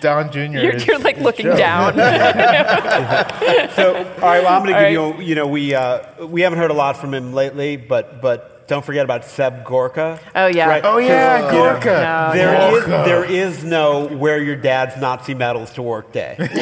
Don 0.00 0.32
Jr. 0.32 0.38
You're, 0.38 0.72
is, 0.72 0.86
you're 0.86 0.98
like 0.98 1.18
is 1.18 1.22
looking 1.22 1.46
GOB. 1.46 1.58
down. 1.58 1.94
So, 3.76 3.94
all 3.94 4.02
right, 4.22 4.42
well, 4.42 4.48
I'm 4.48 4.64
going 4.64 4.74
to 4.74 4.90
give 4.90 5.00
All 5.00 5.14
you, 5.20 5.28
you 5.28 5.34
know, 5.34 5.46
we, 5.46 5.74
uh, 5.74 6.26
we 6.26 6.40
haven't 6.40 6.58
heard 6.58 6.70
a 6.70 6.74
lot 6.74 6.96
from 6.96 7.14
him 7.14 7.32
lately, 7.32 7.76
but, 7.76 8.20
but 8.20 8.49
don't 8.70 8.84
forget 8.84 9.04
about 9.04 9.24
Seb 9.26 9.64
Gorka. 9.64 10.18
Oh, 10.34 10.46
yeah. 10.46 10.68
Right? 10.68 10.84
Oh, 10.84 10.96
yeah, 10.98 11.40
'Cause, 11.40 11.52
you 11.52 11.58
know, 11.58 11.64
Gorka. 11.72 11.86
No, 11.86 12.30
There 12.32 12.52
yeah. 12.52 12.70
is, 12.72 12.84
there 12.86 13.24
is 13.24 13.64
no 13.64 14.06
wear 14.06 14.40
your 14.42 14.56
dad's 14.56 14.96
Nazi 15.00 15.34
medals 15.34 15.72
to 15.72 15.82
work 15.82 16.12
day. 16.12 16.36
Like, 16.38 16.54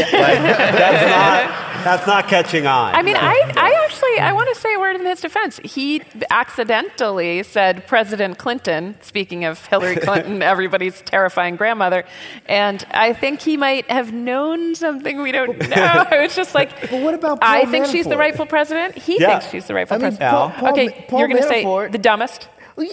that's, 0.42 1.06
not, 1.06 1.84
that's 1.84 2.06
not 2.06 2.28
catching 2.28 2.66
on. 2.66 2.94
I 2.94 3.02
mean, 3.02 3.16
I, 3.16 3.52
I 3.56 3.84
actually, 3.84 4.18
I 4.20 4.32
want 4.32 4.48
to 4.54 4.60
say 4.60 4.74
a 4.74 4.80
word 4.80 4.96
in 4.96 5.04
his 5.06 5.20
defense. 5.20 5.60
He 5.62 6.02
accidentally 6.30 7.42
said 7.42 7.86
President 7.86 8.38
Clinton, 8.38 8.96
speaking 9.00 9.44
of 9.44 9.64
Hillary 9.66 9.96
Clinton, 10.08 10.42
everybody's 10.42 11.00
terrifying 11.02 11.56
grandmother, 11.56 12.04
and 12.46 12.84
I 12.90 13.12
think 13.12 13.42
he 13.42 13.56
might 13.56 13.88
have 13.90 14.12
known 14.12 14.74
something 14.74 15.20
we 15.22 15.30
don't 15.30 15.58
know. 15.68 16.06
It's 16.12 16.34
just 16.34 16.54
like, 16.54 16.70
But 16.90 17.02
what 17.02 17.14
about 17.14 17.38
I 17.42 17.62
Paul 17.64 17.70
think 17.70 17.86
she's 17.86 18.06
the 18.06 18.16
rightful 18.16 18.46
president. 18.46 18.96
He 18.96 19.20
Yeah. 19.20 19.38
thinks 19.38 19.50
she's 19.52 19.66
the 19.66 19.74
rightful 19.74 19.96
I 19.96 19.98
mean, 19.98 20.16
president. 20.16 20.30
Paul- 20.30 20.50
Paul- 20.50 20.70
okay, 20.72 21.04
Paul 21.08 21.18
you're 21.20 21.28
going 21.28 21.42
to 21.42 21.48
say 21.48 21.64
Manafort- 21.64 21.92
the 21.98 22.02
dumbest. 22.02 22.48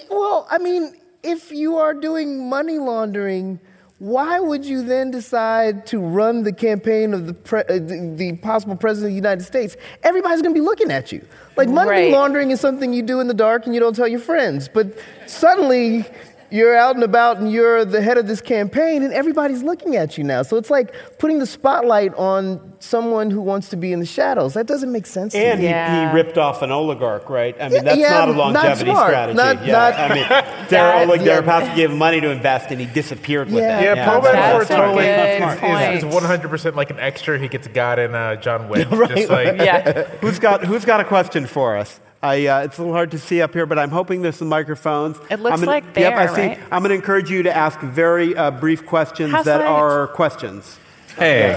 Well, 0.09 0.47
I 0.49 0.57
mean, 0.57 0.95
if 1.23 1.51
you 1.51 1.77
are 1.77 1.93
doing 1.93 2.49
money 2.49 2.77
laundering, 2.79 3.59
why 3.99 4.39
would 4.39 4.65
you 4.65 4.83
then 4.83 5.11
decide 5.11 5.85
to 5.87 5.99
run 5.99 6.43
the 6.43 6.51
campaign 6.51 7.13
of 7.13 7.27
the, 7.27 7.33
pre- 7.33 7.61
uh, 7.61 7.73
the, 7.75 8.13
the 8.17 8.37
possible 8.37 8.75
president 8.75 9.11
of 9.11 9.13
the 9.13 9.15
United 9.15 9.43
States? 9.43 9.77
Everybody's 10.03 10.41
going 10.41 10.53
to 10.53 10.59
be 10.59 10.65
looking 10.65 10.91
at 10.91 11.11
you. 11.11 11.25
Like, 11.55 11.69
money 11.69 11.89
Right. 11.89 12.11
laundering 12.11 12.51
is 12.51 12.59
something 12.59 12.93
you 12.93 13.03
do 13.03 13.19
in 13.21 13.27
the 13.27 13.33
dark 13.33 13.65
and 13.65 13.73
you 13.73 13.79
don't 13.79 13.95
tell 13.95 14.07
your 14.07 14.19
friends. 14.19 14.67
But 14.67 14.87
suddenly, 15.27 16.05
you're 16.51 16.75
out 16.75 16.95
and 16.95 17.03
about 17.03 17.37
and 17.37 17.51
you're 17.51 17.83
the 17.85 18.01
head 18.01 18.17
of 18.17 18.27
this 18.27 18.41
campaign 18.41 19.03
and 19.03 19.13
everybody's 19.13 19.63
looking 19.63 19.95
at 19.95 20.17
you 20.17 20.23
now. 20.23 20.41
So 20.43 20.57
it's 20.57 20.69
like 20.69 20.93
putting 21.17 21.39
the 21.39 21.45
spotlight 21.45 22.13
on 22.15 22.73
someone 22.79 23.31
who 23.31 23.41
wants 23.41 23.69
to 23.69 23.75
be 23.75 23.91
in 23.91 23.99
the 23.99 24.05
shadows. 24.05 24.53
That 24.53 24.67
doesn't 24.67 24.91
make 24.91 25.05
sense 25.07 25.33
to 25.33 25.39
and 25.39 25.59
he, 25.59 25.65
Yeah. 25.67 26.09
he 26.11 26.15
ripped 26.15 26.37
off 26.37 26.61
an 26.61 26.71
oligarch, 26.71 27.29
right? 27.29 27.55
I 27.59 27.69
mean, 27.69 27.83
that's 27.83 27.97
yeah, 27.97 28.09
not 28.11 28.29
a 28.29 28.33
longevity 28.33 28.91
smart. 28.91 29.09
strategy. 29.09 29.37
Not- 29.37 29.65
yeah, 29.65 29.71
not- 29.71 29.93
I 29.95 30.13
mean, 30.13 30.25
That- 30.29 30.69
Darren 30.69 31.07
Oleg 31.07 31.21
yeah. 31.21 31.41
Deripaska 31.41 31.75
gave 31.75 31.91
him 31.91 31.97
money 31.97 32.21
to 32.21 32.29
invest, 32.29 32.69
and 32.71 32.79
he 32.79 32.85
disappeared 32.85 33.47
with 33.49 33.63
Yeah. 33.63 33.79
it. 33.79 33.83
Yeah, 33.97 34.05
Paul 34.05 34.21
That's 34.21 34.67
Manafort 34.71 34.75
totally 34.75 35.05
good 35.05 35.95
is, 35.95 36.03
is, 36.03 36.09
100% 36.13 36.75
like 36.75 36.89
an 36.91 36.99
extra 36.99 37.39
he 37.39 37.47
gets 37.47 37.67
got 37.67 37.99
in 37.99 38.13
uh, 38.13 38.35
John 38.35 38.69
Wick. 38.69 38.87
Right, 38.95 39.09
just 39.15 39.29
like, 39.29 39.57
Yeah. 39.57 40.03
Who's 40.21 40.39
got 40.39 40.63
Who's 40.63 40.85
got 40.85 40.99
a 40.99 41.03
question 41.05 41.45
for 41.47 41.75
us? 41.77 41.99
I, 42.25 42.47
uh, 42.47 42.63
it's 42.63 42.77
a 42.77 42.81
little 42.81 42.93
hard 42.95 43.11
to 43.11 43.19
see 43.19 43.41
up 43.41 43.53
here, 43.53 43.65
but 43.67 43.77
I'm 43.77 43.91
hoping 43.91 44.21
there's 44.23 44.35
some 44.37 44.49
microphones. 44.49 45.17
It 45.29 45.39
looks 45.39 45.53
I'm 45.53 45.59
gonna, 45.59 45.65
like 45.71 45.83
Yep, 45.95 46.13
I 46.13 46.25
see. 46.35 46.41
right? 46.41 46.59
I'm 46.71 46.81
going 46.81 46.89
to 46.89 46.95
encourage 46.95 47.29
you 47.29 47.43
to 47.43 47.55
ask 47.55 47.79
very 47.79 48.35
uh, 48.35 48.49
brief 48.51 48.85
questions 48.85 49.31
How's 49.31 49.45
that 49.45 49.59
that? 49.59 49.67
are 49.67 50.07
questions. 50.07 50.79
Hey. 51.17 51.53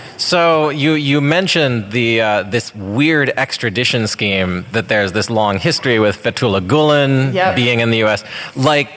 so 0.18 0.68
you 0.70 0.92
you 0.92 1.20
mentioned 1.20 1.90
the 1.92 2.20
uh, 2.20 2.42
this 2.44 2.74
weird 2.74 3.30
extradition 3.30 4.06
scheme 4.06 4.64
that 4.72 4.88
there's 4.88 5.12
this 5.12 5.30
long 5.30 5.58
history 5.58 5.98
with 5.98 6.22
Fethullah 6.22 6.60
Gulen 6.66 7.32
Yep. 7.34 7.56
being 7.56 7.80
in 7.80 7.90
the 7.90 7.98
U.S. 7.98 8.24
Like, 8.54 8.90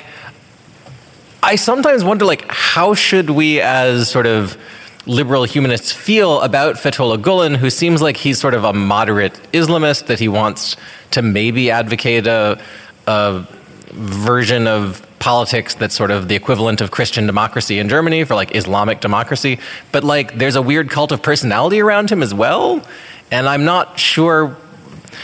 I 1.41 1.55
sometimes 1.55 2.03
wonder, 2.03 2.25
like, 2.25 2.45
how 2.49 2.93
should 2.93 3.29
we 3.29 3.61
as 3.61 4.09
sort 4.11 4.27
of 4.27 4.57
liberal 5.05 5.43
humanists 5.43 5.91
feel 5.91 6.41
about 6.41 6.75
Fethullah 6.75 7.17
Gulen, 7.17 7.55
who 7.55 7.69
seems 7.69 8.01
like 8.01 8.17
he's 8.17 8.39
sort 8.39 8.53
of 8.53 8.63
a 8.63 8.73
moderate 8.73 9.33
Islamist 9.53 10.07
that 10.07 10.19
he 10.19 10.27
wants 10.27 10.75
to 11.11 11.21
maybe 11.21 11.71
advocate 11.71 12.27
a, 12.27 12.61
a 13.07 13.47
version 13.91 14.67
of 14.67 15.05
politics 15.19 15.75
that's 15.75 15.95
sort 15.95 16.11
of 16.11 16.27
the 16.27 16.35
equivalent 16.35 16.81
of 16.81 16.91
Christian 16.91 17.25
democracy 17.25 17.79
in 17.79 17.89
Germany 17.89 18.23
for 18.23 18.35
like 18.35 18.55
Islamic 18.55 19.01
democracy. 19.01 19.59
But 19.91 20.03
like, 20.03 20.37
there's 20.37 20.55
a 20.55 20.61
weird 20.61 20.89
cult 20.89 21.11
of 21.11 21.21
personality 21.21 21.81
around 21.81 22.09
him 22.09 22.23
as 22.23 22.33
well, 22.33 22.85
and 23.31 23.47
I'm 23.47 23.65
not 23.65 23.99
sure. 23.99 24.55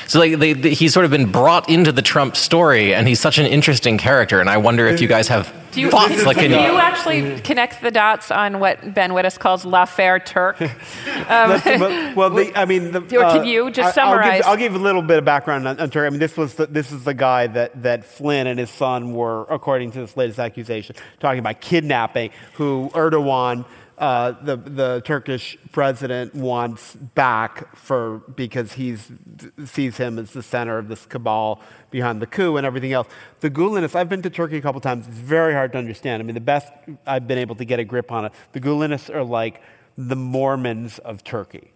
So 0.08 0.20
like 0.20 0.38
they, 0.40 0.54
they- 0.54 0.74
he's 0.74 0.94
sort 0.94 1.06
of 1.06 1.12
been 1.12 1.32
brought 1.32 1.70
into 1.70 1.92
the 1.92 2.02
Trump 2.02 2.36
story, 2.36 2.94
and 2.94 3.08
he's 3.08 3.20
such 3.20 3.38
an 3.38 3.46
interesting 3.46 3.98
character. 3.98 4.40
And 4.40 4.50
I 4.50 4.58
wonder 4.58 4.88
if 4.88 5.02
you 5.02 5.08
guys 5.08 5.28
have 5.30 5.54
Do 5.72 5.82
you, 5.82 5.90
thoughts. 5.90 6.26
Like, 6.26 6.38
can 6.38 6.52
can 6.52 6.72
you 6.74 6.78
actually 6.80 7.40
connect 7.42 7.82
the 7.82 7.92
dots 7.92 8.32
on 8.32 8.60
what 8.60 8.94
Ben 8.94 9.12
Wittes 9.12 9.38
calls 9.40 9.66
l'affaire 9.66 10.20
Turk? 10.20 10.62
Um, 10.62 10.70
but- 11.30 12.16
well, 12.16 12.30
the, 12.30 12.52
I 12.56 12.66
mean, 12.66 12.92
the, 12.92 13.00
Or 13.02 13.32
can 13.34 13.46
you 13.46 13.72
just 13.72 13.98
I- 13.98 14.02
I'll 14.04 14.12
summarize? 14.12 14.38
give, 14.40 14.46
I'll 14.48 14.58
give 14.58 14.76
a 14.76 14.80
little 14.80 15.02
bit 15.02 15.18
of 15.18 15.26
background 15.26 15.68
on, 15.68 15.80
on 15.80 15.90
Turkey. 15.90 16.08
I 16.08 16.10
mean, 16.12 16.20
this 16.20 16.38
was 16.38 16.56
the, 16.56 16.68
this 16.68 16.92
is 16.92 17.04
the 17.04 17.14
guy 17.14 17.48
that, 17.48 17.82
that 17.84 18.06
Flynn 18.06 18.48
and 18.48 18.60
his 18.60 18.70
son 18.70 19.14
were, 19.14 19.44
according 19.50 19.92
to 19.92 20.00
this 20.02 20.16
latest 20.16 20.40
accusation, 20.40 20.96
talking 21.20 21.40
about 21.40 21.62
kidnapping. 21.62 22.32
Who 22.54 22.90
Erdogan, 22.94 23.66
uh, 23.98 24.32
the 24.44 24.58
the 24.58 25.02
Turkish 25.06 25.58
president, 25.72 26.36
wants 26.36 26.96
back 26.96 27.76
for 27.76 28.20
because 28.36 28.74
he's 28.74 29.12
sees 29.66 29.98
him 29.98 30.20
as 30.20 30.32
the 30.32 30.44
center 30.44 30.78
of 30.78 30.88
this 30.88 31.06
cabal 31.06 31.62
behind 31.92 32.22
the 32.22 32.28
coup 32.28 32.58
and 32.58 32.66
everything 32.66 32.92
else. 32.92 33.08
The 33.40 33.50
Gulenists, 33.50 33.96
I've 33.96 34.10
been 34.10 34.22
to 34.24 34.30
Turkey 34.30 34.58
a 34.58 34.62
couple 34.62 34.82
times. 34.82 35.08
It's 35.08 35.18
very 35.18 35.54
hard 35.54 35.72
to 35.74 35.78
understand. 35.78 36.22
I 36.22 36.26
mean, 36.26 36.36
the 36.36 36.42
best 36.42 36.72
I've 37.06 37.28
been 37.28 37.38
able 37.38 37.56
to 37.56 37.66
get 37.66 37.80
a 37.80 37.86
grip 37.86 38.12
on 38.12 38.26
it. 38.26 38.34
The 38.52 38.60
Gulenists 38.60 39.10
are 39.14 39.24
like 39.24 39.62
the 39.98 40.16
Mormons 40.16 41.00
of 41.00 41.24
Turkey. 41.24 41.72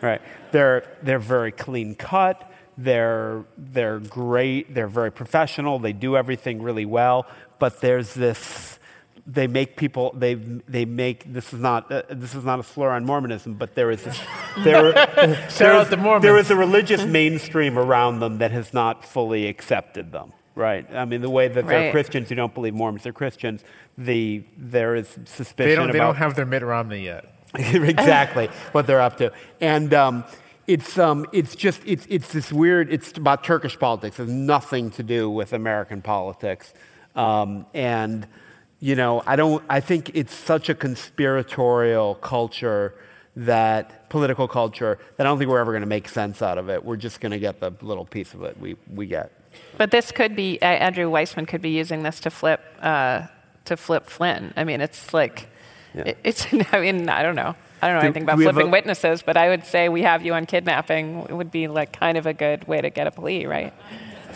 Right. 0.00 0.20
They're 0.50 0.84
they're 1.02 1.18
very 1.18 1.52
clean 1.52 1.94
cut. 1.94 2.50
They're 2.76 3.44
they're 3.56 4.00
great. 4.00 4.74
They're 4.74 4.88
very 4.88 5.12
professional. 5.12 5.78
They 5.78 5.92
do 5.92 6.16
everything 6.16 6.62
really 6.62 6.84
well. 6.84 7.26
But 7.58 7.80
there's 7.80 8.14
this. 8.14 8.78
They 9.26 9.46
make 9.46 9.76
people. 9.76 10.12
They 10.16 10.34
they 10.34 10.84
make. 10.84 11.32
This 11.32 11.52
is 11.52 11.60
not. 11.60 11.90
Uh, 11.90 12.02
this 12.10 12.34
is 12.34 12.44
not 12.44 12.60
a 12.60 12.62
slur 12.62 12.90
on 12.90 13.06
Mormonism. 13.06 13.54
But 13.54 13.74
there 13.74 13.90
is 13.90 14.02
this. 14.02 14.20
There, 14.58 14.92
there, 14.92 15.72
out 15.72 15.82
is, 15.82 15.90
the 15.90 16.18
there 16.20 16.36
is 16.36 16.50
a 16.50 16.56
religious 16.56 17.04
mainstream 17.04 17.78
around 17.78 18.20
them 18.20 18.38
that 18.38 18.50
has 18.50 18.74
not 18.74 19.04
fully 19.04 19.46
accepted 19.46 20.12
them. 20.12 20.32
Right. 20.54 20.86
I 20.94 21.04
mean, 21.04 21.20
the 21.20 21.30
way 21.30 21.48
that 21.48 21.66
they're 21.66 21.84
Right. 21.86 21.90
Christians 21.90 22.28
who 22.28 22.34
don't 22.36 22.54
believe 22.54 22.74
Mormons. 22.74 23.02
They're 23.02 23.12
Christians. 23.12 23.64
The 23.98 24.44
there 24.56 24.94
is 24.94 25.08
suspicion 25.24 25.70
they 25.70 25.74
don't, 25.74 25.90
they 25.90 25.98
about 25.98 26.06
don't 26.06 26.16
have 26.16 26.36
their 26.36 26.46
Mitt 26.46 26.62
Romney 26.62 27.04
yet. 27.04 27.24
exactly 27.54 28.48
what 28.72 28.86
they're 28.86 29.00
up 29.00 29.16
to. 29.18 29.32
And 29.60 29.94
um, 29.94 30.24
it's, 30.66 30.98
um, 30.98 31.26
it's 31.32 31.54
just, 31.54 31.80
it's, 31.86 32.06
it's 32.08 32.32
this 32.32 32.52
weird, 32.52 32.92
it's 32.92 33.16
about 33.16 33.44
Turkish 33.44 33.78
politics. 33.78 34.18
It 34.18 34.24
has 34.24 34.32
nothing 34.32 34.90
to 34.92 35.02
do 35.02 35.30
with 35.30 35.52
American 35.52 36.02
politics. 36.02 36.72
Um, 37.14 37.66
and, 37.72 38.26
you 38.84 38.94
know, 38.94 39.22
I 39.26 39.34
don't, 39.36 39.64
I 39.70 39.80
think 39.80 40.10
it's 40.12 40.34
such 40.34 40.68
a 40.68 40.74
conspiratorial 40.74 42.16
culture 42.16 42.94
that, 43.36 44.10
political 44.10 44.46
culture, 44.46 44.98
that 45.16 45.26
I 45.26 45.30
don't 45.30 45.38
think 45.38 45.48
we're 45.50 45.58
ever 45.58 45.72
going 45.72 45.80
to 45.80 45.86
make 45.88 46.06
sense 46.06 46.42
out 46.42 46.58
of 46.58 46.68
it. 46.68 46.84
We're 46.84 46.96
just 46.98 47.18
going 47.20 47.32
to 47.32 47.38
get 47.38 47.60
the 47.60 47.72
little 47.80 48.04
piece 48.04 48.34
of 48.34 48.42
it 48.42 48.60
we, 48.60 48.76
we 48.92 49.06
get. 49.06 49.32
but 49.78 49.90
this 49.90 50.12
could 50.12 50.36
be 50.36 50.58
uh, 50.60 50.66
Andrew 50.66 51.10
Weissmann 51.10 51.48
could 51.48 51.62
be 51.62 51.70
using 51.70 52.02
this 52.02 52.20
to 52.20 52.30
flip 52.30 52.60
uh, 52.82 53.26
to 53.64 53.76
flip 53.78 54.04
Flynn. 54.06 54.52
I 54.54 54.64
mean, 54.64 54.82
it's 54.82 55.14
like 55.14 55.48
Yeah. 55.94 56.02
it- 56.08 56.18
it's. 56.22 56.46
I 56.72 56.80
mean, 56.80 57.08
I 57.08 57.22
don't 57.22 57.36
know. 57.36 57.54
I 57.80 57.86
don't 57.88 57.96
know 57.96 58.00
Do- 58.02 58.06
anything 58.08 58.22
about 58.24 58.38
flipping 58.38 58.68
a- 58.68 58.70
witnesses, 58.70 59.22
but 59.22 59.36
I 59.38 59.48
would 59.48 59.64
say 59.64 59.88
we 59.88 60.02
have 60.02 60.22
you 60.26 60.34
on 60.34 60.44
kidnapping 60.44 61.20
it 61.30 61.32
would 61.32 61.50
be 61.50 61.68
like 61.68 61.98
kind 61.98 62.18
of 62.18 62.26
a 62.26 62.34
good 62.34 62.68
way 62.68 62.82
to 62.82 62.90
get 62.90 63.06
a 63.06 63.10
plea, 63.10 63.46
right? 63.46 63.72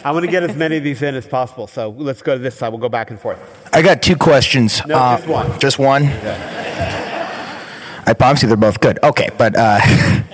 I'm 0.05 0.15
going 0.15 0.25
to 0.25 0.31
get 0.31 0.43
as 0.43 0.55
many 0.57 0.77
of 0.77 0.85
these 0.85 1.03
in 1.03 1.15
as 1.15 1.27
possible. 1.27 1.67
So 1.67 1.91
let's 1.91 2.23
go 2.23 2.35
to 2.35 2.39
this 2.39 2.55
side. 2.57 2.69
We'll 2.69 2.79
go 2.79 2.89
back 2.89 3.11
and 3.11 3.21
forth. 3.21 3.39
I 3.73 3.83
got 3.83 4.01
two 4.03 4.17
questions. 4.17 4.85
No, 4.87 4.97
Uh, 4.97 5.17
just 5.17 5.29
one. 5.29 5.59
Just 5.61 5.79
one? 5.79 6.05
I 8.07 8.15
promise 8.17 8.43
you 8.43 8.49
they're 8.49 8.57
both 8.57 8.81
good. 8.81 8.99
Okay, 9.03 9.29
but 9.37 9.55
uh, 9.57 9.81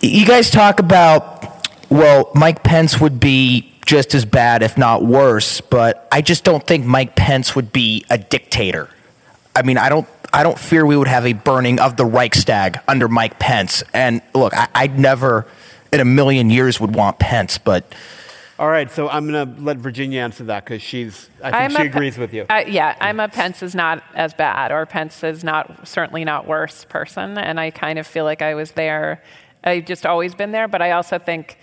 you 0.00 0.24
guys 0.24 0.50
talk 0.50 0.80
about, 0.80 1.68
well, 1.90 2.30
Mike 2.34 2.62
Pence 2.62 3.00
would 3.00 3.20
be 3.20 3.70
just 3.86 4.14
as 4.14 4.24
bad, 4.24 4.62
if 4.62 4.78
not 4.78 5.04
worse, 5.04 5.60
but 5.60 6.08
I 6.12 6.22
just 6.22 6.44
don't 6.44 6.64
think 6.66 6.86
Mike 6.86 7.16
Pence 7.16 7.54
would 7.56 7.72
be 7.72 8.04
a 8.08 8.16
dictator. 8.18 8.88
I 9.54 9.62
mean, 9.62 9.78
I 9.78 9.88
don't. 9.88 10.06
I 10.32 10.44
don't 10.44 10.56
fear 10.56 10.86
we 10.86 10.96
would 10.96 11.08
have 11.08 11.26
a 11.26 11.32
burning 11.32 11.80
of 11.80 11.96
the 11.96 12.04
Reichstag 12.04 12.78
under 12.86 13.08
Mike 13.08 13.40
Pence. 13.40 13.82
And 13.92 14.22
look, 14.32 14.56
I, 14.56 14.68
I'd 14.76 14.96
never 14.96 15.44
in 15.92 16.00
a 16.00 16.04
million 16.04 16.50
years 16.50 16.80
would 16.80 16.94
want 16.94 17.18
Pence, 17.18 17.58
but 17.58 17.94
All 18.58 18.68
right. 18.68 18.90
So 18.90 19.08
I'm 19.08 19.26
going 19.26 19.56
to 19.56 19.62
let 19.62 19.78
Virginia 19.78 20.20
answer 20.20 20.44
that 20.44 20.66
because 20.66 20.82
she's, 20.82 21.30
I 21.42 21.50
think 21.50 21.54
I'm 21.54 21.70
she 21.70 21.82
a 21.82 21.86
agrees 21.86 22.18
with 22.18 22.34
you. 22.34 22.44
I, 22.50 22.64
yeah, 22.64 22.94
I'm 23.00 23.18
a 23.18 23.26
Pence 23.26 23.62
is 23.62 23.74
not 23.74 24.02
as 24.14 24.34
bad, 24.34 24.70
or 24.70 24.84
Pence 24.84 25.24
is 25.24 25.42
not 25.42 25.88
certainly 25.88 26.24
not 26.24 26.46
worse 26.46 26.84
person, 26.84 27.38
and 27.38 27.58
I 27.58 27.70
kind 27.70 27.98
of 27.98 28.06
feel 28.06 28.24
like 28.24 28.42
I 28.42 28.54
was 28.54 28.72
there. 28.72 29.22
I've 29.64 29.86
just 29.86 30.04
always 30.04 30.34
been 30.34 30.52
there, 30.52 30.68
but 30.68 30.82
I 30.82 30.90
also 30.90 31.18
think 31.18 31.58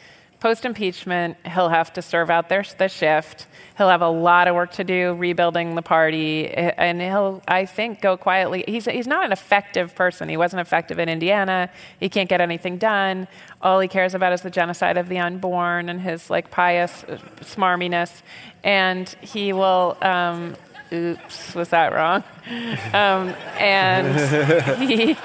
post 0.48 0.64
impeachment 0.64 1.36
he'll 1.46 1.68
have 1.68 1.92
to 1.92 2.02
serve 2.02 2.30
out 2.30 2.48
their, 2.48 2.64
the 2.78 2.88
shift. 2.88 3.48
He'll 3.78 3.90
have 3.90 4.02
a 4.02 4.08
lot 4.08 4.48
of 4.48 4.56
work 4.56 4.72
to 4.74 4.86
do 4.86 5.14
rebuilding 5.16 5.76
the 5.76 5.82
party, 5.82 6.48
and 6.50 7.02
he'll 7.02 7.42
I 7.50 7.66
think 7.66 8.00
go 8.00 8.16
quietly. 8.16 8.64
He's 8.66 8.86
he's 8.86 9.08
not 9.08 9.26
an 9.26 9.34
effective 9.34 9.94
person. 9.94 10.30
He 10.30 10.38
wasn't 10.38 10.62
effective 10.62 11.00
in 11.00 11.10
Indiana. 11.10 11.70
He 12.00 12.08
can't 12.08 12.30
get 12.30 12.40
anything 12.40 12.78
done. 12.78 13.28
All 13.62 13.82
he 13.82 13.90
cares 13.90 14.16
about 14.16 14.32
is 14.32 14.42
the 14.42 14.50
genocide 14.50 14.98
of 14.98 15.10
the 15.10 15.20
unborn 15.20 15.90
and 15.90 16.00
his 16.00 16.30
like 16.30 16.50
pious 16.50 17.04
smarminess, 17.42 18.22
and 18.64 19.10
he 19.20 19.52
will. 19.52 19.98
Um, 20.02 20.56
oops, 20.94 21.56
was 21.56 21.68
that 21.70 21.92
wrong? 21.92 22.24
Um, 22.94 23.36
and 23.60 24.80
he 24.90 25.18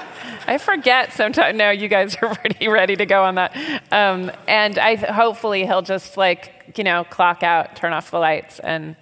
I 0.47 0.57
forget 0.57 1.13
sometimes. 1.13 1.57
No, 1.57 1.69
you 1.69 1.87
guys 1.87 2.15
are 2.21 2.35
pretty 2.35 2.67
ready 2.67 2.95
to 2.95 3.05
go 3.05 3.23
on 3.23 3.35
that. 3.35 3.55
Um, 3.91 4.31
and 4.47 4.77
I 4.77 4.95
hopefully 4.95 5.65
he'll 5.65 5.81
just 5.81 6.17
like 6.17 6.73
you 6.77 6.83
know 6.83 7.03
clock 7.05 7.43
out, 7.43 7.75
turn 7.75 7.93
off 7.93 8.11
the 8.11 8.19
lights, 8.19 8.59
and 8.59 8.95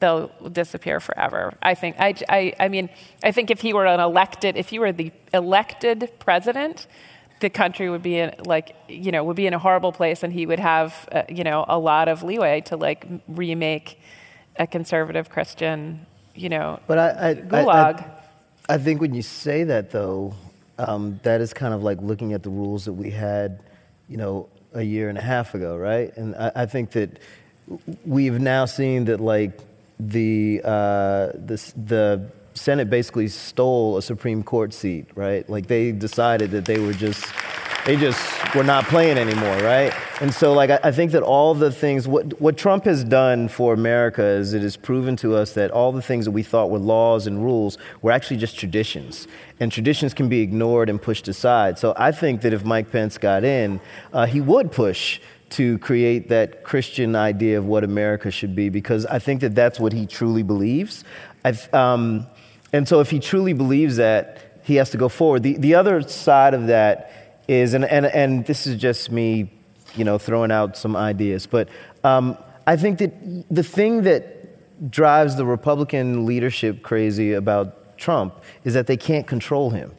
they'll 0.00 0.28
disappear 0.52 1.00
forever. 1.00 1.54
I 1.62 1.74
think. 1.74 1.96
I, 1.98 2.14
I, 2.28 2.52
I 2.58 2.68
mean, 2.68 2.88
I 3.22 3.32
think 3.32 3.50
if 3.50 3.60
he 3.60 3.72
were 3.72 3.86
an 3.86 4.00
elected, 4.00 4.56
if 4.56 4.68
he 4.70 4.78
were 4.78 4.92
the 4.92 5.12
elected 5.32 6.10
president, 6.18 6.86
the 7.40 7.50
country 7.50 7.88
would 7.90 8.02
be 8.02 8.18
in, 8.18 8.34
like 8.44 8.74
you 8.88 9.12
know 9.12 9.24
would 9.24 9.36
be 9.36 9.46
in 9.46 9.54
a 9.54 9.58
horrible 9.58 9.92
place, 9.92 10.22
and 10.22 10.32
he 10.32 10.46
would 10.46 10.60
have 10.60 11.08
uh, 11.12 11.22
you 11.28 11.44
know 11.44 11.64
a 11.68 11.78
lot 11.78 12.08
of 12.08 12.22
leeway 12.22 12.60
to 12.62 12.76
like 12.76 13.06
remake 13.28 14.00
a 14.56 14.66
conservative 14.66 15.30
Christian 15.30 16.06
you 16.34 16.48
know 16.48 16.80
But 16.86 16.98
I, 16.98 17.30
I, 17.30 17.34
gulag. 17.34 17.68
I, 17.68 18.04
I, 18.68 18.74
I 18.74 18.78
think 18.78 19.00
when 19.00 19.14
you 19.14 19.22
say 19.22 19.64
that, 19.64 19.90
though, 19.90 20.34
um, 20.88 21.20
that 21.22 21.40
is 21.40 21.52
kind 21.52 21.74
of 21.74 21.82
like 21.82 22.00
looking 22.00 22.32
at 22.32 22.42
the 22.42 22.50
rules 22.50 22.84
that 22.86 22.94
we 22.94 23.10
had, 23.10 23.60
you 24.08 24.16
know, 24.16 24.48
a 24.72 24.82
year 24.82 25.08
and 25.08 25.18
a 25.18 25.20
half 25.20 25.54
ago, 25.54 25.76
right? 25.76 26.16
And 26.16 26.34
I, 26.36 26.52
I 26.54 26.66
think 26.66 26.92
that 26.92 27.18
we've 28.04 28.40
now 28.40 28.64
seen 28.64 29.04
that, 29.06 29.20
like, 29.20 29.58
the, 29.98 30.62
uh, 30.64 31.26
the, 31.34 31.72
the 31.76 32.30
Senate 32.54 32.88
basically 32.88 33.28
stole 33.28 33.98
a 33.98 34.02
Supreme 34.02 34.42
Court 34.42 34.72
seat, 34.72 35.06
right? 35.14 35.48
Like, 35.48 35.66
they 35.66 35.92
decided 35.92 36.50
that 36.52 36.64
they 36.64 36.78
were 36.78 36.94
just 36.94 37.24
they 37.86 37.96
just 37.96 38.54
were 38.54 38.64
not 38.64 38.84
playing 38.84 39.16
anymore, 39.18 39.56
right? 39.58 39.92
And 40.20 40.34
so, 40.34 40.52
like, 40.52 40.70
I, 40.70 40.80
I, 40.84 40.92
think 40.92 41.12
that 41.12 41.22
all 41.22 41.54
the 41.54 41.72
things, 41.72 42.06
what, 42.06 42.38
what 42.40 42.56
Trump 42.58 42.84
has 42.84 43.04
done 43.04 43.48
for 43.48 43.72
America 43.72 44.22
is 44.22 44.52
it 44.52 44.62
has 44.62 44.76
proven 44.76 45.16
to 45.16 45.34
us 45.34 45.54
that 45.54 45.70
all 45.70 45.92
the 45.92 46.02
things 46.02 46.26
that 46.26 46.32
we 46.32 46.42
thought 46.42 46.70
were 46.70 46.78
laws 46.78 47.26
and 47.26 47.42
rules 47.42 47.78
were 48.02 48.12
actually 48.12 48.36
just 48.36 48.58
traditions. 48.58 49.26
And 49.60 49.72
traditions 49.72 50.12
can 50.12 50.28
be 50.28 50.40
ignored 50.40 50.90
and 50.90 51.00
pushed 51.00 51.26
aside. 51.28 51.78
So 51.78 51.94
I 51.96 52.12
think 52.12 52.42
that 52.42 52.52
if 52.52 52.64
Mike 52.64 52.90
Pence 52.92 53.16
got 53.18 53.44
in, 53.44 53.80
uh, 54.12 54.26
he 54.26 54.40
would 54.40 54.72
push 54.72 55.20
to 55.50 55.78
create 55.78 56.28
that 56.28 56.62
Christian 56.62 57.16
idea 57.16 57.58
of 57.58 57.66
what 57.66 57.82
America 57.82 58.30
should 58.30 58.54
be 58.54 58.68
because 58.68 59.06
I 59.06 59.18
think 59.18 59.40
that 59.40 59.54
that's 59.54 59.80
what 59.80 59.92
he 59.92 60.06
truly 60.06 60.42
believes. 60.42 61.04
Um, 61.72 62.26
and 62.72 62.86
so, 62.86 63.00
if 63.00 63.10
he 63.10 63.18
truly 63.18 63.52
believes 63.52 63.96
that, 63.96 64.60
he 64.62 64.76
has 64.76 64.90
to 64.90 64.96
go 64.96 65.08
forward. 65.08 65.42
The, 65.42 65.56
the 65.56 65.74
other 65.74 66.02
side 66.02 66.54
of 66.54 66.68
that 66.68 67.19
is, 67.50 67.74
and, 67.74 67.84
and, 67.84 68.06
and 68.06 68.46
this 68.46 68.66
is 68.66 68.76
just 68.76 69.10
me, 69.10 69.52
you 69.96 70.04
know, 70.04 70.18
throwing 70.18 70.52
out 70.52 70.76
some 70.76 70.94
ideas, 70.94 71.46
but 71.46 71.68
um, 72.04 72.38
I 72.66 72.76
think 72.76 72.98
that 72.98 73.12
the 73.50 73.64
thing 73.64 74.02
that 74.02 74.90
drives 74.90 75.36
the 75.36 75.44
Republican 75.44 76.26
leadership 76.26 76.82
crazy 76.82 77.32
about 77.32 77.98
Trump 77.98 78.40
is 78.64 78.74
that 78.74 78.86
they 78.86 78.96
can't 78.96 79.26
control 79.26 79.70
him. 79.70 79.92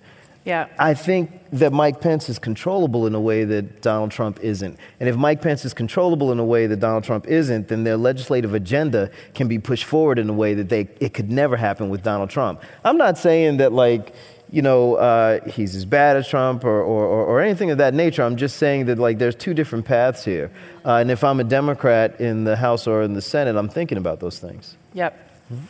Yeah. 0.46 0.68
I 0.80 0.96
think 0.96 1.30
that 1.52 1.72
Mike 1.72 2.02
Pence 2.02 2.28
is 2.28 2.40
controllable 2.40 3.06
in 3.06 3.14
a 3.14 3.22
way 3.22 3.44
that 3.44 3.82
Donald 3.82 4.10
Trump 4.10 4.40
isn't. 4.42 4.80
And 5.00 5.08
if 5.08 5.16
Mike 5.16 5.40
Pence 5.42 5.66
is 5.66 5.74
controllable 5.74 6.32
in 6.32 6.40
a 6.40 6.46
way 6.46 6.66
that 6.66 6.80
Donald 6.80 7.04
Trump 7.04 7.28
isn't, 7.28 7.68
then 7.68 7.84
their 7.84 7.98
legislative 7.98 8.56
agenda 8.56 9.12
can 9.36 9.48
be 9.48 9.60
pushed 9.60 9.84
forward 9.84 10.18
in 10.18 10.30
a 10.30 10.34
way 10.34 10.56
that 10.56 10.70
they, 10.70 10.90
it 11.00 11.14
could 11.14 11.30
never 11.30 11.58
happen 11.58 11.90
with 11.90 12.02
Donald 12.02 12.32
Trump. 12.32 12.64
I'm 12.84 12.98
not 12.98 13.20
saying 13.20 13.58
that, 13.58 13.72
like, 13.72 14.16
you 14.52 14.62
know, 14.62 14.96
uh, 14.96 15.40
he's 15.50 15.76
as 15.76 15.86
bad 15.86 16.18
as 16.18 16.28
Trump 16.28 16.66
or, 16.66 16.82
or, 16.82 17.06
or, 17.06 17.42
anything 17.42 17.72
of 17.72 17.78
that 17.78 17.94
nature. 17.94 18.22
I'm 18.22 18.36
just 18.36 18.58
saying 18.58 18.86
that, 18.86 19.00
like, 19.00 19.18
there's 19.18 19.36
two 19.36 19.54
different 19.54 19.86
paths 19.86 20.26
here. 20.26 20.52
Uh, 20.86 20.96
and 20.96 21.10
if 21.10 21.24
I'm 21.24 21.40
a 21.40 21.46
Democrat 21.46 22.20
in 22.20 22.44
the 22.44 22.58
House 22.58 22.86
or 22.86 23.02
in 23.02 23.14
the 23.14 23.22
Senate, 23.22 23.56
I'm 23.56 23.70
thinking 23.70 23.98
about 23.98 24.20
those 24.20 24.40
things. 24.40 24.76
Yep. 24.94 25.18
Mm-hmm. 25.54 25.66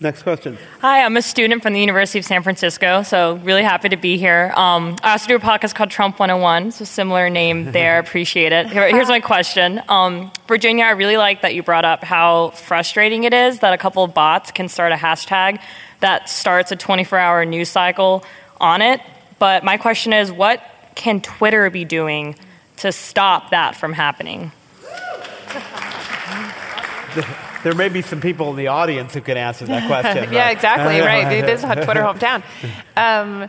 Next 0.00 0.24
question. 0.24 0.58
Hi, 0.80 1.04
I'm 1.04 1.16
a 1.16 1.22
student 1.22 1.62
from 1.62 1.72
the 1.72 1.80
University 1.80 2.18
of 2.18 2.24
San 2.24 2.42
Francisco, 2.42 3.04
so 3.04 3.36
really 3.36 3.62
happy 3.62 3.88
to 3.88 3.96
be 3.96 4.18
here. 4.18 4.52
Um, 4.56 4.96
I 5.04 5.12
also 5.12 5.28
do 5.28 5.36
a 5.36 5.38
podcast 5.38 5.76
called 5.76 5.90
Trump 5.90 6.18
101, 6.18 6.72
so 6.72 6.84
similar 6.84 7.30
name 7.30 7.70
there. 7.72 8.00
Appreciate 8.00 8.52
it. 8.52 8.66
Here, 8.66 8.88
here's 8.88 9.08
my 9.08 9.20
question. 9.20 9.80
Um, 9.88 10.32
Virginia, 10.48 10.84
I 10.84 10.90
really 10.90 11.16
like 11.16 11.42
that 11.42 11.54
you 11.54 11.62
brought 11.62 11.84
up 11.84 12.02
how 12.02 12.50
frustrating 12.50 13.22
it 13.22 13.32
is 13.32 13.60
that 13.60 13.72
a 13.72 13.78
couple 13.78 14.02
of 14.02 14.12
bots 14.12 14.50
can 14.50 14.68
start 14.68 14.92
a 14.92 14.96
hashtag 14.96 15.60
that 16.04 16.28
starts 16.28 16.70
a 16.70 16.76
24 16.76 17.18
hour 17.18 17.46
news 17.46 17.70
cycle 17.70 18.22
on 18.60 18.82
it. 18.82 19.00
But 19.38 19.64
my 19.64 19.78
question 19.78 20.12
is 20.12 20.30
what 20.30 20.62
can 20.94 21.22
Twitter 21.22 21.70
be 21.70 21.86
doing 21.86 22.36
to 22.76 22.92
stop 22.92 23.50
that 23.50 23.74
from 23.74 23.94
happening? 23.94 24.52
There 27.62 27.74
may 27.74 27.88
be 27.88 28.02
some 28.02 28.20
people 28.20 28.50
in 28.50 28.56
the 28.56 28.66
audience 28.66 29.14
who 29.14 29.22
can 29.22 29.38
answer 29.38 29.64
that 29.64 29.86
question. 29.86 30.30
yeah, 30.32 30.50
exactly. 30.50 31.00
Right. 31.00 31.42
This 31.46 31.64
is 31.64 31.70
a 31.70 31.82
Twitter 31.86 32.02
hometown. 32.02 32.42
Um, 32.98 33.48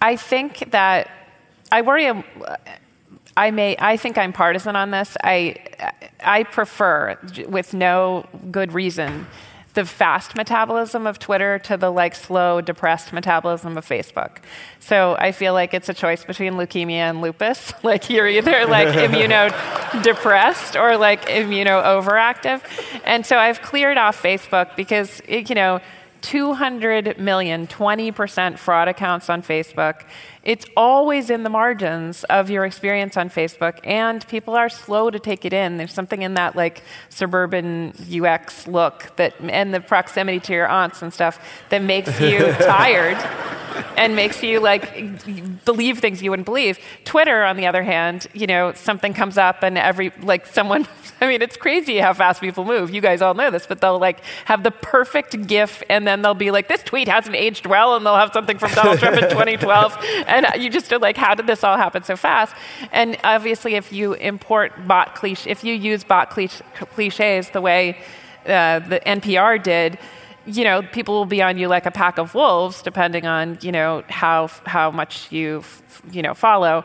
I 0.00 0.16
think 0.16 0.72
that 0.72 1.08
I 1.70 1.82
worry. 1.82 2.10
I 3.36 3.50
may. 3.52 3.76
I 3.78 3.96
think 3.96 4.18
I'm 4.18 4.32
partisan 4.32 4.74
on 4.74 4.90
this. 4.90 5.16
I 5.22 5.54
I 6.20 6.42
prefer, 6.42 7.16
with 7.46 7.72
no 7.74 8.26
good 8.50 8.72
reason, 8.72 9.28
the 9.74 9.84
fast 9.86 10.36
metabolism 10.36 11.06
of 11.06 11.18
Twitter 11.18 11.58
to 11.60 11.76
the 11.76 11.90
like 11.90 12.14
slow, 12.14 12.60
depressed 12.60 13.12
metabolism 13.12 13.78
of 13.78 13.86
Facebook. 13.86 14.38
So 14.80 15.16
I 15.18 15.32
feel 15.32 15.54
like 15.54 15.72
it's 15.74 15.88
a 15.88 15.94
choice 15.94 16.24
between 16.24 16.54
leukemia 16.54 17.10
and 17.10 17.20
lupus. 17.20 17.72
Like 17.82 18.08
you're 18.08 18.28
either 18.28 18.64
like 18.66 18.88
immunodepressed 18.96 20.80
or 20.80 20.96
like 20.96 21.26
immuno 21.26 21.82
overactive. 21.82 22.62
And 23.04 23.26
so 23.26 23.36
I've 23.38 23.60
cleared 23.60 23.98
off 23.98 24.22
Facebook 24.22 24.76
because 24.76 25.20
it, 25.26 25.48
you 25.48 25.56
know 25.56 25.80
200 26.22 27.18
million, 27.18 27.66
20% 27.66 28.56
fraud 28.56 28.88
accounts 28.88 29.28
on 29.28 29.42
Facebook. 29.42 30.04
It's 30.44 30.66
always 30.76 31.30
in 31.30 31.44
the 31.44 31.50
margins 31.50 32.24
of 32.24 32.50
your 32.50 32.64
experience 32.64 33.16
on 33.16 33.30
Facebook, 33.30 33.78
and 33.84 34.26
people 34.26 34.54
are 34.54 34.68
slow 34.68 35.08
to 35.08 35.20
take 35.20 35.44
it 35.44 35.52
in. 35.52 35.76
There's 35.76 35.92
something 35.92 36.22
in 36.22 36.34
that 36.34 36.56
like 36.56 36.82
suburban 37.10 37.94
UX 38.12 38.66
look 38.66 39.14
that, 39.16 39.34
and 39.40 39.72
the 39.72 39.80
proximity 39.80 40.40
to 40.40 40.52
your 40.52 40.66
aunts 40.66 41.00
and 41.00 41.12
stuff 41.12 41.38
that 41.68 41.82
makes 41.82 42.20
you 42.20 42.38
tired 42.58 43.18
and 43.96 44.16
makes 44.16 44.42
you 44.42 44.58
like 44.58 45.64
believe 45.64 46.00
things 46.00 46.22
you 46.22 46.30
wouldn't 46.30 46.46
believe. 46.46 46.78
Twitter, 47.04 47.44
on 47.44 47.56
the 47.56 47.66
other 47.66 47.82
hand, 47.84 48.26
you 48.32 48.46
know, 48.46 48.72
something 48.72 49.14
comes 49.14 49.38
up 49.38 49.62
and 49.62 49.78
every 49.78 50.12
like 50.22 50.46
someone 50.46 50.86
I 51.22 51.28
mean, 51.28 51.40
it's 51.40 51.56
crazy 51.56 51.98
how 51.98 52.14
fast 52.14 52.40
people 52.40 52.64
move. 52.64 52.92
You 52.92 53.00
guys 53.00 53.22
all 53.22 53.34
know 53.34 53.48
this, 53.48 53.64
but 53.64 53.80
they'll 53.80 54.00
like 54.00 54.18
have 54.46 54.64
the 54.64 54.72
perfect 54.72 55.46
GIF, 55.46 55.80
and 55.88 56.04
then 56.04 56.20
they'll 56.20 56.34
be 56.34 56.50
like, 56.50 56.66
"This 56.66 56.82
tweet 56.82 57.06
hasn't 57.06 57.36
aged 57.36 57.64
well," 57.64 57.94
and 57.94 58.04
they'll 58.04 58.16
have 58.16 58.32
something 58.32 58.58
from 58.58 58.72
Donald 58.72 58.98
Trump 58.98 59.16
in 59.16 59.22
2012, 59.30 59.96
and 60.32 60.62
you 60.62 60.70
just 60.70 60.92
are 60.92 60.98
like, 60.98 61.16
"How 61.16 61.34
did 61.34 61.46
this 61.46 61.62
all 61.62 61.76
happen 61.76 62.02
so 62.02 62.16
fast?" 62.16 62.54
And 62.90 63.18
obviously, 63.22 63.74
if 63.74 63.92
you 63.92 64.14
import 64.14 64.72
bot 64.88 65.14
cliche, 65.14 65.50
if 65.50 65.62
you 65.62 65.74
use 65.74 66.04
bot 66.04 66.30
cliches 66.30 67.50
the 67.50 67.60
way 67.60 67.98
uh, 68.46 68.80
the 68.80 69.00
NPR 69.06 69.62
did, 69.62 69.98
you 70.46 70.64
know, 70.64 70.82
people 70.82 71.14
will 71.14 71.26
be 71.26 71.42
on 71.42 71.58
you 71.58 71.68
like 71.68 71.86
a 71.86 71.90
pack 71.90 72.18
of 72.18 72.34
wolves, 72.34 72.82
depending 72.82 73.26
on 73.26 73.58
you 73.60 73.72
know 73.72 74.02
how 74.08 74.48
how 74.64 74.90
much 74.90 75.30
you 75.30 75.62
you 76.10 76.22
know 76.22 76.34
follow. 76.34 76.84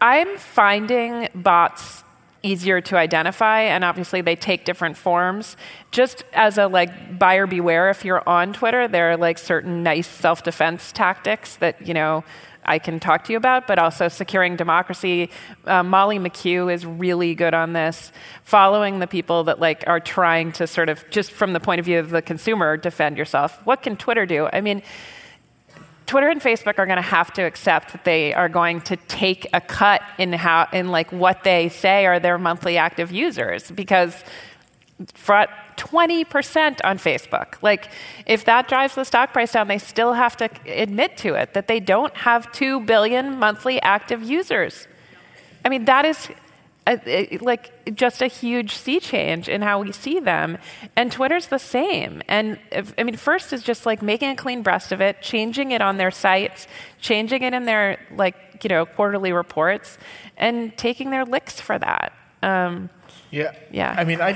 I'm 0.00 0.36
finding 0.36 1.28
bots 1.34 2.04
easier 2.42 2.80
to 2.80 2.96
identify 2.96 3.60
and 3.60 3.84
obviously 3.84 4.20
they 4.20 4.34
take 4.34 4.64
different 4.64 4.96
forms 4.96 5.56
just 5.92 6.24
as 6.32 6.58
a 6.58 6.66
like 6.66 7.18
buyer 7.18 7.46
beware 7.46 7.88
if 7.88 8.04
you're 8.04 8.28
on 8.28 8.52
twitter 8.52 8.88
there 8.88 9.12
are 9.12 9.16
like 9.16 9.38
certain 9.38 9.84
nice 9.84 10.08
self-defense 10.08 10.90
tactics 10.90 11.54
that 11.56 11.86
you 11.86 11.94
know 11.94 12.24
i 12.64 12.78
can 12.78 13.00
talk 13.00 13.24
to 13.24 13.32
you 13.32 13.38
about 13.38 13.66
but 13.66 13.78
also 13.78 14.08
securing 14.08 14.56
democracy. 14.56 15.30
Uh, 15.66 15.82
Molly 15.82 16.18
McKew 16.18 16.72
is 16.72 16.84
really 16.84 17.34
good 17.34 17.54
on 17.54 17.72
this 17.72 18.12
following 18.44 18.98
the 18.98 19.06
people 19.06 19.44
that 19.44 19.60
like 19.60 19.84
are 19.86 20.00
trying 20.00 20.52
to 20.52 20.66
sort 20.66 20.88
of 20.88 21.04
just 21.10 21.30
from 21.30 21.52
the 21.52 21.60
point 21.60 21.78
of 21.78 21.84
view 21.84 21.98
of 21.98 22.10
the 22.10 22.22
consumer 22.22 22.76
defend 22.76 23.16
yourself. 23.16 23.60
What 23.64 23.82
can 23.82 23.96
twitter 23.96 24.26
do? 24.26 24.48
I 24.52 24.60
mean 24.60 24.82
Twitter 26.06 26.28
and 26.28 26.42
Facebook 26.42 26.78
are 26.78 26.84
going 26.86 26.96
to 26.96 27.02
have 27.02 27.32
to 27.34 27.42
accept 27.42 27.92
that 27.92 28.04
they 28.04 28.34
are 28.34 28.48
going 28.48 28.80
to 28.82 28.96
take 29.08 29.46
a 29.54 29.60
cut 29.60 30.02
in 30.18 30.32
how 30.32 30.68
in 30.72 30.88
like 30.88 31.10
what 31.10 31.42
they 31.44 31.68
say 31.68 32.06
are 32.06 32.20
their 32.20 32.38
monthly 32.38 32.76
active 32.76 33.10
users 33.10 33.70
because 33.70 34.22
20% 35.82 36.80
on 36.84 36.98
Facebook. 36.98 37.56
Like 37.60 37.90
if 38.24 38.44
that 38.44 38.68
drives 38.68 38.94
the 38.94 39.04
stock 39.04 39.32
price 39.32 39.52
down, 39.52 39.66
they 39.66 39.78
still 39.78 40.12
have 40.12 40.36
to 40.36 40.48
admit 40.66 41.16
to 41.18 41.34
it 41.34 41.54
that 41.54 41.66
they 41.66 41.80
don't 41.80 42.16
have 42.16 42.50
2 42.52 42.80
billion 42.80 43.38
monthly 43.38 43.82
active 43.82 44.22
users. 44.22 44.86
I 45.64 45.68
mean 45.68 45.84
that 45.86 46.04
is 46.04 46.28
a, 46.86 47.38
like 47.40 47.94
just 47.94 48.22
a 48.22 48.26
huge 48.26 48.74
sea 48.74 49.00
change 49.00 49.48
in 49.48 49.62
how 49.62 49.80
we 49.82 49.90
see 49.92 50.20
them. 50.20 50.58
And 50.94 51.10
twitter's 51.10 51.48
the 51.48 51.58
same. 51.58 52.22
And 52.28 52.58
if, 52.70 52.94
i 52.96 53.02
mean 53.02 53.16
first 53.16 53.52
is 53.52 53.62
just 53.62 53.84
like 53.84 54.02
making 54.02 54.30
a 54.30 54.36
clean 54.36 54.62
breast 54.62 54.92
of 54.92 55.00
it 55.00 55.20
changing 55.20 55.72
it 55.72 55.82
on 55.82 55.96
their 55.96 56.10
sites 56.10 56.66
changing 57.00 57.42
it 57.42 57.54
in 57.54 57.64
their 57.64 57.98
like 58.14 58.36
you 58.62 58.68
know 58.68 58.86
quarterly 58.86 59.32
reports 59.32 59.98
and 60.36 60.76
taking 60.76 61.10
their 61.10 61.24
licks 61.24 61.60
for 61.60 61.76
that. 61.78 62.12
Um, 62.42 62.90
yeah. 63.30 63.52
yeah. 63.72 63.94
I 63.98 64.04
mean 64.04 64.20
i 64.20 64.32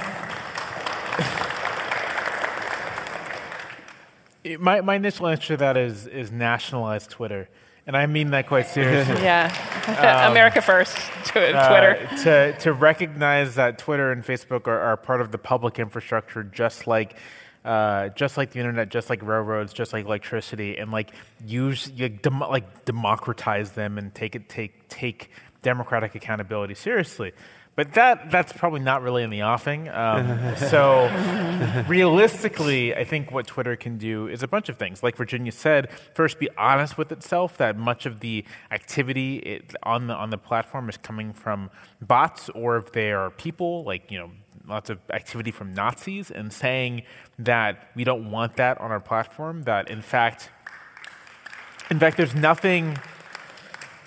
my, 4.61 4.81
my 4.81 4.95
initial 4.95 5.27
answer 5.27 5.49
to 5.49 5.57
that 5.59 5.77
is 5.77 6.07
is 6.07 6.31
nationalize 6.31 7.07
twitter 7.07 7.49
and 7.87 7.97
I 7.97 8.07
mean 8.07 8.33
that 8.33 8.49
quite 8.49 8.67
seriously. 8.67 9.17
Yeah. 9.23 10.27
America 10.31 10.61
first. 10.61 10.97
Uh, 11.29 11.69
Twitter. 11.69 12.09
to 12.25 12.59
to 12.59 12.73
recognize 12.73 13.55
that 13.55 13.79
Twitter 13.79 14.11
and 14.11 14.25
Facebook 14.25 14.67
are, 14.67 14.81
are 14.81 14.97
part 14.97 15.21
of 15.21 15.31
the 15.31 15.39
public 15.39 15.79
infrastructure, 15.79 16.43
just 16.43 16.87
like. 16.87 17.17
Uh, 17.65 18.11
just 18.11 18.37
like 18.37 18.53
the 18.53 18.61
internet, 18.61 18.91
just 18.91 19.11
like 19.11 19.21
railroads, 19.25 19.73
just 19.73 19.93
like 19.93 20.05
electricity, 20.05 20.79
and 20.79 20.93
like 20.93 21.11
use 21.45 21.89
dem- 21.89 22.39
like 22.39 22.85
democratize 22.85 23.73
them 23.73 23.99
and 23.99 24.15
take 24.15 24.37
it 24.37 24.49
take 24.49 24.87
take 24.87 25.31
democratic 25.63 26.15
accountability 26.15 26.75
seriously. 26.75 27.33
But 27.77 27.93
that 27.93 28.31
that's 28.31 28.55
probably 28.55 28.81
not 28.81 29.03
really 29.03 29.23
in 29.23 29.28
the 29.28 29.43
offing. 29.43 29.90
Um, 29.90 30.57
so 30.57 31.11
realistically, 31.86 32.94
I 32.94 33.05
think 33.05 33.31
what 33.31 33.47
Twitter 33.47 33.77
can 33.77 33.98
do 33.98 34.27
is 34.28 34.43
a 34.43 34.48
bunch 34.48 34.70
of 34.70 34.78
things. 34.78 35.03
Like 35.03 35.15
Virginia 35.15 35.53
said, 35.53 35.90
first 36.15 36.39
be 36.39 36.48
honest 36.57 36.97
with 36.97 37.12
itself 37.12 37.59
that 37.59 37.77
much 37.77 38.07
of 38.07 38.20
the 38.20 38.44
activity 38.70 39.36
it, 39.36 39.74
on 39.82 40.07
the 40.07 40.15
on 40.15 40.31
the 40.31 40.39
platform 40.39 40.89
is 40.89 40.97
coming 40.97 41.35
from 41.35 41.70
bots, 42.01 42.48
or 42.51 42.78
if 42.78 42.93
they 42.93 43.12
are 43.12 43.31
people, 43.31 43.85
like 43.85 44.11
you 44.11 44.19
know 44.19 44.31
lots 44.66 44.89
of 44.89 44.98
activity 45.12 45.51
from 45.51 45.74
Nazis, 45.74 46.31
and 46.31 46.51
saying 46.51 47.03
that 47.39 47.90
we 47.94 48.05
don't 48.05 48.31
want 48.31 48.57
that 48.57 48.81
on 48.81 48.90
our 48.90 49.01
platform. 49.01 49.65
That 49.65 49.90
in 49.90 50.01
fact, 50.01 50.48
in 51.90 51.98
fact, 51.98 52.16
there's 52.16 52.35
nothing 52.35 52.97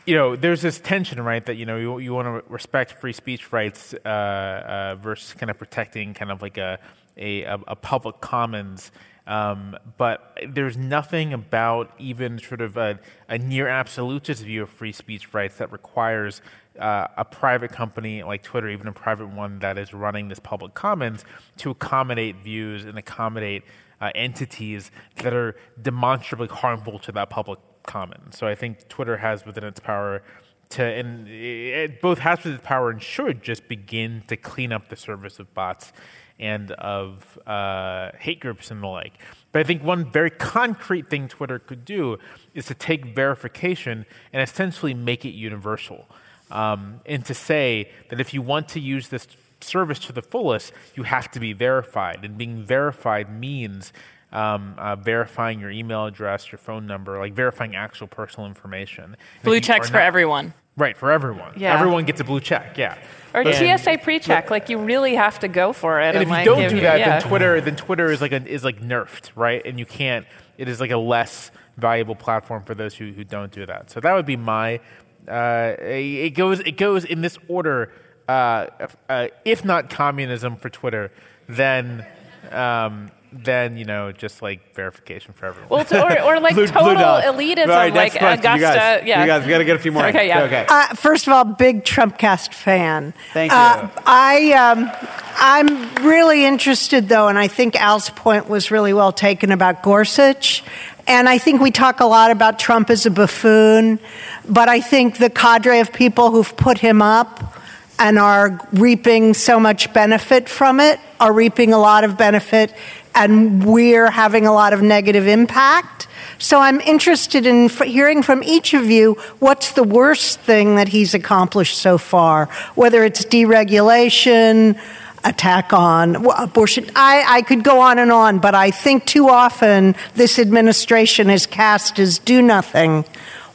you 0.09 0.15
know, 0.15 0.35
there's 0.35 0.63
this 0.63 0.79
tension, 0.79 1.21
right? 1.21 1.45
That 1.45 1.57
you 1.57 1.67
know, 1.67 1.77
you, 1.77 1.99
you 1.99 2.13
want 2.15 2.25
to 2.25 2.51
respect 2.51 2.93
free 2.93 3.13
speech 3.13 3.53
rights 3.53 3.93
uh, 3.93 4.07
uh, 4.07 4.95
versus 4.95 5.35
kind 5.35 5.51
of 5.51 5.59
protecting 5.59 6.15
kind 6.15 6.31
of 6.31 6.41
like 6.41 6.57
a 6.57 6.79
a, 7.15 7.43
a 7.43 7.75
public 7.75 8.19
commons. 8.19 8.91
Um, 9.27 9.77
but 9.97 10.35
there's 10.47 10.77
nothing 10.77 11.33
about 11.33 11.93
even 11.99 12.39
sort 12.39 12.61
of 12.61 12.75
a, 12.77 12.99
a, 13.27 13.37
near 13.37 13.67
absolutist 13.67 14.41
view 14.43 14.63
of 14.63 14.71
free 14.71 14.91
speech 14.91 15.31
rights 15.35 15.57
that 15.57 15.71
requires 15.71 16.41
uh, 16.79 17.05
a 17.15 17.23
private 17.23 17.71
company 17.71 18.23
like 18.23 18.41
Twitter, 18.41 18.69
even 18.69 18.87
a 18.87 18.91
private 18.91 19.27
one 19.27 19.59
that 19.59 19.77
is 19.77 19.93
running 19.93 20.29
this 20.29 20.39
public 20.39 20.73
commons, 20.73 21.23
to 21.57 21.69
accommodate 21.69 22.37
views 22.37 22.85
and 22.85 22.97
accommodate 22.97 23.61
uh, 24.01 24.09
entities 24.15 24.89
that 25.17 25.35
are 25.35 25.55
demonstrably 25.79 26.47
harmful 26.47 26.97
to 26.97 27.11
that 27.11 27.29
public 27.29 27.59
common. 27.89 28.31
So 28.31 28.47
I 28.47 28.55
think 28.55 28.87
Twitter 28.87 29.17
has 29.17 29.45
within 29.45 29.63
its 29.63 29.79
power 29.79 30.21
to, 30.69 30.83
and 30.83 31.27
it 31.27 31.99
both 32.01 32.19
has 32.19 32.37
within 32.37 32.53
its 32.53 32.65
power 32.65 32.91
and 32.91 33.01
should 33.01 33.41
just 33.41 33.67
begin 33.67 34.23
to 34.27 34.37
clean 34.37 34.71
up 34.71 34.89
the 34.89 34.95
service 34.95 35.39
of 35.39 35.51
bots 35.55 35.91
and 36.39 36.71
of 36.71 37.39
uh, 37.47 38.11
hate 38.19 38.39
groups 38.39 38.69
and 38.69 38.83
the 38.83 38.87
like. 38.87 39.13
But 39.51 39.59
I 39.59 39.63
think 39.63 39.83
one 39.83 40.09
very 40.09 40.29
concrete 40.29 41.09
thing 41.09 41.27
Twitter 41.27 41.57
could 41.57 41.83
do 41.83 42.19
is 42.53 42.67
to 42.67 42.75
take 42.75 43.15
verification 43.15 44.05
and 44.31 44.41
essentially 44.41 44.93
make 44.93 45.25
it 45.25 45.31
universal. 45.31 46.05
Um, 46.51 47.01
and 47.07 47.25
to 47.25 47.33
say 47.33 47.91
that 48.09 48.19
if 48.19 48.33
you 48.33 48.41
want 48.43 48.69
to 48.69 48.79
use 48.79 49.09
this 49.09 49.27
service 49.61 49.99
to 49.99 50.13
the 50.13 50.21
fullest, 50.21 50.71
you 50.95 51.03
have 51.03 51.29
to 51.31 51.39
be 51.39 51.53
verified. 51.53 52.23
And 52.23 52.37
being 52.37 52.63
verified 52.63 53.27
means 53.31 53.91
um, 54.31 54.75
uh, 54.77 54.95
verifying 54.95 55.59
your 55.59 55.71
email 55.71 56.05
address, 56.05 56.51
your 56.51 56.59
phone 56.59 56.85
number, 56.85 57.17
like 57.19 57.33
verifying 57.33 57.75
actual 57.75 58.07
personal 58.07 58.47
information. 58.47 59.03
And 59.03 59.17
blue 59.43 59.59
checks 59.59 59.89
for 59.89 59.97
not, 59.97 60.03
everyone. 60.03 60.53
Right, 60.77 60.95
for 60.95 61.11
everyone. 61.11 61.53
Yeah. 61.57 61.75
Everyone 61.75 62.05
gets 62.05 62.21
a 62.21 62.23
blue 62.23 62.39
check, 62.39 62.77
yeah. 62.77 62.97
Or 63.33 63.43
But- 63.43 63.55
TSA 63.55 63.97
pre-check, 63.97 64.49
like 64.49 64.69
you 64.69 64.77
really 64.77 65.15
have 65.15 65.39
to 65.39 65.47
go 65.47 65.73
for 65.73 65.99
it. 65.99 66.15
and 66.15 66.17
if 66.17 66.27
you 66.27 66.33
like, 66.33 66.45
don't 66.45 66.59
give 66.59 66.69
do 66.71 66.75
you- 66.77 66.81
that, 66.83 66.99
yeah. 66.99 67.19
then 67.19 67.27
Twitter 67.27 67.61
then 67.61 67.75
Twitter 67.75 68.11
is 68.11 68.21
like 68.21 68.31
a, 68.31 68.45
is 68.47 68.63
like 68.63 68.79
nerfed, 68.81 69.31
right? 69.35 69.61
And 69.65 69.77
you 69.79 69.85
can't. 69.85 70.25
It 70.57 70.67
is 70.69 70.79
like 70.79 70.91
a 70.91 70.97
less 70.97 71.51
valuable 71.77 72.15
platform 72.15 72.63
for 72.63 72.75
those 72.75 72.95
who, 72.95 73.11
who 73.11 73.23
don't 73.23 73.51
do 73.51 73.65
that. 73.65 73.89
So 73.89 73.99
that 73.99 74.13
would 74.13 74.25
be 74.25 74.37
my. 74.37 74.79
Uh, 75.27 75.75
it 75.79 76.31
goes 76.31 76.59
it 76.61 76.77
goes 76.77 77.03
in 77.05 77.21
this 77.21 77.37
order. 77.47 77.91
Uh, 78.27 78.67
uh, 79.09 79.27
if 79.43 79.65
not 79.65 79.89
communism 79.89 80.55
for 80.55 80.69
Twitter, 80.69 81.11
then 81.47 82.05
um, 82.51 83.11
then 83.31 83.77
you 83.77 83.85
know 83.85 84.11
just 84.11 84.41
like 84.41 84.73
verification 84.75 85.33
for 85.33 85.45
everyone. 85.45 85.69
Well, 85.69 85.85
to, 85.85 86.03
or, 86.03 86.21
or 86.35 86.39
like 86.39 86.55
Blue- 86.59 86.67
total 86.67 86.95
blue 86.95 87.45
elitism, 87.45 87.67
Right, 87.67 87.93
like 87.93 88.13
next 88.13 88.17
question. 88.17 88.39
Augusta. 88.39 88.57
You 88.57 88.61
guys, 88.61 89.03
yeah. 89.07 89.21
you 89.21 89.27
guys 89.27 89.45
we 89.45 89.49
got 89.51 89.57
to 89.59 89.65
get 89.65 89.75
a 89.75 89.79
few 89.79 89.91
more. 89.91 90.05
Okay, 90.07 90.27
yeah. 90.27 90.43
Okay. 90.43 90.65
Uh, 90.67 90.87
first 90.95 91.27
of 91.27 91.33
all, 91.33 91.43
big 91.45 91.83
Trumpcast 91.83 92.53
fan. 92.53 93.13
Thank 93.33 93.51
Uh, 93.53 93.81
you. 93.83 93.89
I, 94.05 94.51
um, 94.53 94.91
I'm 95.37 95.95
really 96.05 96.45
interested, 96.45 97.07
though, 97.09 97.27
and 97.27 97.37
I 97.37 97.47
think 97.47 97.75
Al's 97.75 98.09
point 98.09 98.49
was 98.49 98.71
really 98.71 98.93
well 98.93 99.11
taken 99.11 99.51
about 99.51 99.83
Gorsuch. 99.83 100.63
And 101.07 101.27
I 101.27 101.37
think 101.39 101.59
we 101.61 101.71
talk 101.71 102.01
a 102.01 102.05
lot 102.05 102.29
about 102.31 102.59
Trump 102.59 102.89
as 102.91 103.05
a 103.07 103.09
buffoon, 103.11 103.99
but 104.47 104.69
I 104.69 104.79
think 104.79 105.17
the 105.17 105.29
cadre 105.29 105.79
of 105.79 105.91
people 105.91 106.29
who've 106.29 106.55
put 106.57 106.77
him 106.77 107.01
up 107.01 107.55
and 107.97 108.19
are 108.19 108.59
reaping 108.73 109.33
so 109.33 109.59
much 109.59 109.91
benefit 109.91 110.47
from 110.47 110.79
it 110.79 110.99
are 111.19 111.33
reaping 111.33 111.73
a 111.73 111.79
lot 111.79 112.03
of 112.03 112.15
benefit, 112.17 112.73
and 113.15 113.65
we're 113.65 114.09
having 114.09 114.45
a 114.45 114.53
lot 114.53 114.73
of 114.73 114.81
negative 114.81 115.27
impact. 115.27 116.07
So 116.37 116.59
I'm 116.59 116.79
interested 116.81 117.45
in 117.45 117.67
hearing 117.67 118.23
from 118.23 118.43
each 118.43 118.73
of 118.73 118.89
you 118.89 119.15
what's 119.39 119.73
the 119.73 119.83
worst 119.83 120.39
thing 120.39 120.75
that 120.77 120.87
he's 120.87 121.13
accomplished 121.13 121.77
so 121.77 121.97
far, 121.97 122.45
whether 122.75 123.03
it's 123.03 123.25
deregulation, 123.25 124.79
attack 125.25 125.73
on 125.73 126.15
abortion. 126.29 126.89
I, 126.95 127.25
I 127.27 127.41
could 127.41 127.63
go 127.63 127.81
on 127.81 127.99
and 127.99 128.11
on, 128.11 128.39
but 128.39 128.55
I 128.55 128.71
think 128.71 129.05
too 129.05 129.27
often 129.27 129.95
this 130.15 130.39
administration 130.39 131.29
is 131.29 131.45
cast 131.45 131.99
as 131.99 132.19
do 132.19 132.41
nothing 132.41 133.03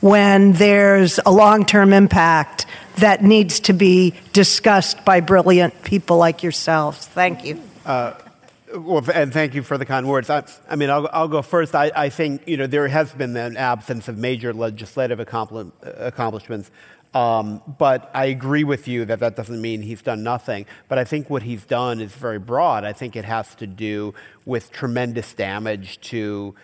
when 0.00 0.52
there's 0.52 1.18
a 1.24 1.32
long 1.32 1.64
term 1.64 1.94
impact 1.94 2.66
that 2.96 3.24
needs 3.24 3.60
to 3.60 3.72
be 3.72 4.14
discussed 4.32 5.04
by 5.04 5.20
brilliant 5.20 5.82
people 5.82 6.18
like 6.18 6.42
yourselves. 6.42 7.06
Thank 7.06 7.44
you. 7.44 7.60
Uh, 7.84 8.12
Well, 8.74 9.08
and 9.14 9.32
thank 9.32 9.54
you 9.54 9.62
for 9.62 9.78
the 9.78 9.86
kind 9.86 10.08
words. 10.08 10.28
I, 10.28 10.42
I 10.68 10.74
mean, 10.74 10.90
I'll, 10.90 11.08
I'll 11.12 11.28
go 11.28 11.42
first. 11.42 11.76
I, 11.76 11.92
I 11.94 12.08
think 12.08 12.42
you 12.48 12.56
know 12.56 12.66
there 12.66 12.88
has 12.88 13.12
been 13.12 13.36
an 13.36 13.56
absence 13.56 14.08
of 14.08 14.18
major 14.18 14.52
legislative 14.52 15.20
accompli- 15.20 15.70
accomplishments, 15.82 16.72
um, 17.14 17.62
but 17.78 18.10
I 18.14 18.26
agree 18.26 18.64
with 18.64 18.88
you 18.88 19.04
that 19.04 19.20
that 19.20 19.36
doesn't 19.36 19.60
mean 19.60 19.82
he's 19.82 20.02
done 20.02 20.24
nothing. 20.24 20.66
But 20.88 20.98
I 20.98 21.04
think 21.04 21.30
what 21.30 21.44
he's 21.44 21.64
done 21.64 22.00
is 22.00 22.12
very 22.12 22.40
broad. 22.40 22.82
I 22.82 22.92
think 22.92 23.14
it 23.14 23.24
has 23.24 23.54
to 23.56 23.66
do 23.68 24.12
with 24.44 24.72
tremendous 24.72 25.32
damage 25.34 26.00
to 26.08 26.56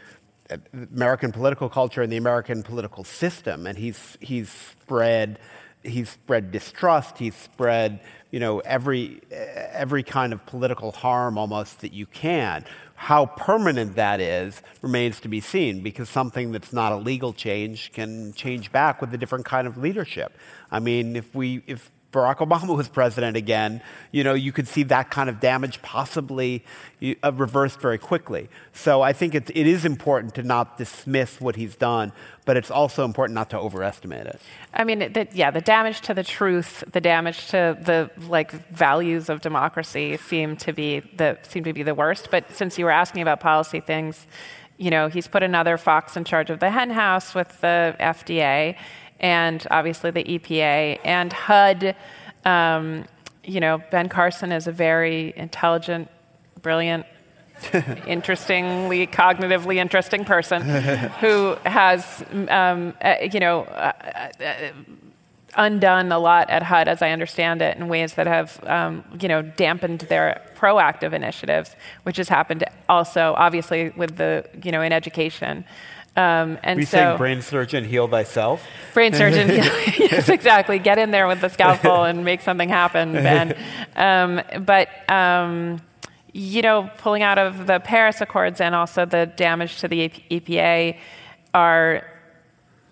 uh, 0.51 0.57
American 0.93 1.31
political 1.31 1.69
culture 1.69 2.03
and 2.03 2.12
the 2.12 2.16
American 2.16 2.65
political 2.65 3.05
system, 3.05 3.69
and 3.69 3.78
he's 3.78 4.19
he's 4.20 4.51
spread 4.51 5.39
he's 5.85 6.11
spread 6.11 6.51
distrust. 6.51 7.19
He's 7.19 7.37
spread 7.37 8.01
you 8.31 8.40
know 8.40 8.61
every 8.61 9.20
every 9.31 10.02
kind 10.02 10.32
of 10.32 10.44
political 10.47 10.93
harm 10.93 11.39
almost 11.39 11.81
that 11.81 11.93
you 11.93 12.07
can. 12.07 12.65
How 12.94 13.27
permanent 13.27 13.97
that 13.97 14.20
is 14.20 14.61
remains 14.82 15.20
to 15.20 15.28
be 15.28 15.40
seen 15.40 15.82
because 15.82 16.09
something 16.09 16.52
that's 16.52 16.73
not 16.73 16.93
a 16.93 16.97
legal 16.97 17.32
change 17.32 17.93
can 17.93 18.32
change 18.35 18.70
back 18.73 19.01
with 19.01 19.12
a 19.15 19.19
different 19.19 19.47
kind 19.47 19.66
of 19.66 19.78
leadership. 19.78 20.36
I 20.70 20.81
mean, 20.81 21.16
if 21.16 21.35
we 21.35 21.62
if 21.66 21.90
Barack 22.12 22.39
Obama 22.39 22.77
was 22.77 22.89
president 22.89 23.37
again, 23.37 23.81
you 24.11 24.24
know, 24.24 24.35
you 24.35 24.51
could 24.51 24.66
see 24.66 24.82
that 24.85 25.11
kind 25.11 25.31
of 25.31 25.39
damage 25.39 25.81
possibly 25.81 26.65
uh, 27.23 27.32
reversed 27.32 27.81
very 27.81 27.99
quickly. 27.99 28.49
So 28.73 29.01
I 29.01 29.12
think 29.12 29.35
it, 29.35 29.49
it 29.51 29.66
is 29.66 29.85
important 29.85 30.35
to 30.35 30.43
not 30.43 30.77
dismiss 30.77 31.41
what 31.41 31.55
he's 31.55 31.77
done, 31.77 32.12
but 32.45 32.57
it's 32.57 32.70
also 32.70 33.05
important 33.05 33.37
not 33.37 33.49
to 33.51 33.59
overestimate 33.59 34.27
it. 34.27 34.41
I 34.74 34.82
mean, 34.82 34.99
the, 34.99 35.28
yeah, 35.32 35.53
the 35.53 35.61
damage 35.61 36.01
to 36.03 36.15
the 36.15 36.24
truth, 36.24 36.82
the 36.91 37.01
damage 37.01 37.47
to 37.49 37.78
the 37.81 38.11
like 38.27 38.51
values 38.70 39.28
of 39.28 39.41
democracy 39.41 40.16
seem 40.16 40.57
to 40.57 40.73
be 40.73 41.01
the 41.16 41.39
seem 41.43 41.62
to 41.62 41.73
be 41.73 41.85
the 41.85 41.95
worst. 41.95 42.28
But 42.32 42.51
since 42.53 42.77
you 42.77 42.87
were 42.87 42.91
asking 42.91 43.23
about 43.23 43.39
policy 43.39 43.78
things, 43.78 44.27
you 44.78 44.91
know, 44.91 45.09
he's 45.09 45.28
put 45.28 45.45
another 45.45 45.77
fox 45.77 46.16
in 46.16 46.24
charge 46.24 46.51
of 46.51 46.59
the 46.59 46.70
hen 46.70 46.91
house 46.91 47.35
with 47.35 47.61
the 47.61 47.95
FDA, 48.01 48.77
and 49.20 49.66
obviously 49.70 50.10
the 50.10 50.24
EPA 50.24 50.98
and 51.05 51.32
HUD. 51.32 51.94
Um, 52.44 53.05
you 53.44 53.60
know, 53.60 53.82
Ben 53.90 54.09
Carson 54.09 54.52
is 54.52 54.66
a 54.66 54.72
very 54.72 55.32
intelligent, 55.36 56.09
brilliant 56.62 57.06
interestingly, 58.06 59.06
cognitively 59.06 59.76
interesting 59.76 60.24
person 60.24 60.62
who 61.20 61.56
has, 61.66 62.24
um, 62.48 62.94
uh, 63.02 63.16
you 63.30 63.40
know, 63.40 63.62
uh, 63.64 63.92
uh, 64.40 64.55
undone 65.56 66.12
a 66.12 66.18
lot 66.18 66.48
at 66.48 66.62
HUD, 66.62 66.88
as 66.88 67.02
I 67.02 67.10
understand 67.10 67.60
it, 67.60 67.76
in 67.76 67.88
ways 67.88 68.14
that 68.14 68.26
have, 68.26 68.62
um, 68.66 69.05
you 69.20 69.28
know, 69.28 69.42
dampened 69.42 70.01
their 70.02 70.40
proactive 70.56 71.12
initiatives, 71.12 71.76
which 72.05 72.16
has 72.16 72.28
happened 72.28 72.64
also, 72.88 73.34
obviously, 73.36 73.90
with 73.90 74.16
the, 74.16 74.48
you 74.62 74.72
know, 74.72 74.82
in 74.82 74.92
education. 74.92 75.64
Um, 76.16 76.59
and 76.62 76.78
we 76.78 76.85
so, 76.85 76.97
saying 76.97 77.16
brain 77.19 77.41
surgeon, 77.41 77.85
heal 77.85 78.09
thyself. 78.09 78.66
brain 78.95 79.15
surgeon. 79.15 79.49
yes, 79.99 80.28
exactly. 80.28 80.78
Get 80.78 80.99
in 80.99 81.12
there 81.12 81.27
with 81.27 81.41
the 81.41 81.49
scalpel 81.49 82.05
and 82.05 82.24
make 82.24 82.41
something 82.41 82.69
happen, 82.69 83.12
Ben. 83.12 83.57
Um, 83.97 84.41
but 84.65 84.89
um, 85.11 85.82
you 86.32 86.62
know, 86.62 86.91
pulling 86.99 87.23
out 87.23 87.39
of 87.39 87.66
the 87.66 87.81
Paris 87.81 88.20
Accords 88.20 88.61
and 88.61 88.74
also 88.74 89.05
the 89.05 89.27
damage 89.27 89.78
to 89.81 89.89
the 89.89 90.09
EPA 90.31 90.97
are 91.53 92.07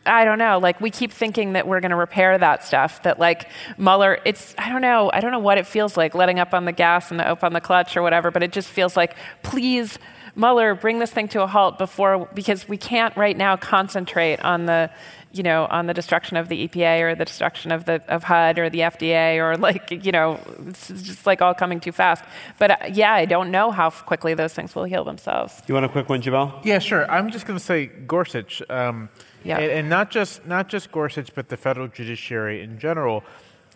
I 0.09 0.25
don't 0.25 0.39
know. 0.39 0.59
Like 0.59 0.81
we 0.81 0.91
keep 0.91 1.13
thinking 1.13 1.53
that 1.53 1.67
we're 1.67 1.81
going 1.81 1.91
to 1.91 1.97
repair 1.97 2.37
that 2.37 2.65
stuff. 2.65 3.03
That 3.03 3.19
like 3.19 3.49
Mueller, 3.77 4.19
it's 4.25 4.55
I 4.59 4.71
don't 4.71 4.83
know. 4.83 5.11
I 5.13 5.21
don't 5.21 5.33
know 5.33 5.39
what 5.39 5.59
it 5.59 5.67
feels 5.67 5.97
like 5.97 6.15
letting 6.15 6.39
up 6.39 6.55
on 6.55 6.65
the 6.65 6.73
gas 6.73 7.11
and 7.11 7.21
the 7.21 7.29
up 7.29 7.45
on 7.45 7.53
the 7.53 7.61
clutch 7.61 7.97
or 7.97 8.03
whatever. 8.03 8.31
But 8.31 8.43
it 8.43 8.53
just 8.53 8.69
feels 8.69 8.97
like 8.97 9.17
please. 9.43 9.99
Mueller, 10.39 10.75
bring 10.75 11.01
this 11.01 11.11
thing 11.11 11.27
to 11.29 11.43
a 11.43 11.47
halt 11.49 11.79
before, 11.79 12.29
because 12.33 12.69
we 12.69 12.77
can't 12.77 13.15
right 13.17 13.37
now 13.37 13.57
concentrate 13.57 14.41
on 14.45 14.67
the, 14.67 14.89
you 15.33 15.43
know, 15.43 15.67
on 15.69 15.87
the 15.87 15.93
destruction 15.95 16.37
of 16.37 16.49
the 16.49 16.69
EPA 16.69 17.01
or 17.03 17.15
the 17.17 17.25
destruction 17.25 17.73
of 17.73 17.85
the 17.87 18.01
of 18.09 18.23
HUD 18.23 18.59
or 18.61 18.71
the 18.71 18.79
FDA 18.81 19.37
or 19.39 19.57
like, 19.57 19.91
you 20.07 20.13
know, 20.13 20.39
it's 20.69 20.89
just 20.89 21.27
like 21.27 21.43
all 21.43 21.55
coming 21.55 21.81
too 21.81 21.91
fast. 21.93 22.23
But 22.59 22.71
uh, 22.71 22.77
yeah, 22.93 23.13
I 23.13 23.25
don't 23.25 23.51
know 23.51 23.73
how 23.73 23.91
quickly 23.91 24.35
those 24.35 24.55
things 24.55 24.75
will 24.77 24.85
heal 24.85 25.03
themselves. 25.05 25.61
You 25.67 25.75
want 25.75 25.87
a 25.87 25.89
quick 25.89 26.09
one, 26.09 26.23
Jamelle? 26.23 26.65
Yeah, 26.65 26.79
sure. 26.79 27.11
I'm 27.11 27.31
just 27.31 27.45
going 27.45 27.59
to 27.59 27.65
say 27.65 27.87
Gorsuch, 27.87 28.63
um, 28.71 29.09
Yeah. 29.45 29.59
and, 29.59 29.71
and 29.73 29.89
not 29.91 30.11
just 30.13 30.47
not 30.47 30.69
just 30.69 30.93
Gorsuch, 30.93 31.35
but 31.35 31.49
the 31.49 31.57
federal 31.57 31.89
judiciary 31.89 32.63
in 32.63 32.79
general. 32.79 33.25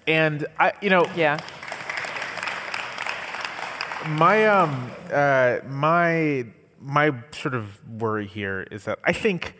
And 0.06 0.46
I, 0.60 0.72
you 0.80 0.90
know, 0.90 1.06
Yeah. 1.16 1.38
My 4.08 4.46
um 4.46 4.90
uh 5.10 5.58
my 5.68 6.46
my 6.80 7.12
sort 7.32 7.54
of 7.54 7.80
worry 7.88 8.26
here 8.26 8.66
is 8.70 8.84
that 8.84 8.98
I 9.04 9.12
think 9.12 9.54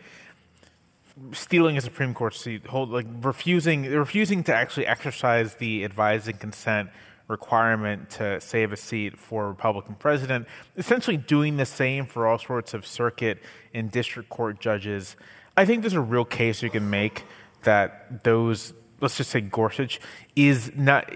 stealing 1.31 1.77
a 1.77 1.81
Supreme 1.81 2.13
Court 2.13 2.33
seat, 2.33 2.65
hold 2.67 2.89
like 2.89 3.05
refusing 3.21 3.83
refusing 3.83 4.43
to 4.45 4.55
actually 4.55 4.87
exercise 4.87 5.55
the 5.55 5.83
advise 5.83 6.27
and 6.27 6.39
consent 6.39 6.89
requirement 7.27 8.09
to 8.09 8.39
save 8.41 8.73
a 8.73 8.77
seat 8.77 9.17
for 9.17 9.45
a 9.45 9.47
Republican 9.47 9.95
president, 9.95 10.47
essentially 10.75 11.17
doing 11.17 11.57
the 11.57 11.65
same 11.65 12.05
for 12.05 12.27
all 12.27 12.37
sorts 12.37 12.73
of 12.73 12.85
circuit 12.85 13.41
and 13.73 13.91
district 13.91 14.29
court 14.29 14.59
judges. 14.59 15.15
I 15.55 15.65
think 15.65 15.81
there's 15.81 15.93
a 15.93 16.01
real 16.01 16.25
case 16.25 16.61
you 16.61 16.69
can 16.69 16.89
make 16.89 17.23
that 17.63 18.23
those 18.23 18.73
let's 18.99 19.17
just 19.17 19.29
say 19.29 19.41
Gorsuch 19.41 19.99
is 20.35 20.71
not 20.75 21.11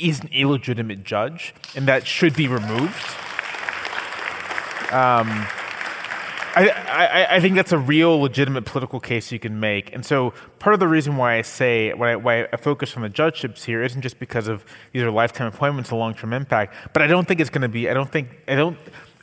is 0.00 0.20
an 0.20 0.30
illegitimate 0.32 1.04
judge 1.04 1.54
and 1.74 1.86
that 1.86 2.06
should 2.06 2.34
be 2.34 2.48
removed. 2.48 2.94
Um, 4.92 5.46
I, 6.52 6.68
I, 6.68 7.36
I 7.36 7.40
think 7.40 7.54
that's 7.54 7.70
a 7.70 7.78
real 7.78 8.18
legitimate 8.18 8.64
political 8.64 8.98
case 8.98 9.30
you 9.30 9.38
can 9.38 9.60
make. 9.60 9.94
And 9.94 10.04
so 10.04 10.34
part 10.58 10.74
of 10.74 10.80
the 10.80 10.88
reason 10.88 11.16
why 11.16 11.36
I 11.36 11.42
say, 11.42 11.92
why 11.92 12.12
I, 12.12 12.16
why 12.16 12.48
I 12.52 12.56
focus 12.56 12.96
on 12.96 13.02
the 13.02 13.08
judgeships 13.08 13.64
here 13.64 13.84
isn't 13.84 14.02
just 14.02 14.18
because 14.18 14.48
of 14.48 14.64
these 14.92 15.02
are 15.02 15.10
lifetime 15.12 15.46
appointments, 15.46 15.92
a 15.92 15.96
long-term 15.96 16.32
impact, 16.32 16.74
but 16.92 17.02
I 17.02 17.06
don't 17.06 17.28
think 17.28 17.40
it's 17.40 17.50
going 17.50 17.62
to 17.62 17.68
be, 17.68 17.88
I 17.88 17.94
don't 17.94 18.10
think, 18.10 18.30
I 18.48 18.56
don't, 18.56 18.76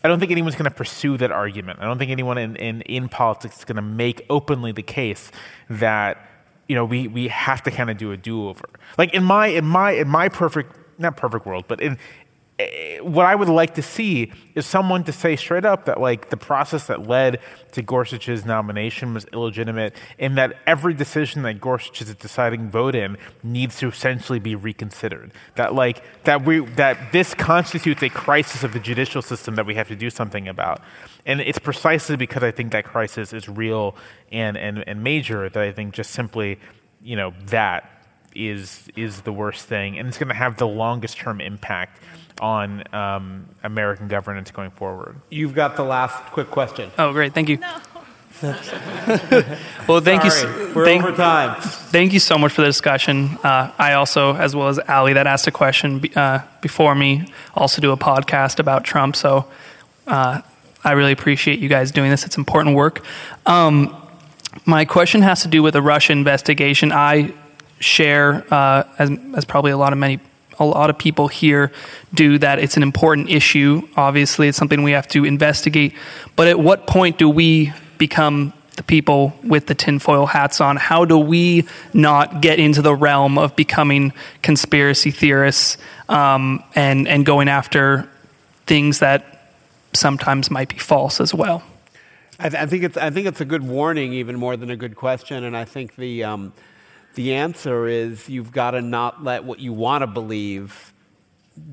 I 0.04 0.08
don't 0.08 0.20
think 0.20 0.32
anyone's 0.32 0.56
going 0.56 0.72
to 0.72 0.76
pursue 0.76 1.18
that 1.18 1.32
argument. 1.32 1.80
I 1.82 1.86
don't 1.86 1.98
think 1.98 2.12
anyone 2.12 2.38
in, 2.38 2.56
in, 2.56 2.82
in 2.84 3.10
politics 3.10 3.58
is 3.58 3.66
going 3.66 3.76
to 3.76 3.82
make 3.82 4.26
openly 4.30 4.72
the 4.72 4.84
case 4.84 5.30
that, 5.70 6.18
you 6.68 6.76
know, 6.76 6.85
we, 6.85 7.07
we 7.07 7.27
have 7.30 7.64
to 7.64 7.72
kind 7.72 7.89
of 7.89 7.98
do 7.98 8.11
a 8.11 8.18
do-over. 8.18 8.69
Like 8.98 9.14
in 9.14 9.23
my, 9.23 9.48
in 9.48 9.65
my, 9.65 9.91
in 9.91 10.07
my 10.07 10.30
perfect, 10.30 10.76
not 10.99 11.18
perfect 11.18 11.45
world, 11.45 11.65
but 11.68 11.81
in, 11.81 11.98
Eh, 12.59 12.99
what 13.01 13.27
I 13.27 13.35
would 13.35 13.49
like 13.49 13.75
to 13.75 13.84
see 13.84 14.31
is 14.55 14.65
someone 14.65 15.03
to 15.03 15.11
say 15.11 15.35
straight 15.35 15.63
up 15.63 15.85
that 15.85 16.01
like 16.01 16.31
the 16.31 16.38
process 16.38 16.88
that 16.88 17.07
led 17.07 17.39
to 17.73 17.84
Gorsuch's 17.84 18.45
nomination 18.45 19.13
was 19.13 19.25
illegitimate, 19.31 19.95
and 20.17 20.35
that 20.39 20.57
every 20.65 20.95
decision 20.95 21.43
that 21.43 21.61
Gorsuch 21.61 22.01
is 22.01 22.15
deciding 22.15 22.71
vote 22.71 22.95
in 22.95 23.17
needs 23.43 23.77
to 23.77 23.88
essentially 23.88 24.39
be 24.39 24.55
reconsidered. 24.55 25.34
That 25.53 25.75
like 25.75 26.03
that 26.23 26.45
we 26.45 26.65
that 26.77 27.11
this 27.11 27.35
constitutes 27.35 28.01
a 28.01 28.09
crisis 28.09 28.63
of 28.63 28.73
the 28.73 28.79
judicial 28.79 29.21
system 29.21 29.55
that 29.55 29.67
we 29.67 29.75
have 29.75 29.88
to 29.89 29.95
do 29.95 30.09
something 30.09 30.47
about, 30.47 30.81
and 31.27 31.41
it's 31.41 31.59
precisely 31.59 32.15
because 32.15 32.41
I 32.41 32.49
think 32.49 32.71
that 32.71 32.85
crisis 32.85 33.34
is 33.34 33.47
real 33.47 33.95
and 34.31 34.57
and 34.57 34.84
and 34.88 35.03
major 35.03 35.47
that 35.47 35.61
I 35.61 35.71
think 35.71 35.93
just 35.93 36.09
simply, 36.09 36.59
you 37.03 37.15
know, 37.15 37.34
that 37.49 37.97
is 38.38 38.88
is 38.95 39.22
the 39.22 39.34
worst 39.34 39.65
thing, 39.65 39.97
and 39.97 40.07
it's 40.07 40.18
going 40.18 40.30
to 40.30 40.35
have 40.35 40.57
the 40.57 40.68
longest 40.68 41.18
term 41.18 41.41
impact 41.41 42.01
on 42.39 42.84
um, 42.93 43.45
American 43.64 44.07
governance 44.07 44.51
going 44.51 44.72
forward. 44.72 45.15
You've 45.30 45.55
got 45.55 45.76
the 45.76 45.84
last 45.84 46.15
quick 46.31 46.51
question. 46.51 46.91
Oh, 46.97 47.11
great. 47.11 47.34
Thank 47.34 47.49
you. 47.49 47.59
well, 49.88 49.99
thank 49.99 50.23
you. 50.23 50.30
we're 50.76 50.85
thank, 50.85 51.03
over 51.03 51.15
time. 51.15 51.59
Thank 51.59 52.14
you 52.14 52.19
so 52.19 52.38
much 52.38 52.51
for 52.51 52.61
the 52.61 52.68
discussion. 52.68 53.30
Uh, 53.43 53.72
I 53.80 53.93
also, 53.93 54.35
as 54.35 54.55
well 54.55 54.68
as 54.68 54.77
Ali, 54.77 55.14
that 55.14 55.26
asked 55.26 55.47
a 55.47 55.51
question 55.51 56.03
uh, 56.15 56.45
before 56.61 56.93
me, 56.93 57.26
also 57.55 57.81
do 57.81 57.91
a 57.91 57.97
podcast 57.97 58.59
about 58.59 58.84
Trump. 58.84 59.15
So 59.15 59.47
uh, 60.05 60.41
I 60.84 60.91
really 60.91 61.14
appreciate 61.14 61.57
you 61.57 61.68
guys 61.68 61.91
doing 61.91 62.11
this. 62.11 62.26
It's 62.26 62.38
important 62.38 62.76
work. 62.76 63.03
Um, 63.47 63.95
my 64.65 64.85
question 64.85 65.23
has 65.23 65.41
to 65.41 65.47
do 65.47 65.64
with 65.64 65.73
the 65.73 65.81
Russia 65.81 66.11
investigation. 66.11 66.91
I 66.91 67.34
share, 67.80 68.45
uh, 68.54 68.84
as, 68.98 69.12
as 69.36 69.45
probably 69.45 69.72
a 69.72 69.78
lot 69.78 69.94
of 69.94 69.99
many, 69.99 70.20
a 70.60 70.66
lot 70.66 70.90
of 70.90 70.98
people 70.98 71.28
here 71.28 71.72
do, 72.14 72.38
that 72.40 72.60
it's 72.60 72.78
an 72.78 72.84
important 72.84 73.30
issue. 73.30 73.88
Obviously, 73.95 74.48
it's 74.48 74.58
something 74.58 74.84
we 74.84 74.91
have 74.91 75.08
to 75.10 75.26
investigate. 75.26 75.94
But 76.36 76.48
at 76.48 76.60
what 76.60 76.88
point 76.88 77.18
do 77.18 77.30
we 77.30 77.74
become 77.98 78.54
the 78.76 78.84
people 78.84 79.34
with 79.44 79.66
the 79.68 79.76
tinfoil 79.76 80.26
hats 80.26 80.62
on? 80.62 80.78
How 80.78 81.04
do 81.04 81.18
we 81.18 81.68
not 81.94 82.41
get 82.41 82.60
into 82.60 82.82
the 82.82 82.95
realm 82.95 83.38
of 83.38 83.56
becoming 83.56 84.14
conspiracy 84.41 85.12
theorists 85.12 85.78
um, 86.10 86.64
and 86.76 87.08
and 87.08 87.26
going 87.26 87.49
after 87.49 88.08
things 88.68 88.99
that 88.99 89.52
sometimes 89.94 90.49
might 90.52 90.70
be 90.70 90.78
false 90.78 91.20
as 91.20 91.34
well? 91.34 91.64
I, 92.40 92.49
th- 92.49 92.62
I 92.62 92.66
think 92.68 92.84
it's 92.84 92.98
I 92.98 93.10
think 93.10 93.28
it's 93.28 93.41
a 93.41 93.45
good 93.45 93.64
warning, 93.64 94.14
even 94.14 94.36
more 94.36 94.56
than 94.56 94.70
a 94.70 94.76
good 94.76 94.95
question. 94.95 95.44
And 95.44 95.58
I 95.58 95.66
think 95.66 95.95
the 95.95 96.24
um, 96.24 96.54
the 97.18 97.34
answer 97.34 97.88
is 97.88 98.30
you've 98.30 98.52
got 98.52 98.72
to 98.72 98.81
not 98.81 99.23
let 99.23 99.44
what 99.44 99.60
you 99.60 99.73
want 99.73 100.03
to 100.03 100.07
believe 100.07 100.94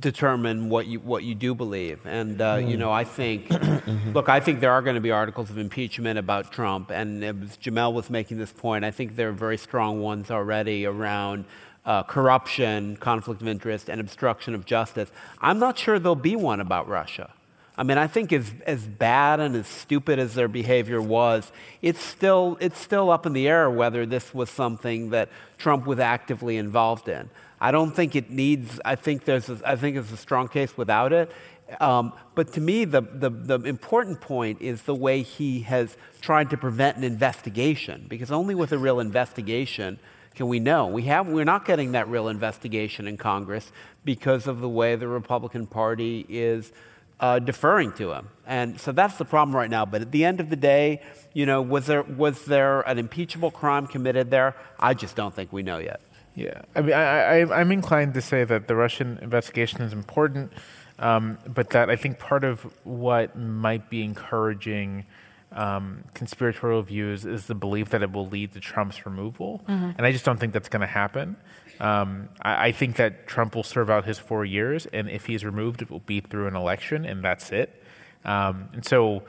determine 0.01 0.71
what 0.71 0.87
you 0.87 0.99
what 1.01 1.23
you 1.23 1.35
do 1.35 1.55
believe. 1.55 2.01
And 2.07 2.41
uh, 2.41 2.59
you 2.65 2.79
know, 2.79 2.91
I 2.91 3.05
think 3.05 3.51
look, 4.15 4.31
I 4.31 4.41
think 4.41 4.61
there 4.61 4.73
are 4.73 4.81
going 4.81 4.95
to 4.95 5.03
be 5.03 5.11
articles 5.11 5.51
of 5.51 5.59
impeachment 5.59 6.19
about 6.19 6.51
Trump, 6.51 6.91
and 6.91 7.23
it 7.23 7.39
was, 7.39 7.59
Jamelle 7.59 7.93
was 7.93 8.09
making 8.09 8.39
this 8.39 8.53
point. 8.53 8.87
I 8.87 8.91
think 8.91 9.17
there 9.17 9.29
are 9.29 9.33
very 9.33 9.59
strong 9.59 10.01
ones 10.01 10.31
already 10.31 10.87
around. 10.87 11.45
Uh, 11.85 12.03
corruption, 12.03 12.97
conflict 12.97 13.43
of 13.43 13.47
interest, 13.47 13.91
and 13.91 14.01
obstruction 14.01 14.55
of 14.55 14.65
justice. 14.65 15.13
I'm 15.43 15.59
not 15.59 15.79
sure 15.79 15.99
there'll 15.99 16.17
be 16.17 16.35
one 16.35 16.63
about 16.63 16.89
Russia. 16.89 17.31
I 17.77 17.83
mean, 17.83 17.99
I 17.99 18.07
think 18.07 18.33
as, 18.33 18.53
as 18.67 18.87
bad 18.87 19.41
and 19.41 19.57
as 19.57 19.67
stupid 19.67 20.21
as 20.21 20.35
their 20.35 20.47
behavior 20.47 21.03
was, 21.03 21.51
it's 21.83 22.01
still, 22.01 22.57
it's 22.61 22.79
still 22.79 23.11
up 23.11 23.27
in 23.27 23.33
the 23.33 23.49
air 23.49 23.69
whether 23.69 24.07
this 24.07 24.33
was 24.33 24.49
something 24.49 25.11
that 25.11 25.29
Trump 25.59 25.85
was 25.85 25.99
actively 25.99 26.57
involved 26.57 27.09
in. 27.09 27.29
I 27.61 27.73
don't 27.73 27.91
think 27.91 28.15
it 28.15 28.31
needs, 28.31 28.81
I 28.85 28.95
think, 28.95 29.25
there's 29.25 29.49
a, 29.49 29.61
I 29.65 29.75
think 29.75 29.97
it's 29.97 30.13
a 30.13 30.17
strong 30.17 30.49
case 30.49 30.77
without 30.77 31.13
it. 31.13 31.33
Um, 31.81 32.13
but 32.35 32.53
to 32.53 32.61
me, 32.61 32.85
the, 32.85 33.01
the, 33.01 33.31
the 33.31 33.55
important 33.65 34.21
point 34.21 34.61
is 34.61 34.83
the 34.83 34.95
way 34.95 35.23
he 35.23 35.61
has 35.61 35.97
tried 36.21 36.51
to 36.51 36.57
prevent 36.57 36.97
an 36.97 37.05
investigation, 37.05 38.07
because 38.07 38.31
only 38.31 38.55
with 38.55 38.73
a 38.73 38.79
real 38.79 39.01
investigation 39.01 39.99
can 40.35 40.47
we 40.47 40.61
know. 40.61 40.87
We 40.87 41.05
have, 41.05 41.27
we're 41.29 41.45
not 41.45 41.65
getting 41.65 41.93
that 41.93 42.09
real 42.09 42.29
investigation 42.29 43.09
in 43.09 43.17
Congress 43.17 43.73
because 44.05 44.47
of 44.47 44.61
the 44.61 44.69
way 44.69 44.95
the 44.95 45.09
Republican 45.09 45.67
Party 45.67 46.27
is 46.29 46.71
uh, 47.21 47.39
deferring 47.39 47.93
to 47.93 48.13
him. 48.13 48.29
And 48.47 48.81
so 48.81 48.93
that's 48.93 49.17
the 49.17 49.25
problem 49.25 49.57
right 49.57 49.71
now. 49.71 49.87
But 49.87 50.03
at 50.03 50.13
the 50.13 50.25
end 50.25 50.41
of 50.41 50.51
the 50.51 50.57
day, 50.57 51.01
you 51.33 51.47
know, 51.47 51.63
was 51.63 51.87
there, 51.87 52.03
was 52.03 52.45
there 52.45 52.83
an 52.83 52.99
impeachable 52.99 53.51
crime 53.51 53.87
committed 53.87 54.31
there? 54.31 54.55
I 54.79 54.95
just 54.95 55.17
don't 55.17 55.35
think 55.35 55.53
we 55.53 55.63
know 55.63 55.79
yet. 55.79 56.01
Yeah, 56.35 56.63
I 56.75 56.81
mean, 56.81 56.95
I, 56.95 57.43
I, 57.43 57.61
I'm 57.61 57.71
inclined 57.71 58.15
to 58.15 58.21
say 58.21 58.43
that 58.43 58.67
the 58.67 58.75
Russian 58.75 59.19
investigation 59.23 59.83
is 59.83 59.93
important, 59.93 60.53
um, 60.99 61.39
but 61.47 61.71
that 61.71 61.89
I 61.91 61.97
think 61.97 62.19
part 62.19 62.43
of 62.43 62.67
what 62.85 63.39
might 63.39 63.89
be 63.89 64.03
encouraging 64.03 65.07
um, 65.55 66.05
conspiratorial 66.15 66.83
views 66.83 67.25
is 67.25 67.47
the 67.47 67.55
belief 67.55 67.91
that 67.91 68.03
it 68.03 68.13
will 68.13 68.27
lead 68.27 68.53
to 68.53 68.61
Trump's 68.61 69.07
removal, 69.07 69.65
and 69.97 70.05
I 70.05 70.13
just 70.13 70.25
don't 70.25 70.39
think 70.39 70.53
that's 70.53 70.69
going 70.69 70.81
to 70.81 70.87
happen. 70.87 71.37
Um, 71.81 72.29
I, 72.43 72.69
I 72.69 72.73
think 72.73 72.97
that 72.97 73.27
Trump 73.27 73.55
will 73.55 73.63
serve 73.63 73.89
out 73.89 74.05
his 74.05 74.19
four 74.19 74.45
years, 74.45 74.87
and 74.87 75.09
if 75.09 75.27
he's 75.27 75.45
removed, 75.45 75.83
it 75.83 75.91
will 75.91 76.01
be 76.01 76.21
through 76.21 76.49
an 76.49 76.57
election, 76.57 77.05
and 77.05 77.25
that's 77.25 77.51
it. 77.53 77.83
Um, 78.25 78.69
and 78.73 78.85
so, 78.85 79.23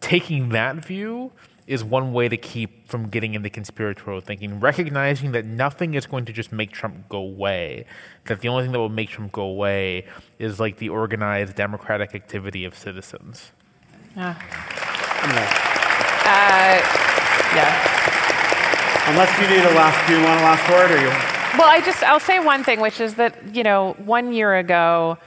taking 0.00 0.50
that 0.50 0.84
view 0.84 1.32
is 1.68 1.84
one 1.84 2.12
way 2.14 2.28
to 2.28 2.36
keep 2.36 2.88
from 2.88 3.10
getting 3.10 3.34
into 3.34 3.50
conspiratorial 3.50 4.22
thinking, 4.22 4.58
recognizing 4.58 5.32
that 5.32 5.44
nothing 5.44 5.94
is 5.94 6.06
going 6.06 6.24
to 6.24 6.32
just 6.32 6.50
make 6.50 6.72
Trump 6.72 7.08
go 7.10 7.18
away. 7.18 7.84
That 8.24 8.40
the 8.40 8.48
only 8.48 8.64
thing 8.64 8.72
that 8.72 8.78
will 8.78 8.88
make 8.88 9.10
Trump 9.10 9.32
go 9.32 9.42
away 9.42 10.06
is 10.38 10.58
like 10.58 10.78
the 10.78 10.88
organized 10.88 11.54
democratic 11.56 12.14
activity 12.14 12.64
of 12.64 12.74
citizens. 12.74 13.52
Uh, 15.24 16.80
yeah. 17.54 17.96
Unless 19.08 19.40
you 19.40 19.48
need 19.48 19.64
a 19.64 19.74
last, 19.74 20.06
do 20.06 20.16
you 20.16 20.22
want 20.22 20.40
a 20.40 20.44
last 20.44 20.68
word 20.70 20.90
or 20.90 21.00
you? 21.00 21.08
Well, 21.58 21.68
I 21.68 21.80
just 21.80 22.02
I'll 22.02 22.20
say 22.20 22.38
one 22.40 22.62
thing, 22.62 22.80
which 22.80 23.00
is 23.00 23.14
that 23.14 23.54
you 23.54 23.62
know, 23.62 23.94
one 24.04 24.32
year 24.32 24.56
ago, 24.56 25.18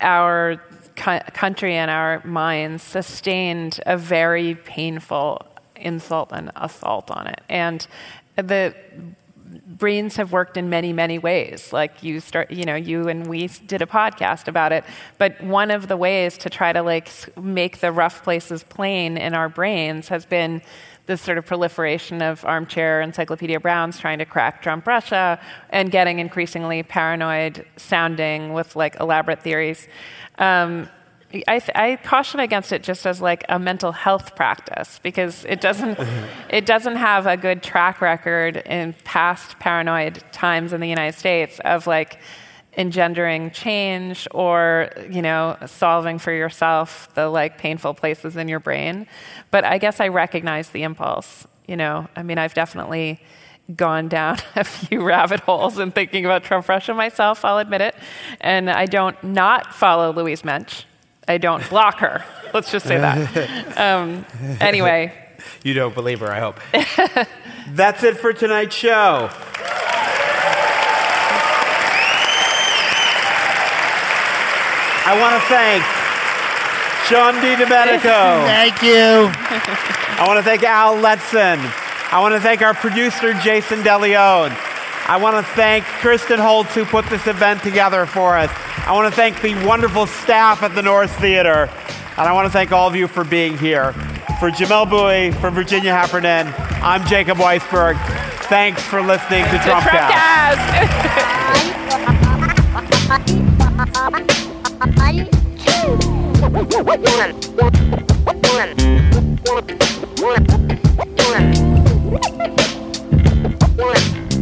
our 0.00 0.62
co- 0.94 1.20
country 1.34 1.74
and 1.74 1.90
our 1.90 2.24
minds 2.24 2.82
sustained 2.82 3.80
a 3.84 3.96
very 3.96 4.54
painful 4.54 5.44
insult 5.74 6.30
and 6.32 6.50
assault 6.56 7.10
on 7.10 7.26
it. 7.26 7.40
And 7.48 7.86
the 8.36 8.74
brains 9.66 10.16
have 10.16 10.32
worked 10.32 10.56
in 10.56 10.68
many 10.68 10.92
many 10.92 11.18
ways 11.18 11.72
like 11.72 12.02
you 12.02 12.20
start 12.20 12.50
you 12.50 12.64
know 12.64 12.74
you 12.74 13.08
and 13.08 13.26
we 13.26 13.46
did 13.66 13.82
a 13.82 13.86
podcast 13.86 14.48
about 14.48 14.72
it 14.72 14.84
but 15.18 15.40
one 15.42 15.70
of 15.70 15.88
the 15.88 15.96
ways 15.96 16.36
to 16.38 16.50
try 16.50 16.72
to 16.72 16.82
like 16.82 17.08
make 17.36 17.80
the 17.80 17.92
rough 17.92 18.22
places 18.22 18.62
plain 18.64 19.16
in 19.16 19.34
our 19.34 19.48
brains 19.48 20.08
has 20.08 20.24
been 20.24 20.62
this 21.06 21.20
sort 21.20 21.38
of 21.38 21.46
proliferation 21.46 22.20
of 22.20 22.44
armchair 22.44 23.00
encyclopedia 23.00 23.58
browns 23.58 23.98
trying 23.98 24.18
to 24.18 24.24
crack 24.24 24.60
Trump 24.60 24.86
Russia 24.86 25.40
and 25.70 25.90
getting 25.90 26.18
increasingly 26.18 26.82
paranoid 26.82 27.64
sounding 27.76 28.52
with 28.52 28.76
like 28.76 28.98
elaborate 29.00 29.42
theories. 29.42 29.86
Um, 30.38 30.88
I, 31.34 31.60
I, 31.74 31.96
caution 32.04 32.40
against 32.40 32.72
it 32.72 32.82
just 32.82 33.04
as 33.04 33.20
like 33.20 33.44
a 33.48 33.58
mental 33.58 33.92
health 33.92 34.36
practice 34.36 35.00
because 35.02 35.44
it 35.44 35.60
doesn't 35.60 35.98
it 36.48 36.66
doesn't 36.66 36.96
have 36.96 37.26
a 37.26 37.36
good 37.36 37.62
track 37.62 38.00
record 38.00 38.58
in 38.58 38.94
past 39.04 39.58
paranoid 39.58 40.22
times 40.32 40.72
in 40.72 40.80
the 40.80 40.88
United 40.88 41.18
States 41.18 41.60
of 41.64 41.86
like 41.86 42.18
engendering 42.76 43.50
change 43.50 44.28
or 44.32 44.90
you 45.10 45.22
know 45.22 45.56
solving 45.66 46.18
for 46.18 46.32
yourself 46.32 47.12
the 47.14 47.28
like 47.28 47.58
painful 47.58 47.94
places 47.94 48.36
in 48.36 48.48
your 48.48 48.60
brain. 48.60 49.06
But 49.50 49.64
i 49.64 49.78
guess 49.78 50.00
i 50.00 50.08
recognize 50.08 50.70
the 50.70 50.82
impulse 50.82 51.46
you 51.66 51.76
know? 51.76 52.08
I 52.14 52.22
mean 52.22 52.38
i've 52.38 52.54
definitely 52.54 53.20
gone 53.74 54.08
down 54.08 54.38
a 54.54 54.62
few 54.62 55.02
rabbit 55.02 55.40
holes 55.40 55.78
in 55.78 55.90
thinking 55.90 56.24
about 56.24 56.44
trump 56.44 56.68
russia 56.68 56.94
myself 56.94 57.44
i'll 57.44 57.58
admit 57.58 57.80
it. 57.80 57.96
And 58.40 58.70
i 58.70 58.86
don't 58.86 59.20
not 59.24 59.74
follow 59.74 60.12
louise 60.12 60.44
mensch 60.44 60.84
i 61.28 61.38
don't 61.38 61.68
block 61.68 61.98
her 61.98 62.24
let's 62.54 62.70
just 62.70 62.86
say 62.86 62.98
that 62.98 63.78
um, 63.78 64.24
anyway 64.60 65.12
you 65.62 65.74
don't 65.74 65.94
believe 65.94 66.20
her 66.20 66.30
i 66.30 66.40
hope 66.40 66.60
that's 67.70 68.02
it 68.02 68.16
for 68.16 68.32
tonight's 68.32 68.74
show 68.74 69.30
I 75.08 75.14
want 75.20 75.40
to 75.40 75.46
thank 75.46 75.84
Sean 77.06 77.34
DiDomenico. 77.34 78.02
thank 78.50 78.82
you. 78.82 79.30
I 80.18 80.24
want 80.26 80.38
to 80.38 80.42
thank 80.42 80.64
Al 80.64 80.96
Letson. 80.96 81.58
I 82.12 82.18
want 82.20 82.34
to 82.34 82.40
thank 82.40 82.60
our 82.60 82.74
producer, 82.74 83.32
Jason 83.34 83.82
DeLeon. 83.82 84.50
I 85.08 85.18
want 85.18 85.36
to 85.36 85.52
thank 85.52 85.84
Kristen 85.84 86.40
Holtz, 86.40 86.74
who 86.74 86.84
put 86.84 87.06
this 87.06 87.28
event 87.28 87.62
together 87.62 88.06
for 88.06 88.36
us. 88.36 88.50
I 88.86 88.92
want 88.92 89.08
to 89.08 89.14
thank 89.14 89.40
the 89.40 89.54
wonderful 89.64 90.04
staff 90.06 90.64
at 90.64 90.74
the 90.74 90.82
Nourse 90.82 91.12
Theater. 91.12 91.70
And 92.16 92.26
I 92.26 92.32
want 92.32 92.46
to 92.46 92.50
thank 92.50 92.72
all 92.72 92.88
of 92.88 92.96
you 92.96 93.06
for 93.06 93.22
being 93.22 93.56
here. 93.56 93.92
For 94.40 94.50
Jamelle 94.50 94.90
Bouie, 94.90 95.30
for 95.40 95.50
Virginia 95.50 95.92
Heffernan, 95.92 96.52
I'm 96.82 97.06
Jacob 97.06 97.38
Weisberg. 97.38 97.96
Thanks 98.48 98.82
for 98.82 99.00
listening 99.00 99.44
to 99.44 99.58
Trump 99.58 99.86
Cast. 99.86 101.06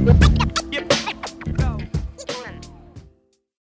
Ha 0.07 0.13
ha 0.13 0.29
ha! 0.29 0.64